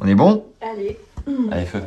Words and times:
On 0.00 0.06
est 0.06 0.14
bon? 0.14 0.44
Allez. 0.60 0.98
Allez, 1.50 1.66
feu. 1.66 1.80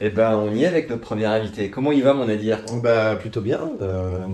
Eh 0.00 0.10
ben, 0.10 0.36
on 0.36 0.52
y 0.54 0.64
est 0.64 0.66
avec 0.66 0.88
notre 0.90 1.02
premier 1.02 1.26
invité. 1.26 1.70
Comment 1.70 1.92
il 1.92 2.02
va, 2.02 2.14
mon 2.14 2.26
Nadir? 2.26 2.60
Bah 2.82 3.14
plutôt 3.16 3.40
bien. 3.40 3.70
euh, 3.80 4.26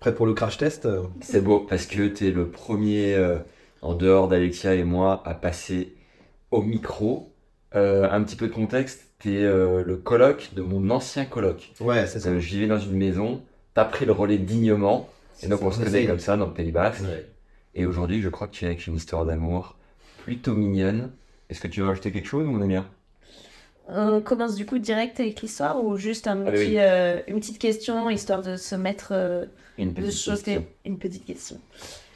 prêt 0.00 0.14
pour 0.14 0.26
le 0.26 0.32
crash 0.34 0.56
test. 0.56 0.88
C'est 1.20 1.42
beau, 1.42 1.60
parce 1.68 1.86
que 1.86 2.06
tu 2.08 2.28
es 2.28 2.30
le 2.30 2.48
premier, 2.48 3.14
euh, 3.14 3.36
en 3.82 3.94
dehors 3.94 4.28
d'Alexia 4.28 4.74
et 4.74 4.84
moi, 4.84 5.22
à 5.26 5.34
passer 5.34 5.94
au 6.50 6.62
micro. 6.62 7.32
Euh, 7.74 8.08
un 8.10 8.22
petit 8.22 8.36
peu 8.36 8.48
de 8.48 8.54
contexte, 8.54 9.04
tu 9.18 9.38
es 9.40 9.42
le 9.42 9.96
coloc 10.02 10.50
de 10.54 10.62
mon 10.62 10.88
ancien 10.90 11.26
coloc. 11.26 11.72
Ouais, 11.80 12.06
c'est 12.06 12.20
ça. 12.20 12.30
Euh, 12.30 12.40
Je 12.40 12.48
vivais 12.54 12.66
dans 12.66 12.78
une 12.78 12.96
maison, 12.96 13.42
tu 13.74 13.80
as 13.80 13.84
pris 13.84 14.06
le 14.06 14.12
relais 14.12 14.38
dignement, 14.38 15.08
et 15.42 15.48
donc 15.48 15.60
on 15.62 15.70
se 15.70 15.82
connaît 15.82 16.02
ça. 16.04 16.08
comme 16.08 16.18
ça 16.18 16.36
dans 16.38 16.46
le 16.46 16.54
Pays 16.54 16.72
Basque. 16.72 17.02
Ouais. 17.02 17.26
Et 17.74 17.84
aujourd'hui, 17.84 18.22
je 18.22 18.28
crois 18.30 18.46
que 18.46 18.52
tu 18.54 18.64
es 18.64 18.68
avec 18.68 18.86
une 18.86 18.94
histoire 18.94 19.26
d'amour 19.26 19.76
plutôt 20.24 20.54
mignonne. 20.54 21.10
Est-ce 21.50 21.60
que 21.60 21.68
tu 21.68 21.80
veux 21.80 21.86
rajouter 21.86 22.12
quelque 22.12 22.28
chose, 22.28 22.46
mon 22.46 22.60
ami 22.60 22.76
On 23.88 24.20
commence 24.20 24.54
du 24.54 24.66
coup 24.66 24.78
direct 24.78 25.18
avec 25.20 25.40
l'histoire 25.40 25.82
ou 25.82 25.96
juste 25.96 26.26
un 26.26 26.46
Allez, 26.46 26.52
petit, 26.58 26.70
oui. 26.72 26.76
euh, 26.78 27.20
une 27.26 27.40
petite 27.40 27.58
question 27.58 28.10
histoire 28.10 28.42
de 28.42 28.56
se 28.56 28.74
mettre 28.74 29.08
euh, 29.12 29.46
Une 29.78 29.92
de 29.94 30.02
petite 30.02 30.12
sauter 30.12 30.42
question. 30.56 30.66
une 30.84 30.98
petite 30.98 31.24
question. 31.24 31.56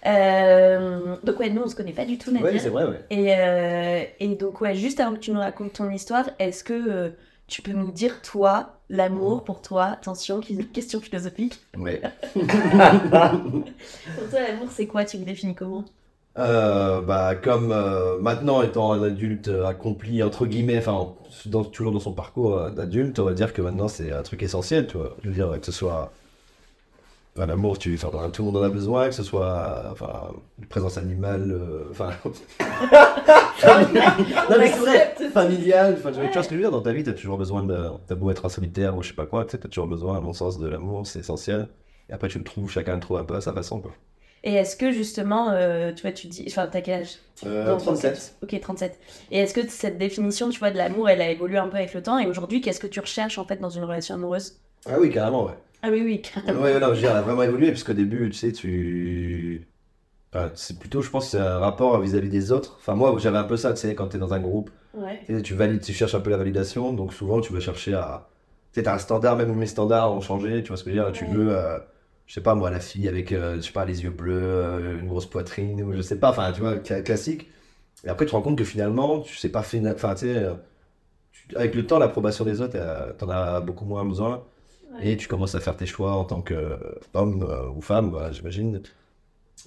Euh, 0.05 1.17
donc 1.23 1.39
ouais, 1.39 1.49
nous 1.49 1.63
on 1.63 1.69
se 1.69 1.77
connaît 1.77 1.93
pas 1.93 2.05
du 2.05 2.19
tout 2.19 2.31
Nadia. 2.33 2.51
Ouais, 2.51 2.59
c'est 2.59 2.69
vrai, 2.69 2.85
ouais. 2.85 3.01
et, 3.11 3.35
euh, 3.37 4.03
et 4.21 4.35
donc 4.35 4.61
ouais, 4.61 4.75
juste 4.75 4.99
avant 5.01 5.15
que 5.15 5.21
tu 5.21 5.31
nous 5.31 5.39
racontes 5.39 5.75
ton 5.75 5.89
histoire, 5.91 6.29
est-ce 6.41 6.65
que 6.65 6.73
euh, 6.75 7.11
tu 7.47 7.63
peux 7.63 7.71
nous 7.73 7.93
dire 7.93 8.21
toi, 8.21 8.81
l'amour 8.91 9.45
pour 9.45 9.63
toi, 9.63 9.85
attention, 9.87 10.41
question 10.73 11.01
philosophique. 11.01 11.61
Ouais. 11.79 12.03
Pour 12.35 14.29
toi 14.31 14.41
l'amour 14.41 14.69
c'est 14.71 14.87
quoi? 14.87 15.05
Tu 15.05 15.19
le 15.19 15.25
définis 15.25 15.55
comment? 15.55 15.85
Euh, 16.39 17.03
bah 17.03 17.35
comme 17.35 17.73
euh, 17.73 18.19
maintenant 18.19 18.63
étant 18.63 18.93
un 18.93 19.03
adulte 19.03 19.49
euh, 19.49 19.67
accompli 19.67 20.23
entre 20.23 20.47
guillemets, 20.47 20.79
enfin 20.79 21.13
dans- 21.47 21.63
toujours 21.65 21.93
dans 21.93 22.01
son 22.01 22.15
parcours 22.15 22.57
euh, 22.57 22.71
d'adulte, 22.71 23.19
on 23.19 23.25
va 23.25 23.35
dire 23.35 23.53
que 23.53 23.61
maintenant 23.61 23.87
c'est 23.89 24.13
un 24.13 24.23
truc 24.23 24.43
essentiel, 24.43 24.87
tu 24.87 24.97
vois. 24.97 25.15
Je 25.23 25.29
veux 25.29 25.35
dire 25.35 25.51
que 25.61 25.67
ce 25.67 25.73
soit 25.73 26.11
enfin, 27.37 27.47
l'amour, 27.47 27.79
tu, 27.79 27.95
enfin, 28.03 28.31
tout 28.31 28.43
le 28.43 28.47
monde 28.47 28.57
en 28.59 28.63
a 28.63 28.69
besoin, 28.69 29.09
que 29.09 29.15
ce 29.15 29.23
soit 29.23 29.85
enfin 29.91 30.33
une 30.59 30.67
présence 30.67 30.99
animale, 30.99 31.59
enfin. 31.91 32.11
non 33.65 34.57
mais 34.59 34.69
c'est 34.71 34.79
vrai, 34.79 35.15
familial, 35.33 35.95
enfin 35.99 36.13
tu 36.13 36.21
vois 36.21 36.43
ce 36.43 36.49
que 36.49 36.55
je 36.55 36.61
veux 36.61 36.61
dire 36.63 36.71
dans 36.71 36.83
ta 36.83 36.93
vie, 36.93 37.05
t'as 37.05 37.13
toujours 37.13 37.39
besoin 37.39 37.63
de, 37.65 37.77
t'as 38.07 38.15
beau 38.15 38.31
être 38.31 38.45
un 38.45 38.49
solitaire 38.49 38.97
ou 38.97 39.03
je 39.03 39.09
sais 39.09 39.15
pas 39.15 39.27
quoi, 39.27 39.45
tu 39.45 39.53
sais, 39.53 39.59
t'as 39.59 39.69
toujours 39.69 39.87
besoin, 39.87 40.17
à 40.19 40.21
mon 40.21 40.33
sens, 40.33 40.59
de 40.59 40.67
l'amour, 40.69 41.07
c'est 41.07 41.21
essentiel. 41.21 41.69
Et 42.09 42.13
après 42.13 42.29
tu 42.29 42.39
le 42.39 42.45
trouves, 42.45 42.71
chacun 42.71 42.95
le 42.95 43.01
trouve 43.01 43.19
un 43.19 43.25
peu 43.25 43.35
à 43.37 43.41
sa 43.41 43.53
façon, 43.53 43.81
quoi. 43.81 43.93
Et 44.45 44.55
est-ce 44.55 44.77
que 44.77 44.91
justement, 44.91 45.51
euh, 45.51 45.93
tu 45.93 46.03
vois, 46.03 46.13
tu 46.13 46.27
dis, 46.27 46.45
enfin 46.49 46.67
t'as 46.67 46.81
quel 46.81 47.03
âge? 47.03 47.17
Euh, 47.47 47.65
Non, 47.71 47.77
37. 47.77 48.37
Ok, 48.43 48.59
37. 48.61 48.99
Et 49.31 49.39
est-ce 49.39 49.55
que 49.55 49.67
cette 49.69 49.99
définition, 49.99 50.49
tu 50.51 50.59
vois, 50.59 50.71
de 50.71 50.79
l'amour, 50.79 51.09
elle 51.09 51.21
a 51.23 51.31
évolué 51.31 51.59
un 51.59 51.69
peu 51.69 51.77
avec 51.77 51.95
le 51.95 52.03
temps? 52.03 52.19
Et 52.19 52.27
aujourd'hui, 52.27 52.61
qu'est-ce 52.61 52.81
que 52.81 52.87
tu 52.87 53.01
recherches 53.01 53.39
en 53.39 53.45
fait 53.45 53.57
dans 53.61 53.71
une 53.71 53.85
relation 53.85 54.15
amoureuse? 54.17 54.59
Ah 54.87 54.99
oui, 55.01 55.11
carrément, 55.11 55.45
ouais. 55.47 55.55
Ah 55.83 55.89
oui, 55.91 56.03
oui, 56.05 56.23
carrément. 56.23 56.61
Ouais, 56.63 56.79
non, 56.81 56.89
je 56.89 56.93
veux 56.95 56.99
dire, 56.99 57.11
elle 57.11 57.17
a 57.19 57.23
vraiment 57.23 57.43
évolué, 57.43 57.69
parce 57.69 57.85
qu'au 57.85 57.93
début, 57.93 58.31
tu 58.31 58.39
sais, 58.39 58.53
tu. 58.53 59.67
Enfin, 60.35 60.51
c'est 60.55 60.79
plutôt, 60.79 61.03
je 61.03 61.11
pense, 61.11 61.31
c'est 61.31 61.39
un 61.39 61.59
rapport 61.59 62.01
vis-à-vis 62.01 62.29
des 62.31 62.53
autres. 62.53 62.77
Enfin, 62.79 62.95
moi, 62.95 63.15
j'avais 63.19 63.39
un 63.39 63.45
peu 63.45 63.57
ça, 63.57 63.73
tu 63.75 63.81
sais, 63.81 63.95
quand 63.95 64.09
t'es 64.09 64.19
dans 64.19 64.33
un 64.35 64.41
groupe, 64.41 64.71
Ouais. 64.95 65.21
tu 65.27 65.35
sais, 65.37 65.43
tu 65.43 65.55
valides, 65.55 65.83
tu 65.83 65.93
cherches 65.93 66.15
un 66.15 66.21
peu 66.21 66.31
la 66.31 66.37
validation, 66.37 66.93
donc 66.93 67.13
souvent, 67.13 67.41
tu 67.41 67.53
vas 67.53 67.61
chercher 67.61 67.95
à. 67.95 68.29
Tu 68.73 68.81
sais, 68.81 68.85
t'as 68.85 68.95
un 68.95 68.99
standard, 68.99 69.37
même 69.37 69.55
mes 69.55 69.67
standards 69.67 70.13
ont 70.13 70.21
changé, 70.21 70.63
tu 70.63 70.69
vois 70.69 70.77
ce 70.77 70.85
que 70.85 70.91
je 70.91 70.97
veux 70.97 71.03
dire, 71.05 71.13
tu 71.13 71.27
veux. 71.27 71.57
euh, 71.57 71.79
Je 72.27 72.35
sais 72.35 72.41
pas, 72.43 72.55
moi, 72.55 72.71
la 72.71 72.81
fille 72.81 73.09
avec, 73.09 73.33
euh, 73.33 73.57
je 73.57 73.61
sais 73.63 73.73
pas, 73.73 73.85
les 73.85 74.05
yeux 74.05 74.11
bleus, 74.11 74.35
euh, 74.43 74.99
une 75.01 75.09
grosse 75.09 75.27
poitrine, 75.27 75.83
ou 75.83 75.93
je 75.95 76.03
sais 76.03 76.19
pas, 76.19 76.31
enfin, 76.31 76.53
tu 76.53 76.61
vois, 76.61 76.77
cla- 76.77 77.03
classique. 77.03 77.49
Et 78.05 78.09
après, 78.09 78.27
tu 78.27 78.31
te 78.33 78.37
rends 78.37 78.43
compte 78.43 78.59
que 78.59 78.65
finalement, 78.65 79.21
tu 79.21 79.37
sais 79.37 79.51
pas. 79.51 79.61
Enfin, 79.61 80.15
tu 80.15 80.21
sais, 80.27 80.37
euh, 80.37 80.55
avec 81.57 81.75
le 81.75 81.87
temps, 81.87 81.99
l'approbation 81.99 82.45
des 82.45 82.61
autres, 82.61 82.77
euh, 82.77 83.13
t'en 83.15 83.29
as 83.31 83.61
beaucoup 83.61 83.85
moins 83.85 84.05
besoin. 84.05 84.45
Et 85.03 85.17
tu 85.17 85.29
commences 85.29 85.55
à 85.55 85.61
faire 85.61 85.77
tes 85.77 85.87
choix 85.87 86.13
en 86.15 86.25
tant 86.25 86.43
qu'homme 86.43 87.47
ou 87.77 87.81
femme, 87.81 88.11
voilà, 88.11 88.33
j'imagine. 88.33 88.83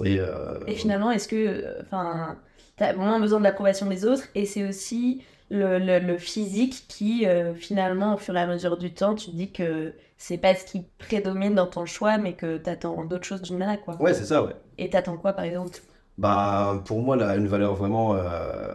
Et, 0.04 0.20
euh, 0.20 0.60
Et 0.68 0.76
finalement, 0.76 1.12
est-ce 1.12 1.28
que, 1.28 1.36
euh, 1.36 1.82
enfin, 1.84 2.38
t'as 2.78 2.94
moins 2.94 3.20
besoin 3.20 3.40
de 3.40 3.44
l'approbation 3.44 3.88
des 3.88 4.06
autres 4.06 4.24
Et 4.36 4.46
c'est 4.46 4.68
aussi 4.68 5.24
le, 5.50 5.78
le, 5.80 6.00
le 6.00 6.18
physique 6.18 6.86
qui, 6.88 7.26
euh, 7.28 7.54
finalement, 7.54 8.16
au 8.16 8.18
fur 8.18 8.36
et 8.36 8.42
à 8.42 8.48
mesure 8.48 8.78
du 8.78 8.94
temps, 8.94 9.16
tu 9.16 9.32
te 9.32 9.36
dis 9.36 9.52
que 9.52 9.94
c'est 10.18 10.38
pas 10.38 10.56
ce 10.56 10.66
qui 10.66 10.86
prédomine 10.98 11.54
dans 11.56 11.68
ton 11.68 11.86
choix, 11.86 12.18
mais 12.18 12.34
que 12.34 12.58
t'attends 12.58 13.04
d'autres 13.06 13.26
choses 13.26 13.42
d'une 13.42 13.58
nana, 13.60 13.78
quoi. 13.78 13.96
Ouais, 14.02 14.14
c'est 14.14 14.26
ça, 14.26 14.44
ouais. 14.44 14.56
Et 14.78 14.90
t'attends 14.90 15.18
quoi, 15.18 15.34
par 15.34 15.46
exemple? 15.46 15.78
Bah, 16.18 16.82
pour 16.86 17.02
moi, 17.02 17.16
là, 17.16 17.36
une 17.36 17.48
valeur 17.48 17.76
vraiment 17.76 18.16
euh, 18.16 18.74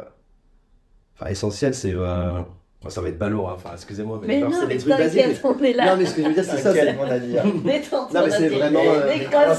enfin, 1.16 1.30
essentielle, 1.30 1.74
c'est. 1.74 1.94
euh, 1.94 2.40
ça 2.88 3.00
va 3.02 3.08
être 3.08 3.18
ballot, 3.18 3.46
hein, 3.46 3.52
enfin, 3.56 3.70
excusez-moi, 3.74 4.20
mais, 4.24 4.40
non, 4.40 4.50
c'est 4.52 4.66
mais 4.66 4.74
des 4.74 4.80
trucs 4.80 4.96
basiques. 4.96 5.42
mais- 5.60 5.72
là. 5.74 5.86
Non, 5.86 5.96
mais 5.98 6.06
ce 6.06 6.14
que 6.14 6.22
je 6.22 6.28
veux 6.28 6.34
dire, 6.34 6.44
c'est 6.44 6.56
ça. 6.58 6.72
c'est- 6.72 6.92
mon 6.94 7.06
Nadir 7.06 7.44
Détends-toi, 7.64 8.08
Non, 8.20 8.26
mais 8.26 8.30
c'est 8.30 8.48
vraiment, 8.48 8.80
euh, 8.80 9.12
les. 9.14 9.26
Ah 9.34 9.50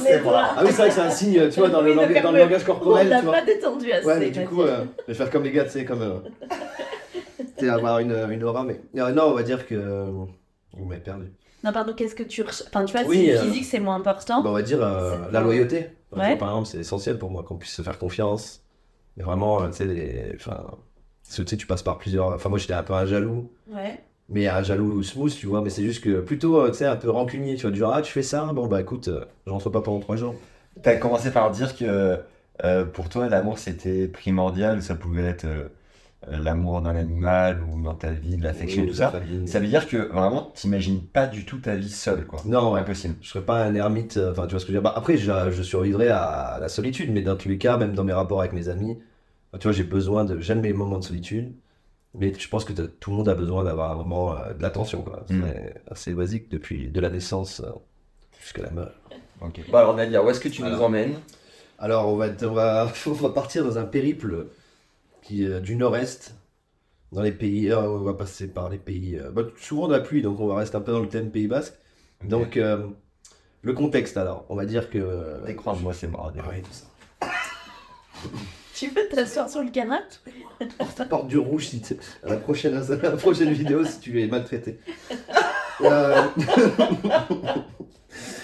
oui, 0.63 0.67
c'est 0.67 0.73
vrai 0.77 0.87
que 0.89 0.93
c'est 0.93 1.01
un 1.01 1.09
signe, 1.11 1.49
tu 1.49 1.59
vois, 1.59 1.69
dans 1.69 1.81
le, 1.81 1.93
langage, 1.93 2.23
langage 2.23 2.61
On 2.63 2.65
corporel, 2.65 3.09
l'a 3.09 3.21
pas 3.21 3.41
détendu 3.43 3.91
assez. 3.91 4.05
Ouais, 4.07 4.19
mais 4.19 4.29
du 4.31 4.43
coup, 4.45 4.61
euh, 4.63 4.85
je 5.07 5.11
vais 5.11 5.17
faire 5.17 5.29
comme 5.29 5.43
les 5.43 5.51
gars, 5.51 5.65
tu 5.65 5.71
sais, 5.71 5.85
comme. 5.85 6.23
Euh, 7.69 7.73
avoir 7.75 7.99
une, 7.99 8.15
une 8.31 8.43
aura, 8.43 8.63
mais. 8.63 8.81
Euh, 8.97 9.11
non, 9.11 9.23
on 9.25 9.33
va 9.33 9.43
dire 9.43 9.65
que. 9.67 10.05
Vous 10.73 10.85
m'avez 10.85 11.01
perdu. 11.01 11.31
Non, 11.63 11.71
pardon, 11.73 11.93
qu'est-ce 11.93 12.15
que 12.15 12.23
tu. 12.23 12.41
recherches? 12.41 12.63
Enfin, 12.67 12.85
tu 12.85 12.93
vois, 12.97 13.05
Oui, 13.07 13.17
si 13.17 13.27
le 13.27 13.37
euh, 13.37 13.41
physique 13.43 13.65
c'est 13.65 13.79
moins 13.79 13.95
important. 13.95 14.41
Bah, 14.41 14.49
on 14.49 14.53
va 14.53 14.61
dire 14.61 14.81
euh, 14.81 15.17
la 15.31 15.41
loyauté. 15.41 15.89
Par 16.09 16.19
Ouais. 16.19 16.25
exemple, 16.25 16.39
Par 16.39 16.49
exemple, 16.49 16.67
c'est 16.67 16.77
essentiel 16.79 17.17
pour 17.17 17.29
moi 17.29 17.43
qu'on 17.43 17.57
puisse 17.57 17.73
se 17.73 17.81
faire 17.81 17.97
confiance. 17.99 18.63
Mais 19.17 19.23
vraiment, 19.23 19.61
euh, 19.61 19.67
tu 19.69 19.73
sais, 19.77 19.85
les- 19.85 20.31
enfin, 20.35 20.63
tu 21.33 21.45
sais, 21.45 21.57
tu 21.57 21.67
passes 21.67 21.83
par 21.83 21.97
plusieurs. 21.97 22.27
Enfin, 22.33 22.49
moi, 22.49 22.57
j'étais 22.57 22.73
un 22.73 22.83
peu 22.83 22.93
un 22.93 23.05
jaloux, 23.05 23.51
Ouais. 23.69 23.99
mais 24.29 24.47
un 24.47 24.63
jaloux 24.63 25.03
smooth, 25.03 25.33
tu 25.35 25.45
vois. 25.47 25.61
Mais 25.61 25.69
c'est 25.69 25.83
juste 25.83 26.03
que 26.03 26.21
plutôt, 26.21 26.59
euh, 26.61 26.69
tu 26.71 26.77
sais, 26.77 26.85
un 26.85 26.95
peu 26.95 27.09
rancunier, 27.09 27.55
tu 27.55 27.61
vois. 27.63 27.71
Du 27.71 27.79
genre, 27.79 27.93
ah, 27.93 28.01
tu 28.01 28.11
fais 28.11 28.23
ça, 28.23 28.45
bon, 28.53 28.67
bah 28.67 28.81
écoute, 28.81 29.07
euh, 29.09 29.25
je 29.45 29.51
rentre 29.51 29.69
pas 29.69 29.81
pendant 29.81 29.99
trois 29.99 30.15
jours. 30.15 30.35
T'as 30.81 30.95
commencé 30.95 31.31
par 31.31 31.51
dire 31.51 31.75
que 31.75 32.17
euh, 32.63 32.85
pour 32.85 33.09
toi, 33.09 33.27
l'amour 33.29 33.59
c'était 33.59 34.07
primordial, 34.07 34.81
ça 34.81 34.95
pouvait 34.95 35.23
être 35.23 35.45
euh, 35.45 35.65
euh, 35.65 35.67
l'amour 36.27 36.81
dans 36.81 36.91
l'animal 36.93 37.61
ou 37.63 37.81
dans 37.81 37.95
ta 37.95 38.11
vie, 38.11 38.37
de 38.37 38.43
l'affection, 38.43 38.83
Oui, 38.83 38.89
tout 38.89 38.95
ça. 38.95 39.09
famille. 39.09 39.47
Ça 39.47 39.59
veut 39.59 39.67
dire 39.67 39.87
que 39.87 39.97
vraiment, 39.97 40.51
t'imagines 40.53 41.01
pas 41.01 41.25
du 41.27 41.45
tout 41.45 41.57
ta 41.59 41.75
vie 41.75 41.89
seule, 41.89 42.25
quoi. 42.25 42.39
Non. 42.45 42.75
Impossible. 42.75 43.15
Je 43.21 43.29
serais 43.29 43.43
pas 43.43 43.63
un 43.63 43.73
ermite, 43.75 44.17
euh, 44.17 44.31
enfin, 44.31 44.45
tu 44.45 44.51
vois 44.51 44.59
ce 44.59 44.65
que 44.65 44.71
je 44.71 44.77
veux 44.77 44.83
dire. 44.83 44.91
Bah, 44.91 44.93
après, 44.95 45.17
je, 45.17 45.31
je 45.51 45.63
survivrai 45.63 46.09
à 46.09 46.57
la 46.61 46.69
solitude, 46.69 47.11
mais 47.11 47.21
dans 47.21 47.35
tous 47.35 47.49
les 47.49 47.57
cas, 47.57 47.77
même 47.77 47.93
dans 47.93 48.03
mes 48.03 48.13
rapports 48.13 48.39
avec 48.41 48.53
mes 48.53 48.69
amis, 48.69 48.97
bah, 49.51 49.57
tu 49.59 49.67
vois, 49.67 49.73
j'ai 49.73 49.83
besoin 49.83 50.23
de. 50.25 50.39
J'aime 50.39 50.61
mes 50.61 50.73
moments 50.73 50.99
de 50.99 51.03
solitude, 51.03 51.53
mais 52.13 52.31
je 52.37 52.47
pense 52.47 52.65
que 52.65 52.73
tout 52.73 53.09
le 53.11 53.17
monde 53.17 53.29
a 53.29 53.35
besoin 53.35 53.63
d'avoir 53.63 53.91
un 53.91 53.95
moment 53.95 54.35
euh, 54.37 54.53
de 54.53 54.61
l'attention, 54.61 55.01
quoi. 55.01 55.25
C'est 55.27 55.73
assez 55.89 56.13
basique 56.13 56.49
depuis 56.51 56.89
de 56.89 56.99
la 57.01 57.09
naissance 57.09 57.61
euh, 57.61 57.71
jusqu'à 58.41 58.61
la 58.63 58.69
mort. 58.71 58.89
Bon, 59.39 59.77
alors 59.77 59.95
Nadir, 59.95 60.23
où 60.23 60.29
est-ce 60.29 60.39
que 60.39 60.49
tu 60.49 60.61
nous 60.61 60.81
emmènes? 60.81 61.15
Alors, 61.79 62.07
on 62.09 62.15
va, 62.15 62.27
on 62.43 62.51
va, 62.53 62.91
on 63.07 63.11
va 63.11 63.29
partir 63.29 63.65
dans 63.65 63.79
un 63.79 63.85
périple 63.85 64.45
qui, 65.31 65.45
euh, 65.47 65.61
du 65.61 65.77
nord-est, 65.77 66.35
dans 67.13 67.21
les 67.21 67.31
pays. 67.31 67.71
euh, 67.71 67.79
on 67.81 67.99
va 67.99 68.13
passer 68.13 68.47
par 68.47 68.69
les 68.69 68.77
pays. 68.77 69.17
euh, 69.17 69.31
bah, 69.31 69.43
souvent 69.57 69.87
de 69.87 69.93
la 69.93 70.01
pluie, 70.01 70.21
donc 70.21 70.39
on 70.41 70.47
va 70.47 70.55
rester 70.57 70.75
un 70.75 70.81
peu 70.81 70.91
dans 70.91 70.99
le 70.99 71.07
thème 71.07 71.31
Pays 71.31 71.47
Basque. 71.47 71.73
Donc, 72.25 72.57
euh, 72.57 72.85
le 73.61 73.73
contexte, 73.73 74.17
alors, 74.17 74.45
on 74.49 74.55
va 74.55 74.65
dire 74.65 74.89
que. 74.89 74.97
euh, 74.97 75.45
Décroche-moi 75.45 75.93
ces 75.93 76.07
bras. 76.07 76.33
Ah 76.37 76.41
oui, 76.49 76.61
tout 76.61 76.71
ça. 76.73 76.85
Tu 78.73 78.89
peux 78.89 79.07
t'asseoir 79.09 79.49
sur 79.49 79.61
le 79.63 79.69
canapé? 79.69 80.05
Porte 81.09 81.27
du 81.27 81.37
rouge 81.37 81.67
si 81.67 81.81
tu- 81.81 81.95
à 82.23 82.29
la 82.29 82.37
prochaine, 82.37 82.75
à 82.75 82.81
la 82.95 83.11
prochaine 83.11 83.51
vidéo 83.53 83.85
si 83.85 83.99
tu 83.99 84.21
es 84.21 84.27
maltraité. 84.27 84.79
Euh, 85.83 86.27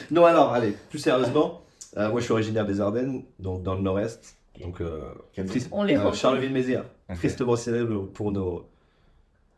non, 0.10 0.26
alors, 0.26 0.54
allez, 0.54 0.72
plus 0.90 0.98
sérieusement, 0.98 1.62
euh, 1.98 2.10
moi 2.10 2.20
je 2.20 2.26
suis 2.26 2.34
originaire 2.34 2.66
des 2.66 2.82
Ardennes, 2.82 3.26
donc 3.38 3.62
dans 3.62 3.76
le 3.76 3.82
nord-est. 3.82 4.37
Donc, 4.62 4.82
euh, 4.82 5.02
triste- 5.48 5.70
On 5.72 5.84
les 5.84 5.96
euh, 5.96 6.00
reprend. 6.00 6.14
Charleville-Mézières. 6.14 6.86
Ok. 7.10 7.18
Tristement 7.18 7.56
célèbre 7.56 8.06
pour 8.08 8.32
nos, 8.32 8.66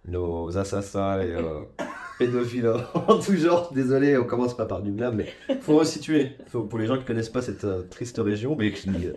nos 0.07 0.57
assassins 0.57 1.21
et 1.21 1.31
euh, 1.33 1.61
pédophiles 2.19 2.71
en 2.93 3.19
tout 3.19 3.35
genre. 3.35 3.71
Désolé, 3.73 4.17
on 4.17 4.23
commence 4.25 4.55
pas 4.55 4.65
par 4.65 4.81
du 4.81 4.91
blâme, 4.91 5.15
mais 5.15 5.57
faut 5.61 5.77
resituer. 5.77 6.31
Faut, 6.47 6.63
pour 6.63 6.79
les 6.79 6.85
gens 6.85 6.97
qui 6.97 7.05
connaissent 7.05 7.29
pas 7.29 7.41
cette 7.41 7.63
euh, 7.63 7.83
triste 7.83 8.17
région, 8.23 8.55
mais 8.57 8.71
qui. 8.71 8.89
euh, 8.89 9.13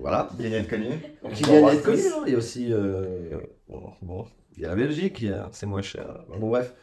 voilà. 0.00 0.28
Vient 0.38 0.50
d'être 0.50 0.68
connu, 0.68 0.86
hein. 0.88 1.28
Il 2.26 2.30
y 2.32 2.34
a 2.34 2.38
aussi. 2.38 2.72
euh, 2.72 3.38
bon, 3.68 3.82
bon, 4.02 4.24
il 4.56 4.62
y 4.62 4.66
a 4.66 4.68
la 4.68 4.76
Belgique, 4.76 5.18
il 5.22 5.28
y 5.28 5.32
a- 5.32 5.48
c'est 5.52 5.66
moins 5.66 5.82
cher. 5.82 6.24
Bon, 6.38 6.48
bref. 6.48 6.74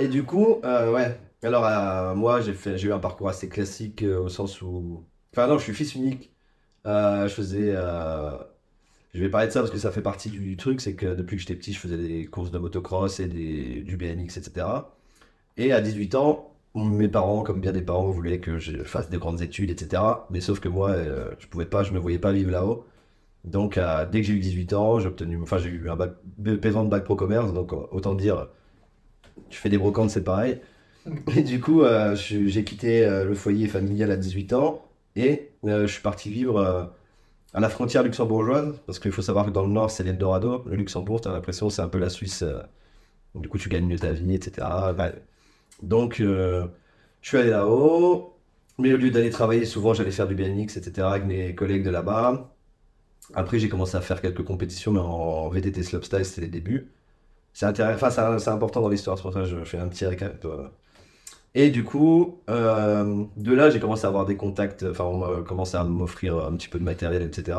Et 0.00 0.08
du 0.08 0.22
coup, 0.24 0.60
euh, 0.64 0.92
ouais. 0.92 1.18
Alors, 1.42 1.64
euh, 1.66 2.14
moi, 2.14 2.40
j'ai 2.40 2.54
fait, 2.54 2.76
j'ai 2.78 2.88
eu 2.88 2.92
un 2.92 2.98
parcours 2.98 3.28
assez 3.28 3.48
classique 3.48 4.02
euh, 4.02 4.18
au 4.20 4.28
sens 4.28 4.60
où. 4.62 5.04
Enfin, 5.32 5.46
non, 5.46 5.58
je 5.58 5.64
suis 5.64 5.74
fils 5.74 5.94
unique. 5.94 6.32
Euh, 6.86 7.26
je 7.28 7.34
faisais. 7.34 7.72
euh, 7.74 8.36
Je 9.14 9.20
vais 9.22 9.30
parler 9.30 9.48
de 9.48 9.52
ça 9.52 9.60
parce 9.60 9.72
que 9.72 9.78
ça 9.78 9.92
fait 9.92 10.02
partie 10.02 10.30
du 10.30 10.56
truc, 10.56 10.80
c'est 10.80 10.94
que 10.96 11.14
depuis 11.14 11.36
que 11.36 11.42
j'étais 11.42 11.56
petit, 11.56 11.72
je 11.74 11.80
faisais 11.80 11.98
des 11.98 12.26
courses 12.26 12.50
de 12.52 12.58
motocross 12.58 13.20
et 13.20 13.28
des, 13.28 13.82
du 13.82 13.96
BMX, 13.98 14.38
etc. 14.38 14.88
Et 15.58 15.72
à 15.72 15.80
18 15.82 16.14
ans, 16.16 16.54
mes 16.74 17.08
parents, 17.08 17.42
comme 17.42 17.60
bien 17.60 17.72
des 17.72 17.82
parents, 17.82 18.10
voulaient 18.10 18.40
que 18.40 18.58
je 18.58 18.84
fasse 18.84 19.10
des 19.10 19.18
grandes 19.18 19.42
études, 19.42 19.70
etc. 19.70 20.26
Mais 20.30 20.40
sauf 20.40 20.60
que 20.60 20.68
moi, 20.68 20.90
euh, 20.92 21.32
je 21.40 21.48
pouvais 21.48 21.66
pas, 21.66 21.82
je 21.84 21.92
me 21.92 22.00
voyais 22.00 22.18
pas 22.20 22.32
vivre 22.32 22.52
là-haut. 22.52 22.86
Donc, 23.44 23.78
euh, 23.78 24.06
dès 24.10 24.20
que 24.22 24.28
j'ai 24.28 24.34
eu 24.34 24.40
18 24.40 24.72
ans, 24.74 25.00
j'ai 25.00 25.08
obtenu, 25.08 25.40
enfin, 25.42 25.58
j'ai 25.58 25.70
eu 25.70 25.90
un 25.90 25.96
bac, 25.96 26.14
de 26.38 26.56
bac 26.88 27.04
pro 27.04 27.16
commerce, 27.16 27.52
donc 27.54 27.72
euh, 27.74 27.78
autant 27.92 28.14
dire, 28.16 28.48
tu 29.50 29.58
fais 29.58 29.68
des 29.68 29.78
brocantes, 29.78 30.10
c'est 30.10 30.24
pareil. 30.24 30.60
Et 31.36 31.42
du 31.42 31.60
coup, 31.60 31.82
j'ai 32.14 32.64
quitté 32.64 33.08
le 33.24 33.34
foyer 33.34 33.68
familial 33.68 34.10
à 34.10 34.16
18 34.16 34.52
ans 34.54 34.85
et 35.16 35.52
euh, 35.64 35.86
je 35.86 35.92
suis 35.92 36.02
parti 36.02 36.30
vivre 36.30 36.58
euh, 36.58 36.84
à 37.54 37.60
la 37.60 37.68
frontière 37.70 38.02
luxembourgeoise, 38.04 38.80
parce 38.86 38.98
qu'il 38.98 39.12
faut 39.12 39.22
savoir 39.22 39.46
que 39.46 39.50
dans 39.50 39.62
le 39.64 39.72
nord, 39.72 39.90
c'est 39.90 40.04
l'Eldorado. 40.04 40.64
Le 40.66 40.76
Luxembourg, 40.76 41.20
tu 41.22 41.28
as 41.28 41.32
l'impression, 41.32 41.70
c'est 41.70 41.82
un 41.82 41.88
peu 41.88 41.98
la 41.98 42.10
Suisse. 42.10 42.42
euh, 42.42 42.60
du 43.34 43.48
coup, 43.48 43.58
tu 43.58 43.68
gagnes 43.68 43.86
mieux 43.86 43.98
ta 43.98 44.12
vie, 44.12 44.34
etc. 44.34 44.66
Donc, 45.82 46.16
je 46.18 46.68
suis 47.22 47.38
allé 47.38 47.50
là-haut. 47.50 48.32
Mais 48.78 48.92
au 48.92 48.96
lieu 48.98 49.10
d'aller 49.10 49.30
travailler, 49.30 49.64
souvent 49.64 49.94
j'allais 49.94 50.10
faire 50.10 50.28
du 50.28 50.34
BMX, 50.34 50.76
etc. 50.76 51.08
avec 51.08 51.24
mes 51.24 51.54
collègues 51.54 51.84
de 51.84 51.90
là-bas. 51.90 52.52
Après, 53.34 53.58
j'ai 53.58 53.68
commencé 53.68 53.96
à 53.96 54.00
faire 54.02 54.22
quelques 54.22 54.44
compétitions, 54.44 54.92
mais 54.92 55.00
en 55.00 55.48
VTT 55.50 55.82
slopestyle, 55.82 56.24
c'était 56.24 56.42
les 56.42 56.48
débuts. 56.48 56.92
C'est 57.54 57.66
enfin, 57.80 58.52
important 58.52 58.80
dans 58.82 58.88
l'histoire, 58.90 59.18
c'est 59.18 59.30
ça 59.32 59.44
je 59.44 59.64
fais 59.64 59.78
un 59.78 59.88
petit 59.88 60.06
récap. 60.06 60.46
Euh. 61.56 61.60
Et 61.60 61.70
du 61.70 61.84
coup, 61.84 62.40
euh, 62.50 63.24
de 63.36 63.54
là, 63.54 63.70
j'ai 63.70 63.80
commencé 63.80 64.04
à 64.04 64.08
avoir 64.08 64.26
des 64.26 64.36
contacts, 64.36 64.84
enfin, 64.90 65.04
on 65.04 65.18
m'a 65.18 65.42
commencé 65.42 65.76
à 65.76 65.84
m'offrir 65.84 66.36
un 66.38 66.54
petit 66.56 66.68
peu 66.68 66.78
de 66.78 66.84
matériel, 66.84 67.22
etc. 67.22 67.58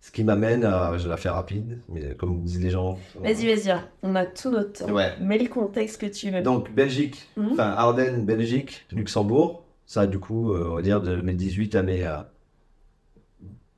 Ce 0.00 0.12
qui 0.12 0.22
m'amène 0.24 0.64
à, 0.64 0.96
je 0.96 1.08
la 1.08 1.16
faire 1.16 1.34
rapide, 1.34 1.80
mais 1.88 2.14
comme 2.14 2.42
disent 2.42 2.62
les 2.62 2.70
gens. 2.70 2.98
Vas-y, 3.20 3.46
vas-y, 3.52 3.76
on 4.02 4.14
a 4.14 4.26
tout 4.26 4.50
notre 4.50 4.84
temps. 4.84 4.92
Ouais. 4.92 5.12
Mets 5.20 5.38
le 5.38 5.48
contexte 5.48 6.00
que 6.00 6.06
tu 6.06 6.30
veux. 6.30 6.40
Donc 6.40 6.72
Belgique, 6.72 7.28
Mhm. 7.36 7.48
enfin 7.52 7.64
Ardennes, 7.76 8.24
Belgique, 8.24 8.86
Luxembourg. 8.92 9.64
Ça, 9.86 10.06
du 10.06 10.18
coup, 10.18 10.52
euh, 10.52 10.68
on 10.70 10.74
va 10.76 10.82
dire 10.82 11.00
de 11.00 11.16
mes 11.16 11.32
18 11.34 11.74
à 11.74 11.82
mes 11.82 12.06
euh, 12.06 12.18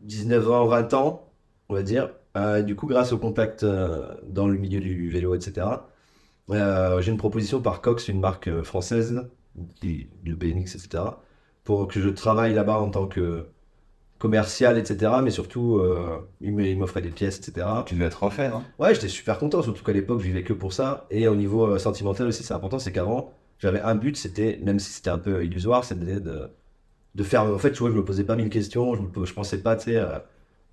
19 0.00 0.50
ans, 0.50 0.66
20 0.66 0.94
ans, 0.94 1.28
on 1.68 1.74
va 1.74 1.82
dire. 1.82 2.10
Euh, 2.36 2.62
du 2.62 2.76
coup, 2.76 2.86
grâce 2.86 3.12
au 3.12 3.18
contact 3.18 3.62
euh, 3.64 4.06
dans 4.26 4.46
le 4.46 4.56
milieu 4.56 4.80
du 4.80 5.08
vélo, 5.10 5.34
etc., 5.34 5.66
euh, 6.50 7.00
j'ai 7.00 7.10
une 7.12 7.16
proposition 7.16 7.60
par 7.60 7.80
Cox, 7.80 8.08
une 8.08 8.20
marque 8.20 8.48
euh, 8.48 8.62
française, 8.62 9.28
de 9.82 10.34
BMX, 10.34 10.74
etc., 10.76 11.04
pour 11.64 11.88
que 11.88 12.00
je 12.00 12.08
travaille 12.08 12.54
là-bas 12.54 12.78
en 12.78 12.90
tant 12.90 13.06
que 13.06 13.46
commercial, 14.18 14.78
etc., 14.78 15.12
mais 15.22 15.30
surtout, 15.30 15.78
euh, 15.78 16.28
il 16.40 16.78
m'offrait 16.78 17.02
des 17.02 17.10
pièces, 17.10 17.38
etc. 17.38 17.66
Tu 17.86 17.94
devais 17.94 18.06
être 18.06 18.22
refait, 18.22 18.50
non 18.50 18.62
Ouais, 18.78 18.94
j'étais 18.94 19.08
super 19.08 19.38
content, 19.38 19.62
surtout 19.62 19.82
qu'à 19.84 19.92
l'époque, 19.92 20.20
je 20.20 20.26
vivais 20.26 20.42
que 20.44 20.52
pour 20.52 20.72
ça. 20.72 21.06
Et 21.10 21.26
au 21.28 21.34
niveau 21.36 21.66
euh, 21.66 21.78
sentimental 21.78 22.26
aussi, 22.26 22.42
c'est 22.42 22.54
important, 22.54 22.78
c'est 22.78 22.92
qu'avant, 22.92 23.32
j'avais 23.58 23.80
un 23.80 23.94
but, 23.94 24.16
c'était, 24.16 24.58
même 24.62 24.78
si 24.78 24.90
c'était 24.92 25.10
un 25.10 25.18
peu 25.18 25.44
illusoire, 25.44 25.84
c'était 25.84 26.20
de, 26.20 26.50
de 27.14 27.22
faire. 27.24 27.44
En 27.44 27.58
fait, 27.58 27.72
tu 27.72 27.80
vois, 27.80 27.90
je 27.90 27.96
me 27.96 28.04
posais 28.04 28.24
pas 28.24 28.36
mille 28.36 28.50
questions, 28.50 28.94
je, 28.94 29.02
me, 29.02 29.26
je 29.26 29.34
pensais 29.34 29.62
pas, 29.62 29.76
tu 29.76 29.84
sais, 29.84 29.96
euh, 29.96 30.18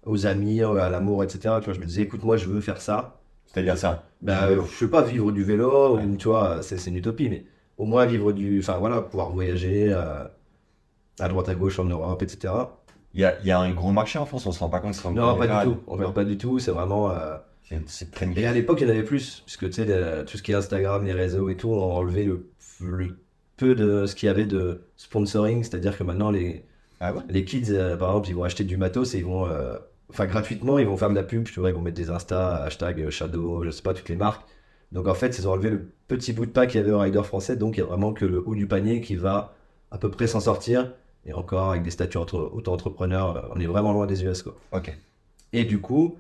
aux 0.05 0.25
amis, 0.25 0.61
euh, 0.61 0.75
à 0.75 0.89
l'amour, 0.89 1.23
etc. 1.23 1.55
Tu 1.59 1.65
vois, 1.65 1.73
je 1.73 1.79
me 1.79 1.85
disais, 1.85 2.03
écoute, 2.03 2.23
moi, 2.23 2.37
je 2.37 2.47
veux 2.49 2.61
faire 2.61 2.81
ça. 2.81 3.19
C'est-à-dire 3.47 3.77
ça? 3.77 4.05
Ben, 4.21 4.37
euh, 4.51 4.63
je 4.65 4.75
sais 4.75 4.89
pas, 4.89 5.01
vivre 5.03 5.31
du 5.31 5.43
vélo, 5.43 5.97
ou, 5.99 6.17
tu 6.17 6.27
vois, 6.27 6.61
c'est 6.61 6.77
c'est 6.77 6.89
une 6.89 6.97
utopie, 6.97 7.29
mais 7.29 7.45
au 7.77 7.85
moins 7.85 8.05
vivre 8.05 8.31
du. 8.31 8.59
Enfin, 8.59 8.77
voilà, 8.77 9.01
pouvoir 9.01 9.29
voyager 9.31 9.91
euh, 9.93 10.23
à 11.19 11.27
droite, 11.27 11.49
à 11.49 11.55
gauche 11.55 11.79
en 11.79 11.85
Europe, 11.85 12.21
etc. 12.21 12.53
Il 13.13 13.21
y 13.21 13.25
a, 13.25 13.35
y 13.43 13.51
a 13.51 13.59
un 13.59 13.71
gros 13.73 13.91
marché 13.91 14.19
en 14.19 14.25
France, 14.25 14.45
on 14.45 14.51
se 14.51 14.59
rend 14.59 14.69
pas 14.69 14.79
compte. 14.79 14.93
c'est 14.93 15.09
Non, 15.09 15.37
pas 15.37 15.47
du 15.47 15.53
tout. 15.71 15.77
En 15.87 15.97
fait, 15.97 16.13
pas 16.13 16.25
du 16.25 16.37
tout, 16.37 16.59
c'est 16.59 16.71
vraiment. 16.71 17.09
euh, 17.11 17.37
C'est- 17.87 18.07
Et 18.37 18.45
à 18.47 18.53
l'époque, 18.53 18.79
il 18.81 18.87
y 18.87 18.87
en 18.87 18.93
avait 18.93 19.03
plus, 19.03 19.41
puisque 19.45 19.65
tu 19.69 19.73
sais, 19.83 20.25
tout 20.25 20.37
ce 20.37 20.43
qui 20.43 20.51
est 20.51 20.55
Instagram, 20.55 21.03
les 21.05 21.11
réseaux 21.13 21.49
et 21.49 21.57
tout, 21.57 21.69
ont 21.69 21.93
enlevé 21.93 22.23
le, 22.25 22.49
le 22.79 23.17
peu 23.57 23.75
de 23.75 24.05
ce 24.05 24.15
qu'il 24.15 24.27
y 24.27 24.29
avait 24.29 24.45
de 24.45 24.83
sponsoring, 24.97 25.63
c'est-à-dire 25.63 25.97
que 25.97 26.03
maintenant, 26.03 26.31
les, 26.31 26.63
Ah 26.99 27.13
ouais? 27.13 27.21
les 27.27 27.43
kids, 27.43 27.65
euh, 27.71 27.97
par 27.97 28.09
exemple, 28.09 28.29
ils 28.29 28.35
vont 28.35 28.43
acheter 28.43 28.63
du 28.63 28.77
matos 28.77 29.15
et 29.15 29.17
ils 29.19 29.25
vont, 29.25 29.47
euh, 29.47 29.77
enfin, 30.09 30.27
gratuitement, 30.27 30.77
ils 30.79 30.87
vont 30.87 30.95
faire 30.95 31.09
de 31.09 31.15
la 31.15 31.23
pub, 31.23 31.43
tu 31.45 31.59
vois, 31.59 31.69
ils 31.69 31.75
vont 31.75 31.81
mettre 31.81 31.97
des 31.97 32.09
Insta, 32.09 32.57
hashtag 32.63 33.09
Shadow, 33.09 33.63
je 33.65 33.71
sais 33.71 33.81
pas, 33.81 33.93
toutes 33.93 34.09
les 34.09 34.15
marques. 34.15 34.47
Donc 34.91 35.07
en 35.07 35.13
fait, 35.13 35.37
ils 35.37 35.47
ont 35.47 35.51
enlevé 35.51 35.69
le 35.69 35.89
petit 36.07 36.33
bout 36.33 36.45
de 36.45 36.51
pas 36.51 36.65
qu'il 36.67 36.79
y 36.79 36.83
avait 36.83 36.91
au 36.91 36.99
rider 36.99 37.23
français, 37.23 37.55
donc 37.55 37.77
il 37.77 37.81
y 37.81 37.83
a 37.83 37.85
vraiment 37.85 38.13
que 38.13 38.25
le 38.25 38.43
haut 38.45 38.55
du 38.55 38.67
panier 38.67 39.01
qui 39.01 39.15
va 39.15 39.55
à 39.91 39.97
peu 39.97 40.09
près 40.09 40.27
s'en 40.27 40.39
sortir, 40.39 40.93
et 41.25 41.33
encore 41.33 41.71
avec 41.71 41.83
des 41.83 41.91
statuts 41.91 42.17
entre, 42.17 42.51
auto-entrepreneurs, 42.53 43.37
euh, 43.37 43.41
on 43.55 43.59
est 43.59 43.65
vraiment 43.65 43.93
loin 43.93 44.05
des 44.05 44.23
US, 44.23 44.43
quoi. 44.43 44.55
Ok. 44.71 44.97
Et 45.53 45.65
du 45.65 45.79
coup, 45.79 46.17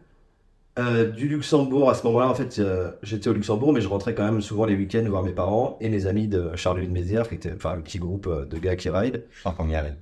euh, 0.79 1.09
du 1.09 1.27
Luxembourg, 1.27 1.89
à 1.89 1.95
ce 1.95 2.05
moment-là, 2.07 2.29
en 2.29 2.35
fait, 2.35 2.59
euh, 2.59 2.91
j'étais 3.03 3.29
au 3.29 3.33
Luxembourg, 3.33 3.73
mais 3.73 3.81
je 3.81 3.87
rentrais 3.87 4.13
quand 4.13 4.25
même 4.25 4.41
souvent 4.41 4.65
les 4.65 4.75
week-ends 4.75 5.03
voir 5.07 5.23
mes 5.23 5.31
parents 5.31 5.77
et 5.81 5.89
mes 5.89 6.05
amis 6.05 6.27
de 6.27 6.55
Charleville-Mézières, 6.55 7.27
qui 7.27 7.35
était 7.35 7.53
enfin 7.53 7.71
un 7.71 7.81
petit 7.81 7.99
groupe 7.99 8.29
de 8.29 8.57
gars 8.57 8.75
qui 8.75 8.89
ride. 8.89 9.23
Je 9.31 9.43
pense 9.43 9.55
qu'on 9.55 9.69
y 9.69 9.75
arrive. 9.75 9.95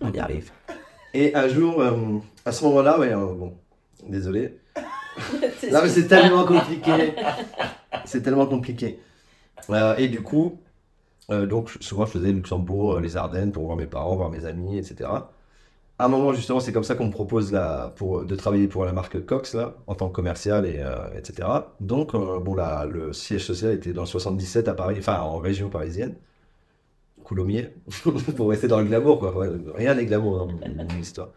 On 0.00 0.12
y 0.12 0.18
arrive. 0.18 0.50
Et 1.14 1.34
un 1.34 1.48
jour, 1.48 1.80
euh, 1.80 2.18
à 2.44 2.52
ce 2.52 2.64
moment-là, 2.64 2.98
ouais, 2.98 3.12
bon, 3.12 3.54
désolé. 4.08 4.58
Non, 5.72 5.80
mais 5.82 5.88
c'est 5.88 6.06
tellement 6.06 6.44
compliqué. 6.44 7.14
C'est 8.04 8.22
tellement 8.22 8.46
compliqué. 8.46 8.98
Euh, 9.68 9.94
et 9.96 10.08
du 10.08 10.22
coup, 10.22 10.58
euh, 11.30 11.46
donc 11.46 11.70
souvent 11.80 12.06
je 12.06 12.12
faisais 12.12 12.32
Luxembourg, 12.32 12.94
euh, 12.94 13.00
les 13.00 13.16
Ardennes 13.16 13.52
pour 13.52 13.64
voir 13.64 13.76
mes 13.76 13.86
parents, 13.86 14.16
voir 14.16 14.30
mes 14.30 14.46
amis, 14.46 14.78
etc. 14.78 15.10
À 15.98 16.06
un 16.06 16.08
moment, 16.08 16.32
justement, 16.32 16.60
c'est 16.60 16.72
comme 16.72 16.84
ça 16.84 16.94
qu'on 16.94 17.06
me 17.06 17.12
propose 17.12 17.52
là, 17.52 17.92
pour, 17.96 18.24
de 18.24 18.34
travailler 18.34 18.68
pour 18.68 18.86
la 18.86 18.92
marque 18.94 19.22
Cox, 19.26 19.54
là, 19.54 19.74
en 19.86 19.94
tant 19.94 20.08
que 20.08 20.14
commercial, 20.14 20.64
et, 20.64 20.82
etc. 21.14 21.46
Donc, 21.78 22.12
bon, 22.12 22.54
là, 22.54 22.86
le 22.86 23.12
siège 23.12 23.44
social 23.44 23.72
était 23.72 23.92
dans 23.92 24.00
le 24.02 24.06
77 24.06 24.68
à 24.68 24.74
Paris, 24.74 24.96
enfin, 24.98 25.20
en 25.20 25.36
région 25.36 25.68
parisienne. 25.68 26.14
Coulommiers, 27.22 27.74
pour 28.36 28.48
rester 28.48 28.66
dans 28.66 28.78
le 28.78 28.86
glamour, 28.86 29.18
quoi. 29.18 29.34
Rien 29.74 29.94
n'est 29.94 30.06
glamour 30.06 30.38
dans 30.38 30.46
mon, 30.46 30.58
mon 30.74 30.98
histoire. 30.98 31.28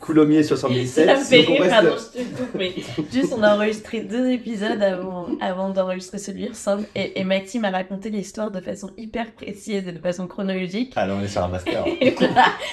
Coulommiers 0.00 0.42
77. 0.42 1.06
Ça 1.06 1.16
me 1.16 1.20
fait 1.24 1.38
donc 1.42 1.46
on 1.48 1.52
rire, 1.54 1.62
reste- 1.62 1.74
pardon, 1.74 1.90
je 1.96 2.18
te 2.20 2.36
coupe, 2.36 2.54
mais 2.54 2.72
juste 3.12 3.34
on 3.36 3.42
a 3.42 3.54
enregistré 3.54 4.00
deux 4.00 4.30
épisodes 4.30 4.80
avant, 4.82 5.26
avant 5.40 5.70
d'enregistrer 5.70 6.18
celui 6.18 6.48
ensemble 6.50 6.84
et, 6.94 7.20
et 7.20 7.24
Maxime 7.24 7.64
a 7.64 7.70
raconté 7.70 8.10
l'histoire 8.10 8.50
de 8.50 8.60
façon 8.60 8.90
hyper 8.96 9.32
précise 9.32 9.86
et 9.88 9.92
de 9.92 9.98
façon 9.98 10.26
chronologique. 10.26 10.92
Ah, 10.96 11.06
là, 11.06 11.14
on 11.18 11.22
est 11.22 11.28
sur 11.28 11.44
un 11.44 11.48
master. 11.48 11.84
Et, 12.00 12.10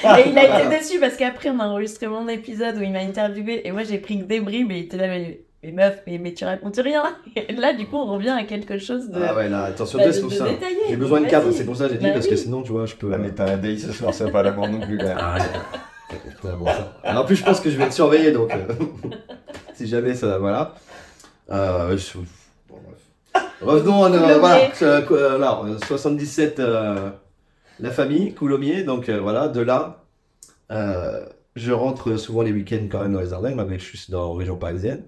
voilà. 0.01 0.19
Et 0.19 0.29
il 0.29 0.37
a 0.37 0.59
été 0.61 0.69
déçu 0.77 0.99
parce 0.99 1.15
qu'après 1.15 1.49
on 1.49 1.59
a 1.59 1.65
enregistré 1.67 2.07
mon 2.07 2.27
épisode 2.27 2.77
où 2.77 2.81
il 2.81 2.91
m'a 2.91 2.99
interviewé 2.99 3.67
et 3.67 3.71
moi 3.71 3.83
j'ai 3.83 3.97
pris 3.97 4.19
que 4.19 4.23
des 4.25 4.39
bribes 4.41 4.71
et 4.71 4.77
il 4.79 4.83
était 4.85 4.97
là 4.97 5.07
mais, 5.07 5.41
mais 5.63 5.71
meuf 5.71 5.99
mais, 6.05 6.17
mais 6.17 6.33
tu 6.33 6.43
racontes 6.45 6.77
rien. 6.77 7.03
Et 7.35 7.53
là 7.53 7.73
du 7.73 7.85
coup 7.85 7.95
on 7.97 8.05
revient 8.05 8.29
à 8.37 8.43
quelque 8.43 8.77
chose 8.77 9.09
de, 9.09 9.19
Ah 9.21 9.33
ouais, 9.35 9.49
là, 9.49 9.63
attention, 9.65 9.97
bah, 9.99 10.11
c'est 10.11 10.21
pour 10.21 10.31
ça. 10.31 10.45
J'ai 10.89 10.95
besoin 10.97 11.21
de 11.21 11.27
cadre, 11.27 11.51
c'est 11.51 11.65
pour 11.65 11.75
ça 11.75 11.85
que 11.85 11.91
j'ai 11.93 11.97
dit, 11.99 12.05
Bah 12.05 12.11
parce 12.13 12.27
que 12.27 12.35
sinon, 12.35 12.61
tu 12.63 12.71
vois, 12.71 12.85
je 12.85 12.95
peux. 12.95 13.11
Ah, 13.13 13.17
mais 13.17 13.31
t'as 13.31 13.53
un 13.53 13.57
day 13.57 13.77
ce 13.77 13.91
soir, 13.91 14.13
c'est 14.13 14.29
pas 14.31 14.43
l'amour 14.43 14.67
non 14.67 14.79
plus. 14.81 14.99
Ah. 15.01 15.35
Ouais, 15.35 15.41
bon, 16.57 16.65
ça. 16.65 16.97
Alors, 17.03 17.23
en 17.23 17.25
plus, 17.25 17.35
je 17.35 17.43
pense 17.43 17.59
que 17.59 17.69
je 17.69 17.77
vais 17.77 17.85
être 17.85 17.93
surveillé, 17.93 18.31
donc. 18.31 18.51
euh, 18.51 18.65
si 19.73 19.87
jamais 19.87 20.13
ça. 20.15 20.37
Voilà. 20.37 20.75
Euh, 21.51 21.97
je- 21.97 22.17
bon, 22.17 22.77
bref. 22.85 23.45
Revenons 23.61 24.05
euh, 24.05 24.37
voilà, 24.39 24.69
euh, 24.81 25.01
euh, 25.11 25.35
alors, 25.35 25.65
euh, 25.65 25.77
77, 25.85 26.59
euh, 26.59 27.09
la 27.79 27.91
famille, 27.91 28.33
Coulommiers, 28.33 28.83
donc 28.83 29.09
euh, 29.09 29.19
voilà, 29.19 29.47
de 29.47 29.61
là. 29.61 30.03
euh, 30.71 31.25
je 31.55 31.71
rentre 31.71 32.15
souvent 32.17 32.41
les 32.41 32.51
week-ends 32.51 32.87
quand 32.91 33.01
même 33.01 33.13
dans 33.13 33.19
les 33.21 33.31
Ardennes, 33.33 33.55
malgré 33.55 33.77
que 33.77 33.83
je 33.83 33.95
suis 33.97 34.11
dans 34.11 34.33
la 34.33 34.37
région 34.39 34.55
parisienne. 34.57 35.03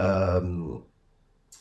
Euh, 0.00 0.40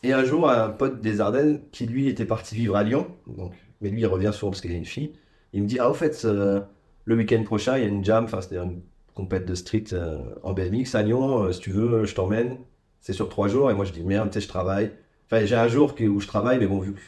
et 0.03 0.13
un 0.13 0.24
jour, 0.24 0.50
un 0.50 0.70
pote 0.70 1.01
des 1.01 1.20
Ardennes 1.22 1.62
qui 1.72 1.86
lui 1.88 2.08
était 2.08 2.25
parti 2.25 2.56
vivre 2.56 2.75
à 2.75 2.84
Lyon, 2.84 3.08
donc, 3.27 3.53
mais 3.82 3.89
lui 3.89 4.01
il 4.01 4.06
revient 4.08 4.32
souvent 4.34 4.51
parce 4.51 4.62
qu'il 4.62 4.72
a 4.72 4.75
une 4.75 4.86
fille, 4.86 5.13
il 5.53 5.63
me 5.63 5.68
dit 5.68 5.80
Ah, 5.80 5.89
au 5.89 5.94
fait, 5.94 6.22
euh, 6.25 6.60
le 7.05 7.15
week-end 7.15 7.43
prochain, 7.43 7.77
il 7.77 7.83
y 7.83 7.86
a 7.86 7.89
une 7.89 8.03
jam, 8.03 8.27
c'est-à-dire 8.27 8.63
une 8.63 8.81
compète 9.13 9.45
de 9.45 9.55
street 9.55 9.86
euh, 9.93 10.17
en 10.43 10.53
BMX 10.53 10.95
à 10.95 11.03
Lyon, 11.03 11.43
euh, 11.43 11.51
si 11.51 11.60
tu 11.62 11.72
veux, 11.72 12.05
je 12.05 12.15
t'emmène. 12.15 12.57
C'est 13.01 13.13
sur 13.13 13.29
trois 13.29 13.48
jours, 13.48 13.69
et 13.69 13.74
moi 13.74 13.86
je 13.86 13.91
dis 13.91 14.01
Merde, 14.01 14.29
tu 14.29 14.36
sais, 14.36 14.41
je 14.41 14.48
travaille. 14.48 14.91
Enfin, 15.25 15.45
j'ai 15.45 15.55
un 15.55 15.67
jour 15.67 15.93
où 16.00 16.19
je 16.19 16.27
travaille, 16.27 16.60
mais 16.60 16.67
bon, 16.67 16.79
vu 16.79 16.93
que 16.93 17.00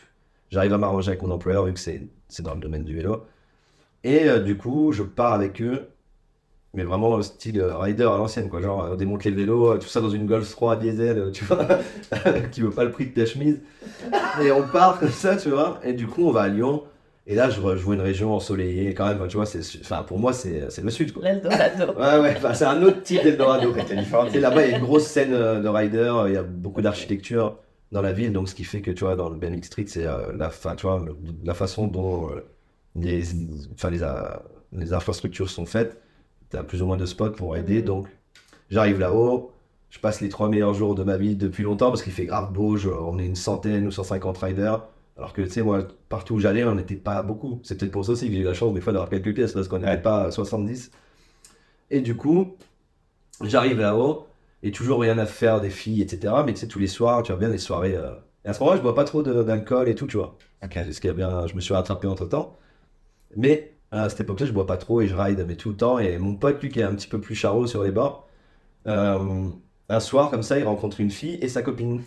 j'arrive 0.49 0.73
à 0.73 0.77
m'arranger 0.77 1.09
avec 1.09 1.21
mon 1.21 1.31
employeur, 1.31 1.65
vu 1.65 1.73
que 1.73 1.79
c'est 1.79 2.01
dans 2.41 2.53
le 2.53 2.59
domaine 2.59 2.83
du 2.83 2.95
vélo. 2.95 3.23
Et 4.03 4.29
euh, 4.29 4.39
du 4.39 4.57
coup, 4.57 4.91
je 4.91 5.03
pars 5.03 5.33
avec 5.33 5.61
eux, 5.61 5.87
mais 6.73 6.83
vraiment 6.83 7.17
euh, 7.17 7.21
style 7.21 7.59
euh, 7.59 7.77
rider 7.77 8.03
à 8.03 8.17
l'ancienne, 8.17 8.49
quoi. 8.49 8.61
Genre, 8.61 8.89
on 8.91 8.95
démonte 8.95 9.23
les 9.23 9.31
vélos, 9.31 9.71
euh, 9.73 9.77
tout 9.77 9.87
ça 9.87 10.01
dans 10.01 10.09
une 10.09 10.27
Golf 10.27 10.49
3 10.49 10.75
diesel, 10.75 11.17
euh, 11.17 11.31
tu 11.31 11.45
vois, 11.45 11.65
qui 12.51 12.61
veut 12.61 12.69
pas 12.71 12.83
le 12.83 12.91
prix 12.91 13.07
de 13.07 13.13
ta 13.13 13.25
chemise. 13.25 13.61
Et 14.43 14.51
on 14.51 14.63
part 14.67 14.99
comme 14.99 15.09
ça, 15.09 15.37
tu 15.37 15.49
vois. 15.49 15.79
Et 15.83 15.93
du 15.93 16.07
coup, 16.07 16.27
on 16.27 16.31
va 16.31 16.41
à 16.43 16.47
Lyon. 16.49 16.83
Et 17.27 17.33
là, 17.35 17.49
je, 17.49 17.59
re- 17.59 17.75
je 17.75 17.81
vois 17.81 17.95
une 17.95 18.01
région 18.01 18.33
ensoleillée, 18.35 18.93
quand 18.93 19.07
même, 19.07 19.27
tu 19.27 19.35
vois, 19.37 19.45
enfin, 19.81 20.03
pour 20.03 20.19
moi, 20.19 20.31
c'est, 20.31 20.67
le 20.83 20.89
sud, 20.91 21.11
quoi. 21.11 21.23
L'Eldorado. 21.23 21.93
Ouais, 21.97 22.19
ouais, 22.19 22.33
enfin, 22.37 22.53
c'est 22.53 22.65
un 22.65 22.81
autre 22.83 23.01
type 23.01 23.23
d'Eldorado. 23.23 23.73
Là-bas, 24.39 24.65
il 24.65 24.71
y 24.71 24.73
a 24.73 24.77
une 24.77 24.83
grosse 24.83 25.07
scène 25.07 25.33
euh, 25.33 25.59
de 25.61 25.67
rider, 25.67 26.13
il 26.27 26.33
y 26.33 26.37
a 26.37 26.43
beaucoup 26.43 26.81
d'architecture 26.81 27.57
dans 27.91 28.01
la 28.01 28.11
ville, 28.13 28.31
donc 28.31 28.47
ce 28.49 28.53
qui 28.55 28.63
fait 28.63 28.81
que, 28.81 28.91
tu 28.91 29.03
vois, 29.05 29.15
dans 29.15 29.29
le 29.29 29.37
BMX 29.37 29.63
Street, 29.67 29.85
c'est 29.87 30.05
euh, 30.05 30.33
la, 30.37 30.49
tu 30.75 30.85
vois, 30.85 31.03
la 31.43 31.53
façon 31.55 31.87
dont 31.87 32.29
euh, 32.29 32.45
les, 32.95 33.23
enfin, 33.73 33.89
les, 33.89 34.03
euh, 34.03 34.11
les 34.73 34.93
infrastructures 34.93 35.49
sont 35.49 35.65
faites. 35.65 35.99
Tu 36.51 36.57
as 36.57 36.63
plus 36.63 36.81
ou 36.83 36.85
moins 36.85 36.97
de 36.97 37.05
spots 37.07 37.31
pour 37.31 37.57
aider, 37.57 37.81
donc 37.81 38.07
j'arrive 38.69 38.99
là-haut, 38.99 39.51
je 39.89 39.99
passe 39.99 40.21
les 40.21 40.29
trois 40.29 40.49
meilleurs 40.49 40.73
jours 40.75 40.95
de 40.95 41.03
ma 41.03 41.17
vie 41.17 41.35
depuis 41.35 41.63
longtemps 41.63 41.89
parce 41.89 42.03
qu'il 42.03 42.13
fait 42.13 42.25
grave 42.25 42.51
beau, 42.53 42.77
je- 42.77 42.89
on 42.89 43.17
est 43.19 43.25
une 43.25 43.35
centaine 43.35 43.87
ou 43.87 43.91
150 43.91 44.37
riders. 44.37 44.85
Alors 45.17 45.31
que, 45.33 45.41
tu 45.41 45.49
sais, 45.49 45.61
moi, 45.61 45.87
partout 46.09 46.35
où 46.35 46.39
j'allais, 46.39 46.63
on 46.65 46.75
n'était 46.75 46.95
pas 46.97 47.23
beaucoup. 47.23 47.59
C'est 47.63 47.77
peut-être 47.77 47.91
pour 47.91 48.05
ça 48.05 48.11
aussi 48.13 48.27
que 48.27 48.33
j'ai 48.33 48.39
eu 48.39 48.43
la 48.43 48.53
chance 48.53 48.73
des 48.73 48.81
fois 48.81 48.91
d'avoir 48.93 49.09
quelques 49.09 49.33
pièces 49.33 49.53
parce 49.53 49.67
qu'on 49.67 49.79
n'était 49.79 49.97
Ouais. 49.97 50.01
pas 50.01 50.23
à 50.25 50.31
70. 50.31 50.91
Et 51.91 52.01
du 52.01 52.15
coup, 52.17 52.57
j'arrive 53.41 53.79
là-haut 53.79 54.27
et 54.63 54.71
toujours 54.71 55.01
rien 55.01 55.17
à 55.19 55.25
faire 55.27 55.61
des 55.61 55.69
filles, 55.71 56.01
etc. 56.03 56.43
Mais 56.45 56.53
tu 56.53 56.61
sais, 56.61 56.67
tous 56.67 56.79
les 56.79 56.87
soirs, 56.87 57.23
tu 57.23 57.31
vois 57.33 57.39
bien 57.39 57.49
les 57.49 57.57
soirées. 57.59 57.95
euh, 57.95 58.15
Et 58.45 58.49
à 58.49 58.53
ce 58.53 58.59
moment-là, 58.61 58.77
je 58.77 58.83
bois 58.83 58.95
pas 58.95 59.05
trop 59.05 59.23
d'alcool 59.23 59.89
et 59.89 59.95
tout, 59.95 60.07
tu 60.07 60.17
vois. 60.17 60.37
Ok. 60.63 60.73
C'est 60.73 60.93
ce 60.93 61.01
qui 61.01 61.09
a 61.09 61.13
bien, 61.13 61.47
je 61.47 61.55
me 61.55 61.61
suis 61.61 61.73
rattrapé 61.73 62.07
entre 62.07 62.25
temps. 62.27 62.57
Mais 63.37 63.73
à 63.91 64.09
cette 64.09 64.21
époque-là, 64.21 64.45
je 64.47 64.51
bois 64.53 64.65
pas 64.67 64.77
trop 64.77 65.01
et 65.01 65.07
je 65.07 65.15
ride 65.15 65.43
mais 65.47 65.55
tout 65.57 65.69
le 65.71 65.77
temps. 65.77 65.99
Et 65.99 66.17
mon 66.19 66.35
pote, 66.35 66.61
lui, 66.61 66.69
qui 66.69 66.79
est 66.79 66.83
un 66.83 66.95
petit 66.95 67.07
peu 67.07 67.21
plus 67.21 67.35
charot 67.35 67.67
sur 67.67 67.83
les 67.83 67.91
bords, 67.91 68.27
euh, 68.87 69.49
un 69.89 69.99
soir, 70.01 70.31
comme 70.31 70.43
ça, 70.43 70.59
il 70.59 70.65
rencontre 70.65 71.01
une 71.01 71.11
fille 71.11 71.39
et 71.41 71.49
sa 71.49 71.61
copine. 71.63 72.03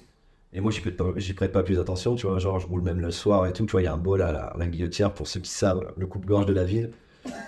Et 0.53 0.61
moi, 0.61 0.73
j'y 0.73 0.81
prête, 0.81 1.53
pas- 1.53 1.63
plus 1.63 1.79
attention, 1.79 2.15
tu 2.15 2.27
vois. 2.27 2.39
Genre, 2.39 2.59
je 2.59 2.67
roule 2.67 2.83
même 2.83 3.01
le 3.01 3.11
soir 3.11 3.47
et 3.47 3.53
tout. 3.53 3.67
Tu 3.67 3.73
vois, 3.73 3.83
il 3.83 3.85
y 3.85 3.89
a 3.89 3.93
un 3.93 3.99
beau 3.99 4.17
là, 4.17 4.53
la, 4.57 4.67
guillotière, 4.67 5.13
pour 5.13 5.27
ceux 5.27 5.41
qui 5.41 5.51
savent, 5.51 5.93
le 5.97 6.07
coupe-gorge 6.07 6.47
de 6.47 6.53
la 6.55 6.65
ville. 6.65 6.91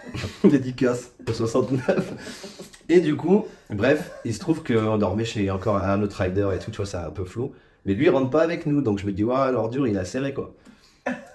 Dédicace 0.45 1.13
au 1.29 1.33
69. 1.33 2.65
Et 2.89 3.01
du 3.01 3.17
coup, 3.17 3.47
bref, 3.71 4.11
il 4.25 4.35
se 4.35 4.41
trouve 4.41 4.63
qu'on 4.63 4.99
dormait 4.99 5.25
chez 5.25 5.51
encore 5.51 5.77
un 5.77 6.03
autre 6.03 6.21
rider 6.21 6.49
et 6.55 6.59
tout, 6.59 6.71
tu 6.71 6.77
vois, 6.79 6.87
c'est 6.87 6.97
un 6.97 7.11
peu 7.11 7.25
flou. 7.25 7.53
Mais 7.87 7.95
lui, 7.95 8.07
il 8.07 8.11
rentre 8.11 8.31
pas 8.31 8.43
avec 8.43 8.67
nous, 8.67 8.83
donc 8.83 8.99
je 8.99 9.07
me 9.07 9.13
dis, 9.13 9.25
ouais, 9.25 9.53
l'ordure, 9.53 9.87
il 9.87 9.97
a 9.97 10.05
serré, 10.05 10.35
quoi. 10.35 10.55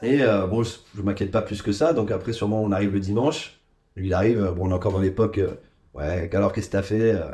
Et 0.03 0.21
euh, 0.21 0.45
bon, 0.45 0.61
je, 0.63 0.73
je 0.95 1.01
m'inquiète 1.01 1.31
pas 1.31 1.41
plus 1.41 1.61
que 1.61 1.71
ça, 1.71 1.93
donc 1.93 2.11
après, 2.11 2.33
sûrement, 2.33 2.61
on 2.61 2.71
arrive 2.71 2.93
le 2.93 2.99
dimanche. 2.99 3.59
Lui, 3.95 4.07
il 4.07 4.13
arrive, 4.13 4.43
euh, 4.43 4.51
bon, 4.51 4.67
on 4.67 4.71
est 4.71 4.73
encore 4.73 4.91
dans 4.91 4.99
l'époque, 4.99 5.39
euh, 5.39 5.55
ouais, 5.95 6.29
alors 6.35 6.51
qu'est-ce 6.53 6.67
que 6.67 6.73
t'as 6.73 6.83
fait 6.83 7.13
euh, 7.13 7.31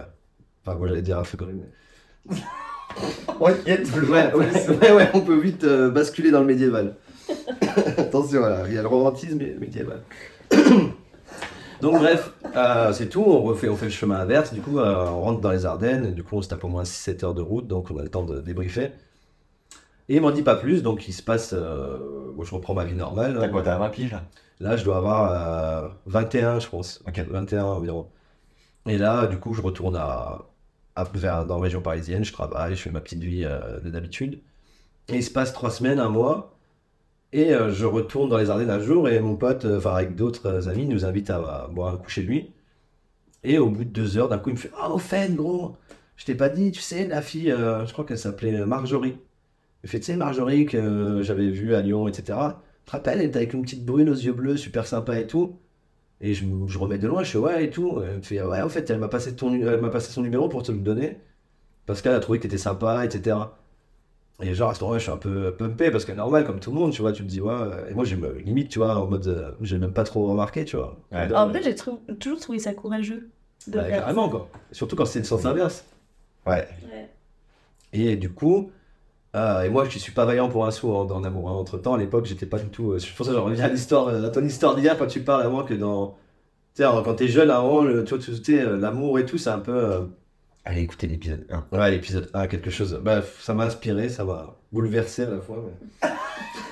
Enfin, 0.64 0.78
moi, 0.78 0.88
j'allais 0.88 1.02
dire 1.02 1.18
un 1.18 1.46
même. 1.46 1.64
mais- 2.30 2.38
Ouais, 3.40 3.56
y 3.66 3.72
a 3.72 3.76
Ouais, 3.76 4.34
ouais, 4.34 4.78
ouais, 4.80 4.92
ouais, 4.92 5.10
on 5.14 5.22
peut 5.22 5.40
vite 5.40 5.64
euh, 5.64 5.90
basculer 5.90 6.30
dans 6.30 6.42
le 6.42 6.46
médiéval. 6.46 6.96
Attention, 7.98 8.44
il 8.68 8.74
y 8.74 8.78
a 8.78 8.82
le 8.82 8.88
romantisme 8.88 9.40
médiéval. 9.60 10.04
Donc 11.82 11.98
bref, 11.98 12.34
euh, 12.56 12.94
c'est 12.94 13.10
tout, 13.10 13.24
on, 13.26 13.42
refait, 13.42 13.68
on 13.68 13.76
fait 13.76 13.86
le 13.86 13.92
chemin 13.92 14.20
inverse, 14.20 14.54
du 14.54 14.62
coup 14.62 14.78
euh, 14.78 15.06
on 15.08 15.22
rentre 15.22 15.42
dans 15.42 15.50
les 15.50 15.66
Ardennes, 15.66 16.06
et 16.06 16.12
du 16.12 16.22
coup 16.22 16.36
on 16.36 16.42
se 16.44 16.50
tape 16.50 16.64
au 16.64 16.68
moins 16.68 16.84
6-7 16.84 17.26
heures 17.26 17.34
de 17.34 17.42
route, 17.42 17.66
donc 17.66 17.90
on 17.90 17.98
a 17.98 18.04
le 18.04 18.10
temps 18.10 18.24
de 18.24 18.40
débriefer. 18.40 18.92
Et 20.08 20.16
il 20.16 20.22
m'en 20.22 20.30
dit 20.30 20.44
pas 20.44 20.56
plus, 20.56 20.84
donc 20.84 21.08
il 21.08 21.14
se 21.14 21.24
passe, 21.24 21.54
euh, 21.58 21.98
bon, 22.36 22.44
je 22.44 22.54
reprends 22.54 22.76
ma 22.76 22.84
vie 22.86 22.94
normale. 22.94 23.38
T'as 23.40 23.48
quoi, 23.48 23.64
t'as 23.64 23.78
20 23.78 23.90
piges 23.90 24.12
là? 24.12 24.24
Là, 24.60 24.78
je 24.78 24.84
dois 24.84 24.98
avoir 24.98 25.32
euh, 25.32 25.88
21, 26.06 26.60
je 26.60 26.68
pense. 26.68 27.02
Ok. 27.08 27.20
21 27.30 27.64
environ. 27.64 28.08
Et 28.88 28.98
là, 28.98 29.26
du 29.26 29.38
coup, 29.38 29.54
je 29.54 29.62
retourne 29.62 29.96
à, 29.96 30.42
dans 30.96 31.56
la 31.58 31.62
région 31.62 31.82
parisienne, 31.82 32.24
je 32.24 32.34
travaille, 32.34 32.76
je 32.76 32.82
fais 32.82 32.92
ma 32.92 33.02
petite 33.02 33.24
vie 33.24 33.46
euh, 33.46 33.80
de 33.80 33.90
d'habitude. 33.90 34.42
Et 35.10 35.18
il 35.18 35.24
se 35.24 35.32
passe 35.32 35.54
trois 35.54 35.72
semaines, 35.72 36.00
un 36.00 36.10
mois. 36.10 36.58
Et 37.34 37.54
euh, 37.54 37.72
je 37.72 37.86
retourne 37.86 38.30
dans 38.30 38.38
les 38.38 38.50
Ardennes 38.50 38.70
un 38.70 38.80
jour 38.82 39.08
et 39.08 39.20
mon 39.22 39.36
pote, 39.38 39.66
euh, 39.66 39.78
enfin 39.78 39.96
avec 39.96 40.16
d'autres 40.16 40.48
euh, 40.48 40.70
amis, 40.70 40.86
nous 40.86 41.06
invite 41.06 41.30
à, 41.30 41.70
boire 41.72 41.94
un 41.94 41.98
coup 41.98 42.10
chez 42.10 42.24
lui. 42.24 42.52
Et 43.44 43.58
au 43.58 43.70
bout 43.70 43.86
de 43.86 43.90
deux 43.90 44.18
heures, 44.18 44.30
d'un 44.30 44.38
coup, 44.38 44.50
il 44.50 44.54
me 44.54 44.60
fait 44.60 44.72
Oh, 44.78 45.00
au 45.00 45.36
gros, 45.36 45.78
je 46.22 46.26
t'ai 46.26 46.36
pas 46.36 46.50
dit, 46.50 46.72
tu 46.72 46.82
sais, 46.82 47.08
la 47.08 47.22
fille, 47.22 47.52
euh, 47.52 47.86
je 47.88 47.94
crois 47.94 48.06
qu'elle 48.06 48.20
s'appelait 48.20 48.66
Marjorie. 48.66 49.18
Il 49.84 49.88
me 49.88 49.90
fait 49.90 50.00
Tu 50.00 50.06
sais, 50.06 50.16
Marjorie, 50.16 50.66
que 50.68 50.78
euh, 50.78 51.24
j'avais 51.24 51.50
vue 51.50 51.74
à 51.74 51.82
Lyon, 51.82 52.08
etc. 52.08 52.24
Tu 52.26 52.86
te 52.86 52.92
rappelles, 52.92 53.22
elle 53.22 53.28
était 53.28 53.38
avec 53.38 53.54
une 53.54 53.64
petite 53.64 53.86
brune 53.86 54.10
aux 54.10 54.14
yeux 54.16 54.34
bleus, 54.34 54.58
super 54.58 54.86
sympa 54.86 55.20
et 55.20 55.26
tout. 55.28 55.58
Et 56.22 56.34
je, 56.36 56.46
me- 56.46 56.68
je 56.68 56.78
remets 56.78 56.98
de 57.00 57.08
loin, 57.08 57.24
je 57.24 57.32
fais 57.32 57.38
ouais 57.40 57.66
et 57.66 57.70
tout. 57.70 58.02
Elle 58.06 58.18
me 58.18 58.22
fait 58.22 58.42
ouais, 58.42 58.62
en 58.62 58.70
fait, 58.70 58.90
elle 58.90 59.00
m'a 59.00 59.08
passé, 59.10 59.36
ton, 59.36 59.50
nu- 59.52 59.66
elle 59.68 59.82
m'a 59.82 59.90
passé 59.90 60.12
son 60.12 60.22
numéro 60.22 60.48
pour 60.50 60.64
te 60.64 60.72
le 60.72 60.78
donner. 60.80 61.18
Parce 61.88 62.02
qu'elle 62.02 62.14
a 62.16 62.20
trouvé 62.22 62.40
que 62.40 62.44
t'étais 62.44 62.58
sympa, 62.60 63.06
etc. 63.06 63.38
Et 64.42 64.54
genre 64.56 64.72
à 64.72 64.74
ce 64.76 64.82
moment-là, 64.82 65.00
je 65.00 65.04
suis 65.04 65.12
un 65.12 65.18
peu 65.18 65.54
pumpé 65.56 65.92
parce 65.92 66.06
que 66.06 66.12
normal, 66.14 66.46
comme 66.46 66.60
tout 66.60 66.72
le 66.72 66.78
monde, 66.78 66.92
tu 66.94 67.02
vois, 67.02 67.12
tu 67.12 67.24
te 67.24 67.28
dis 67.28 67.42
ouais. 67.42 67.54
Et 67.90 67.94
moi, 67.94 68.06
j'ai 68.06 68.16
me- 68.16 68.40
limite, 68.40 68.70
tu 68.70 68.80
vois, 68.80 68.96
en 68.98 69.08
mode, 69.08 69.28
euh, 69.28 69.52
j'ai 69.62 69.78
même 69.78 69.94
pas 69.94 70.04
trop 70.04 70.28
remarqué, 70.28 70.66
tu 70.66 70.78
vois. 70.78 70.98
Ouais. 71.12 71.32
En 71.34 71.48
vrai, 71.50 71.62
j'ai 71.64 71.76
trou- 71.76 72.00
toujours 72.20 72.40
trouvé 72.40 72.60
ça 72.60 72.74
courageux. 72.74 73.30
De 73.68 73.74
Bah, 73.78 73.84
faire 73.86 74.00
carrément, 74.00 74.30
quoi. 74.30 74.50
Surtout 74.72 74.96
quand 74.96 75.06
c'est 75.06 75.20
le 75.20 75.26
sens 75.26 75.46
inverse. 75.46 75.86
Ouais. 76.48 76.68
Ouais. 76.92 77.10
Et 77.94 78.16
du 78.16 78.32
coup, 78.32 78.72
euh, 79.36 79.64
et 79.64 79.70
moi 79.70 79.86
je 79.90 79.98
suis 79.98 80.12
pas 80.12 80.26
vaillant 80.26 80.50
pour 80.50 80.66
un 80.66 80.72
saut 80.72 80.94
en, 80.96 81.10
en 81.10 81.24
amour. 81.24 81.48
Entre 81.48 81.78
temps, 81.78 81.94
à 81.94 81.98
l'époque, 81.98 82.26
j'étais 82.26 82.46
pas 82.46 82.60
du 82.60 82.68
tout. 82.70 82.92
euh, 82.92 83.00
c'est 83.00 83.14
pour 83.16 83.26
ça 83.26 83.32
que 83.32 83.38
je 83.38 83.42
reviens 83.42 83.64
à 83.64 83.68
l'histoire, 83.70 84.08
euh, 84.08 84.28
à 84.28 84.30
ton 84.30 84.44
histoire 84.44 84.76
d'hier 84.76 84.98
quand 84.98 85.08
tu 85.08 85.22
parles 85.22 85.44
avant 85.44 85.64
que 85.64 85.74
dans. 85.74 86.18
Tu 86.76 86.84
sais, 86.84 86.90
quand 87.04 87.14
t'es 87.16 87.28
jeune, 87.28 87.50
avant, 87.50 87.82
le, 87.84 88.04
tu 88.06 88.14
vois, 88.16 88.24
tu 88.24 88.34
sais, 88.36 88.62
euh, 88.62 88.78
l'amour 88.78 89.20
et 89.20 89.26
tout, 89.26 89.38
c'est 89.38 89.50
un 89.50 89.60
peu. 89.60 89.74
euh, 89.76 90.02
Allez 90.64 90.82
écouter 90.82 91.08
l'épisode 91.08 91.46
1. 91.50 91.78
Ouais, 91.78 91.92
l'épisode 91.92 92.30
1, 92.34 92.48
quelque 92.48 92.70
chose. 92.70 93.00
Bah, 93.04 93.22
ça 93.42 93.54
m'a 93.54 93.64
inspiré, 93.66 94.10
ça 94.10 94.24
m'a 94.24 94.56
bouleversé 94.72 95.24
à 95.24 95.30
la 95.32 95.40
fois. 95.42 95.58
mais- 96.02 96.10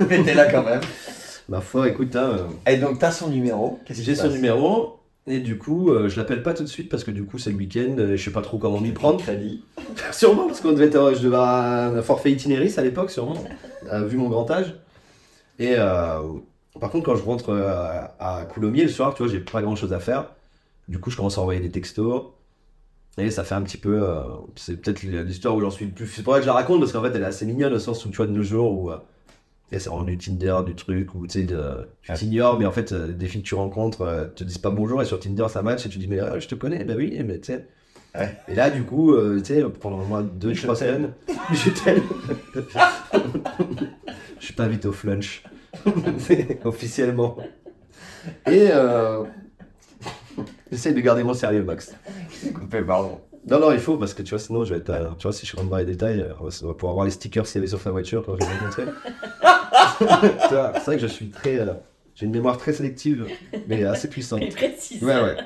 Mais 0.09 0.23
t'es 0.23 0.33
là 0.35 0.49
quand 0.51 0.63
même. 0.63 0.81
Ma 1.49 1.59
foi, 1.61 1.89
écoute, 1.89 2.15
hein, 2.15 2.35
euh, 2.67 2.71
Et 2.71 2.77
donc 2.77 2.99
t'as 2.99 3.11
son 3.11 3.29
numéro. 3.29 3.79
J'ai 3.89 4.15
son 4.15 4.29
numéro. 4.29 4.99
Et 5.27 5.39
du 5.39 5.57
coup, 5.57 5.91
euh, 5.91 6.07
je 6.07 6.17
l'appelle 6.19 6.43
pas 6.43 6.53
tout 6.53 6.63
de 6.63 6.67
suite 6.69 6.89
parce 6.89 7.03
que 7.03 7.11
du 7.11 7.23
coup, 7.25 7.37
c'est 7.39 7.49
le 7.51 7.57
week-end, 7.57 7.95
euh, 7.97 8.15
je 8.15 8.23
sais 8.23 8.31
pas 8.31 8.41
trop 8.41 8.57
comment 8.59 8.79
m'y 8.79 8.91
prendre. 8.91 9.19
Crédit. 9.19 9.63
Sûrement, 10.11 10.47
parce 10.47 10.61
qu'on 10.61 10.71
devait 10.71 10.85
être, 10.87 11.13
je 11.15 11.21
devais 11.23 11.35
avoir 11.35 11.93
un 11.95 12.01
forfait 12.01 12.31
itinéris 12.31 12.73
à 12.77 12.81
l'époque, 12.81 13.11
sûrement, 13.11 13.35
euh, 13.93 14.05
vu 14.05 14.17
mon 14.17 14.29
grand 14.29 14.49
âge. 14.51 14.75
Et 15.59 15.75
euh, 15.77 16.21
par 16.79 16.89
contre, 16.89 17.05
quand 17.05 17.15
je 17.15 17.23
rentre 17.23 17.49
euh, 17.49 18.01
à 18.19 18.45
Coulommiers 18.45 18.83
le 18.83 18.89
soir, 18.89 19.13
tu 19.13 19.23
vois, 19.23 19.31
j'ai 19.31 19.39
pas 19.39 19.61
grand 19.61 19.75
chose 19.75 19.93
à 19.93 19.99
faire. 19.99 20.31
Du 20.87 20.99
coup, 20.99 21.11
je 21.11 21.17
commence 21.17 21.37
à 21.37 21.41
envoyer 21.41 21.59
des 21.59 21.69
textos. 21.71 22.23
Et 23.17 23.31
ça 23.31 23.43
fait 23.43 23.55
un 23.55 23.61
petit 23.63 23.77
peu. 23.77 24.01
euh, 24.01 24.21
c'est 24.55 24.77
peut-être 24.77 25.03
l'histoire 25.03 25.55
où 25.55 25.61
j'en 25.61 25.71
suis 25.71 25.85
le 25.85 25.91
plus. 25.91 26.07
C'est 26.07 26.23
pour 26.23 26.33
ça 26.33 26.39
que 26.39 26.43
je 26.43 26.47
la 26.47 26.53
raconte, 26.53 26.79
parce 26.79 26.91
qu'en 26.93 27.01
fait, 27.01 27.11
elle 27.13 27.21
est 27.21 27.25
assez 27.25 27.45
mignonne 27.45 27.73
au 27.73 27.79
sens 27.79 28.05
où, 28.05 28.09
tu 28.09 28.17
vois, 28.17 28.27
de 28.27 28.31
nos 28.31 28.43
jours, 28.43 28.71
où. 28.79 28.91
euh, 28.91 28.97
et 29.71 29.79
c'est 29.79 29.89
vraiment 29.89 30.03
du 30.05 30.17
Tinder, 30.17 30.57
du 30.65 30.73
truc, 30.75 31.13
où 31.15 31.27
tu 31.27 31.41
sais, 31.41 31.45
tu 31.45 31.53
Ah. 32.07 32.13
t'ignores, 32.15 32.57
mais 32.59 32.65
en 32.65 32.71
fait, 32.71 32.91
euh, 32.91 33.07
des 33.13 33.27
filles 33.27 33.43
que 33.43 33.47
tu 33.47 33.55
rencontres 33.55 34.01
euh, 34.01 34.25
te 34.27 34.43
disent 34.43 34.57
pas 34.57 34.71
bonjour, 34.71 35.01
et 35.01 35.05
sur 35.05 35.19
Tinder, 35.19 35.45
ça 35.49 35.61
match, 35.61 35.85
et 35.85 35.89
tu 35.89 35.99
dis, 35.99 36.07
mais 36.07 36.19
euh, 36.21 36.39
je 36.39 36.47
te 36.47 36.55
connais, 36.55 36.83
bah 36.85 36.93
oui, 36.97 37.21
mais 37.25 37.39
tu 37.39 37.53
sais. 37.53 37.67
Ouais. 38.19 38.35
Et 38.47 38.55
là, 38.55 38.69
du 38.69 38.83
coup, 38.83 39.13
euh, 39.13 39.39
tu 39.39 39.53
sais, 39.55 39.63
pendant 39.79 39.99
au 40.01 40.05
moins 40.05 40.21
deux, 40.21 40.53
trois 40.53 40.75
semaines, 40.75 41.11
je 41.53 41.69
t'aime. 41.69 42.01
je 44.39 44.45
suis 44.45 44.53
pas 44.53 44.63
invité 44.65 44.87
au 44.87 44.91
flunch. 44.91 45.43
Officiellement. 46.65 47.37
Et 48.47 48.69
euh... 48.71 49.23
j'essaie 50.71 50.93
de 50.93 50.99
garder 50.99 51.23
mon 51.23 51.33
sérieux, 51.33 51.63
Max. 51.63 51.95
Coupé, 52.53 52.81
pardon. 52.81 53.19
Non, 53.49 53.59
non, 53.59 53.71
il 53.71 53.79
faut, 53.79 53.97
parce 53.97 54.13
que 54.13 54.21
tu 54.21 54.31
vois, 54.31 54.39
sinon, 54.39 54.63
je 54.65 54.73
vais 54.73 54.79
être. 54.81 54.89
euh, 54.89 55.09
tu 55.17 55.23
vois, 55.23 55.33
si 55.33 55.45
je 55.45 55.55
rentre 55.55 55.69
dans 55.69 55.77
les 55.77 55.85
détails, 55.85 56.21
euh, 56.21 56.33
on 56.41 56.45
va- 56.67 56.73
pouvoir 56.73 56.93
voir 56.93 57.05
les 57.05 57.11
stickers 57.11 57.47
s'il 57.47 57.55
y 57.55 57.59
avait 57.59 57.67
sur 57.67 57.79
sa 57.79 57.91
voiture 57.91 58.25
quand 58.25 58.35
je 58.39 58.45
vais 58.45 58.85
vois, 60.49 60.73
C'est 60.75 60.85
vrai 60.85 60.95
que 60.97 61.01
je 61.01 61.07
suis 61.07 61.29
très. 61.29 61.59
J'ai 62.15 62.25
une 62.25 62.33
mémoire 62.33 62.57
très 62.57 62.73
sélective, 62.73 63.27
mais 63.67 63.85
assez 63.85 64.09
puissante. 64.09 64.41
Et 64.41 64.49
précise. 64.49 65.01
Ouais, 65.01 65.21
ouais. 65.21 65.37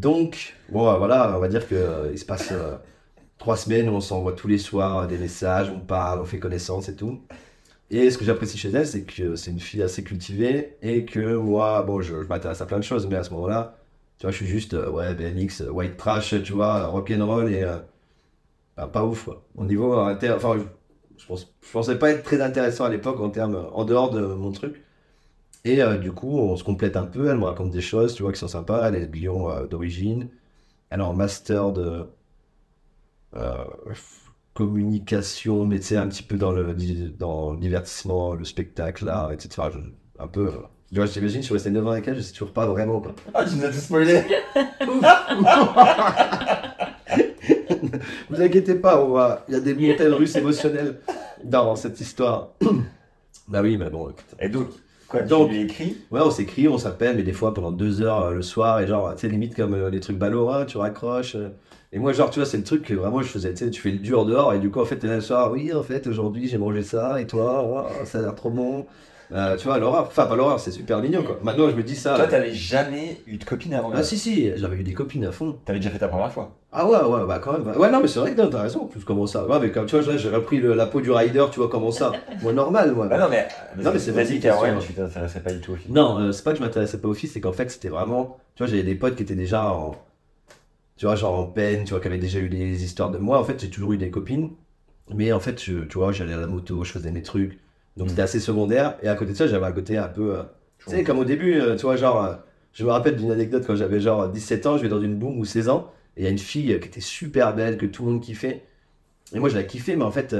Donc, 0.00 0.54
bon, 0.68 0.88
euh, 0.88 0.96
voilà, 0.98 1.36
on 1.36 1.40
va 1.40 1.48
dire 1.48 1.66
qu'il 1.66 2.18
se 2.18 2.24
passe 2.24 2.50
euh, 2.52 2.76
trois 3.38 3.56
semaines 3.56 3.88
où 3.88 3.92
on 3.92 4.00
s'envoie 4.00 4.32
tous 4.32 4.48
les 4.48 4.58
soirs 4.58 4.98
euh, 4.98 5.06
des 5.06 5.18
messages, 5.18 5.70
on 5.70 5.80
parle, 5.80 6.20
on 6.20 6.24
fait 6.24 6.38
connaissance 6.38 6.88
et 6.88 6.96
tout. 6.96 7.20
Et 7.90 8.10
ce 8.10 8.18
que 8.18 8.24
j'apprécie 8.24 8.58
chez 8.58 8.70
elle, 8.70 8.86
c'est 8.86 9.04
que 9.04 9.36
c'est 9.36 9.50
une 9.52 9.60
fille 9.60 9.82
assez 9.82 10.02
cultivée 10.02 10.76
et 10.82 11.04
que 11.04 11.36
moi, 11.36 11.82
bon, 11.82 12.00
je, 12.00 12.14
m'intéresse 12.16 12.60
à 12.60 12.66
plein 12.66 12.78
de 12.78 12.84
choses, 12.84 13.06
mais 13.06 13.16
à 13.16 13.22
ce 13.24 13.30
moment-là, 13.30 13.76
tu 14.18 14.22
vois, 14.22 14.32
je 14.32 14.36
suis 14.38 14.46
juste, 14.46 14.74
euh, 14.74 14.90
ouais, 14.90 15.14
BMX, 15.14 15.62
euh, 15.62 15.70
white 15.70 15.96
trash, 15.96 16.34
tu 16.42 16.52
vois, 16.52 16.86
rock'n'roll 16.86 17.52
et 17.52 17.62
euh, 17.62 17.78
bah, 18.76 18.88
pas 18.88 19.04
ouf, 19.04 19.24
quoi. 19.24 19.44
Au 19.56 19.64
niveau. 19.64 19.94
Enfin, 19.94 20.58
je, 20.58 21.34
je 21.36 21.72
pensais 21.72 21.98
pas 21.98 22.10
être 22.10 22.24
très 22.24 22.40
intéressant 22.42 22.84
à 22.84 22.90
l'époque 22.90 23.20
en 23.20 23.30
termes, 23.30 23.68
en 23.72 23.84
dehors 23.84 24.10
de 24.10 24.20
mon 24.20 24.52
truc. 24.52 24.82
Et 25.66 25.82
euh, 25.82 25.98
du 25.98 26.12
coup, 26.12 26.38
on 26.38 26.56
se 26.56 26.64
complète 26.64 26.96
un 26.96 27.04
peu. 27.06 27.28
Elle 27.30 27.36
me 27.38 27.44
raconte 27.44 27.70
des 27.72 27.80
choses, 27.82 28.14
tu 28.14 28.22
vois, 28.22 28.32
qui 28.32 28.38
sont 28.38 28.48
sympas. 28.48 28.88
Elle 28.88 28.94
est 28.96 29.06
de 29.06 29.12
Lyon 29.16 29.50
euh, 29.50 29.66
d'origine. 29.66 30.28
Elle 30.90 31.00
a 31.02 31.06
un 31.06 31.12
master 31.14 31.72
de 31.72 32.06
euh, 33.34 33.64
communication, 34.54 35.66
mais 35.66 35.78
tu 35.78 35.86
sais, 35.86 35.96
un 35.96 36.08
petit 36.08 36.22
peu 36.22 36.36
dans 36.36 36.52
le, 36.52 36.74
dans 37.18 37.52
le 37.52 37.58
divertissement, 37.58 38.34
le 38.34 38.44
spectacle, 38.44 39.04
l'art, 39.04 39.32
etc. 39.32 39.68
Je- 39.72 39.78
un 40.18 40.28
peu. 40.28 40.46
euh, 40.48 40.52
tu 40.90 40.96
vois, 40.96 41.06
j'imagine, 41.06 41.40
je 41.42 41.46
suis 41.46 41.52
resté 41.54 41.70
9 41.70 41.86
ans 41.86 41.90
avec 41.90 42.06
elle, 42.08 42.16
je 42.16 42.20
sais 42.22 42.32
toujours 42.32 42.52
pas 42.52 42.66
vraiment, 42.66 43.00
quoi. 43.00 43.14
Ah, 43.34 43.44
tu 43.44 43.56
nous 43.56 43.64
as 43.64 43.68
tout 43.70 43.78
spoilé. 43.78 44.22
Vous 48.30 48.40
inquiétez 48.40 48.76
pas, 48.76 49.02
on 49.04 49.12
va... 49.12 49.44
il 49.48 49.54
y 49.54 49.56
a 49.56 49.60
des 49.60 49.74
montagnes 49.74 50.12
russes 50.12 50.36
émotionnelles 50.36 51.00
dans 51.44 51.76
cette 51.76 52.00
histoire. 52.00 52.50
bah 53.48 53.60
oui, 53.62 53.76
mais 53.76 53.90
bon, 53.90 54.08
écoute. 54.10 54.24
Et 54.40 54.48
donc, 54.48 54.68
quoi, 55.08 55.22
tu 55.22 55.28
Donc- 55.28 55.50
lui 55.50 55.62
écris 55.62 55.96
Ouais, 56.10 56.20
on 56.22 56.30
s'écrit, 56.30 56.68
on 56.68 56.78
s'appelle, 56.78 57.16
mais 57.16 57.22
des 57.22 57.32
fois 57.32 57.54
pendant 57.54 57.70
deux 57.72 58.02
heures 58.02 58.24
euh, 58.26 58.32
le 58.34 58.42
soir, 58.42 58.80
et 58.80 58.86
genre, 58.86 59.14
tu 59.14 59.20
sais, 59.22 59.28
limite 59.28 59.54
comme 59.54 59.74
euh, 59.74 59.90
les 59.90 60.00
trucs 60.00 60.18
Balora, 60.18 60.64
tu 60.66 60.78
raccroches. 60.78 61.36
euh. 61.36 61.48
et 61.92 61.98
moi, 61.98 62.12
genre, 62.12 62.30
tu 62.30 62.38
vois, 62.40 62.46
c'est 62.46 62.56
le 62.58 62.64
truc 62.64 62.82
que 62.82 62.94
vraiment 62.94 63.22
je 63.22 63.28
faisais, 63.28 63.52
tu 63.54 63.64
sais, 63.64 63.70
tu 63.70 63.80
fais 63.80 63.90
le 63.90 63.98
dur 63.98 64.24
dehors, 64.26 64.52
et 64.54 64.58
du 64.58 64.70
coup, 64.70 64.80
en 64.80 64.84
fait, 64.84 64.96
t'es 64.96 65.06
là 65.06 65.16
le 65.16 65.20
soir, 65.20 65.50
oui, 65.52 65.72
en 65.72 65.82
fait, 65.82 66.06
aujourd'hui, 66.06 66.48
j'ai 66.48 66.58
mangé 66.58 66.82
ça, 66.82 67.20
et 67.20 67.26
toi, 67.26 67.64
oh, 67.66 68.04
ça 68.04 68.18
a 68.18 68.22
l'air 68.22 68.34
trop 68.34 68.50
bon. 68.50 68.86
Euh, 69.32 69.56
tu 69.56 69.66
vois, 69.66 69.78
l'horreur, 69.78 70.04
enfin, 70.06 70.26
pas 70.26 70.36
l'horreur, 70.36 70.60
c'est 70.60 70.70
super 70.70 71.00
mignon, 71.00 71.22
quoi. 71.24 71.38
Maintenant, 71.42 71.68
je 71.68 71.74
me 71.74 71.82
dis 71.82 71.96
ça. 71.96 72.14
Toi, 72.14 72.26
t'avais 72.28 72.52
jamais 72.52 73.20
eu 73.26 73.38
de 73.38 73.44
copine 73.44 73.74
avant 73.74 73.90
Ah, 73.92 74.02
si, 74.04 74.16
si, 74.18 74.52
j'avais 74.56 74.76
eu 74.76 74.82
des 74.84 74.92
copines 74.94 75.24
à 75.24 75.32
fond. 75.32 75.56
T'avais 75.64 75.80
déjà 75.80 75.90
fait 75.90 75.98
ta 75.98 76.06
première 76.06 76.30
fois. 76.30 76.52
Ah 76.72 76.86
ouais, 76.86 76.96
ouais, 77.02 77.26
bah 77.26 77.40
quand 77.42 77.52
même. 77.58 77.66
Ouais, 77.76 77.90
non, 77.90 78.00
mais 78.00 78.06
c'est 78.06 78.20
vrai 78.20 78.34
que 78.34 78.40
t'as 78.42 78.62
raison, 78.62 78.82
en 78.82 78.86
plus, 78.86 79.02
comment 79.04 79.26
ça. 79.26 79.44
Ouais, 79.46 79.58
mais 79.60 79.70
comme 79.72 79.86
tu 79.86 79.98
vois, 79.98 80.16
j'ai 80.16 80.28
repris 80.30 80.58
le- 80.58 80.74
la 80.74 80.86
peau 80.86 81.00
du 81.00 81.10
rider, 81.10 81.44
tu 81.50 81.58
vois, 81.58 81.68
comment 81.68 81.90
ça. 81.90 82.12
Moi, 82.42 82.52
normal, 82.52 82.92
moi. 82.94 83.08
Bah 83.08 83.18
non, 83.18 83.26
mais. 83.28 83.48
Non, 83.82 83.90
mais 83.92 83.98
c'est 83.98 84.12
question. 84.38 84.78
tu 84.80 84.92
t'intéressais 84.92 85.40
pas 85.40 85.52
du 85.52 85.60
tout 85.60 85.72
au 85.72 85.76
film. 85.76 85.94
Non, 85.94 86.18
euh, 86.20 86.32
c'est 86.32 86.44
pas 86.44 86.52
que 86.52 86.58
je 86.58 86.62
m'intéressais 86.62 86.98
pas 86.98 87.08
aux 87.08 87.14
filles, 87.14 87.28
c'est 87.30 87.40
qu'en 87.40 87.52
fait, 87.52 87.68
c'était 87.70 87.88
vraiment. 87.88 88.36
Tu 88.54 88.62
vois, 88.62 88.70
j'avais 88.70 88.82
des 88.84 88.94
potes 88.94 89.16
qui 89.16 89.22
étaient 89.24 89.34
déjà 89.34 89.64
en. 89.72 89.96
tu 90.96 91.06
vois, 91.06 91.16
genre 91.16 91.38
en 91.38 91.46
peine, 91.46 91.84
tu 91.84 91.90
vois, 91.90 92.00
qui 92.00 92.06
avaient 92.06 92.18
déjà 92.18 92.38
eu 92.38 92.48
des 92.48 92.84
histoires 92.84 93.10
de 93.10 93.18
moi. 93.18 93.38
En 93.40 93.44
fait, 93.44 93.60
j'ai 93.60 93.70
toujours 93.70 93.92
eu 93.92 93.98
des 93.98 94.10
copines. 94.10 94.50
Mais 95.14 95.32
en 95.32 95.40
fait, 95.40 95.62
je- 95.62 95.80
tu 95.84 95.98
vois, 95.98 96.12
j'allais 96.12 96.32
à 96.34 96.38
la 96.38 96.46
moto, 96.46 96.84
je 96.84 96.92
faisais 96.92 97.10
mes 97.10 97.22
trucs. 97.22 97.58
Donc 97.96 98.06
Mm. 98.06 98.10
c'était 98.10 98.22
assez 98.22 98.40
secondaire. 98.40 98.96
Et 99.02 99.08
à 99.08 99.14
côté 99.14 99.32
de 99.32 99.36
ça, 99.36 99.46
j'avais 99.46 99.66
un 99.66 99.72
côté 99.72 99.96
un 99.96 100.08
peu. 100.08 100.36
euh, 100.36 100.42
tu 100.78 100.90
sais, 100.90 101.02
comme 101.04 101.18
au 101.18 101.24
début, 101.24 101.54
euh, 101.60 101.76
tu 101.76 101.82
vois, 101.82 101.96
genre. 101.96 102.24
euh, 102.24 102.34
je 102.72 102.84
me 102.84 102.90
rappelle 102.90 103.16
d'une 103.16 103.30
anecdote 103.30 103.64
quand 103.66 103.74
j'avais 103.74 104.00
genre 104.00 104.28
17 104.28 104.66
ans, 104.66 104.76
je 104.76 104.82
vais 104.82 104.88
dans 104.90 105.00
une 105.00 105.16
boom 105.16 105.38
ou 105.38 105.44
16 105.46 105.68
ans. 105.70 105.90
Et 106.16 106.20
il 106.22 106.24
y 106.24 106.26
a 106.26 106.30
une 106.30 106.38
fille 106.38 106.66
qui 106.80 106.88
était 106.88 107.00
super 107.00 107.54
belle, 107.54 107.78
que 107.78 107.86
tout 107.86 108.04
le 108.04 108.12
monde 108.12 108.20
kiffait. 108.22 108.64
Et 109.32 109.38
moi, 109.38 109.48
je 109.48 109.54
la 109.56 109.62
kiffais, 109.64 109.96
mais 109.96 110.04
en 110.04 110.10
fait. 110.10 110.34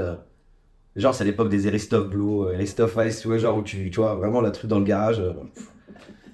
Genre, 0.95 1.13
c'est 1.13 1.23
à 1.23 1.25
l'époque 1.25 1.49
des 1.49 1.67
Eristoff 1.67 2.07
Blue, 2.09 2.51
Eristoff 2.53 2.97
Ice, 3.05 3.21
tu 3.21 3.27
vois, 3.27 3.37
genre 3.37 3.57
où 3.57 3.61
tu, 3.61 3.89
tu 3.91 3.99
vois, 3.99 4.15
vraiment 4.15 4.41
la 4.41 4.49
truc 4.51 4.67
dans 4.69 4.79
le 4.79 4.85
garage. 4.85 5.21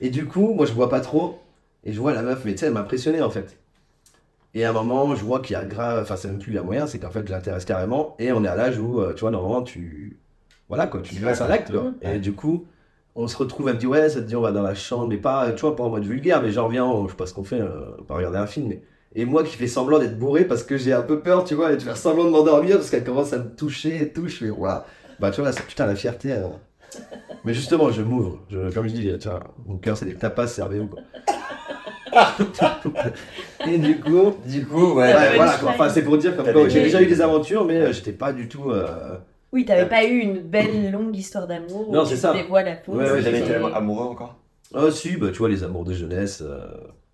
Et 0.01 0.09
du 0.09 0.25
coup, 0.25 0.53
moi, 0.53 0.65
je 0.65 0.71
vois 0.73 0.89
pas 0.89 1.01
trop. 1.01 1.39
Et 1.83 1.91
je 1.91 1.99
vois 1.99 2.13
la 2.13 2.21
meuf, 2.21 2.43
mais 2.45 2.51
tu 2.53 2.59
sais, 2.59 2.67
elle 2.67 2.73
m'impressionnait 2.73 3.21
en 3.21 3.29
fait. 3.29 3.57
Et 4.53 4.63
à 4.63 4.69
un 4.69 4.73
moment, 4.73 5.15
je 5.15 5.23
vois 5.25 5.41
qu'il 5.41 5.53
y 5.55 5.57
a 5.57 5.65
grave. 5.65 6.01
Enfin, 6.03 6.15
c'est 6.15 6.29
même 6.29 6.39
plus 6.39 6.51
il 6.53 6.55
y 6.55 6.57
a 6.57 6.63
moyen, 6.63 6.87
c'est 6.87 6.97
qu'en 6.99 7.09
fait, 7.09 7.25
je 7.27 7.31
l'intéresse 7.31 7.65
carrément. 7.65 8.15
Et 8.19 8.31
on 8.31 8.43
est 8.45 8.47
à 8.47 8.55
l'âge 8.55 8.77
où, 8.79 9.01
tu 9.15 9.19
vois, 9.21 9.31
normalement, 9.31 9.63
tu. 9.63 10.17
Voilà, 10.75 10.87
quoi, 10.87 11.01
tu 11.01 11.15
passes 11.15 11.41
un 11.41 11.49
acte. 11.49 11.71
Et 12.01 12.19
du 12.19 12.33
coup, 12.33 12.65
on 13.15 13.27
se 13.27 13.37
retrouve, 13.37 13.69
elle 13.69 13.75
me 13.79 13.85
ouais, 13.87 14.09
ça 14.09 14.21
te 14.21 14.25
dit, 14.25 14.35
on 14.35 14.41
va 14.41 14.51
dans 14.51 14.63
la 14.63 14.73
chambre, 14.75 15.07
mais 15.07 15.17
pas, 15.17 15.51
tu 15.51 15.61
vois, 15.61 15.75
pas 15.75 15.83
en 15.83 15.89
mode 15.89 16.03
vulgaire, 16.05 16.41
mais 16.41 16.51
genre, 16.51 16.69
viens, 16.69 16.85
on- 16.85 17.05
je 17.05 17.11
sais 17.11 17.17
pas 17.17 17.25
ce 17.27 17.33
qu'on 17.33 17.43
fait, 17.43 17.61
euh, 17.61 17.91
on 17.99 18.03
va 18.05 18.15
regarder 18.15 18.37
un 18.39 18.47
film. 18.47 18.67
Mais... 18.69 18.81
Et 19.15 19.25
moi 19.25 19.43
qui 19.43 19.55
fais 19.55 19.67
semblant 19.67 19.99
d'être 19.99 20.17
bourré 20.17 20.45
parce 20.45 20.63
que 20.63 20.75
j'ai 20.77 20.91
un 20.93 21.03
peu 21.03 21.19
peur, 21.19 21.43
tu 21.43 21.53
vois, 21.53 21.71
et 21.71 21.77
de 21.77 21.81
faire 21.81 21.97
semblant 21.97 22.25
de 22.25 22.29
m'endormir 22.31 22.77
parce 22.77 22.89
qu'elle 22.89 23.03
commence 23.03 23.31
à 23.33 23.37
me 23.37 23.49
toucher 23.55 24.01
et 24.01 24.09
tout, 24.11 24.27
je 24.27 24.35
fais, 24.37 24.49
waouh. 24.49 24.79
Bah, 25.19 25.29
tu 25.29 25.41
vois, 25.41 25.49
là, 25.49 25.55
c'est 25.55 25.65
putain 25.67 25.85
la 25.85 25.95
fierté. 25.95 26.31
euh. 26.33 26.47
Mais 27.45 27.53
justement, 27.53 27.91
je 27.91 28.01
m'ouvre. 28.01 28.39
Je, 28.49 28.73
comme 28.73 28.87
je 28.87 28.93
dis, 28.93 29.17
tu 29.19 29.27
vois, 29.29 29.41
mon 29.67 29.77
cœur, 29.77 29.95
c'est 29.97 30.05
des 30.05 30.15
tapas, 30.15 30.47
servez-vous, 30.47 30.87
quoi. 30.87 31.01
et 33.67 33.77
du 33.77 33.99
coup. 33.99 34.33
Du 34.45 34.65
coup, 34.65 34.93
ouais. 34.93 35.07
Ouais, 35.07 35.13
Ouais, 35.13 35.35
voilà, 35.35 35.57
quoi. 35.57 35.69
Enfin, 35.71 35.89
c'est 35.89 36.03
pour 36.03 36.17
dire 36.17 36.35
comme 36.35 36.45
quoi 36.51 36.67
j'ai 36.69 36.81
déjà 36.81 37.01
eu 37.01 37.05
des 37.07 37.21
aventures, 37.21 37.65
mais 37.65 37.77
euh, 37.77 37.91
j'étais 37.93 38.11
pas 38.11 38.33
du 38.33 38.47
tout. 38.47 38.69
euh, 38.71 39.17
Oui, 39.53 39.65
t'avais 39.65 39.87
pas 39.87 40.03
eu 40.03 40.17
une 40.17 40.39
belle 40.41 40.91
longue 40.91 41.15
histoire 41.15 41.47
d'amour. 41.47 41.93
Non, 41.93 42.03
tu 42.03 42.09
c'est 42.11 42.17
ça. 42.17 42.33
dévoiles 42.33 42.65
la 42.65 42.75
peau. 42.75 42.93
Ouais, 42.93 43.11
ouais, 43.11 43.21
j'ai- 43.21 43.37
été 43.39 43.53
amoureux 43.55 44.05
encore? 44.07 44.35
Ah, 44.73 44.89
si, 44.91 45.15
bah, 45.17 45.29
tu 45.31 45.37
vois, 45.37 45.49
les 45.49 45.63
amours 45.63 45.85
de 45.85 45.93
jeunesse. 45.93 46.41
euh, 46.41 46.67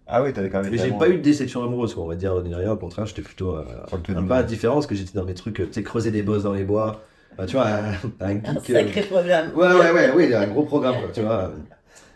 Ah 0.07 0.23
oui, 0.23 0.33
t'avais 0.33 0.49
quand 0.49 0.61
même 0.63 0.71
Mais 0.71 0.77
été 0.77 0.85
j'ai 0.85 0.89
amoureux. 0.91 1.05
pas 1.07 1.13
eu 1.13 1.17
de 1.17 1.21
déception 1.21 1.63
amoureuse, 1.63 1.93
quoi, 1.93 2.03
on 2.03 2.07
va 2.07 2.15
dire, 2.15 2.41
ni 2.41 2.55
rien. 2.55 2.71
Au 2.71 2.77
contraire, 2.77 3.05
j'étais 3.05 3.21
plutôt 3.21 3.55
euh, 3.57 3.63
Sur 3.87 3.97
le 3.97 4.03
un 4.03 4.05
tennis. 4.05 4.27
peu 4.29 4.33
indifférent 4.33 4.75
parce 4.75 4.87
que 4.87 4.95
j'étais 4.95 5.13
dans 5.13 5.25
mes 5.25 5.33
trucs, 5.33 5.59
euh, 5.59 5.65
tu 5.67 5.73
sais, 5.73 5.83
creuser 5.83 6.11
des 6.11 6.23
bosses 6.23 6.43
dans 6.43 6.53
les 6.53 6.63
bois. 6.63 7.01
Enfin, 7.37 7.45
tu 7.45 7.53
vois, 7.57 7.67
un, 7.67 7.91
un 8.21 8.43
Un 8.43 8.55
geek. 8.55 8.69
euh, 8.69 8.73
sacré 8.73 9.01
programme. 9.03 9.51
Ouais, 9.55 9.67
ouais, 9.73 9.91
ouais, 9.91 10.11
oui, 10.15 10.33
un 10.33 10.47
gros 10.47 10.63
programme, 10.63 10.95
quoi, 11.01 11.09
tu 11.11 11.21
vois. 11.21 11.51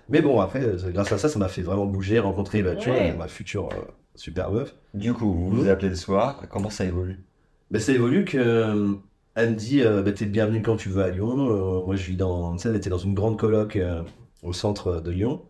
Mais 0.09 0.21
bon, 0.21 0.39
après, 0.41 0.61
euh, 0.63 0.91
grâce 0.91 1.11
à 1.11 1.17
ça, 1.17 1.29
ça 1.29 1.39
m'a 1.39 1.47
fait 1.49 1.61
vraiment 1.61 1.85
bouger, 1.85 2.19
rencontrer, 2.19 2.63
bah, 2.63 2.75
tu 2.75 2.89
Ouais. 2.89 3.11
vois, 3.11 3.17
ma 3.17 3.27
future 3.27 3.69
euh, 3.69 3.91
super 4.15 4.51
meuf. 4.51 4.75
Du 4.93 5.13
coup, 5.13 5.31
vous 5.33 5.49
vous 5.51 5.67
appelez 5.69 5.89
le 5.89 5.95
soir, 5.95 6.41
comment 6.49 6.69
ça 6.69 6.85
évolue? 6.85 7.19
Ben, 7.71 7.79
ça 7.79 7.91
évolue 7.93 8.25
que 8.25 8.37
euh, 8.37 8.93
elle 9.35 9.51
me 9.51 9.55
dit 9.55 9.81
euh, 9.81 10.01
ben, 10.03 10.13
t'es 10.13 10.25
le 10.25 10.31
bienvenu 10.31 10.61
quand 10.61 10.77
tu 10.77 10.89
veux 10.89 11.03
à 11.03 11.09
Lyon. 11.09 11.49
Euh, 11.49 11.85
moi 11.85 11.95
je 11.95 12.03
vis 12.05 12.15
dans. 12.15 12.55
Elle 12.57 12.75
était 12.75 12.89
dans 12.89 12.97
une 12.97 13.13
grande 13.13 13.37
coloc 13.39 13.75
euh, 13.75 14.03
au 14.43 14.53
centre 14.53 15.01
de 15.01 15.11
Lyon. 15.11 15.43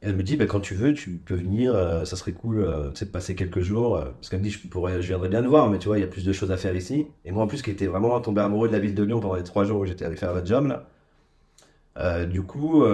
Elle 0.00 0.16
me 0.16 0.22
dit 0.24 0.36
ben, 0.36 0.48
quand 0.48 0.60
tu 0.60 0.74
veux, 0.74 0.94
tu 0.94 1.10
peux 1.18 1.36
venir, 1.36 1.74
euh, 1.74 2.04
ça 2.04 2.16
serait 2.16 2.32
cool 2.32 2.66
de 2.98 3.04
passer 3.04 3.36
quelques 3.36 3.60
jours. 3.60 4.00
parce 4.00 4.28
qu'elle 4.28 4.40
me 4.40 4.44
dit 4.44 4.50
je, 4.50 4.66
pourrais, 4.68 5.00
je 5.02 5.08
viendrais 5.08 5.28
bien 5.28 5.42
te 5.42 5.46
voir, 5.46 5.70
mais 5.70 5.78
tu 5.78 5.86
vois, 5.88 5.98
il 5.98 6.00
y 6.00 6.04
a 6.04 6.08
plus 6.08 6.24
de 6.24 6.32
choses 6.32 6.50
à 6.50 6.56
faire 6.56 6.74
ici. 6.74 7.06
Et 7.24 7.30
moi 7.32 7.44
en 7.44 7.46
plus 7.46 7.62
qui 7.62 7.70
était 7.70 7.86
vraiment 7.86 8.20
tombé 8.20 8.40
amoureux 8.40 8.68
de 8.68 8.72
la 8.72 8.80
ville 8.80 8.94
de 8.94 9.02
Lyon 9.04 9.20
pendant 9.20 9.36
les 9.36 9.44
trois 9.44 9.64
jours 9.64 9.80
où 9.80 9.86
j'étais 9.86 10.04
allé 10.04 10.16
faire 10.16 10.34
le 10.34 10.44
job 10.44 10.66
là. 10.66 12.26
Du 12.26 12.42
coup, 12.42 12.84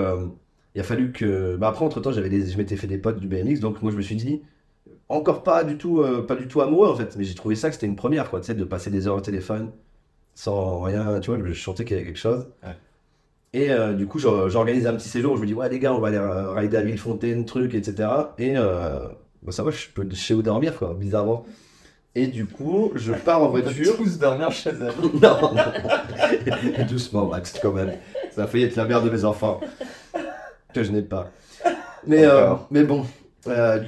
il 0.74 0.80
a 0.80 0.84
fallu 0.84 1.12
que. 1.12 1.56
Bah, 1.56 1.68
après, 1.68 1.84
entre 1.84 2.00
temps, 2.00 2.12
j'avais 2.12 2.28
des... 2.28 2.46
je 2.46 2.58
m'étais 2.58 2.76
fait 2.76 2.86
des 2.86 2.98
potes 2.98 3.18
du 3.20 3.28
BMX, 3.28 3.60
donc 3.60 3.80
moi 3.82 3.90
je 3.92 3.96
me 3.96 4.02
suis 4.02 4.16
dit, 4.16 4.42
encore 5.08 5.42
pas 5.42 5.64
du 5.64 5.78
tout, 5.78 6.04
pas 6.26 6.36
du 6.36 6.48
tout 6.48 6.60
amoureux 6.60 6.88
en 6.88 6.96
fait, 6.96 7.16
mais 7.16 7.24
j'ai 7.24 7.34
trouvé 7.34 7.54
ça 7.54 7.68
que 7.68 7.74
c'était 7.74 7.86
une 7.86 7.96
première, 7.96 8.28
quoi, 8.30 8.40
de 8.40 8.64
passer 8.64 8.90
des 8.90 9.06
heures 9.08 9.16
au 9.16 9.20
téléphone 9.22 9.70
sans 10.38 10.82
rien, 10.82 11.18
tu 11.18 11.32
vois, 11.32 11.40
je 11.44 11.52
sentais 11.60 11.84
qu'il 11.84 11.96
y 11.96 11.98
avait 11.98 12.06
quelque 12.06 12.16
chose. 12.18 12.46
Ouais. 12.62 12.76
Et 13.54 13.70
euh, 13.72 13.92
du 13.92 14.06
coup, 14.06 14.20
j'or- 14.20 14.48
j'organise 14.48 14.86
un 14.86 14.94
petit 14.94 15.08
séjour, 15.08 15.36
je 15.36 15.40
me 15.42 15.46
dis, 15.46 15.54
ouais, 15.54 15.68
les 15.68 15.80
gars, 15.80 15.92
on 15.92 15.98
va 15.98 16.08
aller 16.08 16.16
euh, 16.18 16.52
rider 16.52 16.76
à 16.76 16.82
Villefontaine, 16.82 17.44
truc, 17.44 17.74
etc. 17.74 18.08
Et 18.38 18.56
euh, 18.56 19.00
bah, 19.42 19.50
ça 19.50 19.64
va, 19.64 19.72
je 19.72 19.88
peux 19.92 20.08
chez 20.14 20.34
où 20.34 20.42
dormir, 20.42 20.76
quoi, 20.78 20.94
bizarrement. 20.94 21.44
Et 22.14 22.28
du 22.28 22.46
coup, 22.46 22.92
je 22.94 23.12
pars 23.24 23.42
en 23.42 23.48
voiture. 23.48 23.96
tous 23.96 24.16
dormir 24.18 24.52
chez 24.52 24.70
elle. 24.70 24.92
Non, 25.20 25.54
non. 25.54 26.84
Doucement, 26.88 27.26
Max, 27.26 27.58
quand 27.60 27.72
même. 27.72 27.94
Ça 28.30 28.44
a 28.44 28.46
failli 28.46 28.62
être 28.64 28.76
la 28.76 28.84
mère 28.84 29.02
de 29.02 29.10
mes 29.10 29.24
enfants. 29.24 29.58
Que 30.72 30.84
je 30.84 30.92
n'ai 30.92 31.02
pas. 31.02 31.32
Mais, 32.06 32.24
euh, 32.24 32.54
mais 32.70 32.84
bon, 32.84 33.04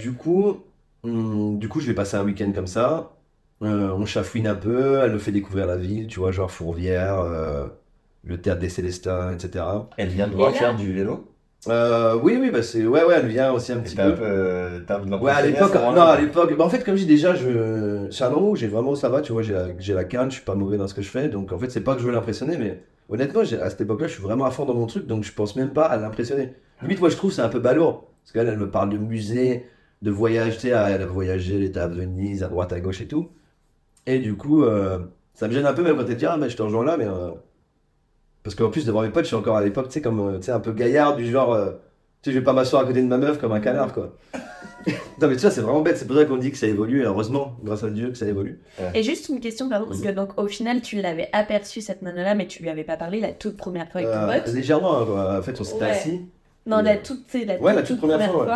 du 0.01 0.15
coup, 0.15 0.57
hum, 1.05 1.61
du 1.61 1.69
coup, 1.69 1.79
je 1.81 1.87
vais 1.87 1.95
passer 1.95 2.17
un 2.17 2.25
week-end 2.25 2.51
comme 2.53 2.67
ça. 2.67 3.13
Euh, 3.63 3.91
on 3.93 4.07
chafouine 4.07 4.47
un 4.47 4.55
peu, 4.55 5.01
elle 5.03 5.13
me 5.13 5.19
fait 5.19 5.33
découvrir 5.33 5.67
la 5.67 5.77
ville, 5.77 6.07
tu 6.07 6.19
vois, 6.19 6.33
genre 6.33 6.51
Fourvière, 6.51 7.21
euh, 7.21 7.67
le 8.25 8.41
théâtre 8.41 8.61
des 8.61 8.71
Célestins, 8.71 9.33
etc. 9.35 9.89
Elle 9.97 10.09
vient 10.09 10.29
de 10.29 10.35
voir 10.35 10.55
faire 10.55 10.75
du 10.77 10.93
vélo? 10.93 11.27
Euh, 11.69 12.19
oui, 12.23 12.39
oui, 12.41 12.51
bah 12.51 12.63
c'est, 12.63 12.87
ouais, 12.87 13.05
ouais, 13.05 13.15
elle 13.19 13.27
vient 13.29 13.53
aussi 13.53 13.73
un 13.73 13.77
Et 13.77 13.83
petit 13.83 13.97
peu. 13.97 14.15
peu. 14.15 14.23
euh, 14.25 14.81
Ouais, 15.21 15.31
à 15.31 15.43
l'époque, 15.43 15.75
non, 15.75 16.01
à 16.03 16.19
l'époque, 16.19 16.57
bah 16.57 16.65
en 16.65 16.71
fait, 16.71 16.83
comme 16.83 16.97
je 16.97 17.03
dis 17.03 17.07
déjà, 17.07 17.35
je, 17.35 18.09
c'est 18.11 18.25
un 18.25 18.31
moment 18.31 18.49
où 18.51 18.57
j'ai 18.57 18.67
vraiment, 18.67 18.95
ça 18.95 19.11
va, 19.11 19.21
tu 19.21 19.33
vois, 19.33 19.43
j'ai 19.43 19.53
la, 19.53 19.79
j'ai 19.79 19.93
la 19.93 20.05
canne, 20.05 20.31
je 20.31 20.37
suis 20.37 20.45
pas 20.45 20.55
mauvais 20.55 20.79
dans 20.79 20.89
ce 20.89 20.95
que 20.95 21.03
je 21.03 21.11
fais, 21.11 21.29
donc 21.29 21.53
en 21.53 21.59
fait, 21.59 21.69
c'est 21.71 21.83
pas 21.83 21.95
que 21.95 22.01
je 22.01 22.07
veux 22.07 22.13
l'impressionner, 22.13 22.57
mais 22.57 22.83
honnêtement, 23.11 23.45
j'ai- 23.45 23.61
à 23.61 23.69
cette 23.69 23.83
époque-là, 23.83 24.07
je 24.07 24.15
suis 24.15 24.23
vraiment 24.23 24.47
à 24.47 24.51
fond 24.51 24.65
dans 24.65 24.73
mon 24.75 24.87
truc, 24.87 25.07
donc 25.07 25.23
je 25.25 25.33
pense 25.33 25.55
même 25.57 25.75
pas 25.75 25.85
à 25.85 25.99
l'impressionner. 25.99 26.55
Limite, 26.81 27.01
moi, 27.01 27.11
je 27.11 27.17
trouve 27.17 27.31
c'est 27.31 27.43
un 27.43 27.51
peu 27.51 27.61
balourd, 27.61 28.07
parce 28.23 28.33
qu'elle, 28.33 28.49
elle 28.49 28.59
me 28.59 28.71
parle 28.71 28.89
de 28.89 28.97
musée, 28.97 29.67
de 30.01 30.11
voyage, 30.11 30.55
tu 30.55 30.61
sais, 30.63 30.69
elle 30.69 31.03
a 31.03 31.07
voyagé, 31.07 31.57
elle 31.57 31.65
était 31.65 31.81
à 31.81 31.89
Venise, 31.89 32.43
à 32.43 32.49
droite, 32.49 32.73
à 32.73 32.81
gauche 32.81 33.03
et 33.03 33.07
tout, 33.07 33.29
et 34.07 34.19
du 34.19 34.35
coup, 34.35 34.65
euh, 34.65 34.99
ça 35.35 35.49
me 35.49 35.53
gêne 35.53 35.67
un 35.67 35.73
peu, 35.73 35.83
même 35.83 35.97
quand 35.97 36.07
elle 36.09 36.17
dit, 36.17 36.27
ah, 36.27 36.37
mais 36.37 36.51
je 36.51 36.57
te 36.57 36.63
rejoins 36.63 36.85
là, 36.85 36.97
mais. 36.97 37.07
euh, 37.07 37.31
Parce 38.43 38.55
qu'en 38.57 38.71
plus, 38.71 38.87
devant 38.87 39.03
mes 39.03 39.11
potes, 39.11 39.25
je 39.25 39.29
suis 39.29 39.37
encore 39.37 39.57
à 39.57 39.63
l'époque, 39.65 39.89
tu 39.89 39.95
sais, 39.95 40.03
comme, 40.03 40.21
euh, 40.21 40.39
tu 40.39 40.45
sais, 40.45 40.53
un 40.53 40.61
peu 40.61 40.73
gaillard, 40.73 41.17
du 41.17 41.31
genre. 41.31 41.53
euh, 41.53 41.73
tu 42.23 42.29
sais, 42.31 42.35
je 42.35 42.39
vais 42.39 42.45
pas 42.45 42.53
m'asseoir 42.53 42.83
à 42.83 42.87
côté 42.87 43.01
de 43.03 43.07
ma 43.07 43.17
meuf 43.19 43.39
comme 43.39 43.53
un 43.53 43.61
canard, 43.61 43.93
quoi. 43.95 44.15
non, 44.87 45.29
mais 45.29 45.35
tu 45.37 45.41
vois, 45.43 45.51
c'est 45.51 45.61
vraiment 45.63 45.81
bête. 45.81 45.97
C'est 45.99 46.07
pour 46.07 46.17
ça 46.17 46.25
qu'on 46.27 46.37
dit 46.37 46.51
que 46.51 46.57
ça 46.59 46.67
évolue, 46.67 47.01
et 47.01 47.05
heureusement, 47.05 47.57
grâce 47.63 47.83
à 47.85 47.91
Dieu, 47.91 48.11
que 48.11 48.17
ça 48.19 48.27
évolue. 48.27 48.61
Et 48.95 49.03
juste 49.03 49.29
une 49.31 49.41
question, 49.41 49.69
pardon, 49.69 49.87
parce 49.87 50.01
que 50.01 50.09
donc 50.11 50.39
au 50.39 50.47
final, 50.47 50.81
tu 50.83 51.01
l'avais 51.01 51.29
aperçu 51.33 51.81
cette 51.81 52.03
nana-là, 52.03 52.35
mais 52.35 52.47
tu 52.47 52.63
lui 52.63 52.69
avais 52.71 52.85
pas 52.85 52.97
parlé 52.97 53.21
la 53.21 53.33
toute 53.33 53.57
première 53.57 53.91
fois 53.91 54.01
avec 54.03 54.13
ton 54.13 54.19
Euh, 54.19 54.41
pote. 54.43 54.55
légèrement, 54.55 54.99
hein, 55.01 55.05
quoi. 55.07 55.39
En 55.39 55.43
fait, 55.43 55.59
on 55.61 55.65
s'était 55.65 55.85
Ouais. 55.85 55.91
assis. 55.91 56.21
Non, 56.67 56.83
la 56.83 56.99
toute, 56.99 57.33
la, 57.35 57.59
ouais, 57.59 57.75
la 57.75 57.83
toute, 57.83 57.99
première 57.99 58.21
fois, 58.31 58.45
ouais. 58.47 58.53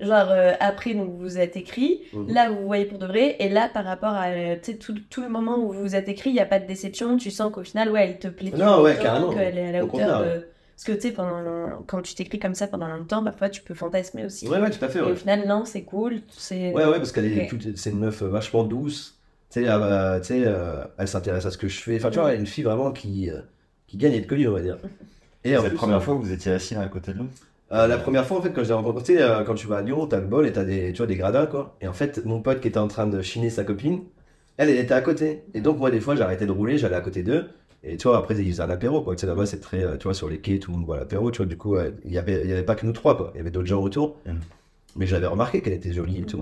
Genre 0.00 0.28
euh, 0.30 0.52
après, 0.58 0.94
donc 0.94 1.10
vous 1.10 1.18
vous 1.18 1.38
êtes 1.38 1.56
écrit. 1.56 2.02
Mhm. 2.12 2.32
Là, 2.32 2.50
vous 2.50 2.66
voyez 2.66 2.84
pour 2.84 2.98
de 2.98 3.06
vrai. 3.06 3.36
Et 3.38 3.48
là, 3.48 3.70
par 3.72 3.84
rapport 3.84 4.14
à 4.14 4.26
euh, 4.28 4.56
tout, 4.80 4.94
tout 5.08 5.22
le 5.22 5.28
moment 5.28 5.58
où 5.58 5.72
vous 5.72 5.82
vous 5.82 5.94
êtes 5.94 6.08
écrit, 6.08 6.30
il 6.30 6.34
n'y 6.34 6.40
a 6.40 6.46
pas 6.46 6.58
de 6.58 6.66
déception. 6.66 7.16
Tu 7.16 7.30
sens 7.30 7.52
qu'au 7.52 7.62
final, 7.62 7.90
ouais, 7.90 8.04
elle 8.08 8.18
te 8.18 8.28
plaît. 8.28 8.52
Non, 8.56 8.82
ouais, 8.82 8.94
autant, 8.94 9.02
carrément. 9.02 9.30
Qu'elle 9.32 9.58
est 9.58 9.68
à 9.68 9.72
la 9.72 9.84
Au 9.84 9.88
hauteur 9.88 10.24
de. 10.24 10.46
Parce 10.74 10.84
que 10.84 10.92
tu 10.92 11.00
sais, 11.02 11.12
pendant 11.12 11.84
quand 11.86 12.02
tu 12.02 12.16
t'écris 12.16 12.40
comme 12.40 12.56
ça 12.56 12.66
pendant 12.66 12.88
longtemps, 12.88 13.22
parfois 13.22 13.48
tu 13.48 13.62
peux 13.62 13.74
fantasmer 13.74 14.24
aussi. 14.24 14.48
Ouais, 14.48 14.58
ouais, 14.58 14.70
tout 14.70 14.84
à 14.84 14.88
fait. 14.88 14.98
Et 14.98 15.02
Ouais, 15.02 15.12
au 15.12 15.16
final, 15.16 15.46
non, 15.46 15.64
c'est 15.64 15.82
cool. 15.82 16.22
C'est. 16.30 16.72
ouais, 16.72 16.84
ouais, 16.84 16.96
parce 16.96 17.12
qu'elle 17.12 17.26
est, 17.26 17.48
c'est 17.76 17.90
une 17.90 18.00
meuf 18.00 18.22
vachement 18.22 18.64
douce. 18.64 19.20
Tu 19.50 19.60
sais, 19.60 19.66
elle, 19.66 20.20
tu 20.20 20.26
sais, 20.26 20.42
euh, 20.44 20.82
elle 20.98 21.06
s'intéresse 21.06 21.46
à 21.46 21.52
ce 21.52 21.58
que 21.58 21.68
je 21.68 21.80
fais. 21.80 21.96
Enfin, 21.96 22.10
tu 22.10 22.18
vois, 22.18 22.30
elle 22.32 22.38
est 22.38 22.40
une 22.40 22.46
fille 22.46 22.64
vraiment 22.64 22.90
qui, 22.90 23.30
euh, 23.30 23.40
qui 23.86 23.96
gagne 23.96 24.14
et 24.14 24.20
de 24.20 24.26
connu, 24.26 24.48
on 24.48 24.52
va 24.52 24.60
dire. 24.60 24.78
Et 25.44 25.56
en 25.56 25.62
C'est 25.62 25.68
la 25.68 25.74
première 25.74 26.02
fois 26.02 26.16
que 26.16 26.20
vous 26.22 26.32
étiez 26.32 26.52
assis 26.52 26.74
l'un 26.74 26.80
à 26.80 26.88
côté 26.88 27.12
de 27.12 27.18
l'autre? 27.18 27.30
Euh, 27.74 27.88
la 27.88 27.98
première 27.98 28.24
fois, 28.24 28.38
en 28.38 28.42
fait, 28.42 28.52
quand 28.52 28.62
je 28.62 28.68
l'ai 28.68 28.74
rencontré, 28.74 29.20
euh, 29.20 29.42
quand 29.42 29.54
tu 29.54 29.66
vas 29.66 29.78
à 29.78 29.82
Lyon, 29.82 30.06
t'as 30.06 30.20
le 30.20 30.26
bol 30.26 30.46
et 30.46 30.52
t'as 30.52 30.64
des, 30.64 30.92
tu 30.92 30.98
vois, 30.98 31.06
des 31.06 31.16
gradins, 31.16 31.46
quoi. 31.46 31.76
Et 31.80 31.88
en 31.88 31.92
fait, 31.92 32.24
mon 32.24 32.40
pote 32.40 32.60
qui 32.60 32.68
était 32.68 32.78
en 32.78 32.86
train 32.86 33.08
de 33.08 33.20
chiner 33.20 33.50
sa 33.50 33.64
copine, 33.64 34.02
elle, 34.58 34.70
elle 34.70 34.78
était 34.78 34.94
à 34.94 35.00
côté. 35.00 35.42
Et 35.54 35.60
donc, 35.60 35.78
moi, 35.78 35.90
des 35.90 36.00
fois, 36.00 36.14
j'arrêtais 36.14 36.46
de 36.46 36.52
rouler, 36.52 36.78
j'allais 36.78 36.94
à 36.94 37.00
côté 37.00 37.24
d'eux. 37.24 37.46
Et 37.82 37.96
tu 37.96 38.06
vois, 38.06 38.18
après, 38.18 38.36
ils 38.36 38.50
faisaient 38.52 38.62
un 38.62 38.70
apéro, 38.70 39.02
quoi. 39.02 39.16
Tu 39.16 39.22
sais, 39.22 39.26
là-bas, 39.26 39.46
c'est 39.46 39.60
très, 39.60 39.82
euh, 39.84 39.96
tu 39.96 40.04
vois, 40.04 40.14
sur 40.14 40.28
les 40.28 40.38
quais, 40.38 40.60
tout 40.60 40.70
le 40.70 40.76
monde 40.76 40.86
boit 40.86 40.98
l'apéro, 40.98 41.32
tu 41.32 41.38
vois. 41.38 41.46
Du 41.46 41.56
coup, 41.56 41.76
il 42.04 42.12
y 42.12 42.18
avait, 42.18 42.42
il 42.44 42.48
y 42.48 42.52
avait 42.52 42.62
pas 42.62 42.76
que 42.76 42.86
nous 42.86 42.92
trois, 42.92 43.16
quoi. 43.16 43.32
Il 43.34 43.38
y 43.38 43.40
avait 43.40 43.50
d'autres 43.50 43.66
gens 43.66 43.82
autour. 43.82 44.18
Mhm. 44.24 44.40
Mais 44.96 45.06
j'avais 45.06 45.26
remarqué 45.26 45.60
qu'elle 45.60 45.72
était 45.72 45.92
jolie 45.92 46.20
et 46.20 46.26
tout. 46.26 46.40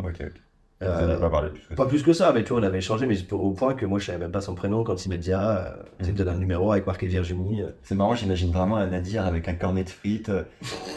Vous 0.82 0.88
Euh, 1.10 1.18
pas 1.18 1.30
parlé 1.30 1.48
plus 1.50 1.60
que 1.60 1.68
ça. 1.68 1.74
pas 1.74 1.86
plus 1.86 2.02
que 2.02 2.12
ça, 2.12 2.32
mais 2.32 2.42
tu 2.44 2.50
vois, 2.52 2.60
on 2.60 2.64
avait 2.64 2.78
échangé, 2.78 3.06
mais 3.06 3.16
au 3.32 3.52
point 3.52 3.74
que 3.74 3.86
moi, 3.86 3.98
je 3.98 4.06
savais 4.06 4.18
même 4.18 4.32
pas 4.32 4.40
son 4.40 4.54
prénom 4.54 4.84
quand 4.84 5.04
il 5.04 5.08
m'a 5.08 5.16
dit, 5.16 5.32
ah, 5.32 5.76
tu 6.02 6.12
me 6.12 6.16
donne 6.16 6.28
un 6.28 6.36
numéro 6.36 6.72
avec 6.72 6.86
marqué 6.86 7.06
Virginie. 7.06 7.62
C'est 7.82 7.94
marrant, 7.94 8.14
j'imagine 8.14 8.50
vraiment 8.52 8.76
un 8.76 8.86
Nadir 8.88 9.24
avec 9.26 9.48
un 9.48 9.54
cornet 9.54 9.84
de 9.84 9.90
frites, 9.90 10.28
euh, 10.28 10.42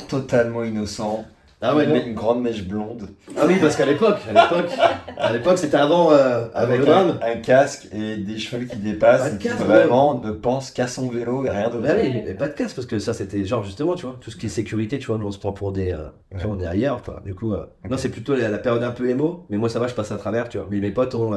totalement 0.09 0.63
innocent. 0.63 1.25
Ah 1.67 1.75
ouais, 1.75 2.07
une, 2.07 2.13
grande 2.13 2.41
mèche 2.41 2.63
blonde. 2.63 3.07
Ah 3.37 3.43
oui, 3.47 3.55
parce 3.59 3.75
qu'à 3.75 3.85
l'époque, 3.85 4.17
à 4.29 4.33
l'époque, 4.33 4.71
à 5.17 5.33
l'époque, 5.33 5.57
c'était 5.57 5.77
avant, 5.77 6.11
euh, 6.11 6.47
Avec 6.53 6.87
un, 6.87 7.17
un 7.21 7.35
casque 7.37 7.87
et 7.93 8.17
des 8.17 8.37
cheveux 8.37 8.65
qui 8.65 8.77
dépassent. 8.77 9.31
Un 9.31 9.35
et 9.35 9.37
qui 9.37 9.47
casque, 9.47 9.61
vraiment 9.61 10.21
ne 10.23 10.31
pense 10.31 10.71
qu'à 10.71 10.87
son 10.87 11.09
vélo 11.09 11.45
et 11.45 11.49
rien 11.49 11.69
d'autre. 11.69 11.81
Bah 11.83 11.93
oui, 12.01 12.21
mais 12.25 12.33
pas 12.33 12.47
de 12.47 12.53
casse 12.53 12.73
parce 12.73 12.87
que 12.87 12.99
ça 12.99 13.13
c'était 13.13 13.43
genre 13.45 13.63
justement, 13.63 13.95
tu 13.95 14.05
vois, 14.05 14.17
tout 14.21 14.31
ce 14.31 14.37
qui 14.37 14.45
est 14.45 14.49
sécurité, 14.49 14.99
tu 14.99 15.07
vois, 15.07 15.17
on 15.17 15.31
se 15.31 15.39
prend 15.39 15.53
pour 15.53 15.71
des. 15.71 15.91
euh, 15.91 16.09
tu 16.37 16.45
vois, 16.45 16.55
on 16.55 16.59
est 16.59 16.67
ailleurs, 16.67 17.01
quoi. 17.01 17.21
Du 17.25 17.33
coup, 17.33 17.53
euh, 17.53 17.65
non, 17.89 17.97
c'est 17.97 18.09
plutôt 18.09 18.35
la, 18.35 18.49
la 18.49 18.57
période 18.59 18.83
un 18.83 18.91
peu 18.91 19.09
émo, 19.09 19.45
mais 19.49 19.57
moi 19.57 19.69
ça 19.69 19.79
va, 19.79 19.87
je 19.87 19.93
passe 19.95 20.11
à 20.11 20.17
travers, 20.17 20.49
tu 20.49 20.57
vois. 20.57 20.67
Mais 20.69 20.79
mes 20.79 20.91
potes 20.91 21.15
ont 21.15 21.31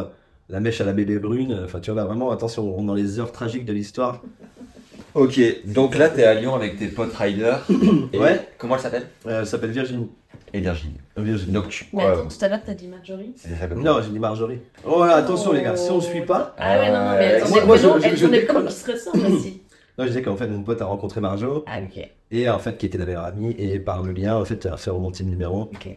la 0.50 0.60
mèche 0.60 0.80
à 0.80 0.84
la 0.84 0.92
bébé 0.92 1.18
brune, 1.18 1.60
enfin, 1.64 1.80
tu 1.80 1.90
vois, 1.90 2.00
là, 2.00 2.06
vraiment, 2.06 2.30
attention, 2.30 2.74
on 2.76 2.82
est 2.82 2.86
dans 2.86 2.94
les 2.94 3.20
heures 3.20 3.32
tragiques 3.32 3.64
de 3.64 3.72
l'histoire. 3.72 4.22
Ok, 5.20 5.40
donc 5.66 5.96
là, 5.96 6.09
t'es 6.09 6.22
à 6.24 6.35
Lyon 6.35 6.54
avec 6.54 6.76
tes 6.78 6.87
potes 6.88 7.12
riders. 7.14 7.66
Et 8.12 8.18
Ouais. 8.18 8.48
Comment 8.59 8.76
elle 8.76 8.81
s'appelle 8.81 9.07
Euh, 9.26 9.40
elle 9.40 9.46
s'appelle 9.46 9.70
Virginie. 9.70 10.09
Et 10.52 10.61
Virginie. 10.61 10.94
Virginie. 11.16 11.52
Donc 11.52 11.68
tu. 11.68 11.87
Mais 11.92 12.04
attends, 12.04 12.28
tout 12.28 12.44
à 12.44 12.48
l'heure, 12.48 12.61
t'as 12.64 12.74
dit 12.74 12.87
Marjorie 12.88 13.33
c'est. 13.37 13.74
Non, 13.74 14.00
j'ai 14.02 14.11
dit 14.11 14.18
Marjorie. 14.18 14.61
Oh 14.87 15.04
là, 15.04 15.16
attention 15.16 15.52
les 15.52 15.62
gars, 15.62 15.76
si 15.76 15.90
on 15.90 16.00
suit 16.00 16.22
pas. 16.22 16.54
Ah 16.59 16.78
ouais, 16.78 16.90
non, 16.92 17.04
non, 17.04 17.11
mais 17.18 17.35
Euh, 17.42 17.44
ont 17.44 17.48
moi- 17.50 17.64
moi, 17.64 17.76
je- 17.76 18.09
je- 18.11 18.16
je 18.16 18.26
des 18.26 18.40
déconne. 18.40 18.46
prénoms 18.57 18.66
qui 18.68 18.74
se 18.74 18.92
ressemblent 18.92 19.26
aussi. 19.26 19.62
Non, 19.98 20.04
je 20.04 20.11
disais 20.11 20.22
qu'en 20.22 20.37
fait, 20.37 20.46
mon 20.46 20.62
pote 20.62 20.81
a 20.81 20.85
rencontré 20.85 21.20
Marjo, 21.20 21.64
Ah, 21.66 21.81
ok. 21.83 22.09
et 22.31 22.48
en 22.48 22.61
fait, 22.61 22.78
qui 22.78 22.87
était 22.87 22.98
la 22.98 23.04
meilleure 23.04 23.24
amie, 23.24 23.50
et 23.59 23.81
par 23.81 24.04
le 24.04 24.12
lien, 24.12 24.37
en 24.37 24.44
fait, 24.44 24.64
a 24.66 24.76
fait 24.76 24.90
remonter 24.90 25.24
le 25.24 25.31
numéro 25.31 25.62
Ok. 25.62 25.88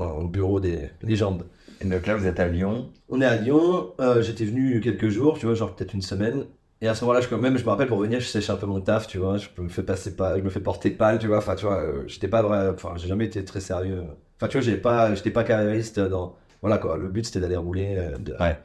euh, 0.00 0.04
au 0.04 0.26
bureau 0.26 0.58
des 0.58 0.90
légendes. 1.02 1.44
Et 1.80 1.84
donc 1.84 2.04
là, 2.08 2.16
vous 2.16 2.26
êtes 2.26 2.40
à 2.40 2.48
Lyon. 2.48 2.88
On 3.08 3.20
est 3.20 3.24
à 3.24 3.36
Lyon, 3.36 3.92
euh, 4.00 4.20
j'étais 4.20 4.44
venu 4.44 4.80
quelques 4.80 5.10
jours, 5.10 5.38
tu 5.38 5.46
vois, 5.46 5.54
genre 5.54 5.76
peut-être 5.76 5.94
une 5.94 6.02
semaine. 6.02 6.46
Et 6.80 6.86
à 6.88 6.94
ce 6.94 7.02
moment-là, 7.04 7.20
je, 7.20 7.28
quand 7.28 7.38
même, 7.38 7.58
je 7.58 7.64
me 7.64 7.68
rappelle 7.70 7.88
pour 7.88 7.98
venir, 7.98 8.20
je 8.20 8.26
sèche 8.26 8.50
un 8.50 8.56
peu 8.56 8.66
mon 8.66 8.80
taf, 8.80 9.06
tu 9.08 9.18
vois, 9.18 9.36
je 9.38 9.48
me 9.60 9.68
fais 9.68 9.82
passer 9.82 10.14
pas, 10.14 10.38
je 10.38 10.42
me 10.42 10.50
fais 10.50 10.60
porter 10.60 10.90
pâle, 10.90 11.18
tu 11.18 11.26
vois, 11.26 11.38
enfin, 11.38 11.56
tu 11.56 11.66
vois, 11.66 11.80
euh, 11.82 12.04
j'étais 12.06 12.28
pas 12.28 12.42
vrai, 12.42 12.68
enfin, 12.68 12.92
j'ai 12.96 13.08
jamais 13.08 13.24
été 13.26 13.44
très 13.44 13.60
sérieux. 13.60 14.04
Enfin, 14.36 14.46
tu 14.48 14.58
vois, 14.58 14.64
j'ai 14.64 14.76
pas, 14.76 15.12
j'étais 15.14 15.30
pas 15.32 15.42
carriériste 15.44 15.98
dans, 15.98 16.36
voilà 16.62 16.78
quoi, 16.78 16.96
le 16.96 17.08
but 17.08 17.26
c'était 17.26 17.40
d'aller 17.40 17.56
rouler, 17.56 17.96
euh, 17.98 18.16
de, 18.18 18.32
Ouais. 18.38 18.56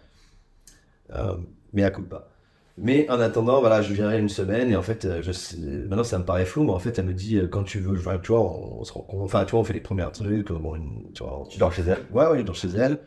euh, 1.15 1.35
mais 1.73 1.83
à 1.83 1.91
coup 1.91 2.03
pas. 2.03 2.29
Mais 2.77 3.07
en 3.09 3.19
attendant, 3.19 3.59
voilà, 3.59 3.81
je 3.83 3.93
viendrai 3.93 4.19
une 4.19 4.29
semaine 4.29 4.71
et 4.71 4.75
en 4.75 4.81
fait, 4.81 5.05
euh, 5.05 5.21
je 5.21 5.31
sais- 5.31 5.57
maintenant 5.57 6.03
ça 6.03 6.17
me 6.17 6.25
paraît 6.25 6.45
flou, 6.45 6.63
mais 6.63 6.71
en 6.71 6.79
fait, 6.79 6.97
elle 6.97 7.05
me 7.05 7.13
dit 7.13 7.39
quand 7.51 7.63
tu 7.63 7.79
veux, 7.79 7.97
enfin, 7.99 8.17
tu 8.17 8.31
vois, 8.31 8.41
on, 8.41 8.83
se 8.83 8.93
rencontre, 8.93 9.23
enfin, 9.23 9.45
tu 9.45 9.51
vois, 9.51 9.59
on 9.59 9.63
fait 9.63 9.73
les 9.73 9.79
premières 9.81 10.11
trucs, 10.11 10.51
bon, 10.51 10.75
une- 10.75 11.11
tu 11.13 11.23
vois, 11.23 11.41
on- 11.41 11.45
Tu 11.45 11.59
dors 11.59 11.71
chez 11.73 11.83
elle. 11.83 11.99
Ouais, 12.11 12.25
ouais, 12.27 12.43
dans 12.43 12.53
chez 12.53 12.69
elle. 12.69 12.99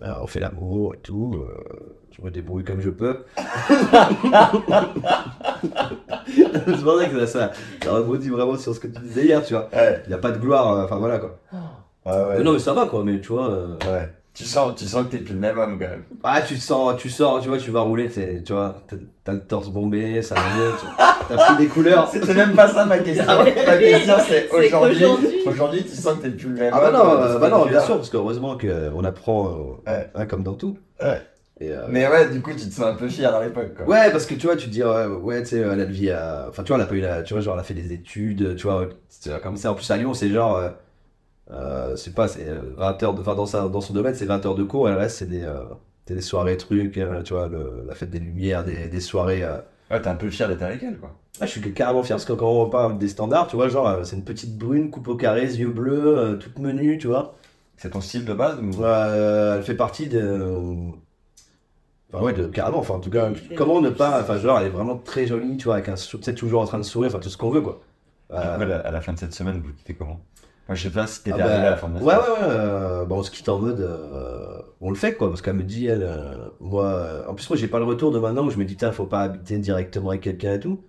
On 0.00 0.26
fait 0.26 0.40
l'amour 0.40 0.94
et 0.94 0.98
tout. 0.98 1.34
euh, 1.36 1.54
je 2.16 2.22
me 2.24 2.30
débrouille 2.30 2.64
comme 2.64 2.80
je 2.80 2.90
peux. 2.90 3.18
c'est 3.36 3.44
pour 6.82 6.98
ça 7.00 7.06
que 7.08 7.20
ça, 7.20 7.26
ça, 7.26 7.50
ça 7.82 7.92
rebondit 7.92 8.28
vraiment 8.30 8.56
sur 8.56 8.74
ce 8.74 8.80
que 8.80 8.86
tu 8.88 9.00
disais 9.00 9.24
hier, 9.26 9.44
tu 9.44 9.54
vois. 9.54 9.68
Ouais. 9.72 10.02
Il 10.06 10.08
n'y 10.08 10.14
a 10.14 10.18
pas 10.18 10.30
de 10.30 10.38
gloire, 10.38 10.72
euh, 10.78 10.84
enfin 10.84 10.96
voilà 10.96 11.18
quoi. 11.18 11.38
Ouais, 12.04 12.12
ouais. 12.12 12.38
Mais 12.38 12.44
non, 12.44 12.52
mais 12.52 12.58
ça 12.58 12.72
va 12.72 12.86
quoi, 12.86 13.04
mais 13.04 13.20
tu 13.20 13.28
vois. 13.32 13.50
euh, 13.50 13.76
Ouais. 13.86 14.10
Tu 14.34 14.44
sens, 14.44 14.72
tu 14.76 14.86
sens 14.86 15.04
que 15.04 15.10
t'es 15.10 15.18
plus 15.18 15.34
le 15.34 15.40
même 15.40 15.58
homme 15.58 15.78
quand 15.78 15.90
même. 15.90 16.04
Ah, 16.24 16.40
tu 16.40 16.56
sors, 16.56 16.96
tu 16.96 17.10
sors, 17.10 17.38
tu 17.42 17.48
vois, 17.50 17.58
tu 17.58 17.70
vas 17.70 17.80
rouler, 17.82 18.08
c'est- 18.08 18.42
tu 18.42 18.54
vois, 18.54 18.76
t'as- 19.24 19.32
le 19.34 19.40
torse 19.40 19.68
bombé, 19.68 20.22
ça 20.22 20.36
va 20.36 20.40
mieux. 20.56 20.70
T'as 21.28 21.36
pris 21.36 21.56
des 21.58 21.66
couleurs. 21.66 22.08
C'était 22.08 22.32
même 22.32 22.54
pas 22.54 22.66
ça 22.68 22.86
ma 22.86 22.96
question. 22.98 23.26
Ah. 23.28 23.44
Ma 23.44 23.76
question 23.76 24.14
c'est 24.26 24.48
C'est 24.50 24.74
aujourd'hui. 24.74 25.04
Aujourd'hui, 25.46 25.82
tu 25.82 25.90
sens 25.96 26.16
que 26.18 26.22
t'es 26.22 26.30
plus 26.30 26.48
le 26.48 26.54
même 26.54 26.72
Ah 26.74 26.80
bah 26.80 26.90
non, 26.92 26.98
euh, 27.10 27.36
euh, 27.36 27.38
bah 27.38 27.48
non, 27.48 27.66
bien 27.66 27.80
sûr, 27.80 27.96
parce 27.96 28.10
qu'heureusement 28.10 28.56
qu'on 28.58 29.04
apprend 29.04 29.48
euh, 29.86 29.90
Ouais. 29.90 30.10
hein, 30.14 30.26
comme 30.26 30.42
dans 30.42 30.54
tout. 30.54 30.78
Ouais. 31.02 31.20
Et, 31.60 31.70
euh, 31.70 31.86
Mais 31.88 32.08
ouais, 32.08 32.28
du 32.30 32.40
coup, 32.40 32.50
tu 32.50 32.68
te 32.68 32.72
sens 32.74 32.86
un 32.86 32.94
peu 32.94 33.08
fier 33.08 33.34
à 33.34 33.44
l'époque 33.44 33.74
quoi. 33.76 33.86
Ouais, 33.86 34.10
parce 34.10 34.26
que 34.26 34.34
tu 34.34 34.46
vois, 34.46 34.56
tu 34.56 34.66
te 34.66 34.70
dis, 34.70 34.82
ouais, 34.82 35.06
ouais 35.06 35.42
tu 35.42 35.48
sais, 35.50 35.58
elle 35.58 35.70
a 35.70 35.76
le 35.76 35.84
vie 35.84 36.10
à. 36.10 36.46
Enfin, 36.48 36.62
tu 36.62 36.68
vois, 36.68 36.76
elle 36.78 36.84
a 36.84 36.86
pas 36.88 36.94
eu 36.94 37.00
la. 37.00 37.22
Tu 37.22 37.34
vois, 37.34 37.42
genre, 37.42 37.54
elle 37.54 37.60
a 37.60 37.64
fait 37.64 37.74
des 37.74 37.92
études, 37.92 38.56
tu 38.56 38.62
vois, 38.66 38.88
c'est 39.08 39.40
comme 39.42 39.56
ça. 39.56 39.70
En 39.72 39.74
plus, 39.74 39.90
à 39.90 39.96
Lyon, 39.96 40.14
c'est 40.14 40.28
genre. 40.30 40.56
Euh, 40.56 40.70
euh, 41.50 41.96
c'est 41.96 42.14
pas, 42.14 42.28
c'est 42.28 42.48
euh, 42.48 42.60
20 42.76 43.02
heures 43.02 43.14
de. 43.14 43.20
Enfin, 43.20 43.34
dans, 43.34 43.46
sa, 43.46 43.68
dans 43.68 43.80
son 43.80 43.92
domaine, 43.94 44.14
c'est 44.14 44.24
20 44.26 44.44
heures 44.46 44.54
de 44.54 44.64
cours, 44.64 44.88
et 44.88 44.92
le 44.92 44.98
reste, 44.98 45.18
c'est 45.18 45.28
des, 45.28 45.42
euh, 45.44 45.62
des 46.06 46.20
soirées 46.20 46.56
trucs, 46.56 46.96
euh, 46.98 47.22
tu 47.22 47.34
vois, 47.34 47.48
le- 47.48 47.84
la 47.88 47.94
fête 47.94 48.10
des 48.10 48.18
lumières, 48.20 48.64
des, 48.64 48.88
des 48.88 49.00
soirées. 49.00 49.44
Ouais, 49.92 50.00
t'es 50.00 50.08
un 50.08 50.14
peu 50.14 50.30
fier 50.30 50.48
d'être 50.48 50.62
avec 50.62 50.82
elle 50.82 50.98
quoi. 50.98 51.14
Ah, 51.40 51.46
je 51.46 51.50
suis 51.50 51.72
carrément 51.72 52.02
fier, 52.02 52.16
parce 52.16 52.24
que 52.24 52.32
quand 52.32 52.50
on 52.50 52.68
parle 52.68 52.98
des 52.98 53.08
standards, 53.08 53.46
tu 53.48 53.56
vois, 53.56 53.68
genre, 53.68 53.88
euh, 53.88 54.04
c'est 54.04 54.16
une 54.16 54.24
petite 54.24 54.56
brune, 54.56 54.90
coupe 54.90 55.08
au 55.08 55.16
carré, 55.16 55.42
yeux 55.44 55.68
bleus, 55.70 56.18
euh, 56.18 56.36
toute 56.36 56.58
menue, 56.58 56.98
tu 56.98 57.06
vois. 57.08 57.34
C'est 57.76 57.90
ton 57.90 58.00
style 58.00 58.24
de 58.24 58.32
base 58.34 58.58
ou... 58.60 58.84
Euh, 58.84 59.56
elle 59.56 59.62
fait 59.62 59.74
partie 59.74 60.08
de. 60.08 60.76
Enfin, 62.12 62.24
ouais, 62.24 62.32
de, 62.32 62.46
carrément. 62.46 62.78
Enfin, 62.78 62.94
en 62.94 63.00
tout 63.00 63.10
cas, 63.10 63.30
comment 63.56 63.80
ne 63.80 63.90
pas. 63.90 64.20
Enfin, 64.20 64.38
genre, 64.38 64.58
elle 64.60 64.66
est 64.66 64.70
vraiment 64.70 64.96
très 64.96 65.26
jolie, 65.26 65.56
tu 65.56 65.64
vois, 65.64 65.74
avec 65.74 65.88
un. 65.88 65.96
sais, 65.96 66.34
toujours 66.34 66.60
en 66.60 66.66
train 66.66 66.78
de 66.78 66.84
sourire, 66.84 67.10
enfin, 67.10 67.18
tout 67.18 67.30
ce 67.30 67.38
qu'on 67.38 67.50
veut, 67.50 67.62
quoi. 67.62 67.80
Euh, 68.30 68.82
à 68.84 68.90
la 68.90 69.00
fin 69.00 69.12
de 69.12 69.18
cette 69.18 69.34
semaine, 69.34 69.60
vous 69.64 69.72
quittez 69.72 69.94
comment? 69.94 70.20
Moi, 70.68 70.76
je 70.76 70.82
sais 70.84 70.90
pas 70.90 71.06
si 71.06 71.22
t'étais 71.22 71.40
ah 71.40 71.44
bah, 71.44 71.52
arrivé 71.52 71.66
à 71.66 71.70
la 71.70 71.76
fin 71.76 71.88
de 71.88 71.94
la 71.94 72.00
Ouais, 72.02 72.14
ouais, 72.14 72.22
semaine. 72.22 72.50
ouais. 72.50 72.56
euh, 72.56 73.04
bon, 73.04 73.18
on 73.18 73.22
se 73.22 73.30
quitte 73.30 73.48
en 73.48 73.58
mode. 73.58 73.80
On 74.82 74.90
le 74.90 74.96
fait, 74.96 75.14
quoi, 75.14 75.28
parce 75.30 75.42
qu'elle 75.42 75.54
me 75.56 75.62
dit, 75.62 75.86
elle. 75.86 76.02
euh, 76.02 76.48
moi. 76.60 76.86
euh, 76.86 77.26
en 77.28 77.34
plus, 77.34 77.48
moi, 77.48 77.56
j'ai 77.58 77.68
pas 77.68 77.78
le 77.78 77.86
retour 77.86 78.12
de 78.12 78.18
maintenant 78.18 78.44
où 78.46 78.50
je 78.50 78.58
me 78.58 78.64
dis, 78.66 78.76
tiens, 78.76 78.92
faut 78.92 79.06
pas 79.06 79.20
habiter 79.22 79.58
directement 79.58 80.10
avec 80.10 80.22
quelqu'un 80.22 80.54
et 80.54 80.60
tout. 80.60 80.80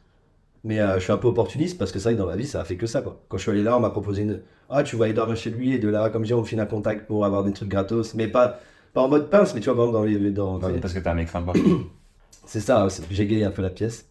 Mais 0.64 0.80
euh, 0.82 0.96
je 0.96 1.02
suis 1.04 1.12
un 1.14 1.18
peu 1.18 1.28
opportuniste 1.30 1.78
parce 1.78 1.92
que 1.92 2.00
que 2.00 2.10
dans 2.16 2.26
ma 2.28 2.36
vie, 2.38 2.48
ça 2.48 2.62
a 2.62 2.66
fait 2.66 2.78
que 2.78 2.88
ça, 2.88 3.02
quoi. 3.02 3.22
Quand 3.30 3.38
je 3.38 3.44
suis 3.44 3.52
allé 3.52 3.64
là, 3.64 3.78
on 3.78 3.82
m'a 3.82 3.90
proposé 3.92 4.24
une. 4.24 4.42
Ah, 4.70 4.84
tu 4.84 4.96
vas 4.98 5.06
aller 5.06 5.14
dormir 5.14 5.36
chez 5.38 5.50
lui 5.52 5.74
et 5.74 5.80
de 5.80 5.90
là, 5.90 6.10
comme 6.10 6.24
je 6.24 6.28
dis, 6.28 6.34
on 6.34 6.44
file 6.46 6.60
un 6.62 6.66
contact 6.66 7.08
pour 7.08 7.26
avoir 7.26 7.44
des 7.44 7.54
trucs 7.54 7.70
gratos. 7.70 8.16
Mais 8.16 8.28
pas, 8.30 8.60
pas 8.94 9.02
en 9.02 9.10
mode 9.10 9.30
pince, 9.30 9.54
mais 9.56 9.62
tu 9.62 9.70
vois, 9.70 9.92
dans 9.92 10.04
les. 10.04 10.32
Dans, 10.32 10.60
Ouais, 10.60 10.80
Parce 10.80 10.94
que 10.94 11.00
t'es 11.00 11.10
un 11.10 11.16
mec 11.16 11.30
sympa. 11.30 11.54
c'est 12.46 12.62
ça, 12.62 12.88
j'ai 13.12 13.28
gayé 13.28 13.46
un 13.46 13.52
peu 13.52 13.62
la 13.62 13.70
pièce. 13.70 14.08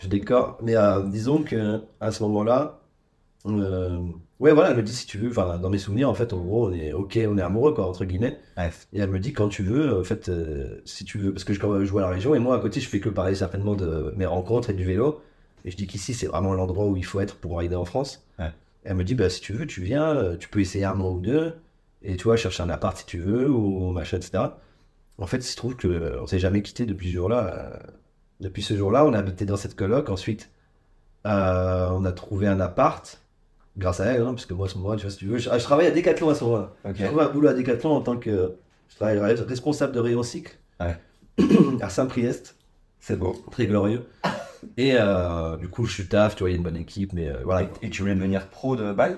Je 0.00 0.08
décore. 0.08 0.58
Mais 0.62 0.76
euh, 0.76 1.02
disons 1.04 1.42
que 1.42 1.80
à 2.00 2.10
ce 2.10 2.22
moment-là, 2.24 2.80
euh, 3.46 3.98
ouais, 4.42 4.52
voilà, 4.52 4.70
elle 4.70 4.76
me 4.76 4.82
dit 4.82 4.94
si 4.94 5.06
tu 5.06 5.18
veux, 5.18 5.30
enfin, 5.30 5.58
dans 5.58 5.70
mes 5.70 5.78
souvenirs, 5.78 6.10
en 6.10 6.14
fait, 6.14 6.32
en 6.32 6.40
gros, 6.40 6.68
on 6.68 6.72
est 6.72 6.92
ok, 6.92 7.18
on 7.28 7.38
est 7.38 7.42
amoureux, 7.42 7.72
quoi, 7.74 7.86
entre 7.86 8.04
guillemets. 8.04 8.38
Et 8.92 9.00
elle 9.00 9.10
me 9.10 9.18
dit 9.18 9.32
quand 9.32 9.48
tu 9.48 9.62
veux, 9.62 10.00
en 10.00 10.04
fait, 10.04 10.28
euh, 10.28 10.80
si 10.84 11.04
tu 11.04 11.18
veux, 11.18 11.32
parce 11.32 11.44
que 11.44 11.54
je, 11.54 11.84
joue 11.84 11.98
à 11.98 12.02
la 12.02 12.08
région, 12.08 12.34
et 12.34 12.38
moi, 12.38 12.56
à 12.56 12.58
côté, 12.58 12.80
je 12.80 12.88
fais 12.88 13.00
que 13.00 13.08
parler 13.08 13.34
certainement 13.34 13.74
de 13.74 14.12
mes 14.16 14.26
rencontres 14.26 14.70
et 14.70 14.74
du 14.74 14.84
vélo. 14.84 15.22
Et 15.64 15.70
je 15.70 15.76
dis 15.76 15.86
qu'ici, 15.86 16.12
c'est 16.12 16.26
vraiment 16.26 16.54
l'endroit 16.54 16.86
où 16.86 16.96
il 16.96 17.04
faut 17.04 17.20
être 17.20 17.36
pour 17.36 17.58
rider 17.58 17.76
en 17.76 17.84
France. 17.84 18.26
Ouais. 18.38 18.52
Et 18.84 18.88
elle 18.88 18.96
me 18.96 19.04
dit, 19.04 19.14
bah, 19.14 19.30
si 19.30 19.40
tu 19.40 19.52
veux, 19.52 19.66
tu 19.66 19.82
viens, 19.82 20.16
euh, 20.16 20.36
tu 20.36 20.48
peux 20.48 20.60
essayer 20.60 20.84
un 20.84 20.94
mois 20.94 21.12
ou 21.12 21.20
deux, 21.20 21.54
et 22.02 22.16
tu 22.16 22.24
vois, 22.24 22.36
chercher 22.36 22.62
un 22.64 22.70
appart 22.70 22.96
si 22.96 23.06
tu 23.06 23.18
veux, 23.18 23.48
ou 23.48 23.92
machin, 23.92 24.16
etc. 24.16 24.44
En 25.18 25.26
fait, 25.26 25.38
il 25.38 25.42
se 25.44 25.56
trouve 25.56 25.76
qu'on 25.76 26.26
s'est 26.26 26.40
jamais 26.40 26.62
quitté 26.62 26.84
depuis 26.84 27.08
ce 27.08 27.14
jour-là. 27.14 27.46
euh, 27.46 27.76
depuis 28.40 28.62
ce 28.62 28.76
jour-là, 28.76 29.06
on 29.06 29.12
a 29.12 29.18
habité 29.18 29.46
dans 29.46 29.56
cette 29.56 29.76
coloc. 29.76 30.10
Ensuite, 30.10 30.50
euh, 31.26 31.88
on 31.92 32.04
a 32.04 32.12
trouvé 32.12 32.48
un 32.48 32.60
appart, 32.60 33.21
grâce 33.76 34.00
à 34.00 34.06
elle, 34.06 34.22
hein, 34.22 34.34
parce 34.34 34.46
que 34.46 34.54
moi, 34.54 34.66
à 34.66 34.68
ce 34.68 34.76
moment-là, 34.78 34.96
tu 34.96 35.02
vois, 35.02 35.10
si 35.10 35.18
tu 35.18 35.26
veux, 35.26 35.38
je, 35.38 35.48
ah, 35.50 35.58
je 35.58 35.64
travaille 35.64 35.86
à 35.86 35.90
Decathlon 35.90 36.28
à 36.30 36.34
ce 36.34 36.44
moment-là. 36.44 36.72
Ok. 36.84 36.92
J'ai 36.96 37.04
trouvé 37.06 37.22
un 37.24 37.28
boulot 37.28 37.48
à 37.48 37.54
Decathlon 37.54 37.90
en 37.92 38.00
tant 38.00 38.16
que 38.16 38.52
je 38.88 38.96
travaille 38.96 39.18
responsable 39.18 39.92
de 39.94 40.00
rayon 40.00 40.22
cycle 40.22 40.56
Ouais. 40.80 40.96
à 41.80 41.88
Saint-Priest, 41.88 42.56
C'est 43.00 43.18
beau. 43.18 43.34
très 43.50 43.66
glorieux. 43.66 44.04
Et 44.76 44.94
euh, 44.96 45.56
du 45.56 45.68
coup, 45.68 45.86
je 45.86 45.92
suis 45.92 46.06
taf, 46.06 46.36
tu 46.36 46.42
vois, 46.44 46.50
il 46.50 46.52
y 46.52 46.54
a 46.54 46.58
une 46.58 46.62
bonne 46.62 46.76
équipe, 46.76 47.12
mais 47.12 47.28
euh, 47.28 47.38
voilà. 47.44 47.68
Et 47.82 47.90
tu 47.90 48.02
voulais 48.02 48.14
devenir 48.14 48.48
pro 48.48 48.76
de 48.76 48.92
bike? 48.92 49.16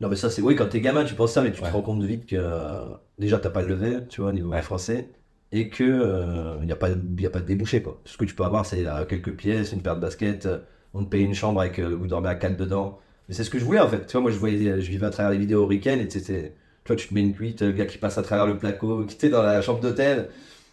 Non, 0.00 0.08
mais 0.08 0.16
ça, 0.16 0.30
c'est 0.30 0.42
oui, 0.42 0.54
quand 0.56 0.66
t'es 0.68 0.80
gamin, 0.80 1.04
tu 1.04 1.14
penses 1.14 1.32
ça, 1.32 1.42
mais 1.42 1.52
tu 1.52 1.62
Ouais. 1.62 1.68
te 1.68 1.72
rends 1.72 1.82
compte 1.82 2.02
vite 2.02 2.26
que 2.26 2.36
euh, 2.38 2.80
déjà, 3.18 3.38
t'as 3.38 3.50
pas 3.50 3.62
le 3.62 3.68
level, 3.68 4.06
tu 4.08 4.20
vois, 4.20 4.30
au 4.30 4.32
niveau 4.32 4.50
Ouais. 4.50 4.62
français, 4.62 5.10
et 5.52 5.68
que 5.68 5.84
euh, 5.84 6.56
il 6.60 6.66
n'y 6.66 6.72
a, 6.72 6.76
pas- 6.76 6.90
y 7.18 7.26
a 7.26 7.30
pas 7.30 7.40
de 7.40 7.46
débouché, 7.46 7.82
quoi. 7.82 8.00
Ce 8.04 8.16
que 8.16 8.24
tu 8.24 8.34
peux 8.34 8.44
avoir, 8.44 8.64
c'est 8.66 8.84
quelques 9.08 9.32
pièces, 9.36 9.72
une 9.72 9.82
paire 9.82 9.96
de 9.96 10.00
baskets, 10.00 10.48
on 10.94 11.04
te 11.04 11.08
paye 11.10 11.24
une 11.24 11.34
chambre 11.34 11.60
avec, 11.60 11.78
euh, 11.78 11.94
vous 11.94 12.06
dormez 12.06 12.28
à 12.28 12.34
quatre 12.34 12.56
dedans. 12.56 12.98
Mais 13.28 13.34
c'est 13.34 13.44
ce 13.44 13.50
que 13.50 13.58
je 13.58 13.64
voulais, 13.64 13.80
en 13.80 13.88
fait. 13.88 14.06
Tu 14.06 14.12
vois, 14.12 14.20
moi, 14.22 14.30
je 14.30 14.38
voyais, 14.38 14.80
je 14.80 14.88
vivais 14.90 15.06
à 15.06 15.10
travers 15.10 15.32
les 15.32 15.38
vidéos 15.38 15.62
Hurricane, 15.64 16.00
et 16.00 16.06
tu 16.08 16.18
sais, 16.20 16.24
c'est- 16.24 16.52
tu 16.84 16.88
vois, 16.88 16.96
tu 16.96 17.08
te 17.08 17.14
mets 17.14 17.20
une 17.22 17.34
cuite, 17.34 17.62
le 17.62 17.72
gars 17.72 17.86
qui 17.86 17.98
passe 17.98 18.18
à 18.18 18.22
travers 18.22 18.46
le 18.46 18.56
placo, 18.56 19.04
qui 19.08 19.14
était 19.16 19.28
dans 19.28 19.42
la 19.42 19.60
chambre 19.62 19.80
d'hôtel. 19.80 20.28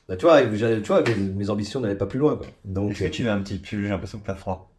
Bah, 0.07 0.15
tu 0.17 0.25
vois, 0.25 0.41
et 0.41 0.49
tu 0.49 0.87
vois 0.87 1.01
mes, 1.01 1.15
mes 1.15 1.49
ambitions 1.49 1.79
n'allaient 1.79 1.95
pas 1.95 2.05
plus 2.05 2.19
loin, 2.19 2.35
quoi. 2.35 2.45
Donc, 2.65 2.91
Est-ce 2.91 3.03
que 3.05 3.09
tu 3.09 3.23
mets 3.23 3.29
un 3.29 3.39
petit 3.39 3.57
pull? 3.57 3.81
J'ai 3.83 3.89
l'impression 3.89 4.19
que 4.19 4.25
t'as 4.27 4.35
froid. 4.35 4.69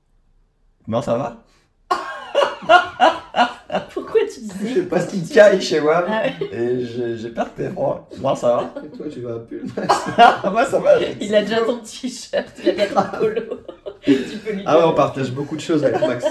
Non, 0.86 1.00
ça 1.02 1.16
va? 1.16 1.44
Pourquoi 3.92 4.20
tu 4.32 4.40
dis 4.40 4.74
ça 4.74 4.80
Parce 4.88 5.06
qu'il 5.06 5.26
caille 5.28 5.60
chez 5.60 5.80
moi. 5.80 6.04
Ah 6.06 6.22
ouais. 6.22 6.34
Et 6.56 6.84
j'ai 6.84 7.16
j'ai 7.16 7.30
peur 7.30 7.52
que 7.54 7.62
t'aies 7.62 7.70
froid. 7.70 8.08
Non, 8.20 8.34
ça 8.36 8.56
va 8.56 8.74
toi, 8.96 9.06
tu 9.10 9.20
vas 9.20 9.34
un 9.34 9.38
pull, 9.40 9.64
Ah, 10.18 10.48
moi, 10.52 10.64
ça 10.64 10.78
va. 10.78 10.90
Il 11.20 11.34
a 11.34 11.42
déjà 11.42 11.60
ton 11.62 11.78
t-shirt, 11.78 12.46
il 12.62 12.70
a 12.70 12.72
déjà 12.72 12.86
ton 12.86 13.18
polo. 13.18 13.42
tu 14.04 14.14
peux 14.44 14.52
lui 14.52 14.62
Ah 14.66 14.78
ouais, 14.78 14.84
on 14.84 14.94
partage 14.94 15.32
beaucoup 15.32 15.56
de 15.56 15.60
choses 15.60 15.84
avec 15.84 16.00
Max. 16.06 16.24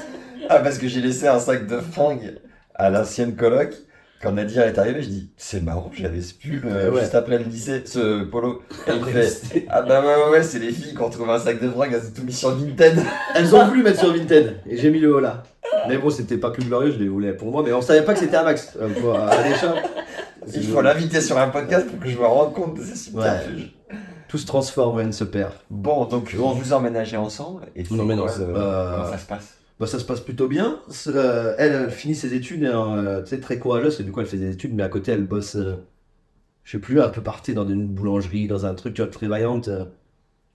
Ah, 0.49 0.60
parce 0.60 0.77
que 0.77 0.88
j'ai 0.88 1.01
laissé 1.01 1.27
un 1.27 1.39
sac 1.39 1.67
de 1.67 1.79
fringues 1.79 2.39
à 2.75 2.89
l'ancienne 2.89 3.36
coloc. 3.36 3.73
Quand 4.21 4.32
Nadir 4.32 4.63
est 4.63 4.77
arrivé, 4.77 5.03
je 5.03 5.10
dis 5.10 5.32
C'est 5.36 5.62
marrant, 5.62 5.91
j'avais 5.93 6.21
ce 6.21 6.34
pull 6.34 6.62
euh, 6.65 6.91
Ouais. 6.91 7.01
juste 7.01 7.13
après 7.15 7.38
le 7.38 7.43
lycée, 7.43 7.82
ce 7.86 8.23
polo. 8.23 8.62
Et 8.88 8.91
il 8.95 9.03
fait 9.06 9.65
Ah 9.69 9.82
bah 9.82 9.99
ouais, 10.01 10.08
ouais, 10.15 10.32
ouais, 10.32 10.43
c'est 10.43 10.60
les 10.60 10.71
filles 10.71 10.93
qui 10.95 11.01
ont 11.01 11.10
trouvé 11.10 11.32
un 11.34 11.39
sac 11.39 11.62
de 11.62 11.69
fringues, 11.69 11.91
elles 11.93 12.08
ont 12.08 12.13
tout 12.15 12.23
mis 12.23 12.32
sur 12.32 12.51
Vinted. 12.56 12.99
Elles 13.36 13.53
ont 13.53 13.65
voulu 13.67 13.84
mettre 13.84 13.99
sur 13.99 14.13
Vinted 14.13 14.62
et 14.65 14.77
j'ai 14.77 14.91
mis 14.91 14.99
le 14.99 15.13
haut 15.13 15.19
là. 15.19 15.43
Mais 15.89 15.97
bon, 15.97 16.10
c'était 16.10 16.38
pas 16.38 16.51
plus 16.51 16.63
glorieux, 16.63 16.91
je 16.93 16.99
les 16.99 17.10
voulais 17.10 17.34
pour 17.34 17.51
moi, 17.51 17.63
mais 17.65 17.73
on 17.73 17.82
savait 17.82 18.03
pas 18.03 18.13
que 18.13 18.19
c'était 18.19 18.38
un 18.38 18.43
max. 18.43 18.77
Euh, 18.82 18.88
pour, 19.01 19.13
à 19.19 19.43
l'échelle. 19.43 19.73
Il 20.56 20.67
faut 20.67 20.82
l'inviter 20.82 21.19
sur 21.19 21.38
un 21.38 21.49
podcast 21.49 21.88
pour 21.88 21.99
que 21.99 22.08
je 22.08 22.17
me 22.17 22.25
rende 22.25 22.53
compte 22.53 22.77
de 22.77 22.84
ces 22.84 22.95
subterfuges. 22.95 23.73
Tout 24.29 24.38
se 24.38 24.45
transforme, 24.45 24.97
rien 24.97 25.08
ne 25.08 25.12
se 25.12 25.23
perd. 25.25 25.51
Bon, 25.69 26.06
donc 26.06 26.34
on 26.41 26.51
vous 26.51 26.71
emménagez 26.73 27.17
ensemble 27.17 27.63
et 27.75 27.84
c'est 27.84 27.93
On 27.93 27.99
emménage, 27.99 28.36
quoi, 28.36 28.45
euh, 28.45 28.53
euh, 28.56 28.95
comment 28.95 29.12
ça 29.12 29.17
se 29.17 29.25
passe 29.25 29.58
Bah, 29.80 29.88
ça 29.88 30.00
se 30.00 30.06
passe 30.06 30.22
plutôt 30.22 30.48
bien. 30.48 30.82
C'est, 30.90 31.16
euh, 31.16 31.56
elle, 31.58 31.74
elle 31.74 31.92
finit 31.92 32.16
ses 32.16 32.34
études, 32.34 32.64
euh, 32.64 33.22
tu 33.24 33.30
sais, 33.30 33.40
très 33.40 33.60
courageuse, 33.60 33.98
que 33.98 34.04
du 34.04 34.12
coup, 34.12 34.22
elle 34.22 34.28
fait 34.28 34.38
des 34.38 34.52
études, 34.52 34.74
mais 34.74 34.84
à 34.84 34.90
côté, 34.90 35.12
elle 35.12 35.26
bosse, 35.26 35.56
euh, 35.56 35.76
je 36.64 36.74
sais 36.74 36.80
plus, 36.80 37.02
un 37.02 37.10
peu 37.10 37.22
partie 37.24 37.54
dans 37.54 37.68
une 37.68 37.88
boulangerie, 37.88 38.48
dans 38.48 38.66
un 38.66 38.76
truc, 38.76 38.96
tu 38.96 39.02
vois, 39.04 39.12
très 39.12 39.28
vaillante. 39.28 39.70
euh, 39.70 39.86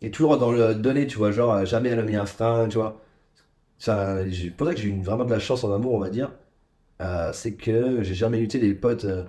et 0.03 0.11
toujours 0.13 0.39
dans 0.39 0.53
le 0.53 0.75
donner, 0.77 1.07
tu 1.09 1.19
vois, 1.19 1.33
genre, 1.33 1.53
euh, 1.55 1.65
jamais 1.67 1.91
elle 1.91 2.01
a 2.01 2.03
mis 2.05 2.17
un 2.17 2.27
frein, 2.27 2.69
tu 2.69 2.79
vois. 2.79 3.03
Ça, 3.79 4.19
pour 4.57 4.67
ça 4.69 4.75
que 4.75 4.81
j'ai 4.81 4.89
eu 4.91 5.03
vraiment 5.03 5.25
de 5.25 5.31
la 5.31 5.39
chance 5.41 5.65
en 5.65 5.73
amour, 5.75 5.95
on 5.95 6.01
va 6.01 6.11
dire. 6.11 6.33
Euh, 7.03 7.33
c'est 7.35 7.55
que 7.55 8.03
j'ai 8.03 8.15
jamais 8.15 8.41
eu 8.41 8.47
des 8.49 8.75
potes 8.75 9.05
euh, 9.07 9.25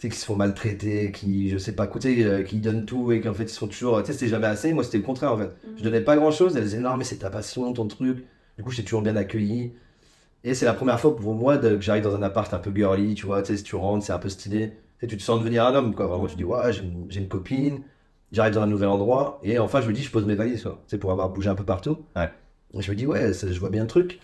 qui 0.00 0.10
se 0.12 0.26
font 0.26 0.36
maltraiter, 0.36 1.12
qui, 1.12 1.50
je 1.50 1.58
sais 1.58 1.72
pas, 1.74 1.86
écouter, 1.86 2.24
euh, 2.24 2.42
qui 2.44 2.58
donnent 2.58 2.86
tout 2.86 3.12
et 3.12 3.20
qu'en 3.20 3.34
fait, 3.34 3.44
ils 3.44 3.48
sont 3.50 3.68
toujours, 3.68 4.00
tu 4.02 4.06
sais, 4.08 4.12
c'était 4.14 4.28
jamais 4.28 4.46
assez. 4.48 4.72
Moi, 4.74 4.84
c'était 4.84 4.98
le 4.98 5.04
contraire, 5.04 5.32
en 5.32 5.38
fait. 5.38 5.50
Je 5.76 5.82
donnais 5.84 6.02
pas 6.02 6.16
grand 6.16 6.30
chose, 6.30 6.56
elle 6.56 6.64
disait, 6.64 6.80
non, 6.80 6.96
mais 6.96 7.04
c'est 7.04 7.18
ta 7.18 7.30
passion, 7.30 7.72
ton 7.72 7.86
truc. 7.88 8.24
Du 8.56 8.62
coup, 8.64 8.70
j'étais 8.70 8.84
toujours 8.84 9.02
bien 9.02 9.16
accueilli. 9.16 9.72
Et 10.44 10.54
c'est 10.54 10.66
la 10.66 10.74
première 10.74 11.00
fois 11.00 11.16
pour 11.16 11.34
moi 11.34 11.56
de- 11.58 11.76
que 11.76 11.80
j'arrive 11.80 12.04
dans 12.04 12.14
un 12.14 12.22
appart 12.22 12.52
un 12.54 12.58
peu 12.58 12.70
girly, 12.74 13.14
tu 13.14 13.26
vois, 13.26 13.42
tu 13.42 13.48
sais, 13.52 13.56
si 13.58 13.64
tu 13.64 13.76
rentres, 13.76 14.04
c'est 14.04 14.12
un 14.12 14.18
peu 14.18 14.28
stylé. 14.28 14.70
Tu 14.70 14.74
sais, 15.00 15.06
tu 15.08 15.16
te 15.16 15.22
sens 15.22 15.38
devenir 15.40 15.66
un 15.66 15.74
homme, 15.74 15.94
quoi. 15.94 16.06
Vraiment, 16.06 16.26
tu 16.26 16.36
dis, 16.36 16.44
ouais, 16.44 16.72
j'ai 16.72 16.82
une, 16.82 17.06
j'ai 17.08 17.20
une 17.20 17.28
copine, 17.28 17.80
j'arrive 18.32 18.54
dans 18.54 18.62
un 18.62 18.66
nouvel 18.66 18.88
endroit, 18.88 19.40
et 19.42 19.58
enfin, 19.58 19.80
je 19.80 19.88
me 19.88 19.92
dis, 19.92 20.02
je 20.02 20.10
pose 20.10 20.26
mes 20.26 20.34
valises, 20.34 20.62
quoi. 20.64 20.82
Tu 20.86 20.92
sais, 20.92 20.98
pour 20.98 21.10
avoir 21.12 21.30
bougé 21.30 21.48
un 21.48 21.54
peu 21.54 21.64
partout. 21.64 21.98
Ouais. 22.16 22.30
Et 22.74 22.82
je 22.82 22.90
me 22.90 22.96
dis, 22.96 23.06
ouais, 23.06 23.32
ça- 23.32 23.50
je 23.50 23.58
vois 23.58 23.70
bien 23.70 23.82
le 23.82 23.88
truc. 23.88 24.20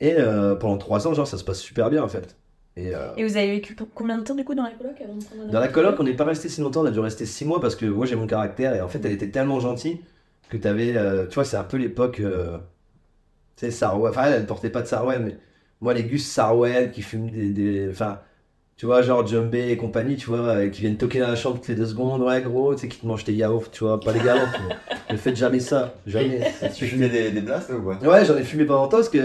Et 0.00 0.14
euh, 0.18 0.54
pendant 0.56 0.78
trois 0.78 1.06
ans, 1.06 1.14
genre, 1.14 1.26
ça 1.26 1.36
se 1.38 1.44
passe 1.44 1.60
super 1.60 1.90
bien, 1.90 2.02
en 2.02 2.08
fait. 2.08 2.36
Et 2.76 2.94
euh, 2.94 3.12
Et 3.16 3.24
vous 3.24 3.36
avez 3.36 3.48
vécu 3.50 3.74
pour 3.74 3.88
combien 3.94 4.16
de 4.16 4.22
temps 4.22 4.34
du 4.36 4.44
coup 4.44 4.54
dans 4.54 4.62
la 4.62 4.70
coloc 4.70 4.94
avant 5.02 5.14
de 5.16 5.24
prendre 5.24 5.42
un 5.42 5.48
dans 5.48 5.60
la 5.60 5.68
coloc, 5.68 5.96
on 5.98 6.04
n'est 6.04 6.14
pas 6.14 6.24
resté 6.24 6.48
si 6.48 6.60
longtemps, 6.60 6.82
on 6.82 6.86
a 6.86 6.90
dû 6.92 7.00
rester 7.00 7.26
six 7.26 7.44
mois 7.44 7.60
parce 7.60 7.74
que 7.74 7.84
moi 7.84 8.06
j'ai 8.06 8.14
mon 8.14 8.28
caractère 8.28 8.74
et 8.76 8.80
en 8.80 8.88
fait 8.88 9.04
elle 9.04 9.10
était 9.12 9.28
tellement 9.30 9.58
gentille 9.58 10.00
que 10.48 10.56
t'avais, 10.56 10.96
euh, 10.96 11.26
tu 11.26 11.34
vois, 11.34 11.44
c'est 11.44 11.56
un 11.56 11.64
peu 11.64 11.76
l'époque, 11.76 12.20
euh, 12.20 12.58
tu 12.58 12.62
sais, 13.60 13.70
Sarwell, 13.70 14.10
enfin 14.10 14.24
elle, 14.26 14.34
elle 14.34 14.46
portait 14.46 14.70
pas 14.70 14.82
de 14.82 14.86
Sarwell, 14.86 15.22
mais 15.22 15.36
moi 15.80 15.94
les 15.94 16.04
gus 16.04 16.26
Sarwell 16.26 16.90
qui 16.92 17.02
fument 17.02 17.30
des, 17.30 17.50
des- 17.50 17.88
enfin, 17.90 18.18
tu 18.76 18.86
vois, 18.86 19.02
genre 19.02 19.26
Jumbé 19.26 19.68
et 19.70 19.76
compagnie, 19.76 20.16
tu 20.16 20.28
vois, 20.28 20.38
euh, 20.40 20.68
qui 20.70 20.80
viennent 20.82 20.96
toquer 20.96 21.20
dans 21.20 21.28
la 21.28 21.36
chambre 21.36 21.56
toutes 21.56 21.68
les 21.68 21.74
deux 21.74 21.86
secondes, 21.86 22.22
ouais 22.22 22.40
gros, 22.42 22.74
tu 22.74 22.82
sais, 22.82 22.88
qui 22.88 22.98
te 23.00 23.06
mangent 23.06 23.24
tes 23.24 23.34
yaourts, 23.34 23.70
tu 23.70 23.84
vois, 23.84 24.00
pas 24.00 24.12
les 24.12 24.20
yaourts, 24.24 24.48
ne 25.10 25.16
faites 25.18 25.36
jamais 25.36 25.60
ça, 25.60 25.94
jamais. 26.06 26.40
Tu 26.74 26.86
fumais 26.86 27.08
des, 27.10 27.30
des 27.30 27.40
blasts 27.42 27.70
ou 27.70 27.82
quoi 27.82 27.96
Ouais, 28.02 28.24
j'en 28.24 28.36
ai 28.36 28.42
fumé 28.42 28.64
pendant 28.64 28.82
longtemps 28.84 28.96
parce 28.98 29.08
que 29.10 29.18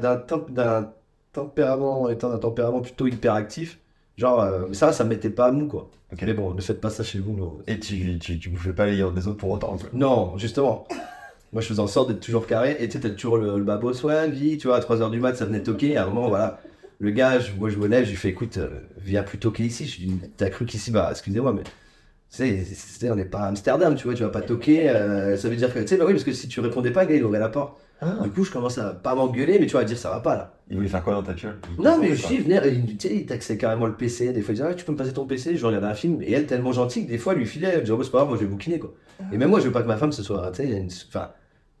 d'un 0.00 0.16
temp- 0.16 0.50
d'un 0.50 0.90
tempérament, 1.32 2.08
étant 2.08 2.30
d'un 2.30 2.38
tempérament 2.38 2.80
plutôt 2.80 3.06
hyperactif, 3.06 3.78
genre, 4.16 4.40
euh, 4.40 4.64
ça, 4.72 4.92
ça 4.92 5.04
me 5.04 5.10
mettait 5.10 5.30
pas 5.30 5.46
à 5.46 5.52
mou, 5.52 5.68
quoi. 5.68 5.90
Ok. 6.12 6.22
Mais 6.22 6.32
bon, 6.34 6.54
ne 6.54 6.60
faites 6.60 6.80
pas 6.80 6.90
ça 6.90 7.04
chez 7.04 7.18
vous. 7.20 7.36
non. 7.36 7.58
Et 7.68 7.78
tu, 7.78 8.18
tu, 8.18 8.38
tu 8.38 8.48
bouffais 8.48 8.72
pas 8.72 8.86
les 8.86 8.96
yaourts 8.96 9.12
des 9.12 9.28
autres 9.28 9.36
pour 9.36 9.50
autant 9.50 9.76
quoi. 9.76 9.88
Non, 9.92 10.36
justement. 10.38 10.88
Moi, 11.52 11.62
je 11.62 11.68
faisais 11.68 11.80
en 11.80 11.86
sorte 11.86 12.08
d'être 12.10 12.20
toujours 12.20 12.46
carré. 12.46 12.76
Et 12.80 12.88
tu 12.88 12.92
sais, 12.92 13.00
t'as 13.00 13.10
toujours 13.10 13.38
le, 13.38 13.58
le 13.58 13.64
babos, 13.64 14.04
ouais, 14.04 14.28
vie, 14.30 14.58
tu 14.58 14.66
vois, 14.68 14.76
à 14.76 14.80
3h 14.80 15.10
du 15.10 15.20
mat, 15.20 15.34
ça 15.34 15.46
venait 15.46 15.62
toquer. 15.62 15.92
Et 15.92 15.96
à 15.96 16.04
un 16.04 16.06
moment, 16.06 16.28
voilà, 16.28 16.60
le 16.98 17.10
gars, 17.10 17.38
je, 17.40 17.52
moi, 17.52 17.70
je 17.70 17.76
me 17.78 17.86
lève, 17.86 18.04
je 18.04 18.10
lui 18.10 18.16
fais, 18.16 18.28
écoute, 18.28 18.58
euh, 18.58 18.80
viens 18.98 19.22
plus 19.22 19.38
toquer 19.38 19.64
ici. 19.64 19.86
Je 19.86 20.00
lui 20.00 20.06
dis, 20.08 20.20
t'as 20.36 20.50
cru 20.50 20.66
qu'ici, 20.66 20.90
bah, 20.90 21.08
excusez-moi, 21.10 21.52
mais. 21.52 21.62
C'est- 22.30 22.64
c'est- 22.64 23.10
on 23.10 23.16
n'est 23.16 23.24
pas 23.24 23.40
à 23.40 23.48
Amsterdam, 23.48 23.94
tu 23.94 24.04
vois, 24.04 24.14
tu 24.14 24.22
vas 24.22 24.28
pas 24.30 24.42
toquer. 24.42 24.90
euh, 24.90 25.36
ça 25.36 25.48
veut 25.48 25.56
dire 25.56 25.72
que, 25.72 25.80
tu 25.80 25.86
sais, 25.88 25.96
bah 25.96 26.04
oui, 26.06 26.12
parce 26.12 26.24
que 26.24 26.32
si 26.32 26.48
tu 26.48 26.60
répondais 26.60 26.90
pas, 26.92 27.06
gars, 27.06 27.14
il 27.16 27.24
ouvrait 27.24 27.38
la 27.40 27.48
porte. 27.48 27.80
Du 28.22 28.30
coup, 28.30 28.44
je 28.44 28.50
commence 28.52 28.78
à 28.78 28.90
pas 28.94 29.14
m'engueuler, 29.16 29.58
mais 29.58 29.66
tu 29.66 29.72
vois, 29.72 29.80
à 29.80 29.84
dire, 29.84 29.98
ça 29.98 30.10
va 30.10 30.20
pas 30.20 30.36
là. 30.36 30.52
Il 30.70 30.76
voulait 30.76 30.88
faire 30.88 31.02
quoi 31.02 31.14
dans 31.14 31.22
ta 31.22 31.32
piole 31.32 31.56
Non, 31.78 31.98
mais 32.00 32.14
je 32.14 32.26
dis, 32.28 32.38
venez, 32.38 32.60
il, 32.68 32.96
tu 32.96 33.08
sais, 33.08 33.14
il 33.16 33.26
taxait 33.26 33.56
carrément 33.56 33.86
le 33.86 33.94
PC. 33.94 34.32
Des 34.32 34.40
fois, 34.40 34.52
il 34.52 34.56
disait, 34.56 34.68
ah, 34.70 34.74
tu 34.74 34.84
peux 34.84 34.92
me 34.92 34.96
passer 34.96 35.12
ton 35.12 35.26
PC, 35.26 35.56
je 35.56 35.66
regarde 35.66 35.84
un 35.84 35.94
film. 35.94 36.22
Et 36.22 36.30
elle, 36.32 36.46
tellement 36.46 36.70
gentille, 36.72 37.06
que 37.06 37.10
des 37.10 37.18
fois, 37.18 37.32
elle 37.32 37.40
lui 37.40 37.46
filait, 37.46 37.70
elle 37.74 37.80
disait, 37.80 37.92
oh, 37.92 37.96
bah, 37.96 38.04
c'est 38.04 38.10
pas 38.12 38.18
grave, 38.18 38.28
moi, 38.28 38.36
je 38.38 38.44
vais 38.44 38.48
bouquiner, 38.50 38.78
quoi. 38.78 38.92
Et 39.32 39.36
même 39.36 39.48
moi, 39.50 39.58
je 39.58 39.64
veux 39.64 39.72
pas 39.72 39.82
que 39.82 39.88
ma 39.88 39.96
femme, 39.96 40.12
ce 40.12 40.22
soit, 40.22 40.48
tu 40.52 40.58
sais, 40.58 40.64
il 40.64 40.70
y 40.70 40.74
a 40.74 40.78
une- 40.78 40.90
enfin, 41.08 41.30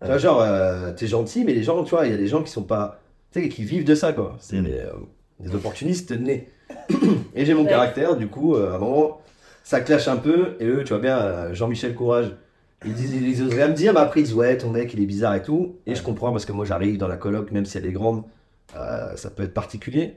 tu 0.00 0.06
vois, 0.08 0.18
genre, 0.18 0.40
euh, 0.42 0.92
t'es 0.92 1.06
gentil, 1.06 1.44
mais 1.44 1.54
les 1.54 1.62
gens, 1.62 1.84
tu 1.84 1.90
vois, 1.90 2.04
il 2.06 2.10
y 2.10 2.14
a 2.14 2.18
des 2.18 2.26
gens 2.26 2.42
qui 2.42 2.50
sont 2.50 2.62
pas, 2.64 3.00
tu 3.32 3.40
sais, 3.42 3.48
qui 3.48 3.62
vivent 3.62 3.84
de 3.84 3.94
ça, 3.94 4.12
quoi. 4.12 4.36
C'est 4.40 4.56
Mm. 4.60 4.64
des, 4.64 4.72
euh, 4.72 4.92
des 5.38 5.54
opportunistes 5.54 6.10
nés. 6.10 6.48
et 7.36 7.44
j'ai 7.44 7.54
mon 7.54 7.62
Ouais. 7.62 7.68
caractère, 7.68 8.16
du 8.16 8.26
coup, 8.26 8.56
euh, 8.56 8.72
à 8.72 8.76
un 8.76 8.78
moment, 8.78 9.20
ça 9.62 9.80
clash 9.80 10.08
un 10.08 10.16
peu. 10.16 10.56
Et 10.58 10.66
eux, 10.66 10.82
tu 10.82 10.88
vois 10.88 10.98
bien, 10.98 11.16
euh, 11.18 11.54
Jean-Michel 11.54 11.94
Courage, 11.94 12.32
ils, 12.84 12.94
disent, 12.94 13.14
ils 13.14 13.42
osent 13.42 13.54
rien 13.54 13.68
me 13.68 13.74
dire, 13.74 13.92
mais 13.92 14.00
après, 14.00 14.20
ils 14.20 14.24
disent, 14.24 14.34
ouais, 14.34 14.56
ton 14.56 14.70
mec, 14.70 14.92
il 14.94 15.00
est 15.02 15.06
bizarre 15.06 15.34
et 15.34 15.42
tout. 15.42 15.76
Et 15.86 15.94
je 15.94 16.02
comprends 16.02 16.30
parce 16.32 16.44
que 16.46 16.52
moi, 16.52 16.64
j'arrive 16.64 16.96
dans 16.98 17.08
la 17.08 17.16
coloc, 17.16 17.50
même 17.50 17.64
si 17.66 17.76
elle 17.78 17.86
est 17.86 17.92
grande, 17.92 18.22
euh, 18.76 19.16
ça 19.16 19.30
peut 19.30 19.42
être 19.42 19.54
particulier. 19.54 20.16